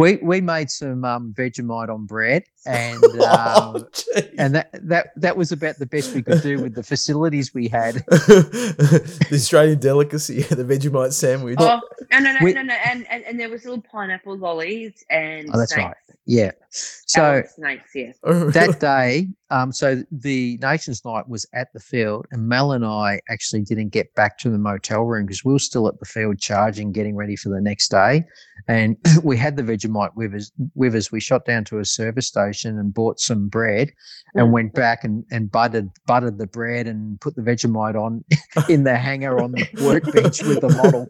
We 0.00 0.16
we 0.16 0.40
made 0.40 0.70
some 0.70 1.04
um, 1.04 1.34
Vegemite 1.36 1.88
on 1.88 2.06
bread, 2.06 2.44
and 2.66 2.98
oh, 3.04 3.74
um, 3.76 3.86
gee. 3.92 4.22
and 4.38 4.54
that 4.54 4.70
that 4.88 5.10
that 5.16 5.36
was 5.36 5.52
about 5.52 5.78
the 5.78 5.86
best 5.86 6.14
we 6.14 6.22
could 6.22 6.42
do 6.42 6.60
with 6.62 6.74
the 6.74 6.82
facilities 6.82 7.52
we 7.54 7.68
had. 7.68 7.94
the 8.06 9.28
Australian 9.32 9.78
delicacy, 9.78 10.42
the 10.42 10.64
Vegemite 10.64 11.12
sandwich. 11.12 11.56
Oh, 11.60 11.80
no, 12.10 12.18
no, 12.18 12.32
no, 12.32 12.38
We- 12.42 12.54
no, 12.54 12.62
no. 12.62 12.74
And, 12.84 13.06
and 13.10 13.24
and 13.24 13.38
there 13.38 13.50
was 13.50 13.64
little 13.64 13.82
pineapple 13.82 14.36
lollies 14.36 15.04
and 15.10 15.48
Oh, 15.52 15.58
that's 15.58 15.74
snakes. 15.74 15.86
right. 15.86 16.16
Yeah. 16.26 16.52
So 16.70 17.22
Almond 17.24 17.48
snakes, 17.54 17.90
yeah. 17.94 18.12
that 18.22 18.78
day, 18.80 19.28
um, 19.50 19.72
so 19.72 20.02
the 20.10 20.58
Nations 20.62 21.04
Night 21.04 21.28
was 21.28 21.46
at 21.54 21.72
the 21.72 21.80
field, 21.80 22.26
and 22.30 22.48
Mel 22.48 22.72
and 22.72 22.84
I 22.84 23.20
actually 23.28 23.62
didn't 23.62 23.88
get 23.88 24.14
back 24.14 24.38
to 24.38 24.50
the 24.50 24.58
motel 24.58 25.02
room 25.02 25.26
because 25.26 25.44
we 25.44 25.52
were 25.52 25.58
still 25.58 25.88
at 25.88 25.98
the 25.98 26.06
field 26.06 26.38
charging, 26.40 26.92
getting 26.92 27.16
ready 27.16 27.36
for 27.36 27.48
the 27.48 27.60
next 27.60 27.90
day. 27.90 28.24
And 28.68 28.96
we 29.24 29.36
had 29.36 29.56
the 29.56 29.62
Vegemite 29.62 30.14
with 30.16 30.34
us. 30.34 30.52
With 30.74 30.94
us, 30.94 31.10
we 31.10 31.20
shot 31.20 31.44
down 31.44 31.64
to 31.66 31.78
a 31.78 31.84
service 31.84 32.26
station 32.28 32.78
and 32.78 32.92
bought 32.94 33.20
some 33.20 33.48
bread, 33.48 33.90
and 34.34 34.48
Mm. 34.48 34.52
went 34.52 34.74
back 34.74 35.02
and, 35.04 35.24
and 35.32 35.50
buttered 35.50 35.90
buttered 36.06 36.38
the 36.38 36.46
bread 36.46 36.86
and 36.86 37.20
put 37.20 37.34
the 37.34 37.42
Vegemite 37.42 37.96
on 37.96 38.24
in 38.68 38.84
the 38.84 38.96
hangar 38.96 39.40
on 39.40 39.52
the 39.52 39.66
workbench 39.82 40.42
with 40.42 40.60
the 40.60 40.68
model. 40.68 41.08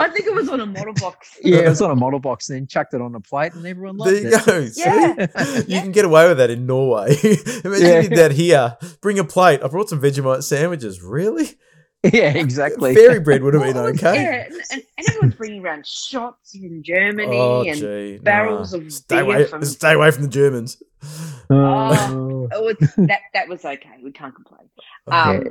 I 0.00 0.08
think 0.08 0.26
it 0.26 0.34
was 0.34 0.48
on 0.48 0.60
a 0.60 0.66
model 0.66 0.94
box. 0.94 1.36
Yeah, 1.42 1.58
it 1.58 1.68
was 1.68 1.82
on 1.82 1.90
a 1.90 1.96
model 1.96 2.18
box, 2.20 2.48
and 2.48 2.56
then 2.58 2.66
chucked 2.66 2.94
it 2.94 3.00
on 3.02 3.14
a 3.14 3.20
plate, 3.20 3.52
and 3.54 3.66
everyone 3.66 3.96
loved 3.98 4.12
there 4.12 4.22
you 4.22 4.36
it. 4.36 4.46
go. 4.46 4.68
Yeah. 4.76 5.26
You 5.66 5.76
Yeah. 5.76 5.82
can 5.82 5.92
get 5.92 6.04
away 6.04 6.28
with 6.28 6.38
that 6.38 6.50
in 6.50 6.66
Norway. 6.66 7.14
Imagine 7.74 7.86
Yeah. 7.86 8.00
you 8.00 8.08
did 8.08 8.18
that 8.18 8.32
here. 8.32 8.76
Bring 9.00 9.18
a 9.18 9.24
plate. 9.24 9.60
I 9.62 9.68
brought 9.68 9.88
some 9.88 10.00
Vegemite 10.00 10.42
sandwiches. 10.42 11.02
Really? 11.02 11.46
yeah, 12.04 12.32
exactly. 12.36 12.94
Fairy 12.94 13.20
bread 13.20 13.42
would 13.42 13.54
have 13.54 13.62
been 13.64 13.74
Well, 13.74 13.86
okay. 13.86 14.14
Yeah, 14.22 14.44
and, 14.44 14.54
and, 14.70 14.82
and 14.98 15.08
everyone's 15.08 15.34
bringing 15.34 15.64
around 15.64 15.86
shots 15.86 16.52
from 16.52 16.82
Germany 16.82 17.36
Oh, 17.36 17.62
and 17.62 17.76
gee. 17.78 18.18
barrels 18.18 18.72
nah. 18.72 18.80
of 18.80 18.92
stay 18.92 19.16
beer 19.16 19.24
away, 19.24 19.44
from- 19.46 19.64
stay 19.64 19.92
away 19.94 20.10
from 20.10 20.22
the 20.22 20.28
Germans. 20.28 20.80
Oh. 21.50 22.48
oh, 22.52 22.72
that 22.96 23.20
that 23.34 23.48
was 23.48 23.64
okay. 23.64 23.96
We 24.02 24.12
can't 24.12 24.34
complain. 24.34 24.68
Um, 25.06 25.44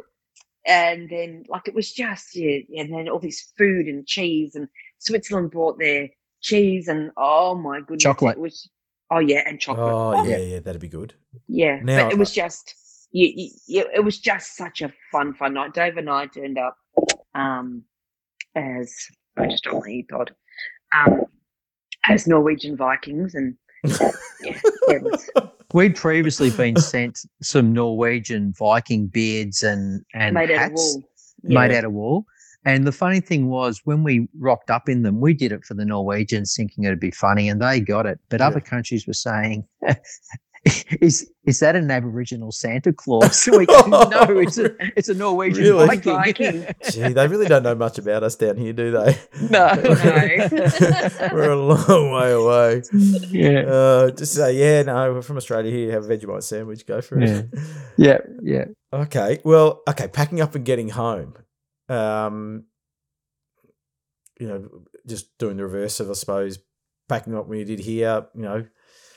and 0.65 1.09
then 1.09 1.45
like 1.47 1.67
it 1.67 1.75
was 1.75 1.91
just 1.91 2.35
yeah, 2.35 2.59
and 2.77 2.93
then 2.93 3.07
all 3.09 3.19
this 3.19 3.51
food 3.57 3.87
and 3.87 4.05
cheese 4.05 4.55
and 4.55 4.67
Switzerland 4.99 5.51
brought 5.51 5.79
their 5.79 6.09
cheese 6.41 6.87
and 6.87 7.11
oh 7.17 7.55
my 7.55 7.79
goodness, 7.79 8.03
Chocolate. 8.03 8.37
It 8.37 8.41
was 8.41 8.69
oh 9.11 9.19
yeah, 9.19 9.43
and 9.45 9.59
chocolate. 9.59 9.93
oh, 9.93 10.23
yeah, 10.25 10.37
yeah, 10.37 10.59
that'd 10.59 10.81
be 10.81 10.87
good. 10.87 11.13
Yeah, 11.47 11.79
Now- 11.83 12.05
but 12.05 12.13
it 12.13 12.19
was 12.19 12.31
just 12.31 12.75
you, 13.11 13.31
you, 13.35 13.49
you, 13.67 13.85
it 13.93 14.03
was 14.03 14.19
just 14.19 14.57
such 14.57 14.81
a 14.81 14.91
fun, 15.11 15.33
fun 15.33 15.53
night. 15.53 15.73
Dave 15.73 15.97
and 15.97 16.09
I 16.09 16.25
turned 16.27 16.57
up 16.57 16.77
um, 17.33 17.83
as 18.55 18.93
I 19.37 19.47
just 19.47 19.65
on 19.67 19.79
my 19.85 20.03
pod 20.09 20.35
um, 20.95 21.21
as 22.09 22.27
Norwegian 22.27 22.75
Vikings, 22.77 23.35
and 23.35 23.55
yeah, 23.85 24.11
it 24.89 25.01
was, 25.03 25.29
We'd 25.73 25.95
previously 25.95 26.51
been 26.51 26.75
sent 26.77 27.19
some 27.41 27.73
Norwegian 27.73 28.53
Viking 28.57 29.07
beards 29.07 29.63
and 29.63 30.05
and 30.13 30.33
made 30.33 30.51
out 30.51 30.55
of 30.55 30.59
hats 30.59 30.93
wool. 30.95 31.03
made 31.43 31.71
out 31.71 31.83
of 31.85 31.91
wool. 31.91 32.25
And 32.65 32.85
the 32.87 32.91
funny 32.91 33.19
thing 33.19 33.47
was, 33.49 33.81
when 33.85 34.03
we 34.03 34.27
rocked 34.39 34.69
up 34.71 34.89
in 34.89 35.03
them, 35.03 35.21
we 35.21 35.33
did 35.33 35.51
it 35.51 35.63
for 35.63 35.75
the 35.75 35.85
Norwegians, 35.85 36.55
thinking 36.55 36.83
it'd 36.83 36.99
be 36.99 37.11
funny, 37.11 37.47
and 37.47 37.61
they 37.61 37.79
got 37.79 38.05
it. 38.07 38.19
But 38.29 38.39
Yeah. 38.39 38.47
other 38.47 38.59
countries 38.59 39.05
were 39.05 39.13
saying, 39.13 39.65
"Is 40.99 41.29
is 41.45 41.59
that 41.59 41.75
an 41.75 41.91
Aboriginal 41.91 42.51
Santa 42.51 42.91
Claus?" 42.91 43.47
We 43.55 43.67
go, 43.67 43.81
no, 43.87 44.23
it's 44.39 44.57
a 44.57 44.71
it's 44.97 45.09
a 45.09 45.13
Norwegian 45.13 45.63
Really? 45.63 45.85
Viking. 45.85 46.13
Viking. 46.15 46.65
Gee, 46.91 47.13
they 47.13 47.27
really 47.27 47.45
don't 47.45 47.61
know 47.61 47.75
much 47.75 47.99
about 47.99 48.23
us 48.23 48.35
down 48.35 48.57
here, 48.57 48.73
do 48.73 48.89
they? 48.89 49.15
no, 49.51 49.69
We're 51.31 51.51
a 51.51 51.55
long 51.55 52.11
way 52.11 52.31
away. 52.31 52.81
yeah, 53.29 53.59
Uh, 53.61 54.09
just 54.11 54.33
say, 54.33 54.57
yeah, 54.57 54.81
no, 54.81 55.13
we're 55.13 55.21
from 55.21 55.37
Australia 55.37 55.71
here. 55.71 55.91
Have 55.91 56.09
a 56.09 56.17
Vegemite 56.17 56.43
sandwich. 56.43 56.85
Go 56.87 56.99
for 57.01 57.19
it. 57.21 57.45
yeah, 57.97 58.17
yeah. 58.41 58.65
Okay. 58.91 59.39
Well, 59.43 59.81
okay. 59.87 60.07
Packing 60.07 60.41
up 60.41 60.55
and 60.55 60.65
getting 60.65 60.89
home. 60.89 61.35
Um, 61.89 62.65
you 64.39 64.47
know, 64.47 64.69
just 65.07 65.37
doing 65.37 65.57
the 65.57 65.63
reverse 65.63 65.99
of, 65.99 66.09
I 66.09 66.13
suppose, 66.13 66.59
packing 67.07 67.35
up 67.35 67.47
when 67.47 67.59
you 67.59 67.65
did 67.65 67.79
here. 67.79 68.25
You 68.35 68.41
know, 68.41 68.65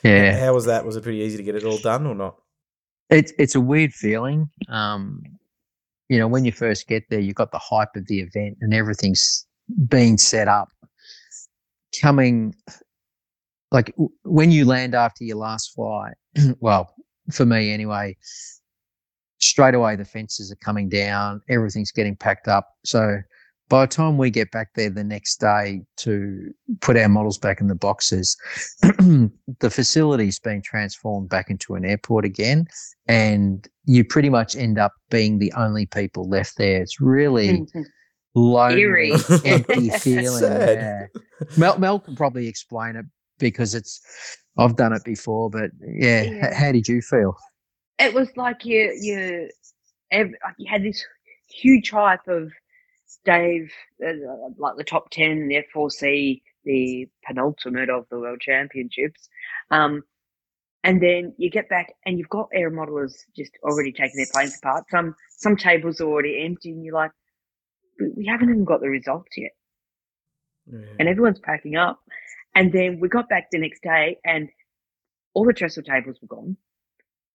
Yeah. 0.03 0.39
how 0.39 0.53
was 0.53 0.65
that? 0.65 0.85
Was 0.85 0.95
it 0.95 1.03
pretty 1.03 1.19
easy 1.19 1.37
to 1.37 1.43
get 1.43 1.55
it 1.55 1.63
all 1.65 1.77
done 1.79 2.05
or 2.05 2.15
not? 2.15 2.37
It's 3.09 3.33
it's 3.39 3.55
a 3.55 3.61
weird 3.61 3.93
feeling. 3.93 4.49
Um, 4.67 5.23
you 6.09 6.17
know, 6.19 6.27
when 6.27 6.45
you 6.45 6.51
first 6.51 6.87
get 6.87 7.03
there, 7.09 7.19
you've 7.19 7.35
got 7.35 7.51
the 7.51 7.59
hype 7.59 7.95
of 7.95 8.07
the 8.07 8.19
event 8.19 8.57
and 8.61 8.73
everything's 8.73 9.45
being 9.87 10.17
set 10.17 10.47
up. 10.47 10.69
Coming, 12.01 12.53
like 13.71 13.87
w- 13.95 14.11
when 14.23 14.51
you 14.51 14.65
land 14.65 14.93
after 14.93 15.23
your 15.23 15.37
last 15.37 15.73
flight, 15.73 16.13
well, 16.59 16.93
for 17.31 17.45
me 17.45 17.71
anyway, 17.73 18.15
straight 19.39 19.73
away 19.75 19.95
the 19.95 20.05
fences 20.05 20.51
are 20.51 20.55
coming 20.57 20.89
down, 20.89 21.41
everything's 21.49 21.91
getting 21.91 22.15
packed 22.15 22.47
up. 22.47 22.67
So 22.85 23.17
by 23.69 23.85
the 23.85 23.87
time 23.87 24.17
we 24.17 24.29
get 24.31 24.49
back 24.51 24.69
there 24.75 24.89
the 24.89 25.03
next 25.03 25.37
day 25.39 25.81
to 25.97 26.51
put 26.81 26.97
our 26.97 27.07
models 27.09 27.37
back 27.37 27.61
in 27.61 27.67
the 27.67 27.75
boxes, 27.75 28.35
the 28.81 29.69
facility's 29.69 30.39
been 30.39 30.61
transformed 30.61 31.29
back 31.29 31.49
into 31.49 31.75
an 31.75 31.85
airport 31.85 32.25
again 32.25 32.65
and 33.07 33.67
you 33.85 34.03
pretty 34.03 34.29
much 34.29 34.55
end 34.55 34.77
up 34.79 34.93
being 35.11 35.39
the 35.39 35.53
only 35.53 35.85
people 35.85 36.27
left 36.27 36.57
there. 36.57 36.81
It's 36.81 36.99
really 36.99 37.65
lonely, 38.35 38.81
Eerie. 38.81 39.13
empty 39.45 39.89
feeling. 39.99 40.43
Yeah. 40.43 41.05
Mel, 41.57 41.77
Mel 41.79 41.99
can 41.99 42.15
probably 42.15 42.47
explain 42.47 42.95
it 42.95 43.05
because 43.37 43.75
it's 43.75 44.01
I've 44.57 44.75
done 44.75 44.93
it 44.93 45.03
before. 45.03 45.49
But 45.49 45.71
yeah, 45.81 46.21
h- 46.23 46.31
Yeah. 46.31 46.53
how 46.53 46.71
did 46.71 46.87
you 46.87 47.01
feel? 47.01 47.35
It 47.99 48.13
was 48.13 48.29
like 48.37 48.65
you 48.65 48.97
you 48.99 49.49
you 50.11 50.67
had 50.67 50.83
this 50.83 51.05
huge 51.47 51.91
hype 51.91 52.27
of 52.27 52.51
Dave, 53.25 53.71
uh, 54.05 54.13
like 54.57 54.77
the 54.77 54.83
top 54.83 55.09
ten, 55.11 55.47
the 55.47 55.63
F4C, 55.75 56.41
the 56.65 57.09
penultimate 57.25 57.89
of 57.89 58.05
the 58.09 58.19
World 58.19 58.41
Championships, 58.41 59.29
um, 59.71 60.03
and 60.83 61.01
then 61.03 61.33
you 61.37 61.49
get 61.51 61.69
back 61.69 61.93
and 62.05 62.17
you've 62.17 62.29
got 62.29 62.49
air 62.53 62.71
modelers 62.71 63.13
just 63.35 63.51
already 63.63 63.91
taking 63.91 64.17
their 64.17 64.27
planes 64.33 64.57
apart. 64.63 64.85
Some 64.91 65.15
some 65.37 65.57
tables 65.57 66.01
are 66.01 66.07
already 66.07 66.43
empty, 66.45 66.71
and 66.71 66.83
you're 66.85 66.95
like, 66.95 67.11
we, 67.99 68.09
we 68.17 68.25
haven't 68.27 68.49
even 68.49 68.65
got 68.65 68.81
the 68.81 68.89
results 68.89 69.31
yet, 69.37 69.51
and 70.99 71.09
everyone's 71.09 71.39
packing 71.39 71.75
up. 71.75 71.99
And 72.55 72.71
then 72.73 72.99
we 72.99 73.09
got 73.09 73.29
back 73.29 73.49
the 73.51 73.59
next 73.59 73.83
day, 73.83 74.17
and 74.25 74.49
all 75.33 75.45
the 75.45 75.53
trestle 75.53 75.83
tables 75.83 76.17
were 76.21 76.27
gone, 76.27 76.57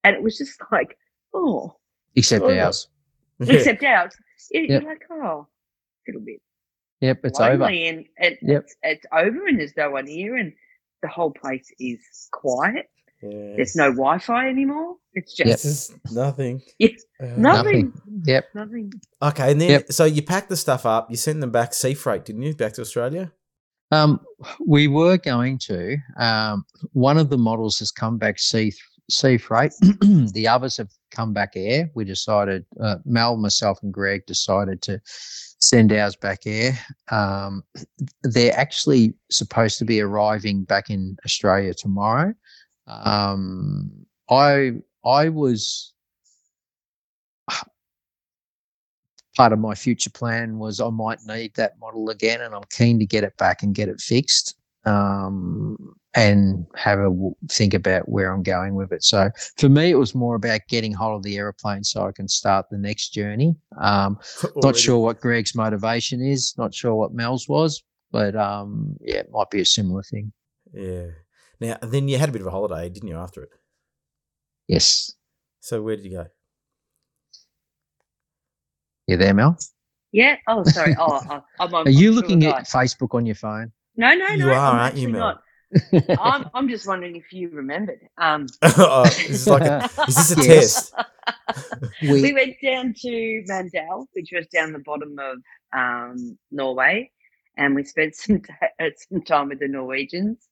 and 0.04 0.14
it 0.14 0.22
was 0.22 0.38
just 0.38 0.60
like, 0.70 0.96
oh, 1.34 1.76
Except 2.16 2.44
Oh, 2.44 2.56
ours. 2.58 2.88
Except 3.40 3.82
ours. 3.82 4.14
You- 4.52 4.62
Yep. 4.62 4.82
You're 4.82 4.90
like, 4.90 5.02
oh, 5.10 5.46
a 5.46 5.46
little 6.06 6.20
bit 6.24 6.40
Yep, 7.00 7.20
it's 7.24 7.40
over. 7.40 7.64
and 7.64 8.06
it, 8.18 8.38
Yep. 8.42 8.62
it's, 8.62 8.76
it's 8.82 9.06
over 9.12 9.46
and 9.46 9.58
there's 9.58 9.76
no 9.76 9.90
one 9.90 10.06
here 10.06 10.36
and 10.36 10.52
the 11.02 11.08
whole 11.08 11.32
place 11.32 11.70
is 11.80 12.28
quiet. 12.32 12.86
Yeah. 13.22 13.54
There's 13.56 13.74
no 13.76 13.90
Wi-Fi 13.90 14.48
anymore. 14.48 14.96
It's 15.14 15.38
Yep. 15.38 15.48
just 15.48 15.62
Just 15.64 16.14
nothing. 16.14 16.62
Yeah. 16.78 16.88
Uh, 17.20 17.26
nothing. 17.36 17.92
Yep. 18.26 18.44
Nothing. 18.54 18.92
Okay, 19.22 19.50
and 19.52 19.60
then 19.60 19.70
Yep. 19.70 19.92
so 19.92 20.04
you 20.04 20.22
packed 20.22 20.48
the 20.50 20.56
stuff 20.56 20.86
up, 20.86 21.10
you 21.10 21.16
sent 21.16 21.40
them 21.40 21.50
back 21.50 21.74
sea 21.74 21.94
freight, 21.94 22.24
didn't 22.24 22.42
you? 22.42 22.54
Back 22.54 22.74
to 22.74 22.80
Australia. 22.82 23.32
Um, 23.90 24.20
we 24.66 24.88
were 24.88 25.18
going 25.18 25.58
to. 25.66 25.96
Um, 26.16 26.64
one 26.92 27.16
of 27.18 27.28
the 27.30 27.38
models 27.38 27.78
has 27.80 27.90
come 27.90 28.18
back 28.18 28.38
sea 28.38 28.72
sea 29.10 29.38
freight. 29.38 29.72
the 30.32 30.48
others 30.48 30.76
have 30.76 30.90
come 31.10 31.32
back 31.32 31.52
air, 31.54 31.90
we 31.94 32.04
decided, 32.04 32.64
uh, 32.80 32.96
Mel, 33.04 33.36
myself, 33.36 33.78
and 33.82 33.92
Greg 33.92 34.26
decided 34.26 34.82
to 34.82 35.00
send 35.04 35.92
ours 35.92 36.16
back 36.16 36.40
air. 36.46 36.78
Um, 37.10 37.62
they're 38.22 38.56
actually 38.56 39.14
supposed 39.30 39.78
to 39.78 39.84
be 39.84 40.00
arriving 40.00 40.64
back 40.64 40.90
in 40.90 41.16
Australia 41.24 41.74
tomorrow. 41.74 42.34
Um, 42.86 43.90
I 44.30 44.72
I 45.04 45.28
was 45.28 45.92
part 49.36 49.52
of 49.52 49.58
my 49.58 49.74
future 49.74 50.10
plan 50.10 50.58
was 50.58 50.80
I 50.80 50.90
might 50.90 51.20
need 51.26 51.54
that 51.54 51.78
model 51.78 52.10
again, 52.10 52.40
and 52.40 52.54
I'm 52.54 52.64
keen 52.70 52.98
to 52.98 53.06
get 53.06 53.24
it 53.24 53.36
back 53.36 53.62
and 53.62 53.74
get 53.74 53.88
it 53.88 54.00
fixed. 54.00 54.56
Um, 54.84 55.93
and 56.14 56.66
have 56.76 56.98
a 57.00 57.04
w- 57.10 57.34
think 57.48 57.74
about 57.74 58.08
where 58.08 58.32
I'm 58.32 58.42
going 58.42 58.74
with 58.74 58.92
it. 58.92 59.02
So 59.02 59.30
for 59.58 59.68
me, 59.68 59.90
it 59.90 59.96
was 59.96 60.14
more 60.14 60.36
about 60.36 60.60
getting 60.68 60.92
hold 60.92 61.16
of 61.16 61.22
the 61.22 61.36
aeroplane 61.36 61.82
so 61.82 62.06
I 62.06 62.12
can 62.12 62.28
start 62.28 62.66
the 62.70 62.78
next 62.78 63.10
journey. 63.10 63.56
Um, 63.80 64.18
not 64.56 64.76
sure 64.76 64.98
what 64.98 65.20
Greg's 65.20 65.54
motivation 65.54 66.22
is. 66.22 66.54
Not 66.56 66.74
sure 66.74 66.94
what 66.94 67.12
Mel's 67.12 67.48
was, 67.48 67.82
but 68.12 68.36
um, 68.36 68.96
yeah, 69.00 69.16
it 69.16 69.30
might 69.32 69.50
be 69.50 69.60
a 69.60 69.66
similar 69.66 70.02
thing. 70.02 70.32
Yeah. 70.72 71.06
Now, 71.60 71.78
then 71.82 72.08
you 72.08 72.18
had 72.18 72.28
a 72.28 72.32
bit 72.32 72.40
of 72.40 72.46
a 72.46 72.50
holiday, 72.50 72.88
didn't 72.88 73.08
you, 73.08 73.16
after 73.16 73.42
it? 73.42 73.50
Yes. 74.68 75.12
So 75.60 75.82
where 75.82 75.96
did 75.96 76.04
you 76.04 76.12
go? 76.12 76.26
You 79.06 79.16
there, 79.16 79.34
Mel? 79.34 79.58
Yeah. 80.12 80.36
Oh, 80.46 80.62
sorry. 80.64 80.94
Oh, 80.98 81.42
I'm 81.58 81.74
on. 81.74 81.86
Are 81.86 81.90
you 81.90 82.12
looking 82.12 82.44
at 82.46 82.64
Facebook 82.64 83.14
on 83.14 83.26
your 83.26 83.34
phone? 83.34 83.72
No, 83.96 84.12
no, 84.14 84.26
no. 84.34 84.46
You 84.46 84.52
are, 84.52 84.72
I'm 84.72 84.80
aren't 84.80 84.96
you, 84.96 85.08
Mel? 85.08 85.20
not. 85.20 85.43
I'm, 86.20 86.48
I'm 86.54 86.68
just 86.68 86.86
wondering 86.86 87.16
if 87.16 87.32
you 87.32 87.48
remembered. 87.50 88.00
Um, 88.18 88.46
oh, 88.62 89.04
is, 89.04 89.28
this 89.28 89.46
like 89.46 89.62
a, 89.62 89.88
is 90.08 90.14
this 90.14 90.32
a 90.32 90.36
Yes. 90.48 90.90
test? 90.90 90.94
we 92.02 92.12
we, 92.22 92.32
went 92.32 92.56
down 92.62 92.94
to 93.02 93.44
Mandal, 93.48 94.06
which 94.12 94.30
was 94.32 94.46
down 94.48 94.72
the 94.72 94.78
bottom 94.80 95.16
of 95.18 95.38
um, 95.76 96.38
Norway, 96.50 97.10
and 97.56 97.74
we 97.74 97.84
spent 97.84 98.14
some 98.14 98.40
t- 98.40 98.52
uh, 98.80 98.90
some 99.08 99.22
time 99.22 99.48
with 99.48 99.60
the 99.60 99.68
Norwegians 99.68 100.48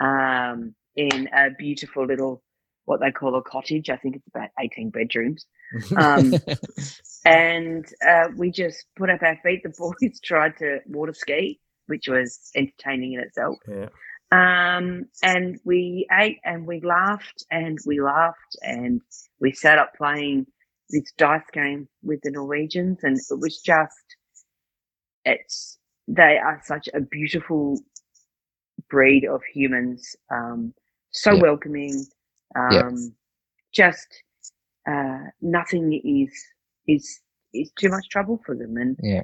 um, 0.00 0.74
in 0.96 1.28
a 1.34 1.50
beautiful 1.58 2.06
little 2.06 2.42
what 2.84 3.00
they 3.00 3.10
call 3.10 3.36
a 3.36 3.42
cottage. 3.42 3.90
I 3.90 3.96
think 3.96 4.16
it's 4.16 4.28
about 4.28 4.50
eighteen 4.60 4.90
bedrooms, 4.90 5.46
um, 5.96 6.34
and 7.24 7.86
uh, 8.06 8.28
we 8.36 8.50
just 8.50 8.86
put 8.96 9.10
up 9.10 9.22
our 9.22 9.38
feet. 9.42 9.62
The 9.62 9.70
boys 9.70 10.20
tried 10.22 10.56
to 10.58 10.80
water 10.86 11.14
ski, 11.14 11.60
which 11.86 12.08
was 12.08 12.50
entertaining 12.54 13.14
in 13.14 13.20
itself. 13.20 13.56
yeah. 13.68 13.88
Um, 14.32 15.06
and 15.22 15.58
we 15.64 16.06
ate 16.12 16.38
and 16.44 16.66
we 16.66 16.80
laughed 16.82 17.44
and 17.50 17.78
we 17.84 18.00
laughed 18.00 18.56
and 18.62 19.00
we 19.40 19.52
sat 19.52 19.78
up 19.78 19.94
playing 19.96 20.46
this 20.90 21.12
dice 21.18 21.42
game 21.52 21.88
with 22.02 22.20
the 22.22 22.30
Norwegians 22.30 22.98
and 23.02 23.16
it 23.18 23.38
was 23.40 23.60
just, 23.60 24.16
it's, 25.24 25.78
they 26.08 26.38
are 26.38 26.60
such 26.64 26.88
a 26.94 27.00
beautiful 27.00 27.80
breed 28.90 29.24
of 29.24 29.42
humans. 29.52 30.16
Um, 30.30 30.74
so 31.10 31.34
Yeah. 31.34 31.40
welcoming. 31.40 32.06
Um, 32.56 32.72
Yeah. 32.74 32.90
just, 33.72 34.22
uh, 34.90 35.24
nothing 35.40 35.92
is, 36.04 36.32
is, 36.88 37.20
is 37.54 37.72
too 37.78 37.90
much 37.90 38.08
trouble 38.10 38.40
for 38.46 38.54
them. 38.56 38.76
And 38.76 38.96
Yeah. 39.02 39.22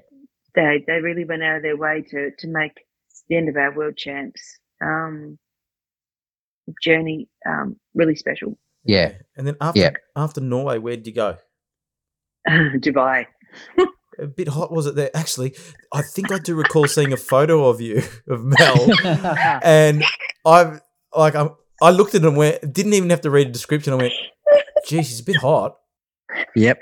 they, 0.54 0.84
they 0.86 1.00
really 1.00 1.24
went 1.24 1.44
out 1.44 1.56
of 1.56 1.62
their 1.62 1.76
way 1.76 2.02
to, 2.10 2.30
to 2.38 2.48
make 2.48 2.86
the 3.28 3.36
end 3.36 3.48
of 3.48 3.56
our 3.56 3.74
world 3.74 3.96
champs 3.96 4.58
um, 4.82 5.38
journey 6.82 7.28
um, 7.48 7.76
really 7.94 8.16
special. 8.16 8.58
yeah, 8.84 9.12
And 9.36 9.46
then 9.46 9.56
after 9.60 9.80
Yeah. 9.80 9.90
after 10.14 10.40
Norway, 10.40 10.78
where 10.78 10.96
did 10.96 11.06
you 11.06 11.12
go? 11.14 11.36
Dubai. 12.48 13.26
A 14.18 14.26
bit 14.26 14.48
hot 14.48 14.72
was 14.72 14.86
it 14.86 14.94
there? 14.94 15.10
Actually, 15.14 15.54
I 15.92 16.02
think 16.02 16.32
I 16.32 16.38
do 16.38 16.54
recall 16.54 16.86
seeing 16.88 17.12
a 17.12 17.16
photo 17.16 17.68
of 17.68 17.80
you 17.80 18.02
of 18.28 18.44
Mel, 18.44 18.88
and 19.62 20.02
I've 20.44 20.80
like 21.14 21.34
I'm, 21.34 21.50
I 21.82 21.90
looked 21.90 22.14
at 22.14 22.22
it 22.22 22.26
and 22.28 22.36
went, 22.36 22.72
didn't 22.72 22.94
even 22.94 23.10
have 23.10 23.20
to 23.22 23.30
read 23.30 23.48
a 23.48 23.50
description. 23.50 23.92
I 23.92 23.96
went, 23.96 24.12
"Gee, 24.86 25.02
she's 25.02 25.20
a 25.20 25.24
bit 25.24 25.36
hot." 25.36 25.76
yep. 26.54 26.78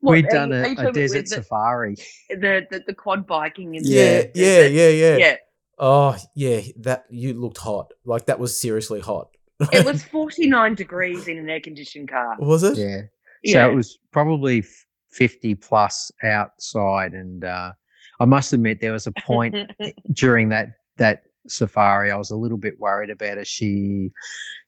What, 0.00 0.12
We'd 0.14 0.26
are 0.26 0.30
done 0.30 0.50
you- 0.50 0.74
a, 0.84 0.88
a 0.88 0.92
desert 0.92 1.22
the, 1.28 1.36
safari. 1.36 1.94
the, 2.28 2.66
the 2.70 2.82
the 2.88 2.94
quad 2.94 3.24
biking 3.26 3.76
and 3.76 3.86
Yeah, 3.86 4.22
the- 4.22 4.30
yeah, 4.34 4.62
the- 4.62 4.70
yeah, 4.70 4.88
yeah. 4.88 5.16
yeah. 5.18 5.36
Oh, 5.82 6.16
yeah. 6.36 6.60
That 6.78 7.04
you 7.10 7.34
looked 7.34 7.58
hot. 7.58 7.92
Like 8.04 8.26
that 8.26 8.38
was 8.38 8.58
seriously 8.58 9.00
hot. 9.00 9.28
It 9.72 9.84
was 9.84 10.02
forty 10.12 10.46
nine 10.46 10.74
degrees 10.74 11.28
in 11.28 11.38
an 11.38 11.50
air 11.50 11.60
conditioned 11.60 12.08
car. 12.08 12.36
was 12.38 12.62
it? 12.62 12.78
Yeah. 12.78 13.02
Yeah. 13.42 13.52
So 13.66 13.70
it 13.72 13.74
was 13.74 13.98
probably 14.12 14.64
50 15.10 15.56
plus 15.56 16.10
outside. 16.22 17.12
And 17.12 17.44
uh, 17.44 17.72
I 18.20 18.24
must 18.24 18.52
admit, 18.52 18.80
there 18.80 18.92
was 18.92 19.06
a 19.06 19.12
point 19.26 19.56
during 20.12 20.48
that 20.50 20.68
that 20.98 21.24
safari 21.48 22.10
I 22.10 22.16
was 22.16 22.30
a 22.30 22.36
little 22.36 22.58
bit 22.58 22.78
worried 22.78 23.10
about 23.10 23.38
her. 23.38 23.44
She 23.44 24.10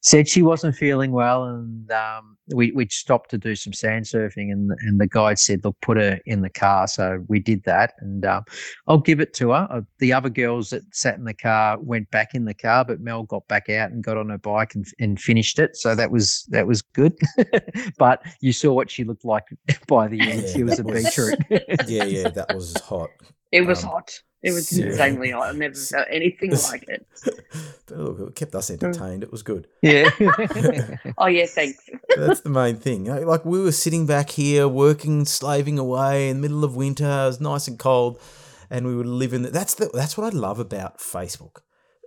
said 0.01 0.29
she 0.29 0.43
wasn't 0.43 0.77
feeling 0.77 1.13
well, 1.13 1.45
and 1.45 1.91
um, 1.91 2.37
we 2.55 2.73
we 2.73 2.87
stopped 2.91 3.31
to 3.31 3.39
do 3.39 3.55
some 3.55 3.73
sand 3.73 4.05
surfing, 4.05 4.53
and 4.53 4.71
and 4.81 5.01
the 5.01 5.07
guide 5.07 5.39
said, 5.39 5.65
"Look, 5.65 5.81
put 5.81 5.97
her 5.97 6.21
in 6.27 6.43
the 6.43 6.51
car." 6.51 6.87
So 6.87 7.25
we 7.29 7.41
did 7.41 7.65
that, 7.65 7.95
and 8.01 8.25
um, 8.25 8.45
I'll 8.87 8.99
give 8.99 9.21
it 9.21 9.33
to 9.35 9.51
her. 9.51 9.67
Uh, 9.71 9.81
the 9.99 10.13
other 10.13 10.29
girls 10.29 10.71
that 10.71 10.83
sat 10.95 11.17
in 11.17 11.25
the 11.25 11.35
car 11.35 11.79
went 11.81 12.11
back 12.11 12.35
in 12.35 12.45
the 12.45 12.55
car, 12.55 12.85
but 12.85 13.01
Mel 13.01 13.23
got 13.23 13.47
back 13.49 13.71
out 13.71 13.91
and 13.91 14.05
got 14.05 14.17
on 14.17 14.29
her 14.29 14.39
bike 14.39 14.75
and, 14.75 14.87
and 14.99 15.21
finished 15.21 15.59
it. 15.59 15.77
So 15.77 15.95
that 15.95 16.11
was 16.11 16.45
that 16.51 16.67
was 16.67 16.83
good. 16.83 17.17
but 17.99 18.23
you 18.41 18.53
saw 18.53 18.73
what 18.73 18.91
she 18.91 19.05
looked 19.05 19.25
like 19.25 19.45
by 19.89 20.09
the 20.09 20.21
end. 20.21 20.43
Yeah, 20.43 20.53
she 20.53 20.65
was 20.65 20.79
a 20.79 20.83
that 20.83 20.93
beetroot. 20.93 21.89
Yeah, 21.89 22.05
yeah. 22.05 22.29
That 22.35 22.55
was 22.55 22.75
hot. 22.81 23.11
it 23.53 23.63
was 23.63 23.85
um, 23.85 23.91
hot. 23.91 24.21
It 24.45 24.53
was 24.53 24.79
yeah. 24.79 24.87
insanely 24.87 25.31
hot. 25.31 25.45
I've 25.45 25.57
never 25.57 25.75
felt 25.75 26.07
anything 26.11 26.51
like 26.51 26.85
it. 26.87 27.07
but 27.87 27.97
look, 27.97 28.21
it 28.21 28.35
kept 28.35 28.55
us 28.55 28.69
entertained. 28.69 29.23
It 29.23 29.33
was 29.33 29.43
good. 29.43 29.67
yeah. 29.81 30.11
Oh 31.17 31.27
yeah, 31.27 31.47
thanks. 31.47 31.89
That's 32.15 32.41
the 32.41 32.51
main 32.51 32.77
thing. 32.77 33.07
Like 33.07 33.47
we 33.47 33.59
were 33.59 33.73
sitting 33.73 34.05
back 34.05 34.29
here, 34.29 34.69
working, 34.69 35.25
slaving 35.25 35.79
away 35.79 36.29
in 36.29 36.37
the 36.37 36.43
middle 36.43 36.63
of 36.63 36.77
winter. 36.77 37.05
It 37.05 37.27
was 37.27 37.41
nice 37.41 37.69
and 37.69 37.79
cold, 37.79 38.21
and 38.69 38.87
we 38.87 38.95
would 38.95 39.07
live 39.07 39.33
in. 39.33 39.43
The, 39.43 39.51
that's 39.51 39.75
the 39.75 39.89
that's 39.95 40.19
what 40.19 40.31
I 40.31 40.37
love 40.37 40.59
about 40.59 40.99
Facebook, 40.99 41.61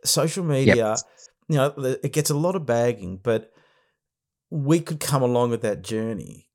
social 0.05 0.43
media. 0.43 0.95
You 1.49 1.55
know, 1.55 1.73
it 2.03 2.13
gets 2.13 2.29
a 2.29 2.37
lot 2.37 2.55
of 2.55 2.67
bagging, 2.67 3.19
but 3.23 3.51
we 4.51 4.79
could 4.79 4.99
come 4.99 5.23
along 5.23 5.49
with 5.49 5.61
that 5.63 5.81
journey 5.81 6.49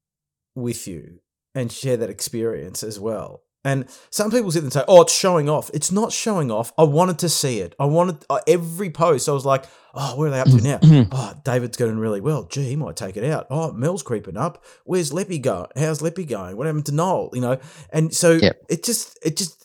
with 0.54 0.86
you 0.86 1.20
and 1.56 1.72
share 1.72 1.96
that 1.96 2.10
experience 2.10 2.84
as 2.84 3.00
well. 3.00 3.42
And 3.64 3.86
some 4.10 4.30
people 4.32 4.50
sit 4.50 4.64
and 4.64 4.72
say, 4.72 4.82
"Oh, 4.88 5.02
it's 5.02 5.14
showing 5.14 5.48
off." 5.48 5.70
It's 5.72 5.92
not 5.92 6.10
showing 6.12 6.50
off. 6.50 6.72
I 6.76 6.82
wanted 6.82 7.18
to 7.20 7.28
see 7.28 7.60
it. 7.60 7.74
I 7.78 7.84
wanted 7.84 8.24
uh, 8.28 8.40
every 8.48 8.90
post. 8.90 9.28
I 9.28 9.32
was 9.32 9.44
like, 9.46 9.66
"Oh, 9.94 10.16
where 10.16 10.28
are 10.28 10.30
they 10.32 10.40
up 10.40 10.48
to 10.48 10.60
now?" 10.60 10.78
oh, 11.12 11.34
David's 11.44 11.76
going 11.76 11.96
really 11.98 12.20
well. 12.20 12.42
Gee, 12.44 12.64
he 12.70 12.76
might 12.76 12.96
take 12.96 13.16
it 13.16 13.24
out. 13.24 13.46
Oh, 13.50 13.70
Mel's 13.72 14.02
creeping 14.02 14.36
up. 14.36 14.64
Where's 14.84 15.12
Leppy 15.12 15.38
going? 15.38 15.68
How's 15.76 16.00
Leppy 16.02 16.24
going? 16.24 16.56
What 16.56 16.66
happened 16.66 16.86
to 16.86 16.92
Noel? 16.92 17.30
You 17.34 17.40
know, 17.40 17.58
and 17.90 18.12
so 18.12 18.32
Yep. 18.32 18.62
it 18.68 18.82
just, 18.84 19.16
it 19.24 19.36
just, 19.36 19.64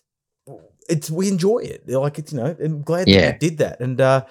it's 0.88 1.10
we 1.10 1.28
enjoy 1.28 1.60
it. 1.60 1.90
Like 1.90 2.20
it's, 2.20 2.32
you 2.32 2.40
know, 2.40 2.56
I'm 2.64 2.84
glad 2.84 3.08
Yeah. 3.08 3.22
that 3.32 3.42
we 3.42 3.50
did 3.50 3.58
that, 3.58 3.80
and 3.80 4.00
uh, 4.00 4.26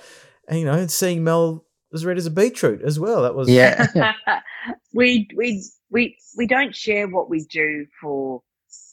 and 0.48 0.60
you 0.60 0.64
know, 0.66 0.86
seeing 0.86 1.24
Mel 1.24 1.64
as 1.92 2.04
red 2.04 2.18
as 2.18 2.26
a 2.26 2.30
beetroot 2.30 2.82
as 2.82 3.00
well. 3.00 3.22
That 3.22 3.34
was 3.34 3.48
yeah. 3.48 3.84
we 4.94 5.28
we 5.36 5.64
we 5.90 6.16
we 6.36 6.46
don't 6.46 6.74
share 6.74 7.08
what 7.08 7.28
we 7.28 7.44
do 7.50 7.86
for 8.00 8.42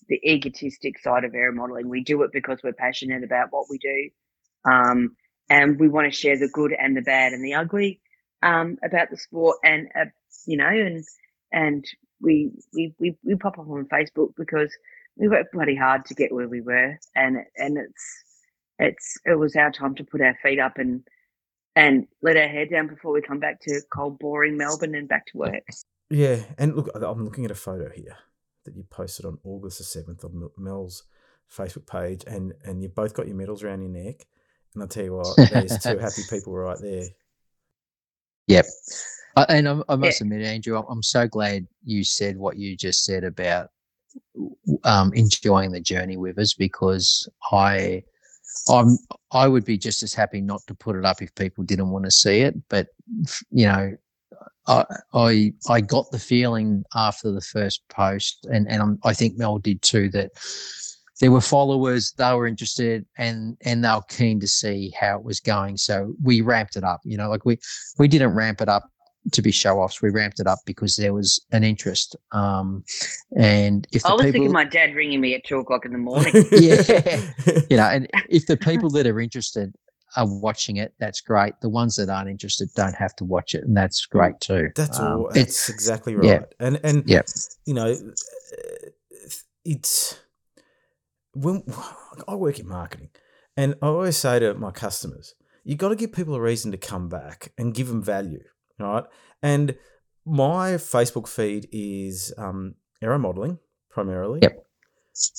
the 0.07 0.19
egotistic 0.25 0.99
side 0.99 1.23
of 1.23 1.33
air 1.33 1.51
modeling. 1.51 1.89
We 1.89 2.03
do 2.03 2.23
it 2.23 2.31
because 2.33 2.59
we're 2.63 2.73
passionate 2.73 3.23
about 3.23 3.47
what 3.51 3.67
we 3.69 3.77
do, 3.77 4.09
um, 4.71 5.15
and 5.49 5.79
we 5.79 5.89
want 5.89 6.11
to 6.11 6.17
share 6.17 6.37
the 6.37 6.49
good 6.49 6.73
and 6.73 6.95
the 6.95 7.01
bad 7.01 7.33
and 7.33 7.43
the 7.43 7.55
ugly 7.55 8.01
um, 8.41 8.77
about 8.83 9.09
the 9.09 9.17
sport. 9.17 9.57
And 9.63 9.87
uh, 9.95 10.05
you 10.45 10.57
know, 10.57 10.67
and 10.67 11.03
and 11.51 11.85
we, 12.21 12.51
we 12.73 12.93
we 12.99 13.15
we 13.23 13.35
pop 13.35 13.59
up 13.59 13.69
on 13.69 13.85
Facebook 13.85 14.33
because 14.37 14.73
we 15.15 15.27
worked 15.27 15.53
bloody 15.53 15.75
hard 15.75 16.05
to 16.05 16.15
get 16.15 16.33
where 16.33 16.47
we 16.47 16.61
were, 16.61 16.97
and 17.15 17.37
and 17.57 17.77
it's 17.77 18.23
it's 18.79 19.17
it 19.25 19.37
was 19.37 19.55
our 19.55 19.71
time 19.71 19.95
to 19.95 20.03
put 20.03 20.21
our 20.21 20.37
feet 20.41 20.59
up 20.59 20.77
and 20.77 21.03
and 21.75 22.07
let 22.21 22.37
our 22.37 22.47
hair 22.47 22.65
down 22.65 22.87
before 22.87 23.13
we 23.13 23.21
come 23.21 23.39
back 23.39 23.59
to 23.61 23.81
cold, 23.91 24.19
boring 24.19 24.57
Melbourne 24.57 24.95
and 24.95 25.07
back 25.07 25.25
to 25.27 25.37
work. 25.37 25.63
Yeah, 26.09 26.43
and 26.57 26.75
look, 26.75 26.89
I'm 26.93 27.23
looking 27.25 27.45
at 27.45 27.51
a 27.51 27.55
photo 27.55 27.89
here 27.89 28.17
that 28.65 28.75
you 28.75 28.83
posted 28.89 29.25
on 29.25 29.37
August 29.43 29.79
the 29.79 29.83
seventh 29.83 30.23
on 30.23 30.49
Mel's 30.57 31.03
Facebook 31.51 31.87
page, 31.87 32.23
and 32.27 32.53
and 32.63 32.81
you 32.81 32.89
both 32.89 33.13
got 33.13 33.27
your 33.27 33.35
medals 33.35 33.63
around 33.63 33.81
your 33.81 33.91
neck. 33.91 34.25
And 34.73 34.83
I'll 34.83 34.89
tell 34.89 35.03
you 35.03 35.15
what, 35.15 35.35
there's 35.51 35.77
two 35.77 35.97
happy 35.97 36.23
people 36.29 36.53
right 36.53 36.79
there. 36.81 37.05
Yep. 38.47 38.65
I, 39.35 39.45
and 39.49 39.69
I, 39.69 39.81
I 39.89 39.95
must 39.95 40.21
admit, 40.21 40.41
Andrew, 40.41 40.77
I'm, 40.77 40.85
I'm 40.89 41.03
so 41.03 41.27
glad 41.27 41.67
you 41.83 42.03
said 42.03 42.37
what 42.37 42.57
you 42.57 42.75
just 42.75 43.05
said 43.05 43.23
about 43.23 43.69
um, 44.83 45.13
enjoying 45.13 45.71
the 45.71 45.79
journey 45.79 46.17
with 46.17 46.37
us 46.37 46.53
because 46.53 47.27
I, 47.51 48.03
I'm, 48.69 48.97
I 49.31 49.47
would 49.47 49.65
be 49.65 49.77
just 49.77 50.03
as 50.03 50.13
happy 50.13 50.41
not 50.41 50.61
to 50.67 50.75
put 50.75 50.95
it 50.95 51.05
up 51.05 51.21
if 51.21 51.33
people 51.35 51.63
didn't 51.63 51.89
want 51.89 52.05
to 52.05 52.11
see 52.11 52.41
it. 52.41 52.55
But 52.69 52.87
you 53.49 53.65
know, 53.65 53.95
I, 54.67 54.85
I 55.13 55.53
I 55.69 55.81
got 55.81 56.09
the 56.11 56.19
feeling 56.19 56.83
after 56.95 57.31
the 57.31 57.41
first 57.41 57.81
post, 57.89 58.47
and 58.51 58.67
and 58.69 58.81
I'm, 58.81 58.99
I 59.03 59.13
think 59.13 59.37
Mel 59.37 59.57
did 59.59 59.81
too, 59.81 60.09
that 60.09 60.31
there 61.19 61.31
were 61.31 61.41
followers, 61.41 62.13
they 62.17 62.33
were 62.33 62.47
interested, 62.47 63.05
and 63.17 63.57
and 63.61 63.83
they 63.83 63.89
were 63.89 64.01
keen 64.09 64.39
to 64.39 64.47
see 64.47 64.93
how 64.99 65.17
it 65.17 65.23
was 65.23 65.39
going. 65.39 65.77
So 65.77 66.15
we 66.23 66.41
ramped 66.41 66.75
it 66.75 66.83
up. 66.83 67.01
You 67.03 67.17
know, 67.17 67.29
like 67.29 67.45
we 67.45 67.59
we 67.97 68.07
didn't 68.07 68.35
ramp 68.35 68.61
it 68.61 68.69
up 68.69 68.89
to 69.31 69.41
be 69.41 69.51
show 69.51 69.79
offs. 69.79 70.01
We 70.01 70.09
ramped 70.09 70.39
it 70.39 70.47
up 70.47 70.59
because 70.65 70.95
there 70.95 71.13
was 71.13 71.43
an 71.51 71.63
interest. 71.63 72.15
Um, 72.31 72.83
and 73.37 73.87
if 73.91 74.05
I 74.05 74.13
was 74.13 74.21
people, 74.21 74.31
thinking 74.33 74.51
my 74.51 74.65
dad 74.65 74.95
ringing 74.95 75.21
me 75.21 75.35
at 75.35 75.43
two 75.43 75.59
o'clock 75.59 75.85
in 75.85 75.91
the 75.91 75.97
morning. 75.97 76.33
yeah, 76.51 77.31
you 77.69 77.77
know, 77.77 77.83
and 77.83 78.09
if 78.29 78.45
the 78.47 78.57
people 78.57 78.89
that 78.91 79.07
are 79.07 79.19
interested 79.19 79.73
are 80.15 80.27
watching 80.27 80.77
it, 80.77 80.93
that's 80.99 81.21
great. 81.21 81.53
The 81.61 81.69
ones 81.69 81.95
that 81.95 82.09
aren't 82.09 82.29
interested 82.29 82.69
don't 82.75 82.95
have 82.95 83.15
to 83.17 83.23
watch 83.25 83.55
it, 83.55 83.63
and 83.63 83.75
that's 83.75 84.05
great 84.05 84.39
too. 84.39 84.69
That's 84.75 84.99
Um, 84.99 85.05
all. 85.11 85.27
it's- 85.29 85.45
That's 85.45 85.69
exactly 85.69 86.15
right. 86.15 86.25
yeah. 86.25 86.41
And 86.59 86.79
and 86.83 87.03
Yeah. 87.09 87.21
you 87.65 87.73
know, 87.73 87.95
it's 89.65 90.19
when 91.33 91.63
I 92.27 92.35
work 92.35 92.59
in 92.59 92.67
marketing, 92.67 93.09
and 93.57 93.75
I 93.81 93.87
always 93.87 94.17
say 94.17 94.39
to 94.39 94.53
my 94.53 94.71
customers, 94.71 95.35
you 95.63 95.75
got 95.75 95.89
to 95.89 95.95
give 95.95 96.11
people 96.11 96.35
a 96.35 96.41
reason 96.41 96.71
to 96.71 96.77
come 96.77 97.09
back 97.09 97.51
and 97.57 97.73
give 97.73 97.87
them 97.87 98.03
value, 98.03 98.43
right? 98.79 99.05
And 99.41 99.75
my 100.25 100.73
Facebook 100.73 101.27
feed 101.27 101.67
is 101.71 102.33
um, 102.37 102.75
aero 103.01 103.17
modeling 103.17 103.59
primarily. 103.89 104.39
Yep. 104.41 104.65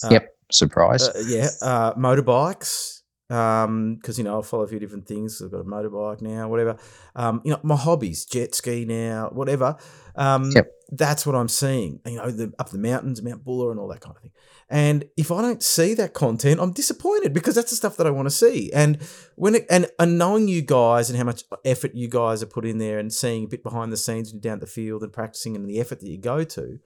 Uh, 0.04 0.08
yep, 0.10 0.36
surprise. 0.50 1.08
uh, 1.08 1.22
yeah, 1.26 1.48
uh, 1.62 1.94
motorbikes. 1.94 3.02
Um, 3.34 3.96
because 3.96 4.18
you 4.18 4.24
know 4.24 4.38
I 4.38 4.42
follow 4.42 4.64
a 4.64 4.68
few 4.68 4.78
different 4.78 5.06
things. 5.06 5.42
I've 5.42 5.50
got 5.50 5.60
a 5.60 5.64
motorbike 5.64 6.20
now, 6.20 6.48
whatever. 6.48 6.76
Um, 7.16 7.40
you 7.44 7.50
know 7.52 7.60
my 7.62 7.76
hobbies, 7.76 8.24
jet 8.24 8.54
ski 8.54 8.84
now, 8.84 9.30
whatever. 9.32 9.76
Um, 10.16 10.50
Yep. 10.54 10.66
that's 10.92 11.26
what 11.26 11.34
I'm 11.34 11.48
seeing. 11.48 12.00
You 12.06 12.18
know, 12.18 12.30
the 12.30 12.52
up 12.58 12.70
the 12.70 12.78
mountains, 12.78 13.22
Mount 13.22 13.44
Buller, 13.44 13.70
and 13.70 13.80
all 13.80 13.88
that 13.88 14.00
kind 14.00 14.14
of 14.16 14.22
thing. 14.22 14.32
And 14.70 15.04
if 15.16 15.30
I 15.30 15.42
don't 15.42 15.62
see 15.62 15.94
that 15.94 16.14
content, 16.14 16.60
I'm 16.60 16.72
disappointed 16.72 17.32
because 17.34 17.54
that's 17.56 17.70
the 17.70 17.76
stuff 17.76 17.96
that 17.96 18.06
I 18.06 18.10
want 18.10 18.26
to 18.26 18.30
see. 18.30 18.70
And 18.72 18.98
when 19.36 19.56
it, 19.56 19.66
and 19.68 19.86
and 19.98 20.16
knowing 20.18 20.46
you 20.48 20.62
guys 20.62 21.10
and 21.10 21.18
how 21.18 21.24
much 21.24 21.42
effort 21.64 21.94
you 21.94 22.08
guys 22.08 22.42
are 22.42 22.46
put 22.46 22.64
in 22.64 22.78
there, 22.78 22.98
and 22.98 23.12
seeing 23.12 23.44
a 23.44 23.48
bit 23.48 23.62
behind 23.62 23.92
the 23.92 23.96
scenes 23.96 24.32
and 24.32 24.40
down 24.40 24.60
the 24.60 24.66
field 24.66 25.02
and 25.02 25.12
practicing, 25.12 25.56
and 25.56 25.68
the 25.68 25.80
effort 25.80 26.00
that 26.00 26.08
you 26.08 26.18
go 26.18 26.44
to, 26.44 26.78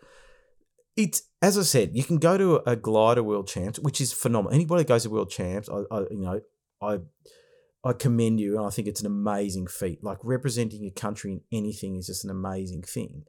it's 0.99 1.23
as 1.41 1.57
I 1.57 1.63
said, 1.63 1.91
you 1.95 2.03
can 2.03 2.19
go 2.19 2.37
to 2.37 2.61
a 2.69 2.75
glider 2.77 3.23
world 3.23 3.47
champs, 3.47 3.79
which 3.79 4.01
is 4.01 4.13
phenomenal. 4.13 4.55
Anybody 4.55 4.83
that 4.83 4.89
goes 4.89 5.05
to 5.05 5.11
world 5.11 5.31
champs, 5.31 5.69
I, 5.71 5.83
I 5.91 6.01
you 6.11 6.21
know, 6.21 6.41
I 6.83 6.99
I 7.85 7.93
commend 7.93 8.41
you, 8.41 8.57
and 8.59 8.67
I 8.67 8.71
think 8.71 8.89
it's 8.89 9.01
an 9.01 9.07
amazing 9.07 9.69
feat. 9.69 10.03
Like 10.03 10.19
representing 10.25 10.83
your 10.83 10.93
country 10.93 11.33
in 11.33 11.41
anything 11.57 11.97
is 11.97 12.07
just 12.09 12.25
an 12.25 12.31
amazing 12.31 12.83
thing. 12.83 13.23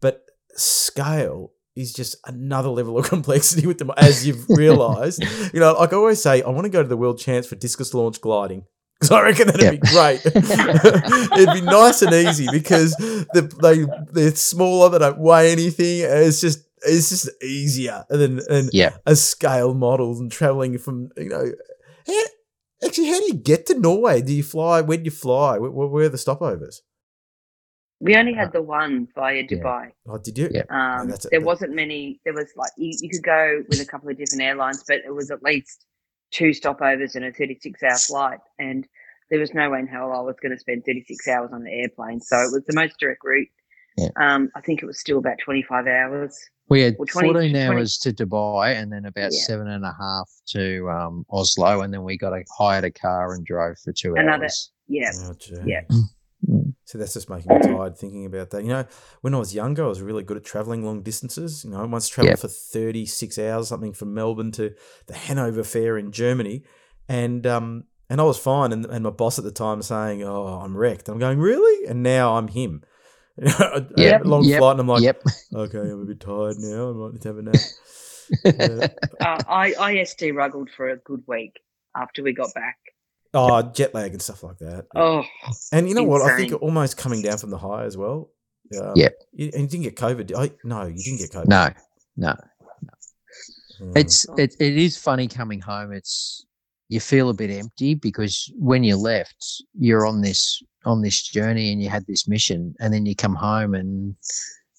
But 0.00 0.24
scale 0.56 1.52
is 1.76 1.92
just 1.92 2.16
another 2.26 2.68
level 2.68 2.98
of 2.98 3.06
complexity 3.08 3.66
with 3.66 3.78
them, 3.78 3.92
as 3.96 4.26
you've 4.26 4.44
realised. 4.48 5.22
you 5.54 5.60
know, 5.60 5.72
like 5.74 5.92
I 5.92 5.96
always 5.96 6.20
say, 6.20 6.42
I 6.42 6.50
want 6.50 6.64
to 6.64 6.70
go 6.70 6.82
to 6.82 6.88
the 6.88 6.96
world 6.96 7.18
champs 7.20 7.46
for 7.48 7.54
discus 7.56 7.94
launch 7.94 8.20
gliding. 8.20 8.64
Because 9.00 9.10
I 9.10 9.22
reckon 9.22 9.46
that'd 9.48 9.60
Yep. 9.60 9.72
be 9.72 9.88
great. 9.88 10.20
It'd 11.38 11.52
be 11.52 11.60
nice 11.60 12.00
and 12.02 12.12
easy 12.14 12.48
because 12.50 12.94
the, 12.96 13.42
they 13.60 13.84
they're 14.12 14.34
smaller, 14.36 14.88
they 14.88 14.98
don't 14.98 15.18
weigh 15.18 15.50
anything. 15.52 16.00
It's 16.02 16.40
just 16.40 16.60
it's 16.84 17.10
just 17.10 17.30
easier 17.42 18.04
than 18.08 18.40
and 18.48 18.70
yeah. 18.72 18.96
a 19.06 19.16
scale 19.16 19.74
model 19.74 20.18
and 20.18 20.30
traveling 20.30 20.78
from 20.78 21.10
you 21.16 21.28
know. 21.28 21.52
How, 22.06 22.22
actually, 22.84 23.08
how 23.08 23.18
do 23.20 23.26
you 23.26 23.34
get 23.34 23.66
to 23.66 23.78
Norway? 23.78 24.22
Do 24.22 24.32
you 24.32 24.42
fly? 24.42 24.80
Where 24.80 24.98
do 24.98 25.04
you 25.04 25.10
fly? 25.10 25.58
Where, 25.58 25.70
where 25.70 25.88
where 25.88 26.06
are 26.06 26.08
the 26.08 26.16
stopovers? 26.18 26.76
We 28.00 28.16
only 28.16 28.32
Uh, 28.34 28.36
had 28.36 28.52
the 28.52 28.60
one 28.62 29.08
via 29.14 29.36
yeah. 29.36 29.42
Dubai. 29.42 29.92
Oh, 30.06 30.18
did 30.18 30.36
you? 30.36 30.50
Yeah. 30.52 30.64
Um, 30.68 31.08
that's 31.08 31.24
it. 31.24 31.30
there 31.30 31.40
wasn't 31.40 31.74
many. 31.74 32.20
There 32.24 32.34
was 32.34 32.52
like 32.56 32.72
you, 32.76 32.92
you 33.00 33.08
could 33.08 33.22
go 33.22 33.62
with 33.68 33.80
a 33.80 33.86
couple 33.86 34.10
of 34.10 34.18
different 34.18 34.42
airlines, 34.42 34.84
but 34.86 34.98
it 35.06 35.14
was 35.14 35.30
at 35.30 35.42
least 35.42 35.86
two 36.32 36.50
stopovers 36.50 37.14
and 37.14 37.24
a 37.24 37.32
36 37.32 37.82
hour 37.82 37.96
flight. 37.96 38.40
And 38.58 38.86
there 39.30 39.40
was 39.40 39.54
no 39.54 39.70
way 39.70 39.78
in 39.78 39.86
hell 39.86 40.12
I 40.12 40.20
was 40.20 40.36
going 40.42 40.52
to 40.52 40.58
spend 40.58 40.84
36 40.84 41.26
hours 41.28 41.50
on 41.52 41.62
the 41.64 41.70
airplane. 41.72 42.20
So 42.20 42.36
it 42.36 42.52
was 42.52 42.64
the 42.66 42.74
most 42.74 42.98
direct 42.98 43.22
route. 43.24 43.48
Yeah. 43.96 44.08
Um, 44.20 44.50
I 44.56 44.60
think 44.60 44.82
it 44.82 44.86
was 44.86 44.98
still 44.98 45.18
about 45.18 45.38
25 45.44 45.86
hours. 45.86 46.38
We 46.68 46.80
had 46.82 46.96
20 46.96 47.12
14 47.12 47.32
20 47.52 47.58
hours 47.60 47.98
to 47.98 48.12
Dubai 48.12 48.74
and 48.80 48.90
then 48.92 49.04
about 49.04 49.32
Yeah. 49.32 49.40
seven 49.46 49.68
and 49.68 49.84
a 49.84 49.94
half 49.98 50.30
to 50.48 50.88
um, 50.90 51.26
Oslo. 51.30 51.82
And 51.82 51.92
then 51.92 52.02
we 52.04 52.16
got 52.16 52.32
a 52.32 52.42
hired 52.58 52.84
a 52.84 52.90
car 52.90 53.34
and 53.34 53.44
drove 53.44 53.78
for 53.78 53.92
two 53.92 54.14
Another- 54.14 54.44
hours. 54.44 54.70
Yeah. 54.88 55.10
Oh. 55.24 55.34
Yeah. 55.64 55.82
Mm. 55.90 56.74
So 56.86 56.98
that's 56.98 57.14
just 57.14 57.30
making 57.30 57.54
me 57.56 57.60
tired 57.62 57.96
thinking 57.96 58.26
about 58.26 58.50
that. 58.50 58.62
You 58.62 58.68
know, 58.68 58.84
when 59.22 59.34
I 59.34 59.38
was 59.38 59.54
younger, 59.54 59.84
I 59.84 59.88
was 59.88 60.02
really 60.02 60.22
good 60.22 60.36
at 60.36 60.44
traveling 60.44 60.84
long 60.84 61.02
distances. 61.02 61.64
You 61.64 61.70
know, 61.70 61.80
I 61.80 61.84
once 61.86 62.08
traveled 62.08 62.32
Yep. 62.32 62.38
for 62.40 62.48
36 62.48 63.38
hours, 63.38 63.68
something 63.68 63.92
from 63.94 64.12
Melbourne 64.12 64.52
to 64.52 64.74
the 65.06 65.14
Hanover 65.14 65.64
Fair 65.64 65.96
in 65.96 66.12
Germany. 66.12 66.62
And 67.08 67.46
um 67.46 67.84
and 68.10 68.20
I 68.20 68.24
was 68.24 68.38
fine. 68.38 68.72
And, 68.72 68.84
and 68.86 69.04
my 69.04 69.10
boss 69.10 69.38
at 69.38 69.44
the 69.44 69.50
time 69.50 69.80
saying, 69.82 70.22
Oh, 70.22 70.60
I'm 70.62 70.76
wrecked. 70.76 71.08
I'm 71.08 71.18
going, 71.18 71.38
Really? 71.38 71.86
And 71.86 72.02
now 72.02 72.36
I'm 72.36 72.48
him. 72.48 72.82
A 73.42 73.84
Yep. 73.96 74.24
long 74.24 74.44
Yep. 74.44 74.58
flight, 74.58 74.70
and 74.72 74.80
I'm 74.80 74.86
like, 74.88 75.02
yep. 75.02 75.22
Okay, 75.54 75.78
I'm 75.78 76.02
a 76.02 76.04
bit 76.04 76.20
tired 76.20 76.56
now. 76.58 76.90
I 76.90 76.92
might 76.92 77.12
need 77.14 77.22
to 77.22 77.28
have 77.28 77.38
a 77.38 77.42
nap. 77.42 77.54
Yeah. 78.44 78.88
Uh, 79.20 79.42
I, 79.48 79.74
I 79.78 79.94
SD 79.96 80.34
ruggled 80.34 80.70
for 80.74 80.88
a 80.88 80.96
good 80.96 81.22
week 81.26 81.60
after 81.94 82.22
we 82.22 82.32
got 82.32 82.52
back. 82.54 82.78
Oh, 83.34 83.60
jet 83.62 83.92
lag 83.94 84.12
and 84.12 84.22
stuff 84.22 84.42
like 84.42 84.56
that. 84.58 84.86
Oh, 84.94 85.22
And 85.72 85.88
you 85.88 85.94
know 85.94 86.04
what? 86.04 86.22
I 86.22 86.36
think 86.36 86.52
almost 86.62 86.96
coming 86.96 87.20
down 87.20 87.36
from 87.36 87.50
the 87.50 87.58
high 87.58 87.84
as 87.84 87.96
well. 87.98 88.30
Um, 88.80 88.92
Yep. 88.96 89.14
You, 89.34 89.50
and 89.52 89.62
you 89.62 89.68
didn't 89.68 89.82
get 89.82 89.96
COVID. 89.96 90.32
I, 90.38 90.50
no, 90.64 90.86
you 90.86 90.96
didn't 91.02 91.18
get 91.18 91.32
COVID. 91.32 91.48
No, 91.48 91.68
no. 92.16 92.34
Mm. 93.80 93.96
It's 93.98 94.26
it, 94.38 94.54
it 94.60 94.76
is 94.78 94.96
funny 94.96 95.26
coming 95.28 95.60
home. 95.60 95.92
It's 95.92 96.46
you 96.88 97.00
feel 97.00 97.28
a 97.28 97.34
bit 97.34 97.50
empty 97.50 97.94
because 97.94 98.50
when 98.56 98.84
you 98.84 98.96
left, 98.96 99.62
you're 99.78 100.06
on 100.06 100.20
this 100.22 100.62
on 100.84 101.02
this 101.02 101.22
journey 101.22 101.72
and 101.72 101.82
you 101.82 101.88
had 101.88 102.06
this 102.06 102.28
mission, 102.28 102.74
and 102.80 102.92
then 102.92 103.06
you 103.06 103.14
come 103.14 103.34
home 103.34 103.74
and 103.74 104.16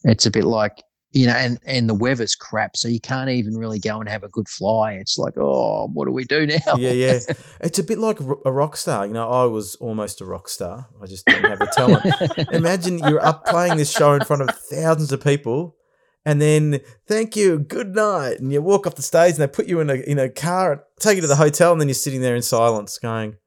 it's 0.04 0.26
a 0.26 0.32
bit 0.32 0.46
like 0.46 0.84
you 1.16 1.28
know, 1.28 1.34
and 1.34 1.58
and 1.66 1.90
the 1.90 1.94
weather's 1.94 2.36
crap, 2.36 2.76
so 2.76 2.90
you 2.90 3.00
can't 3.00 3.30
even 3.30 3.56
really 3.56 3.80
go 3.80 4.02
and 4.02 4.10
have 4.10 4.24
a 4.24 4.28
good 4.28 4.50
fly. 4.50 4.92
It's 4.94 5.18
like, 5.18 5.38
oh, 5.38 5.88
what 5.94 6.06
do 6.06 6.12
we 6.12 6.26
do 6.26 6.46
now? 6.46 6.76
yeah, 6.78 6.92
yeah. 6.92 7.20
It's 7.62 7.80
a 7.80 7.84
bit 7.84 8.00
like 8.00 8.20
a 8.20 8.52
rock 8.52 8.76
star. 8.76 9.08
You 9.08 9.14
know, 9.14 9.30
I 9.30 9.46
was 9.46 9.76
almost 9.76 10.20
a 10.20 10.26
rock 10.26 10.50
star. 10.50 10.90
I 11.02 11.06
just 11.06 11.26
didn't 11.26 11.50
have 11.50 11.60
the 11.60 11.68
talent. 11.68 12.50
Imagine 12.52 13.00
you're 13.00 13.26
up 13.26 13.46
playing 13.46 13.78
this 13.78 13.90
show 13.90 14.14
in 14.14 14.26
front 14.26 14.42
of 14.42 14.50
thousands 14.70 15.14
of 15.14 15.24
people, 15.24 15.78
and 16.26 16.42
then 16.42 16.82
thank 17.08 17.38
you, 17.38 17.60
good 17.60 17.96
night, 17.96 18.42
and 18.42 18.52
you 18.52 18.62
walk 18.62 18.86
off 18.86 18.96
the 18.96 19.02
stage, 19.02 19.36
and 19.36 19.42
they 19.42 19.48
put 19.48 19.68
you 19.68 19.80
in 19.80 19.90
a 19.90 19.96
in 19.96 20.20
a 20.20 20.28
car, 20.28 20.74
and 20.74 20.82
take 21.00 21.16
you 21.16 21.22
to 21.22 21.28
the 21.28 21.38
hotel, 21.38 21.72
and 21.72 21.80
then 21.80 21.88
you're 21.88 21.96
sitting 21.96 22.20
there 22.20 22.36
in 22.36 22.42
silence, 22.42 23.00
going, 23.00 23.38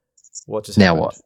"What 0.47 0.65
just 0.65 0.79
Now 0.79 0.95
happened?" 0.95 1.01
what? 1.03 1.21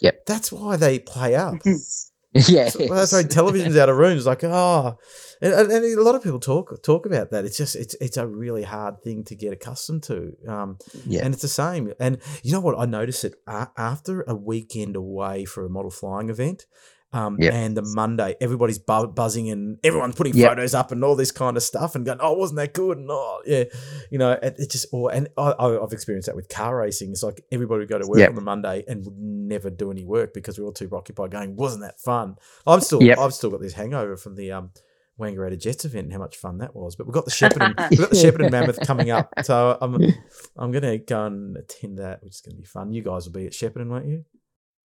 Yep. 0.00 0.26
That's 0.26 0.52
why 0.52 0.76
they 0.76 0.98
play 0.98 1.34
up. 1.34 1.54
yeah, 2.34 2.68
So- 2.68 2.86
well, 2.88 2.98
that's 2.98 3.12
why 3.12 3.22
television's 3.24 3.76
out 3.76 3.88
of 3.88 3.96
rooms. 3.96 4.26
Like, 4.26 4.44
oh, 4.44 4.96
and, 5.40 5.52
and 5.54 5.70
and 5.72 5.98
a 5.98 6.02
lot 6.02 6.14
of 6.14 6.22
people 6.22 6.40
talk 6.40 6.82
talk 6.82 7.06
about 7.06 7.30
that. 7.30 7.44
It's 7.44 7.56
just 7.56 7.74
it's 7.76 7.94
it's 8.00 8.16
a 8.16 8.26
really 8.26 8.62
hard 8.62 9.02
thing 9.02 9.24
to 9.24 9.34
get 9.34 9.52
accustomed 9.52 10.02
to. 10.04 10.32
Um, 10.46 10.78
yeah. 11.06 11.24
and 11.24 11.32
it's 11.34 11.42
the 11.42 11.48
same. 11.48 11.92
And 11.98 12.18
you 12.42 12.52
know 12.52 12.60
what? 12.60 12.78
I 12.78 12.86
noticed 12.86 13.24
it 13.24 13.34
a- 13.46 13.68
after 13.76 14.22
a 14.28 14.34
weekend 14.34 14.96
away 14.96 15.44
for 15.44 15.64
a 15.64 15.70
model 15.70 15.90
flying 15.90 16.28
event. 16.30 16.66
Um, 17.12 17.36
Yep. 17.40 17.54
And 17.54 17.74
the 17.76 17.82
Monday, 17.82 18.36
everybody's 18.38 18.78
bu- 18.78 19.06
buzzing 19.06 19.48
and 19.48 19.78
everyone's 19.82 20.14
putting 20.14 20.34
Yep. 20.36 20.50
photos 20.50 20.74
up 20.74 20.92
and 20.92 21.02
all 21.02 21.16
this 21.16 21.30
kind 21.32 21.56
of 21.56 21.62
stuff 21.62 21.94
and 21.94 22.04
going, 22.04 22.18
oh, 22.20 22.34
wasn't 22.34 22.58
that 22.58 22.74
good? 22.74 22.98
And 22.98 23.08
oh, 23.10 23.40
yeah, 23.46 23.64
you 24.10 24.18
know, 24.18 24.32
it, 24.32 24.56
it 24.58 24.70
just, 24.70 24.86
or, 24.92 25.10
and 25.12 25.26
I, 25.38 25.52
I- 25.52 25.82
I've 25.82 25.92
experienced 25.92 26.26
that 26.26 26.36
with 26.36 26.50
car 26.50 26.76
racing. 26.76 27.10
It's 27.10 27.22
like 27.22 27.42
everybody 27.50 27.78
would 27.80 27.88
go 27.88 27.98
to 27.98 28.06
work 28.06 28.18
Yep. 28.18 28.28
on 28.28 28.34
the 28.34 28.40
Monday 28.42 28.84
and 28.86 29.04
would 29.06 29.16
never 29.18 29.70
do 29.70 29.90
any 29.90 30.04
work 30.04 30.34
because 30.34 30.58
we're 30.58 30.66
all 30.66 30.72
too 30.72 30.90
occupied 30.94 31.30
going, 31.30 31.56
wasn't 31.56 31.82
that 31.84 31.98
fun? 31.98 32.36
I'm 32.66 32.80
still, 32.80 33.02
Yep. 33.02 33.18
I've 33.18 33.32
still 33.32 33.50
got 33.50 33.62
this 33.62 33.72
hangover 33.72 34.16
from 34.18 34.34
the, 34.36 34.52
um, 34.52 34.70
Wangaratta 35.18 35.58
Jets 35.58 35.84
event 35.84 36.04
and 36.04 36.12
how 36.12 36.20
much 36.20 36.36
fun 36.36 36.58
that 36.58 36.76
was. 36.76 36.94
But 36.94 37.06
we've 37.06 37.14
got 37.14 37.24
the 37.24 37.32
Shepparton, 37.32 37.90
we've 37.90 37.98
got 37.98 38.10
the 38.10 38.16
Shepparton 38.22 38.52
Mammoth 38.52 38.78
coming 38.86 39.10
up, 39.10 39.32
so 39.42 39.76
I'm 39.80 39.94
I'm 40.56 40.70
gonna 40.70 40.98
go 40.98 41.24
and 41.26 41.56
attend 41.56 41.98
that, 41.98 42.22
which 42.22 42.34
is 42.36 42.40
gonna 42.40 42.56
be 42.56 42.62
fun. 42.64 42.92
You 42.92 43.02
guys 43.02 43.26
will 43.26 43.32
be 43.32 43.46
at 43.46 43.52
Shepparton, 43.52 43.88
won't 43.88 44.06
you? 44.06 44.24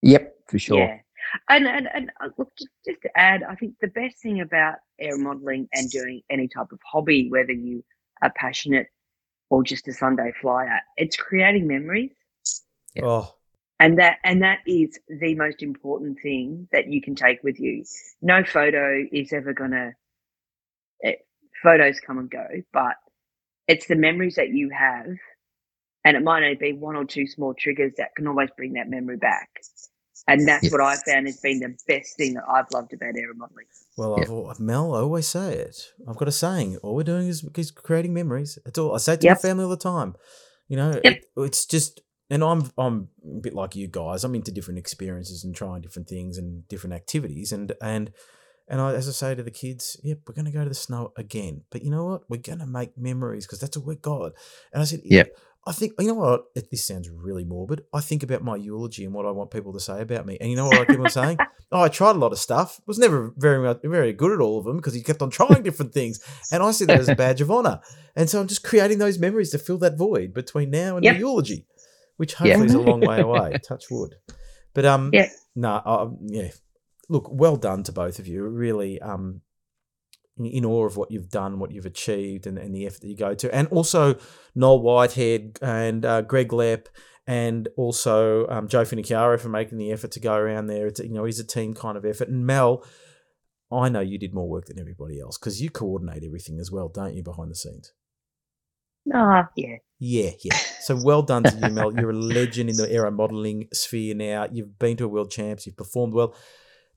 Yep, 0.02 0.34
for 0.48 0.58
sure. 0.58 0.78
Yeah. 0.78 0.98
And, 1.48 1.66
and, 1.66 1.88
and 1.92 2.10
uh, 2.20 2.28
look, 2.38 2.52
just, 2.56 2.70
just 2.86 3.02
to 3.02 3.10
add, 3.16 3.42
I 3.42 3.54
think 3.54 3.74
the 3.80 3.88
best 3.88 4.22
thing 4.22 4.40
about 4.40 4.76
air 4.98 5.16
modeling 5.18 5.68
and 5.72 5.90
doing 5.90 6.22
any 6.30 6.48
type 6.48 6.72
of 6.72 6.78
hobby, 6.84 7.28
whether 7.30 7.52
you 7.52 7.84
are 8.22 8.32
passionate 8.34 8.88
or 9.50 9.62
just 9.62 9.88
a 9.88 9.92
Sunday 9.92 10.32
flyer, 10.40 10.80
it's 10.96 11.16
creating 11.16 11.66
memories. 11.66 12.10
Yeah. 12.94 13.04
Oh, 13.04 13.34
And 13.80 13.98
that 13.98 14.18
and 14.24 14.42
that 14.42 14.60
is 14.66 14.98
the 15.08 15.34
most 15.34 15.62
important 15.62 16.20
thing 16.20 16.68
that 16.72 16.88
you 16.88 17.02
can 17.02 17.14
take 17.14 17.42
with 17.42 17.58
you. 17.58 17.84
No 18.22 18.44
photo 18.44 19.02
is 19.10 19.32
ever 19.32 19.52
gonna 19.52 19.92
it, 21.00 21.26
photos 21.62 22.00
come 22.00 22.18
and 22.18 22.30
go, 22.30 22.46
but 22.72 22.96
it's 23.66 23.86
the 23.86 23.96
memories 23.96 24.36
that 24.36 24.50
you 24.50 24.70
have, 24.70 25.08
and 26.04 26.16
it 26.16 26.22
might 26.22 26.42
only 26.42 26.54
be 26.54 26.72
one 26.72 26.96
or 26.96 27.04
two 27.04 27.26
small 27.26 27.54
triggers 27.54 27.94
that 27.96 28.14
can 28.14 28.26
always 28.26 28.50
bring 28.56 28.74
that 28.74 28.88
memory 28.88 29.16
back. 29.16 29.48
And 30.26 30.48
that's 30.48 30.64
Yeah. 30.64 30.70
what 30.70 30.80
I 30.80 30.96
found 30.96 31.26
has 31.26 31.38
been 31.40 31.60
the 31.60 31.76
best 31.86 32.16
thing 32.16 32.34
that 32.34 32.44
I've 32.48 32.66
loved 32.72 32.92
about 32.94 33.14
aero 33.16 33.34
modelling. 33.36 33.66
Well, 33.96 34.16
Yeah. 34.16 34.24
I've, 34.50 34.60
Mel, 34.60 34.94
I 34.94 35.00
always 35.00 35.28
say 35.28 35.54
it. 35.54 35.92
I've 36.08 36.16
got 36.16 36.28
a 36.28 36.32
saying. 36.32 36.78
All 36.78 36.94
we're 36.94 37.04
doing 37.04 37.28
is, 37.28 37.44
is 37.56 37.70
creating 37.70 38.14
memories. 38.14 38.58
That's 38.64 38.78
all. 38.78 38.94
I 38.94 38.98
say 38.98 39.14
it 39.14 39.20
to 39.22 39.26
Yep. 39.26 39.32
my 39.36 39.36
family 39.36 39.64
all 39.64 39.70
the 39.70 39.76
time. 39.76 40.14
You 40.68 40.76
know, 40.76 40.90
Yep. 41.04 41.14
it- 41.14 41.26
it's 41.36 41.66
just, 41.66 42.00
and 42.30 42.42
I'm 42.42 42.70
I'm 42.78 43.08
a 43.22 43.40
bit 43.40 43.54
like 43.54 43.76
you 43.76 43.86
guys. 43.86 44.24
I'm 44.24 44.34
into 44.34 44.50
different 44.50 44.78
experiences 44.78 45.44
and 45.44 45.54
trying 45.54 45.82
different 45.82 46.08
things 46.08 46.38
and 46.38 46.66
different 46.68 46.94
activities. 46.94 47.52
And 47.52 47.72
and 47.82 48.12
and 48.66 48.80
I, 48.80 48.94
as 48.94 49.06
I 49.08 49.12
say 49.12 49.34
to 49.34 49.42
the 49.42 49.50
kids, 49.50 50.00
yep, 50.02 50.20
we're 50.26 50.34
going 50.34 50.46
to 50.46 50.50
go 50.50 50.62
to 50.62 50.70
the 50.70 50.74
snow 50.74 51.12
again. 51.18 51.64
But 51.70 51.82
you 51.84 51.90
know 51.90 52.06
what? 52.06 52.22
We're 52.30 52.40
going 52.40 52.60
to 52.60 52.66
make 52.66 52.96
memories 52.96 53.44
because 53.46 53.60
that's 53.60 53.76
what 53.76 53.86
we've 53.86 54.00
got. 54.00 54.32
And 54.72 54.80
I 54.80 54.86
said, 54.86 55.02
Yep. 55.04 55.28
I 55.66 55.72
think 55.72 55.92
you 55.98 56.08
know 56.08 56.14
what. 56.14 56.44
It, 56.54 56.70
this 56.70 56.84
sounds 56.84 57.08
really 57.10 57.44
morbid. 57.44 57.84
I 57.92 58.00
think 58.00 58.22
about 58.22 58.42
my 58.42 58.56
eulogy 58.56 59.04
and 59.04 59.14
what 59.14 59.26
I 59.26 59.30
want 59.30 59.50
people 59.50 59.72
to 59.72 59.80
say 59.80 60.00
about 60.02 60.26
me. 60.26 60.36
And 60.40 60.50
you 60.50 60.56
know 60.56 60.66
what 60.66 60.78
I 60.80 60.84
keep 60.84 61.00
on 61.00 61.10
saying? 61.10 61.38
Oh, 61.72 61.80
I 61.80 61.88
tried 61.88 62.14
a 62.14 62.18
lot 62.20 62.30
of 62.30 62.38
stuff. 62.38 62.80
Was 62.86 62.98
never 63.00 63.32
very 63.36 63.74
very 63.82 64.12
good 64.12 64.30
at 64.30 64.38
all 64.38 64.58
of 64.60 64.64
them 64.64 64.76
because 64.76 64.94
he 64.94 65.02
kept 65.02 65.22
on 65.22 65.30
trying 65.30 65.62
different 65.64 65.92
things, 65.92 66.20
and 66.52 66.62
I 66.62 66.70
see 66.70 66.84
that 66.84 67.00
as 67.00 67.08
a 67.08 67.16
badge 67.16 67.40
of 67.40 67.50
honor. 67.50 67.80
And 68.14 68.30
so 68.30 68.38
I'm 68.40 68.46
just 68.46 68.62
creating 68.62 68.98
those 68.98 69.18
memories 69.18 69.50
to 69.50 69.58
fill 69.58 69.78
that 69.78 69.96
void 69.98 70.32
between 70.34 70.70
now 70.70 70.96
and 70.96 71.04
Yep. 71.04 71.14
the 71.14 71.18
eulogy, 71.18 71.66
which 72.16 72.34
hopefully 72.34 72.66
is 72.66 72.74
a 72.74 72.78
long 72.80 73.00
way 73.00 73.18
away. 73.20 73.58
Touch 73.66 73.86
wood. 73.90 74.14
But 74.72 74.84
um, 74.84 75.10
Yeah. 75.12 75.30
no, 75.56 75.70
uh, 75.70 76.10
yeah. 76.26 76.50
Look, 77.08 77.28
well 77.32 77.56
done 77.56 77.82
to 77.84 77.92
both 77.92 78.20
of 78.20 78.28
you. 78.28 78.44
Really, 78.44 79.00
um, 79.00 79.40
in- 80.38 80.64
awe 80.64 80.86
of 80.86 80.96
what 80.96 81.10
you've 81.10 81.30
done, 81.30 81.58
what 81.58 81.70
you've 81.70 81.86
achieved, 81.86 82.46
and, 82.46 82.58
and 82.58 82.74
the 82.74 82.86
effort 82.86 83.00
that 83.00 83.08
you 83.08 83.16
go 83.16 83.34
to, 83.34 83.54
and 83.54 83.68
also 83.68 84.16
Noel 84.54 84.80
Whitehead 84.80 85.58
and 85.62 86.04
uh, 86.04 86.22
Greg 86.22 86.48
Lepp 86.48 86.86
and 87.26 87.68
also 87.76 88.46
um, 88.48 88.68
Joe 88.68 88.82
Finnicchiaro 88.82 89.40
for 89.40 89.48
making 89.48 89.78
the 89.78 89.92
effort 89.92 90.10
to 90.12 90.20
go 90.20 90.34
around 90.34 90.66
there. 90.66 90.86
It's, 90.86 91.00
you 91.00 91.14
know, 91.14 91.24
it's 91.24 91.38
a 91.38 91.46
team 91.46 91.74
kind 91.74 91.96
of 91.96 92.04
effort. 92.04 92.28
And 92.28 92.46
Mel, 92.46 92.84
I 93.72 93.88
know 93.88 94.00
you 94.00 94.18
did 94.18 94.34
more 94.34 94.48
work 94.48 94.66
than 94.66 94.78
everybody 94.78 95.20
else 95.20 95.38
because 95.38 95.60
you 95.60 95.70
coordinate 95.70 96.22
everything 96.22 96.58
as 96.58 96.70
well, 96.70 96.88
don't 96.88 97.14
you, 97.14 97.22
behind 97.22 97.50
the 97.50 97.54
scenes? 97.54 97.92
Ah, 99.12 99.48
yeah. 99.56 99.76
Yeah, 99.98 100.30
yeah. 100.42 100.56
So 100.80 100.98
well 101.02 101.22
done 101.22 101.44
to 101.44 101.56
you, 101.56 101.70
Mel. 101.70 101.94
You're 101.94 102.10
a 102.10 102.14
legend 102.14 102.68
in 102.68 102.76
the 102.76 102.90
aero 102.90 103.10
modelling 103.10 103.68
sphere 103.72 104.14
now. 104.14 104.46
You've 104.50 104.78
been 104.78 104.96
to 104.98 105.04
a 105.04 105.08
world 105.08 105.30
champs. 105.30 105.66
You've 105.66 105.76
performed 105.76 106.12
well. 106.12 106.34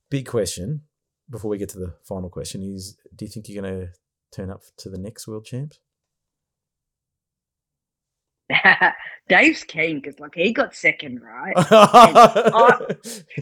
Big 0.09 0.25
question 0.25 0.81
before 1.29 1.49
we 1.49 1.57
get 1.57 1.69
to 1.69 1.79
the 1.79 1.93
final 2.07 2.29
question 2.29 2.61
is: 2.63 2.97
Do 3.15 3.25
you 3.25 3.31
think 3.31 3.47
you're 3.49 3.61
going 3.61 3.79
to 3.81 3.87
turn 4.33 4.49
up 4.49 4.61
to 4.77 4.89
the 4.89 4.97
next 4.97 5.27
world 5.27 5.45
champs? 5.45 5.79
Dave's 9.29 9.63
keen 9.65 9.99
because 9.99 10.19
like 10.19 10.33
he 10.35 10.53
got 10.53 10.73
second, 10.75 11.21
right? 11.21 11.53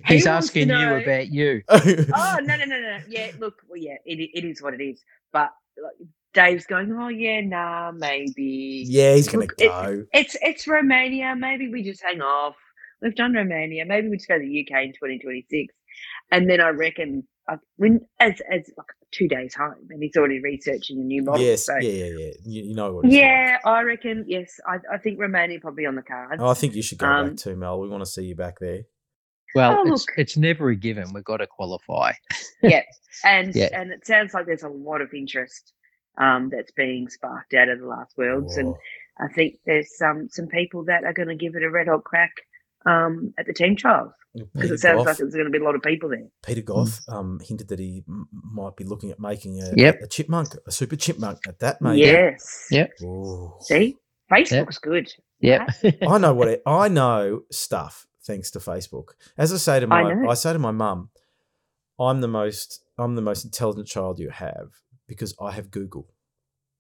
He 0.07 0.15
He's 0.15 0.25
wants 0.25 0.51
to 0.51 0.59
asking 0.59 0.69
you 0.69 0.75
know- 0.75 0.97
about 0.97 1.27
you. 1.29 1.61
oh 1.69 2.37
no 2.41 2.55
no 2.57 2.65
no 2.65 2.79
no 2.79 2.97
yeah 3.07 3.31
look 3.39 3.61
well, 3.67 3.77
yeah 3.81 3.95
it, 4.05 4.29
it 4.33 4.43
is 4.45 4.61
what 4.61 4.73
it 4.73 4.81
is 4.83 5.03
but 5.31 5.51
like, 5.81 6.09
Dave's 6.33 6.65
going 6.65 6.91
oh 6.91 7.07
yeah 7.07 7.41
nah 7.41 7.91
maybe 7.91 8.83
yeah, 8.87 9.13
he's 9.15 9.27
going 9.27 9.47
to 9.47 9.53
Look, 9.53 9.61
it- 9.61 9.67
go. 9.69 10.05
it's 10.13 10.35
it's 10.41 10.67
Romania 10.67 11.35
maybe 11.37 11.69
we 11.69 11.83
just 11.83 12.01
hang 12.03 12.21
off 12.21 12.55
we've 13.01 13.15
done 13.15 13.33
Romania 13.33 13.85
maybe 13.85 14.09
we 14.09 14.17
just 14.17 14.27
go 14.27 14.37
to 14.37 14.43
the 14.43 14.61
UK 14.67 14.83
in 14.85 14.89
2026 14.93 15.73
and 16.31 16.49
then 16.49 16.59
I 16.61 16.69
reckon 16.69 17.25
uh, 17.51 17.57
when 17.77 17.99
as 18.19 18.41
as 18.51 18.69
like 18.77 18.87
two 19.11 19.27
days 19.27 19.53
home 19.55 19.75
and 19.89 20.01
he's 20.03 20.15
already 20.17 20.41
researching 20.41 20.99
a 20.99 21.03
new 21.03 21.23
model 21.23 21.41
yes, 21.45 21.65
so 21.65 21.75
yeah, 21.77 21.89
yeah, 21.91 22.05
yeah. 22.17 22.31
You, 22.43 22.63
you 22.69 22.75
know 22.75 22.93
what? 22.93 23.05
It's 23.05 23.13
like. 23.13 23.21
yeah 23.21 23.57
I 23.65 23.81
reckon 23.83 24.25
yes 24.27 24.59
I, 24.67 24.77
I 24.93 24.97
think 24.97 25.19
Romania 25.19 25.59
probably 25.59 25.85
on 25.85 25.95
the 25.95 26.01
cards 26.01 26.41
Oh, 26.43 26.47
I 26.49 26.53
think 26.53 26.75
you 26.75 26.81
should 26.81 26.97
go 26.97 27.07
Um, 27.07 27.29
back 27.29 27.37
too, 27.37 27.55
Mel. 27.55 27.79
We 27.79 27.87
want 27.89 28.01
to 28.03 28.09
see 28.09 28.23
you 28.23 28.35
back 28.35 28.55
there. 28.59 28.81
Well, 29.53 29.77
Oh, 29.77 29.93
it's, 29.93 30.01
look. 30.07 30.17
it's 30.17 30.35
never 30.37 30.69
a 30.69 30.75
given. 30.75 31.13
We've 31.13 31.23
got 31.23 31.37
to 31.37 31.47
qualify. 31.47 32.11
and 33.23 33.55
Yeah. 33.55 33.69
and 33.73 33.91
it 33.91 34.05
sounds 34.05 34.33
like 34.33 34.45
there's 34.47 34.63
a 34.63 34.69
lot 34.69 35.01
of 35.01 35.13
interest 35.13 35.71
um, 36.17 36.49
that's 36.51 36.71
being 36.71 37.07
sparked 37.09 37.53
out 37.53 37.69
of 37.69 37.79
the 37.79 37.85
last 37.87 38.17
worlds 38.17 38.57
and 38.57 38.73
I 39.17 39.27
think 39.33 39.55
there's 39.65 39.97
some 39.97 40.27
some 40.29 40.47
people 40.47 40.83
that 40.85 41.05
are 41.05 41.13
going 41.13 41.29
to 41.29 41.35
give 41.35 41.55
it 41.55 41.63
a 41.63 41.69
red 41.69 41.87
hot 41.87 42.03
crack 42.03 42.31
um, 42.85 43.33
at 43.37 43.45
the 43.45 43.53
team 43.53 43.75
trials 43.75 44.11
because 44.53 44.69
it 44.71 44.79
sounds 44.79 44.97
Goff, 44.97 45.05
like 45.07 45.17
there's 45.17 45.33
going 45.33 45.45
to 45.45 45.51
be 45.51 45.59
a 45.59 45.63
lot 45.63 45.75
of 45.75 45.81
people 45.81 46.09
there. 46.09 46.27
Peter 46.45 46.61
Goff 46.61 46.99
um, 47.07 47.39
hinted 47.43 47.69
that 47.69 47.79
he 47.79 48.03
m- 48.07 48.27
might 48.31 48.75
be 48.75 48.83
looking 48.83 49.11
at 49.11 49.19
making 49.19 49.61
a, 49.61 49.71
Yep. 49.75 50.01
a 50.03 50.07
chipmunk, 50.07 50.49
a 50.67 50.71
super 50.71 50.95
chipmunk 50.95 51.39
at 51.47 51.59
that, 51.59 51.81
mate. 51.81 51.99
Yes. 51.99 52.67
Yep. 52.69 52.91
Ooh. 53.03 53.53
See, 53.61 53.95
Facebook's 54.31 54.77
good. 54.77 55.09
Yep. 55.39 55.69
I 56.07 56.17
know 56.17 56.33
what 56.33 56.47
it, 56.49 56.61
I 56.65 56.87
know 56.89 57.41
stuff 57.51 58.05
thanks 58.25 58.51
to 58.51 58.59
Facebook. 58.59 59.09
As 59.37 59.53
I 59.53 59.57
say 59.57 59.79
to 59.79 59.87
my, 59.87 60.01
know. 60.13 60.29
I, 60.29 60.33
say 60.33 60.51
to 60.53 60.59
my 60.59 60.71
mum, 60.71 61.09
I'm 61.99 62.21
the 62.21 62.27
most, 62.27 62.83
I'm 62.97 63.15
the 63.15 63.21
most 63.21 63.45
intelligent 63.45 63.87
child 63.87 64.19
you 64.19 64.29
have 64.31 64.69
because 65.07 65.33
I 65.39 65.51
have 65.51 65.71
Google. 65.71 66.07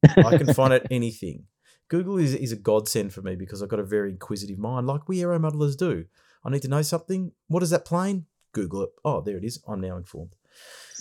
I 0.03 0.37
can 0.37 0.53
find 0.53 0.73
out 0.73 0.87
anything. 0.91 1.45
Google 1.89 2.17
is, 2.17 2.33
is 2.33 2.51
a 2.51 2.55
godsend 2.55 3.13
for 3.13 3.21
me 3.21 3.35
because 3.35 3.61
I've 3.61 3.69
got 3.69 3.79
a 3.79 3.83
very 3.83 4.09
inquisitive 4.09 4.57
mind, 4.57 4.87
like 4.87 5.07
we 5.07 5.21
aero 5.21 5.37
modelers 5.39 5.77
do. 5.77 6.05
I 6.43 6.49
need 6.49 6.61
to 6.63 6.67
know 6.67 6.81
something. 6.81 7.31
What 7.47 7.63
is 7.63 7.69
that 7.71 7.85
plane? 7.85 8.25
Google 8.53 8.83
it. 8.83 8.89
Oh, 9.03 9.21
there 9.21 9.37
it 9.37 9.43
is. 9.43 9.61
I'm 9.67 9.81
now 9.81 9.97
informed. 9.97 10.35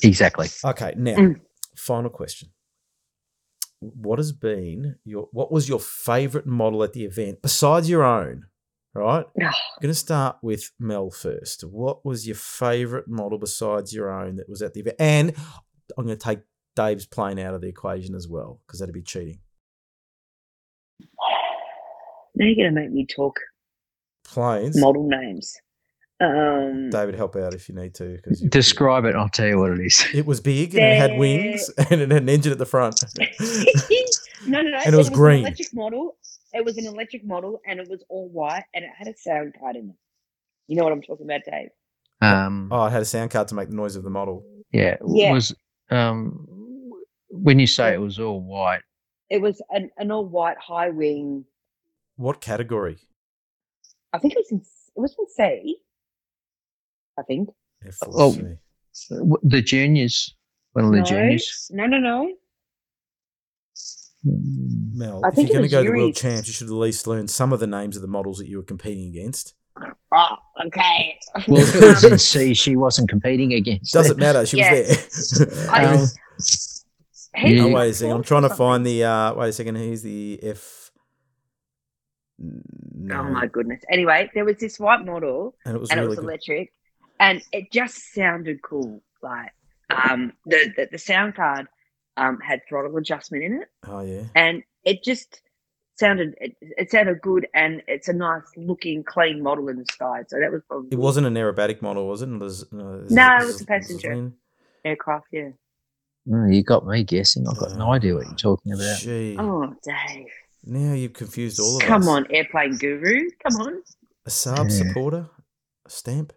exactly. 0.03 0.49
Okay, 0.65 0.95
now 0.97 1.17
Mm. 1.17 1.41
final 1.77 2.11
question. 2.11 2.49
What 3.81 4.19
has 4.19 4.33
been 4.33 4.97
your 5.05 5.29
what 5.33 5.53
was 5.53 5.69
your 5.69 5.79
favorite 5.81 6.47
model 6.47 6.83
at 6.83 6.95
the 6.95 7.05
event 7.05 7.43
besides 7.43 7.89
your 7.89 8.03
own? 8.03 8.47
Right? 8.95 9.27
I'm 9.39 9.51
going 9.83 9.91
to 9.91 9.95
start 9.95 10.37
with 10.41 10.71
Mel 10.79 11.11
first. 11.11 11.63
What 11.63 12.05
was 12.05 12.27
your 12.27 12.37
favorite 12.37 13.09
model 13.09 13.39
besides 13.39 13.93
your 13.93 14.09
own 14.11 14.37
that 14.37 14.49
was 14.49 14.63
at 14.63 14.73
the 14.73 14.81
event? 14.81 14.97
And 15.01 15.35
I'm 15.99 16.07
going 16.07 16.17
to 16.17 16.25
take 16.25 16.39
Dave's 16.77 17.05
plane 17.05 17.39
out 17.41 17.55
of 17.55 17.61
the 17.61 17.67
equation 17.69 18.15
as 18.15 18.29
well 18.29 18.61
because 18.67 18.79
that'd 18.81 18.95
be 18.95 19.03
cheating. 19.03 19.41
Now 22.35 22.47
you're 22.47 22.57
going 22.57 22.75
to 22.75 22.81
make 22.81 22.91
me 22.91 23.07
talk 23.07 23.39
Planes. 24.25 24.79
model 24.81 25.09
names. 25.09 25.55
Um, 26.21 26.91
David, 26.91 27.17
help 27.17 27.37
out 27.37 27.55
if 27.55 27.69
you 27.69 27.75
need 27.75 27.95
to 27.97 28.17
because 28.17 28.41
Describe 28.41 29.05
it, 29.05 29.17
I'll 29.17 29.29
tell 29.29 29.49
you 29.49 29.59
what 29.59 29.73
it 29.73 29.81
is. 29.81 30.05
It 30.15 30.25
was 30.25 30.41
big 30.41 30.75
and 30.75 30.85
it 30.85 30.97
had 30.97 31.19
wings 31.19 31.69
and 31.91 32.01
it 32.01 32.11
had 32.11 32.23
an 32.23 32.29
engine 32.29 32.53
at 32.53 32.59
the 32.59 32.67
front. 32.67 33.03
no, 34.47 34.63
no, 34.63 34.71
no. 34.71 34.79
And 34.85 34.95
it 34.95 34.97
was 34.97 35.11
green. 35.11 35.41
An 35.41 35.47
electric 35.47 35.75
model. 35.75 36.17
It 36.53 36.65
was 36.65 36.77
an 36.79 36.87
electric 36.87 37.25
model, 37.25 37.61
and 37.67 37.81
it 37.81 37.89
was 37.91 38.05
all 38.09 38.29
white, 38.29 38.63
and 38.75 38.85
it 38.85 38.91
had 38.97 39.09
a 39.09 39.17
sound 39.17 39.57
card 39.59 39.75
in 39.75 39.89
it. 39.91 39.97
You 40.69 40.77
know 40.77 40.85
what 40.85 40.93
I'm 40.93 41.03
talking 41.03 41.27
about, 41.27 41.41
Dave? 41.45 41.71
Um, 42.23 42.69
Oh, 42.71 42.87
it 42.87 42.91
had 42.91 43.03
a 43.03 43.07
sound 43.07 43.33
card 43.33 43.49
to 43.49 43.57
make 43.57 43.69
the 43.71 43.75
noise 43.75 43.97
of 43.97 44.05
the 44.05 44.11
model. 44.11 44.45
yeah, 44.71 44.97
Yeah. 45.05 45.33
Was 45.33 45.53
um, 45.91 46.47
when 47.29 47.59
you 47.59 47.67
say 47.67 47.93
it 47.93 48.01
was 48.01 48.21
all 48.21 48.41
white, 48.41 48.83
It 49.31 49.43
was 49.43 49.61
an, 49.71 49.91
an 49.99 50.13
all 50.13 50.25
white 50.25 50.59
high 50.59 50.91
wing. 50.91 51.45
What 52.17 52.41
category? 52.41 52.99
I 54.13 54.19
think 54.19 54.35
it 54.35 54.39
was 54.39 54.53
in 54.53 54.59
it 54.59 55.01
was 55.01 55.15
in 55.19 55.27
C. 55.29 55.77
I 57.19 57.23
think. 57.23 57.51
Oh. 58.03 58.37
The 59.43 59.61
juniors, 59.63 60.35
one 60.73 60.85
of 60.87 60.91
the 60.93 60.99
no, 60.99 61.05
juniors. 61.05 61.71
no, 61.73 61.87
no, 61.87 61.99
no. 61.99 62.33
Mm, 64.27 64.95
Mel, 64.95 65.21
I 65.25 65.29
if 65.29 65.37
you're 65.37 65.47
going 65.49 65.63
to 65.63 65.69
go 65.69 65.83
to 65.83 65.85
the 65.85 65.91
World 65.91 66.01
Yuri's. 66.01 66.21
Champs, 66.21 66.49
you 66.49 66.55
should 66.55 66.69
at 66.69 66.73
least 66.73 67.07
learn 67.07 67.29
some 67.29 67.53
of 67.53 67.61
the 67.61 67.67
names 67.67 67.97
of 67.97 68.03
the 68.03 68.09
models 68.09 68.39
that 68.39 68.49
you 68.49 68.57
were 68.57 68.63
competing 68.63 69.09
against. 69.09 69.55
Oh, 70.13 70.37
okay. 70.67 71.19
Well, 71.49 71.61
if 71.63 71.75
it 71.75 71.81
was 71.83 72.05
in 72.05 72.19
C, 72.19 72.55
she 72.63 72.77
wasn't 72.77 73.09
competing 73.11 73.53
against. 73.53 73.93
Doesn't 73.93 74.19
matter. 74.19 74.47
She 74.47 74.59
Yeah. 74.59 74.73
was 74.81 75.31
there. 75.49 75.71
I 75.71 75.85
Um, 75.95 76.01
was- 76.01 76.85
Yeah. 77.37 77.43
oh, 77.43 77.69
He- 77.69 77.75
wait 77.75 77.91
a 77.91 77.95
second. 77.95 78.13
I'm 78.17 78.23
trying 78.23 78.43
to 78.43 78.55
find 78.55 78.87
the. 78.87 79.05
Uh, 79.05 79.35
wait 79.35 79.49
a 79.49 79.53
second. 79.53 79.75
Here's 79.75 80.03
the 80.03 80.39
F. 80.43 80.84
No. 82.39 83.21
Oh 83.21 83.25
my 83.25 83.47
goodness. 83.47 83.83
Anyway, 83.91 84.31
there 84.35 84.45
was 84.45 84.57
this 84.59 84.79
white 84.81 85.05
model, 85.05 85.55
And 85.65 85.77
it 85.77 85.81
was 85.81 85.91
and 85.91 85.99
really 86.01 86.07
it 86.07 86.09
was 86.11 86.19
good. 86.19 86.25
electric, 86.29 86.73
and 87.21 87.43
it 87.53 87.71
just 87.73 88.13
sounded 88.13 88.61
cool. 88.63 89.03
Like 89.23 89.53
um, 89.91 90.33
the, 90.47 90.73
the 90.77 90.89
the 90.93 90.99
sound 90.99 91.35
card 91.37 91.67
um 92.17 92.39
had 92.41 92.61
throttle 92.69 92.97
adjustment 92.97 93.45
in 93.45 93.53
it, 93.63 93.69
Oh 93.87 94.01
yeah. 94.01 94.23
and 94.35 94.63
it 94.85 95.03
just 95.05 95.41
sounded 95.97 96.35
it, 96.41 96.57
it 96.61 96.91
sounded 96.91 97.21
good, 97.23 97.47
and 97.55 97.83
it's 97.87 98.09
a 98.09 98.13
nice 98.13 98.43
looking, 98.57 99.05
clean 99.05 99.43
model 99.43 99.69
in 99.69 99.79
the 99.79 99.87
sky. 99.93 100.23
So 100.29 100.41
that 100.41 100.51
was 100.51 100.63
probably 100.69 100.89
It 100.93 100.99
wasn't 100.99 101.27
an 101.27 101.35
aerobatic 101.35 101.83
model, 101.83 102.09
was 102.09 102.23
it? 102.23 102.29
It 102.29 102.39
was, 102.39 102.67
no, 102.73 103.05
No, 103.11 103.37
it 103.41 103.47
was 103.47 103.61
a 103.61 103.67
passenger. 103.67 104.15
this 104.15 104.33
aircraft. 104.85 105.27
Yeah. 105.33 105.51
Oh, 106.33 106.47
you 106.47 106.63
got 106.63 106.87
me 106.87 107.05
guessing. 107.05 107.47
I've 107.47 107.59
got 107.59 107.77
no 107.77 107.93
idea 107.93 108.15
what 108.15 108.27
you're 108.27 108.35
talking 108.35 108.73
about. 108.73 108.99
Gee. 108.99 109.37
Oh, 109.39 109.75
Dave. 109.85 110.27
Now 110.67 110.95
you've 110.95 111.13
confused 111.13 111.61
all 111.61 111.77
of 111.77 111.83
us. 111.83 111.89
Come 111.89 112.09
on, 112.09 112.27
airplane 112.31 112.77
guru. 112.77 113.29
Come 113.43 113.61
on. 113.61 113.83
A 114.27 114.31
Saab 114.31 114.71
Yeah. 114.71 114.77
supporter? 114.87 115.29
A 115.87 115.91
Stampe? 115.91 116.33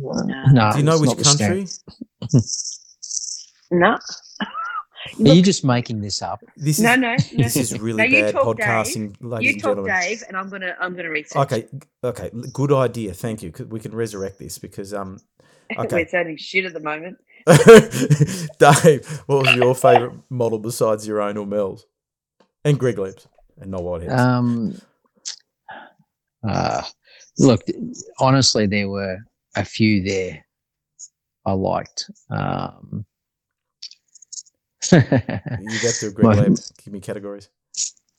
No. 0.00 0.44
No, 0.52 0.72
Do 0.72 0.78
you 0.78 0.84
know 0.84 0.98
which 0.98 1.08
not 1.08 1.16
the 1.18 1.24
Stampe. 1.24 1.38
country? 1.38 1.66
No. 3.70 3.98
Are 5.30 5.34
you 5.34 5.42
just 5.42 5.64
making 5.64 6.00
this 6.00 6.22
up? 6.22 6.42
This 6.56 6.80
no, 6.80 6.92
is 6.94 6.98
no, 6.98 7.10
no. 7.32 7.44
this 7.44 7.56
is 7.56 7.78
really 7.78 8.08
No, 8.08 8.20
bad 8.22 8.32
talk, 8.32 8.56
Dave. 8.56 8.66
podcasting, 8.66 9.16
ladies 9.20 9.56
you 9.56 9.60
talk. 9.60 9.86
Dave, 9.86 10.22
and 10.26 10.36
I'm 10.36 10.48
gonna 10.48 10.74
I'm 10.80 10.96
gonna 10.96 11.10
research. 11.10 11.42
Okay, 11.42 11.68
okay, 12.02 12.30
good 12.54 12.72
idea. 12.72 13.12
Thank 13.12 13.42
you. 13.42 13.52
We 13.68 13.80
can 13.80 13.94
resurrect 13.94 14.38
this 14.38 14.58
because 14.58 14.94
um, 14.94 15.18
okay. 15.78 15.96
We're 15.96 16.08
sounding 16.08 16.38
shit 16.38 16.64
at 16.64 16.72
the 16.72 16.80
moment. 16.80 17.18
Dave, 18.58 19.06
what 19.26 19.44
was 19.44 19.54
your 19.54 19.74
favourite 19.74 20.18
model 20.30 20.58
besides 20.58 21.06
your 21.06 21.20
own 21.20 21.36
or 21.36 21.46
Mel's? 21.46 21.84
And 22.64 22.78
Greg 22.78 22.98
Leps 22.98 23.26
and 23.60 23.70
not 23.70 23.82
Whiteheads. 23.82 24.18
Um, 24.18 24.80
uh, 26.48 26.82
look, 27.38 27.60
honestly, 28.18 28.66
there 28.66 28.88
were 28.88 29.18
a 29.56 29.64
few 29.64 30.02
there 30.02 30.44
I 31.46 31.52
liked. 31.52 32.10
Um, 32.30 33.04
you 34.92 35.00
got 35.00 35.94
to 36.00 36.10
Greg 36.14 36.24
my- 36.24 36.34
Leps. 36.42 36.72
Give 36.82 36.92
me 36.92 37.00
categories. 37.00 37.48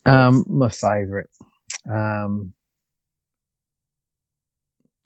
um, 0.06 0.46
my 0.48 0.70
favorite. 0.70 1.30
Um, 1.90 2.54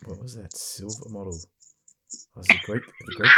What 0.06 0.22
was 0.22 0.36
that 0.36 0.56
silver 0.56 1.10
model? 1.10 1.38
Was 2.36 2.48
it 2.50 2.62
Greek? 2.66 2.84
Greek? 3.16 3.32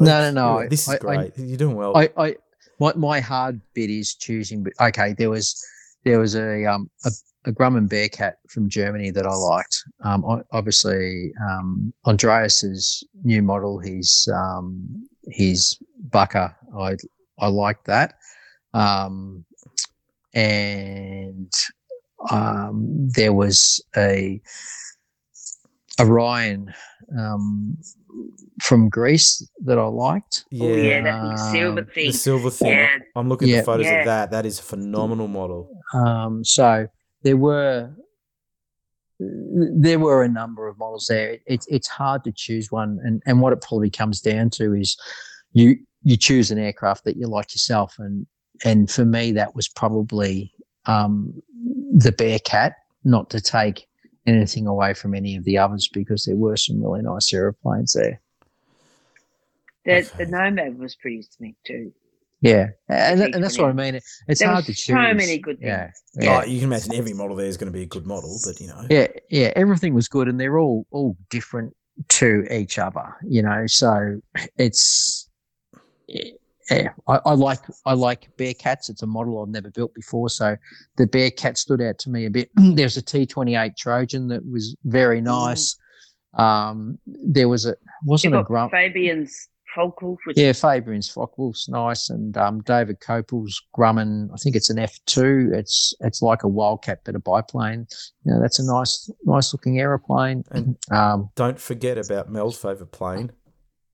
No, 0.00 0.30
no, 0.30 0.30
no, 0.30 0.68
This 0.68 0.82
is 0.82 0.88
I- 0.88 0.94
I- 0.94 0.98
great. 0.98 1.32
You're 1.38 1.56
doing 1.56 1.76
well. 1.76 1.96
I, 1.96 2.10
I, 2.16 2.36
my, 2.78 2.92
my 2.94 3.20
hard 3.20 3.60
bit 3.74 3.90
is 3.90 4.14
choosing. 4.14 4.66
Okay, 4.80 5.14
there 5.16 5.30
was, 5.30 5.62
there 6.04 6.18
was 6.18 6.36
a 6.36 6.64
um 6.64 6.90
a, 7.04 7.10
a 7.46 7.52
Grumman 7.52 7.88
Bearcat 7.88 8.36
from 8.48 8.68
Germany 8.68 9.10
that 9.10 9.26
I 9.26 9.34
liked. 9.34 9.76
Um, 10.04 10.42
obviously, 10.52 11.32
um, 11.48 11.92
Andreas's 12.06 13.04
new 13.24 13.42
model, 13.42 13.78
his 13.78 14.28
um, 14.34 15.08
his 15.28 15.78
Bucker, 16.10 16.54
I 16.76 16.96
I 17.38 17.48
liked 17.48 17.86
that. 17.86 18.14
Um, 18.74 19.44
and 20.34 21.52
um, 22.30 23.08
there 23.10 23.32
was 23.32 23.82
a 23.96 24.40
Orion 26.00 26.72
um, 27.18 27.76
from 28.62 28.88
Greece 28.88 29.46
that 29.64 29.78
I 29.78 29.84
liked. 29.86 30.44
yeah, 30.50 30.64
Oh 30.64 30.74
yeah, 30.76 31.00
that 31.02 31.22
big 31.30 31.38
silver 31.38 31.80
Um, 31.80 31.86
thing. 31.86 32.06
the 32.06 32.12
silver 32.12 32.50
thing. 32.50 32.68
Yeah. 32.72 32.88
I'm 33.16 33.28
looking 33.28 33.48
at 33.48 33.52
Yeah. 33.52 33.60
the 33.60 33.64
photos 33.66 33.86
Yeah. 33.86 33.98
of 34.00 34.06
that. 34.06 34.30
That 34.30 34.46
is 34.46 34.58
a 34.58 34.62
phenomenal 34.62 35.28
model. 35.28 35.70
Um, 35.94 36.44
so 36.44 36.86
there 37.22 37.36
were 37.36 37.90
there 39.20 39.98
were 39.98 40.22
a 40.22 40.28
number 40.28 40.68
of 40.68 40.78
models 40.78 41.06
there. 41.08 41.38
It's 41.46 41.66
it's 41.68 41.88
hard 41.88 42.22
to 42.24 42.32
choose 42.32 42.70
one, 42.70 43.00
and 43.02 43.20
and 43.26 43.40
what 43.40 43.52
it 43.52 43.60
probably 43.60 43.90
comes 43.90 44.20
down 44.20 44.50
to 44.50 44.74
is 44.74 44.96
you 45.52 45.76
you 46.04 46.16
choose 46.16 46.50
an 46.52 46.58
aircraft 46.58 47.04
that 47.04 47.16
you 47.16 47.26
like 47.26 47.52
yourself, 47.52 47.96
and 47.98 48.26
and 48.64 48.88
for 48.90 49.04
me 49.04 49.32
that 49.32 49.56
was 49.56 49.66
probably 49.68 50.52
um, 50.86 51.34
the 51.92 52.12
Bearcat. 52.12 52.74
Not 53.04 53.30
to 53.30 53.40
take 53.40 53.87
anything 54.28 54.66
away 54.66 54.94
from 54.94 55.14
any 55.14 55.36
of 55.36 55.44
the 55.44 55.58
others 55.58 55.88
because 55.92 56.24
there 56.24 56.36
were 56.36 56.56
some 56.56 56.82
really 56.82 57.02
nice 57.02 57.32
aeroplanes 57.32 57.92
there. 57.94 58.20
The, 59.84 59.98
Okay. 59.98 60.08
the 60.18 60.26
Nomad 60.26 60.78
was 60.78 60.94
pretty 60.96 61.22
slick 61.22 61.54
too. 61.64 61.92
Yeah, 62.40 62.68
and, 62.88 63.20
The 63.20 63.34
and 63.34 63.42
that's 63.42 63.58
what 63.58 63.70
I 63.70 63.72
mean. 63.72 63.96
It's 63.96 64.38
There 64.40 64.48
hard 64.48 64.64
to 64.66 64.72
choose. 64.72 64.86
so 64.86 64.94
many 65.14 65.38
good 65.38 65.58
Yeah, 65.60 65.90
yeah. 66.14 66.42
Oh, 66.42 66.46
you 66.46 66.60
can 66.60 66.68
imagine 66.68 66.94
every 66.94 67.12
model 67.12 67.34
there 67.34 67.46
is 67.46 67.56
going 67.56 67.72
to 67.72 67.76
be 67.76 67.82
a 67.82 67.86
good 67.86 68.06
model, 68.06 68.38
but 68.44 68.60
you 68.60 68.68
know. 68.68 68.84
yeah 68.90 69.08
yeah 69.28 69.52
everything 69.56 69.92
was 69.94 70.06
good 70.08 70.28
and 70.28 70.38
they're 70.38 70.58
all 70.58 70.86
all 70.92 71.16
different 71.30 71.74
to 72.08 72.46
each 72.52 72.78
other 72.78 73.16
you 73.26 73.42
know 73.42 73.66
so 73.66 74.20
it's 74.56 75.28
yeah 76.70 76.90
I, 77.06 77.18
I 77.26 77.32
like 77.34 77.60
i 77.86 77.94
like 77.94 78.28
bearcats 78.36 78.88
it's 78.90 79.02
a 79.02 79.06
model 79.06 79.42
i've 79.42 79.48
never 79.48 79.70
built 79.70 79.94
before 79.94 80.28
so 80.28 80.56
the 80.96 81.06
bearcat 81.06 81.56
stood 81.58 81.80
out 81.80 81.98
to 82.00 82.10
me 82.10 82.26
a 82.26 82.30
bit 82.30 82.50
there's 82.56 82.96
a 82.96 83.02
t28 83.02 83.76
trojan 83.76 84.28
that 84.28 84.42
was 84.50 84.76
very 84.84 85.20
nice 85.20 85.76
um 86.34 86.98
there 87.06 87.48
was 87.48 87.66
a 87.66 87.74
wasn't 88.04 88.34
a 88.34 88.38
got 88.38 88.46
grunt 88.46 88.70
Fabian's 88.70 89.48
Focke-Wulf, 89.74 90.18
which 90.24 90.38
yeah, 90.38 90.52
Fabian's 90.52 91.10
Focke-Wulf's 91.10 91.68
nice, 91.68 92.08
and 92.08 92.36
um, 92.38 92.62
David 92.62 93.00
Copel's 93.00 93.60
Grumman. 93.76 94.28
I 94.32 94.36
think 94.36 94.56
it's 94.56 94.70
an 94.70 94.78
F 94.78 94.98
two. 95.04 95.50
It's 95.52 95.92
it's 96.00 96.22
like 96.22 96.42
a 96.42 96.48
Wildcat, 96.48 97.00
but 97.04 97.14
a 97.14 97.18
biplane. 97.18 97.86
You 98.24 98.32
know, 98.32 98.40
that's 98.40 98.58
a 98.58 98.64
nice 98.64 99.10
nice 99.24 99.52
looking 99.52 99.78
aeroplane. 99.78 100.42
And- 100.50 100.76
Um, 100.90 101.28
Don't 101.36 101.60
forget 101.60 101.98
about 101.98 102.30
Mel's 102.30 102.56
favourite 102.56 102.92
plane. 102.92 103.30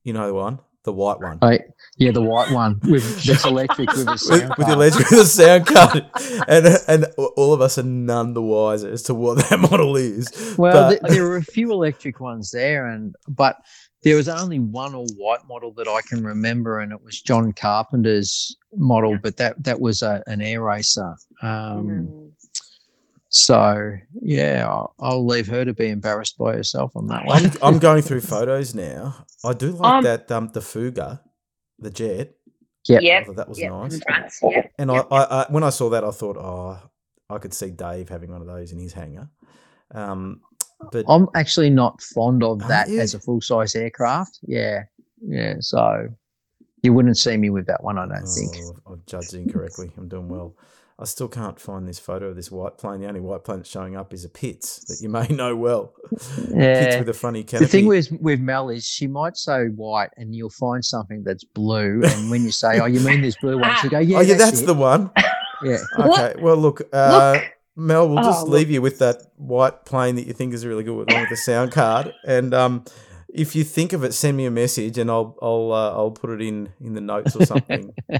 You 0.05 0.13
know 0.13 0.29
the 0.29 0.35
one? 0.35 0.61
The 0.85 0.93
white 0.93 1.19
one. 1.19 1.39
I, 1.41 1.61
yeah, 1.97 2.11
the 2.11 2.21
white 2.21 2.51
one 2.51 2.79
with 2.85 3.25
that's 3.25 3.45
electric 3.47 3.91
with 3.93 4.07
a 4.07 4.11
with, 4.13 4.21
sound 4.21 4.55
with 4.59 4.67
the 4.67 4.73
electric 4.75 5.11
with 5.11 5.19
the 5.19 5.25
sound 5.25 5.67
card, 5.67 6.07
and 6.47 6.67
and 6.87 7.07
all 7.37 7.55
of 7.55 7.63
us 7.63 7.79
are 7.79 7.83
none 7.83 8.35
the 8.35 8.43
wiser 8.43 8.91
as 8.91 9.03
to 9.05 9.15
what 9.15 9.39
that 9.49 9.61
model 9.71 9.97
is. 9.97 10.55
Well, 10.59 10.91
but- 10.91 11.01
th- 11.01 11.13
there 11.15 11.25
were 11.25 11.37
a 11.39 11.43
few 11.43 11.73
electric 11.73 12.21
ones 12.21 12.51
there, 12.51 12.87
and 12.87 13.15
but 13.29 13.57
there 14.03 14.17
was 14.17 14.29
only 14.29 14.59
one 14.59 14.95
all 14.95 15.07
white 15.17 15.49
model 15.49 15.73
that 15.73 15.89
I 15.89 16.01
can 16.07 16.23
remember, 16.23 16.81
and 16.81 16.93
it 16.93 17.03
was 17.03 17.23
John 17.23 17.55
Carpenter's 17.55 18.55
model. 18.77 19.19
But 19.23 19.39
that 19.39 19.65
that 19.65 19.81
was 19.81 20.03
a, 20.03 20.23
an 20.27 20.43
air 20.43 20.63
racer. 20.63 21.17
Um. 21.41 22.31
So 23.31 23.97
yeah, 24.21 24.67
I'll, 24.69 24.95
I'll 25.01 25.27
leave 25.27 25.49
her 25.49 25.65
to 25.65 25.73
be 25.75 25.89
embarrassed 25.89 26.39
by 26.39 26.55
herself 26.55 26.93
on 26.95 27.09
that 27.09 27.23
I'm, 27.23 27.27
one. 27.27 27.53
I'm 27.63 27.79
going 27.81 28.03
through 28.03 28.21
photos 28.21 28.75
now. 28.75 29.25
I 29.45 29.53
do 29.53 29.73
like 29.73 29.81
Um, 29.85 30.03
that 30.05 30.31
um 30.33 30.49
the 30.53 30.61
Fouga, 30.61 31.21
the 31.79 31.91
jet. 31.91 32.35
Yeah, 32.89 33.01
Yep. 33.01 33.37
that 33.37 33.49
was 33.49 33.59
Yep. 33.59 33.71
nice. 33.73 34.01
France, 34.03 34.41
yep. 34.43 34.73
And 34.79 34.91
yep, 34.91 35.07
I, 35.11 35.17
I, 35.17 35.43
I 35.43 35.47
when 35.51 35.65
I 35.65 35.71
saw 35.71 35.91
that, 35.91 36.05
I 36.05 36.11
thought, 36.11 36.37
oh, 36.37 36.79
I 37.31 37.39
could 37.39 37.55
see 37.55 37.71
Dave 37.71 38.09
having 38.09 38.31
one 38.31 38.41
of 38.41 38.47
those 38.47 38.73
in 38.73 38.79
his 38.79 38.93
hangar. 38.93 39.29
Um, 39.95 40.41
but 40.93 41.07
I'm 41.09 41.29
actually 41.35 41.71
not 41.71 42.03
fond 42.03 42.43
of 42.43 42.59
that 42.69 42.89
you? 42.89 43.01
as 43.01 43.15
a 43.15 43.21
full 43.21 43.41
size 43.41 43.75
aircraft. 43.75 44.41
Yeah, 44.43 44.85
yeah. 45.27 45.57
So 45.61 46.09
you 46.83 46.93
wouldn't 46.93 47.17
see 47.17 47.37
me 47.37 47.51
with 47.51 47.67
that 47.67 47.83
one, 47.83 47.99
I 47.99 48.07
don't 48.07 48.27
think. 48.27 48.57
Oh, 48.87 48.93
I've 48.93 49.07
judged 49.07 49.35
incorrectly. 49.35 49.93
I'm 49.97 50.09
doing 50.09 50.29
well. 50.29 50.55
I 50.97 51.07
still 51.07 51.27
can't 51.29 51.59
find 51.59 51.89
this 51.89 51.99
photo 51.99 52.27
of 52.29 52.37
this 52.37 52.53
white 52.53 52.79
plane. 52.79 53.01
The 53.01 53.09
only 53.09 53.21
white 53.21 53.43
plane 53.43 53.59
that's 53.59 53.69
showing 53.71 53.97
up 53.97 54.15
is 54.15 54.25
a 54.25 54.29
Pitts 54.29 54.85
that 54.85 55.03
you 55.03 55.09
may 55.09 55.27
know 55.31 55.57
well. 55.57 55.93
Pitts 56.11 56.97
with 56.99 57.09
a 57.09 57.15
funny 57.15 57.43
canopy. 57.43 57.65
The 57.65 57.71
thing 57.71 57.87
with 57.87 58.13
with 58.21 58.39
Mel 58.41 58.69
is 58.71 58.87
she 58.87 59.07
might 59.09 59.37
say 59.37 59.67
white, 59.67 60.11
and 60.17 60.35
you'll 60.35 60.51
find 60.51 60.85
something 60.85 61.25
that's 61.25 61.43
blue. 61.45 62.03
And 62.05 62.31
when 62.31 62.45
you 62.45 62.53
say, 62.53 62.79
"Oh, 62.79 62.87
you 62.87 63.01
mean 63.01 63.23
this 63.23 63.37
blue 63.41 63.59
one?" 63.59 63.75
She'll 63.81 63.91
go, 63.91 63.99
"Yeah, 63.99 64.19
oh 64.21 64.21
yeah, 64.21 64.35
that's 64.37 64.63
it." 64.63 64.67
the 64.67 64.75
one. 64.75 65.11
yeah." 65.65 65.79
Okay. 65.99 66.35
Well, 66.41 66.57
look, 66.57 66.83
uh, 66.93 67.33
Look. 67.35 67.45
Mel, 67.77 68.09
we'll 68.09 68.23
just 68.23 68.47
Oh, 68.47 68.51
leave 68.51 68.71
you 68.71 68.81
with 68.81 69.01
that 69.01 69.21
white 69.37 69.85
plane 69.85 70.15
that 70.15 70.29
you 70.29 70.33
think 70.33 70.55
is 70.55 70.65
really 70.65 70.85
good 70.85 71.11
along 71.11 71.23
with 71.23 71.31
the 71.31 71.37
sound 71.37 71.73
card. 71.73 72.15
And 72.25 72.55
um, 72.55 72.85
if 73.35 73.57
you 73.57 73.65
think 73.65 73.93
of 73.93 74.05
it, 74.05 74.15
send 74.15 74.37
me 74.37 74.47
a 74.47 74.51
message, 74.51 74.97
and 74.97 75.11
I'll 75.11 75.37
I'll 75.43 75.73
uh, 75.73 75.91
I'll 75.91 76.13
put 76.13 76.31
it 76.31 76.41
in 76.41 76.73
in 76.81 76.95
the 76.95 77.01
notes 77.01 77.37
or 77.37 77.45
something. 77.45 77.93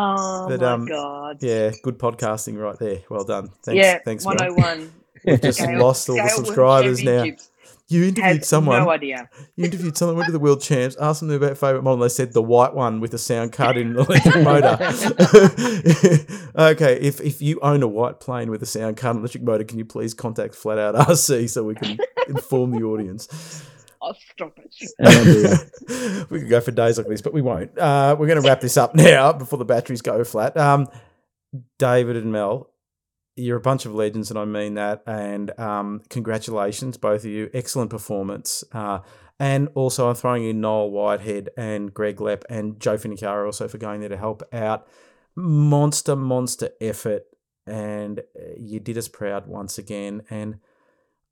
Oh 0.00 0.46
But, 0.48 0.60
my 0.60 0.66
um, 0.72 0.86
god. 0.86 1.38
yeah, 1.42 1.72
good 1.82 1.98
podcasting 1.98 2.56
right 2.56 2.78
there. 2.78 3.00
Well 3.10 3.24
done. 3.24 3.50
Thanks. 3.64 3.76
Yeah, 3.84 3.98
thanks. 4.04 4.24
One 4.24 4.36
hundred 4.38 4.54
and 4.54 4.62
one. 4.62 4.92
We've 5.24 5.40
just 5.42 5.60
lost 5.60 6.08
all 6.08 6.16
the 6.16 6.28
subscribers 6.28 7.02
now. 7.02 7.24
You 7.88 8.04
interviewed 8.04 8.44
someone. 8.44 8.82
no 8.84 8.90
idea. 8.90 9.28
You 9.56 9.64
interviewed 9.64 9.96
someone, 9.96 10.16
went 10.18 10.26
to 10.26 10.32
the 10.32 10.38
world 10.38 10.60
champs, 10.62 10.94
asked 10.96 11.20
them 11.20 11.30
about 11.30 11.58
favourite 11.58 11.82
model, 11.82 11.98
they 12.00 12.08
said 12.10 12.32
the 12.34 12.42
white 12.42 12.74
one 12.74 13.00
with 13.00 13.10
the 13.10 13.18
sound 13.18 13.52
card 13.52 13.76
in 13.78 13.94
the 13.94 14.00
electric 14.04 14.44
motor. 14.44 14.78
okay, 16.56 17.00
if, 17.00 17.20
if 17.20 17.40
you 17.42 17.58
own 17.60 17.82
a 17.82 17.88
white 17.88 18.20
plane 18.20 18.50
with 18.50 18.62
a 18.62 18.66
sound 18.66 18.98
card 18.98 19.16
and 19.16 19.22
electric 19.22 19.42
motor, 19.42 19.64
can 19.64 19.78
you 19.78 19.84
please 19.86 20.12
contact 20.14 20.54
Flat 20.54 20.78
Out 20.78 20.94
RC 20.94 21.48
so 21.50 21.64
we 21.64 21.74
can 21.74 21.98
inform 22.28 22.70
the 22.72 22.82
audience? 22.82 23.26
Oh, 24.00 24.14
stop 24.32 24.58
it. 24.58 26.26
We 26.30 26.40
could 26.40 26.50
go 26.50 26.60
for 26.60 26.70
days 26.70 26.98
like 26.98 27.08
this, 27.08 27.22
but 27.22 27.32
we 27.32 27.42
won't. 27.42 27.76
Uh, 27.78 28.14
we're 28.18 28.26
going 28.26 28.40
to 28.40 28.46
wrap 28.46 28.60
this 28.60 28.76
up 28.76 28.94
now 28.96 29.32
before 29.32 29.58
the 29.58 29.64
batteries 29.64 30.02
go 30.02 30.22
flat. 30.24 30.56
Um, 30.56 30.86
David 31.78 32.16
and 32.16 32.30
Mel, 32.30 32.70
you're 33.36 33.56
a 33.56 33.60
bunch 33.60 33.86
of 33.86 33.94
legends, 33.94 34.30
and 34.30 34.38
I 34.38 34.44
mean 34.44 34.74
that. 34.74 35.02
And 35.06 35.58
um, 35.58 36.02
congratulations, 36.10 36.96
both 36.96 37.24
of 37.24 37.30
you. 37.30 37.50
Excellent 37.54 37.90
performance. 37.90 38.64
Uh, 38.72 39.00
and 39.40 39.68
also, 39.74 40.08
I'm 40.08 40.14
throwing 40.14 40.44
in 40.44 40.60
Noel 40.60 40.90
Whitehead 40.90 41.50
and 41.56 41.94
Greg 41.94 42.16
Lepp 42.16 42.42
and 42.50 42.80
Joe 42.80 42.96
Finicaro 42.96 43.46
also 43.46 43.68
for 43.68 43.78
going 43.78 44.00
there 44.00 44.08
to 44.08 44.16
help 44.16 44.42
out. 44.52 44.86
Monster, 45.36 46.16
monster 46.16 46.70
effort. 46.80 47.22
And 47.66 48.20
uh, 48.20 48.54
you 48.58 48.80
did 48.80 48.98
us 48.98 49.08
proud 49.08 49.46
once 49.46 49.78
again. 49.78 50.22
And 50.30 50.58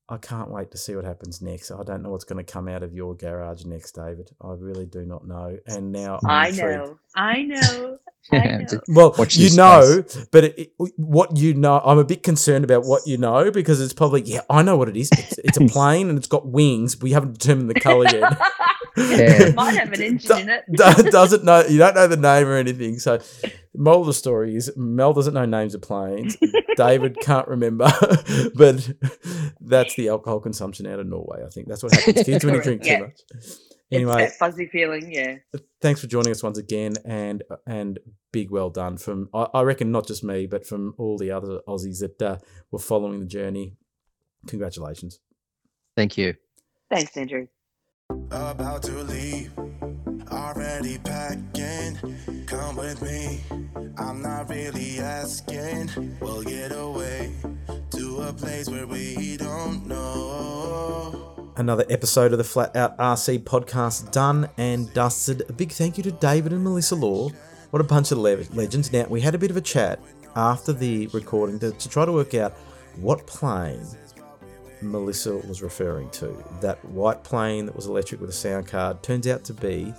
I 0.08 0.18
can't 0.18 0.50
wait 0.50 0.70
to 0.70 0.78
see 0.78 0.94
what 0.94 1.04
happens 1.04 1.42
next. 1.42 1.72
I 1.72 1.82
don't 1.82 2.02
know 2.02 2.10
what's 2.10 2.24
going 2.24 2.44
to 2.44 2.50
come 2.52 2.68
out 2.68 2.84
of 2.84 2.94
your 2.94 3.16
garage 3.16 3.64
next, 3.64 3.92
David. 3.96 4.30
I 4.40 4.52
really 4.56 4.86
do 4.86 5.04
not 5.04 5.26
know. 5.26 5.58
And 5.66 5.90
now 5.90 6.20
I'm 6.24 6.30
I 6.30 6.48
intrigued. 6.48 6.78
know. 6.84 6.98
I 7.16 7.42
know. 7.42 7.98
I 8.32 8.38
know. 8.70 8.80
Well, 8.88 9.14
Watch 9.18 9.36
you 9.36 9.44
this 9.44 9.56
know, 9.56 10.04
but 10.30 10.44
it, 10.44 10.58
it- 10.58 10.72
what 10.96 11.36
you 11.36 11.54
know, 11.54 11.80
I'm 11.84 11.98
a 11.98 12.04
bit 12.04 12.22
concerned 12.22 12.64
about 12.64 12.84
what 12.84 13.02
you 13.06 13.18
know 13.18 13.50
because 13.50 13.80
it's 13.80 13.92
probably 13.92 14.22
yeah, 14.22 14.42
I 14.48 14.62
know 14.62 14.76
what 14.76 14.88
it 14.88 14.96
is. 14.96 15.10
It's, 15.12 15.38
it's 15.38 15.56
a 15.58 15.66
plane 15.68 16.08
and 16.08 16.16
it's 16.18 16.28
got 16.28 16.46
wings. 16.46 17.00
We 17.00 17.10
haven't 17.10 17.38
determined 17.38 17.70
the 17.70 17.80
color 17.80 18.04
yet. 18.04 18.40
Yeah. 18.98 19.48
It 19.48 19.54
might 19.54 19.76
have 19.76 19.92
an 19.92 20.00
engine 20.00 20.38
in 20.38 20.48
it. 20.48 20.64
Doesn't 20.72 21.44
know 21.44 21.66
you 21.66 21.76
don't 21.76 21.94
know 21.94 22.06
the 22.06 22.16
name 22.16 22.46
or 22.46 22.54
anything. 22.56 22.98
So, 22.98 23.18
moral 23.76 24.00
of 24.02 24.06
the 24.06 24.12
story 24.14 24.56
is 24.56 24.72
Mel 24.76 25.12
doesn't 25.12 25.34
know 25.34 25.44
names 25.46 25.74
of 25.74 25.82
planes. 25.82 26.36
David 26.76 27.16
can't 27.20 27.48
remember, 27.48 27.90
but 28.54 28.90
that's 29.60 29.94
the 29.96 30.08
alcohol 30.08 30.40
consumption 30.40 30.86
out 30.86 30.98
of 31.00 31.06
Norway. 31.06 31.42
I 31.44 31.48
think 31.50 31.68
that's 31.68 31.82
what 31.82 31.94
happens. 31.94 32.22
Kids 32.24 32.44
when 32.44 32.54
you 32.54 32.62
drink 32.62 32.82
too 32.82 32.88
Yeah. 32.90 32.98
much. 33.00 33.20
It's 33.34 33.60
Anyway, 33.92 34.16
that 34.16 34.32
fuzzy 34.32 34.66
feeling, 34.66 35.12
yeah. 35.12 35.36
thanks 35.80 36.00
for 36.00 36.08
joining 36.08 36.32
us 36.32 36.42
once 36.42 36.58
again, 36.58 36.94
and 37.04 37.44
and 37.68 38.00
big 38.32 38.50
well 38.50 38.68
done 38.68 38.96
from 38.96 39.28
I, 39.32 39.46
I 39.54 39.62
reckon 39.62 39.92
not 39.92 40.08
just 40.08 40.24
me, 40.24 40.46
but 40.46 40.66
from 40.66 40.94
all 40.98 41.16
the 41.16 41.30
other 41.30 41.60
Aussies 41.68 42.00
that 42.00 42.20
uh, 42.20 42.38
were 42.72 42.80
following 42.80 43.20
the 43.20 43.26
journey. 43.26 43.76
Congratulations. 44.48 45.20
Thank 45.96 46.18
you. 46.18 46.34
Thanks, 46.90 47.16
Andrew. 47.16 47.46
About 48.30 48.82
to 48.84 49.02
leave, 49.04 49.52
already 50.36 50.98
packing. 50.98 51.98
Come 52.46 52.76
with 52.76 53.02
me, 53.02 53.40
I'm 53.96 54.22
not 54.22 54.48
really 54.48 54.98
asking. 55.00 55.90
We'll 56.20 56.42
get 56.42 56.72
away 56.72 57.32
to 57.90 58.22
a 58.22 58.32
place 58.32 58.68
where 58.68 58.86
we 58.86 59.36
don't 59.36 59.86
know. 59.86 61.52
Another 61.56 61.86
episode 61.88 62.32
of 62.32 62.38
the 62.38 62.44
Flat 62.44 62.76
Out 62.76 62.96
RC 62.98 63.40
podcast 63.44 64.12
done 64.12 64.48
and 64.58 64.92
dusted. 64.92 65.42
A 65.48 65.52
big 65.52 65.72
thank 65.72 65.96
you 65.96 66.02
to 66.04 66.12
David 66.12 66.52
and 66.52 66.62
Melissa 66.62 66.94
Law. 66.94 67.30
What 67.70 67.80
a 67.80 67.84
bunch 67.84 68.12
of 68.12 68.18
le- 68.18 68.44
legends. 68.52 68.92
Now, 68.92 69.06
we 69.08 69.22
had 69.22 69.34
a 69.34 69.38
bit 69.38 69.50
of 69.50 69.56
a 69.56 69.62
chat 69.62 69.98
after 70.36 70.72
the 70.72 71.06
recording 71.08 71.58
to, 71.60 71.72
to 71.72 71.88
try 71.88 72.04
to 72.04 72.12
work 72.12 72.34
out 72.34 72.52
what 72.96 73.26
plane 73.26 73.80
Melissa 74.82 75.36
was 75.36 75.62
referring 75.62 76.10
to. 76.10 76.36
That 76.60 76.84
white 76.84 77.24
plane 77.24 77.66
that 77.66 77.76
was 77.76 77.86
electric 77.86 78.20
with 78.20 78.30
a 78.30 78.34
sound 78.34 78.66
card 78.66 79.02
turns 79.02 79.26
out 79.26 79.44
to 79.44 79.54
be 79.54 79.92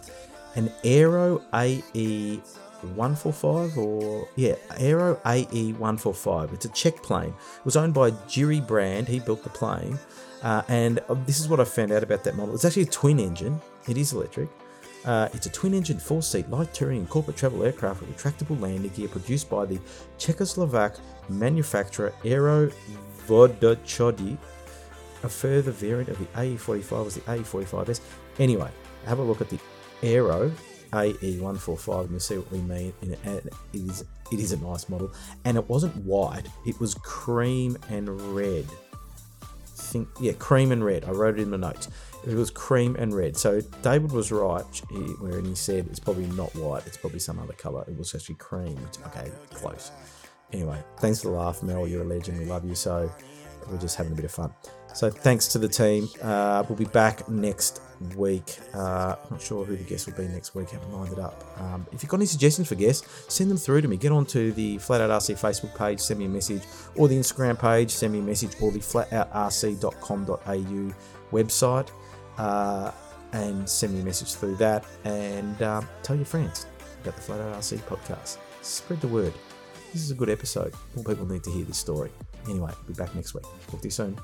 an 0.55 0.71
Aero 0.83 1.41
AE 1.53 2.41
145 2.81 3.77
or 3.77 4.27
yeah, 4.35 4.55
Aero 4.77 5.19
AE 5.25 5.73
145. 5.73 6.53
It's 6.53 6.65
a 6.65 6.69
Czech 6.69 7.01
plane. 7.01 7.29
It 7.29 7.65
was 7.65 7.75
owned 7.75 7.93
by 7.93 8.11
Jiri 8.11 8.65
Brand. 8.65 9.07
He 9.07 9.19
built 9.19 9.43
the 9.43 9.49
plane. 9.49 9.97
Uh, 10.43 10.61
and 10.67 10.99
uh, 11.09 11.15
this 11.25 11.39
is 11.39 11.47
what 11.47 11.59
I 11.59 11.63
found 11.63 11.91
out 11.91 12.03
about 12.03 12.23
that 12.23 12.35
model. 12.35 12.53
It's 12.53 12.65
actually 12.65 12.83
a 12.83 12.87
twin 12.87 13.19
engine. 13.19 13.59
It 13.87 13.97
is 13.97 14.13
electric. 14.13 14.49
Uh, 15.05 15.29
it's 15.33 15.45
a 15.45 15.49
twin 15.49 15.73
engine, 15.73 15.97
four 15.97 16.21
seat, 16.21 16.49
light 16.49 16.73
touring 16.73 16.99
and 16.99 17.09
corporate 17.09 17.37
travel 17.37 17.63
aircraft 17.63 18.01
with 18.01 18.15
retractable 18.15 18.59
landing 18.59 18.91
gear 18.91 19.07
produced 19.07 19.49
by 19.49 19.65
the 19.65 19.79
Czechoslovak 20.17 20.99
manufacturer 21.29 22.13
Aero 22.25 22.69
Vodochody. 23.25 24.37
A 25.27 25.29
further 25.29 25.71
variant 25.71 26.07
of 26.07 26.19
the 26.19 26.25
AE45 26.39 27.03
was 27.03 27.15
the 27.15 27.21
AE45S. 27.21 27.99
Anyway, 28.39 28.71
have 29.05 29.19
a 29.19 29.21
look 29.21 29.41
at 29.41 29.49
the 29.49 29.59
Aero 30.01 30.49
AE145 30.93 32.01
and 32.03 32.11
you'll 32.11 32.19
see 32.21 32.37
what 32.37 32.49
we 32.49 32.59
mean. 32.59 32.93
It 33.01 33.53
is, 33.73 34.05
it 34.31 34.39
is 34.39 34.53
a 34.53 34.57
nice 34.61 34.87
model. 34.87 35.11
And 35.43 35.57
it 35.57 35.67
wasn't 35.67 35.97
white, 35.97 36.47
it 36.65 36.79
was 36.79 36.93
cream 36.93 37.77
and 37.89 38.21
red. 38.37 38.65
Think 39.65 40.07
yeah 40.21 40.31
cream 40.31 40.71
and 40.71 40.81
red. 40.81 41.03
I 41.03 41.11
wrote 41.11 41.37
it 41.37 41.41
in 41.41 41.51
the 41.51 41.57
notes. 41.57 41.89
It 42.25 42.35
was 42.35 42.49
cream 42.49 42.95
and 42.97 43.13
red. 43.13 43.35
So 43.35 43.59
david 43.81 44.13
was 44.13 44.31
right 44.31 44.63
when 45.19 45.43
he 45.43 45.55
said 45.55 45.87
it's 45.87 45.99
probably 45.99 46.27
not 46.27 46.55
white 46.55 46.87
it's 46.87 46.95
probably 46.95 47.19
some 47.19 47.37
other 47.37 47.51
color 47.51 47.83
it 47.85 47.97
was 47.97 48.15
actually 48.15 48.35
cream. 48.35 48.75
Which, 48.75 49.05
okay 49.07 49.29
close. 49.53 49.91
Anyway 50.53 50.81
thanks 50.99 51.21
for 51.21 51.31
the 51.31 51.33
laugh 51.33 51.61
mel. 51.63 51.85
You're 51.85 52.03
a 52.03 52.05
legend. 52.05 52.39
We 52.39 52.45
love 52.45 52.63
you. 52.63 52.75
So 52.75 53.11
we're 53.69 53.77
just 53.77 53.97
having 53.97 54.13
a 54.13 54.15
bit 54.15 54.23
of 54.23 54.31
fun 54.31 54.53
so 54.97 55.09
thanks 55.11 55.47
to 55.49 55.59
the 55.59 55.67
team. 55.67 56.09
Uh, 56.23 56.63
we'll 56.67 56.77
be 56.77 56.85
back 56.85 57.29
next 57.29 57.83
week. 58.15 58.57
Uh, 58.73 59.15
not 59.29 59.39
sure 59.39 59.63
who 59.63 59.75
the 59.75 59.83
guest 59.83 60.07
will 60.07 60.15
be 60.15 60.27
next 60.27 60.55
week. 60.55 60.69
I 60.69 60.71
haven't 60.73 60.91
lined 60.91 61.13
it 61.13 61.19
up. 61.19 61.43
Um, 61.59 61.85
if 61.91 62.01
you've 62.01 62.09
got 62.09 62.17
any 62.17 62.25
suggestions 62.25 62.67
for 62.67 62.73
guests 62.73 63.07
send 63.31 63.51
them 63.51 63.57
through 63.57 63.81
to 63.81 63.87
me. 63.87 63.97
Get 63.97 64.11
onto 64.11 64.51
the 64.53 64.79
flat 64.79 65.01
out 65.01 65.11
rc 65.11 65.39
facebook 65.39 65.77
page 65.77 65.99
send 65.99 66.19
me 66.19 66.25
a 66.25 66.29
message 66.29 66.63
or 66.95 67.07
the 67.07 67.15
instagram 67.15 67.59
page 67.59 67.91
send 67.91 68.13
me 68.13 68.19
a 68.19 68.23
message 68.23 68.53
or 68.59 68.71
the 68.71 68.79
flatoutrc.com.au 68.79 70.93
website 71.31 71.91
uh, 72.39 72.91
and 73.33 73.69
send 73.69 73.93
me 73.93 74.01
a 74.01 74.03
message 74.03 74.33
through 74.33 74.55
that. 74.55 74.83
And 75.03 75.61
um, 75.61 75.87
tell 76.01 76.15
your 76.15 76.25
friends 76.25 76.65
about 77.03 77.15
the 77.15 77.21
flat 77.21 77.39
out 77.39 77.59
rc 77.59 77.77
podcast. 77.81 78.39
Spread 78.63 78.99
the 79.01 79.09
word. 79.09 79.35
This 79.93 80.01
is 80.01 80.09
a 80.09 80.15
good 80.15 80.31
episode. 80.31 80.73
More 80.95 81.05
people 81.05 81.27
need 81.27 81.43
to 81.43 81.51
hear 81.51 81.65
this 81.65 81.77
story. 81.77 82.09
Anyway 82.49 82.71
be 82.87 82.93
back 82.93 83.13
next 83.13 83.35
week. 83.35 83.45
Talk 83.67 83.81
to 83.81 83.87
you 83.87 83.91
soon 83.91 84.17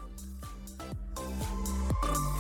Thank 1.15 2.17
you. 2.17 2.32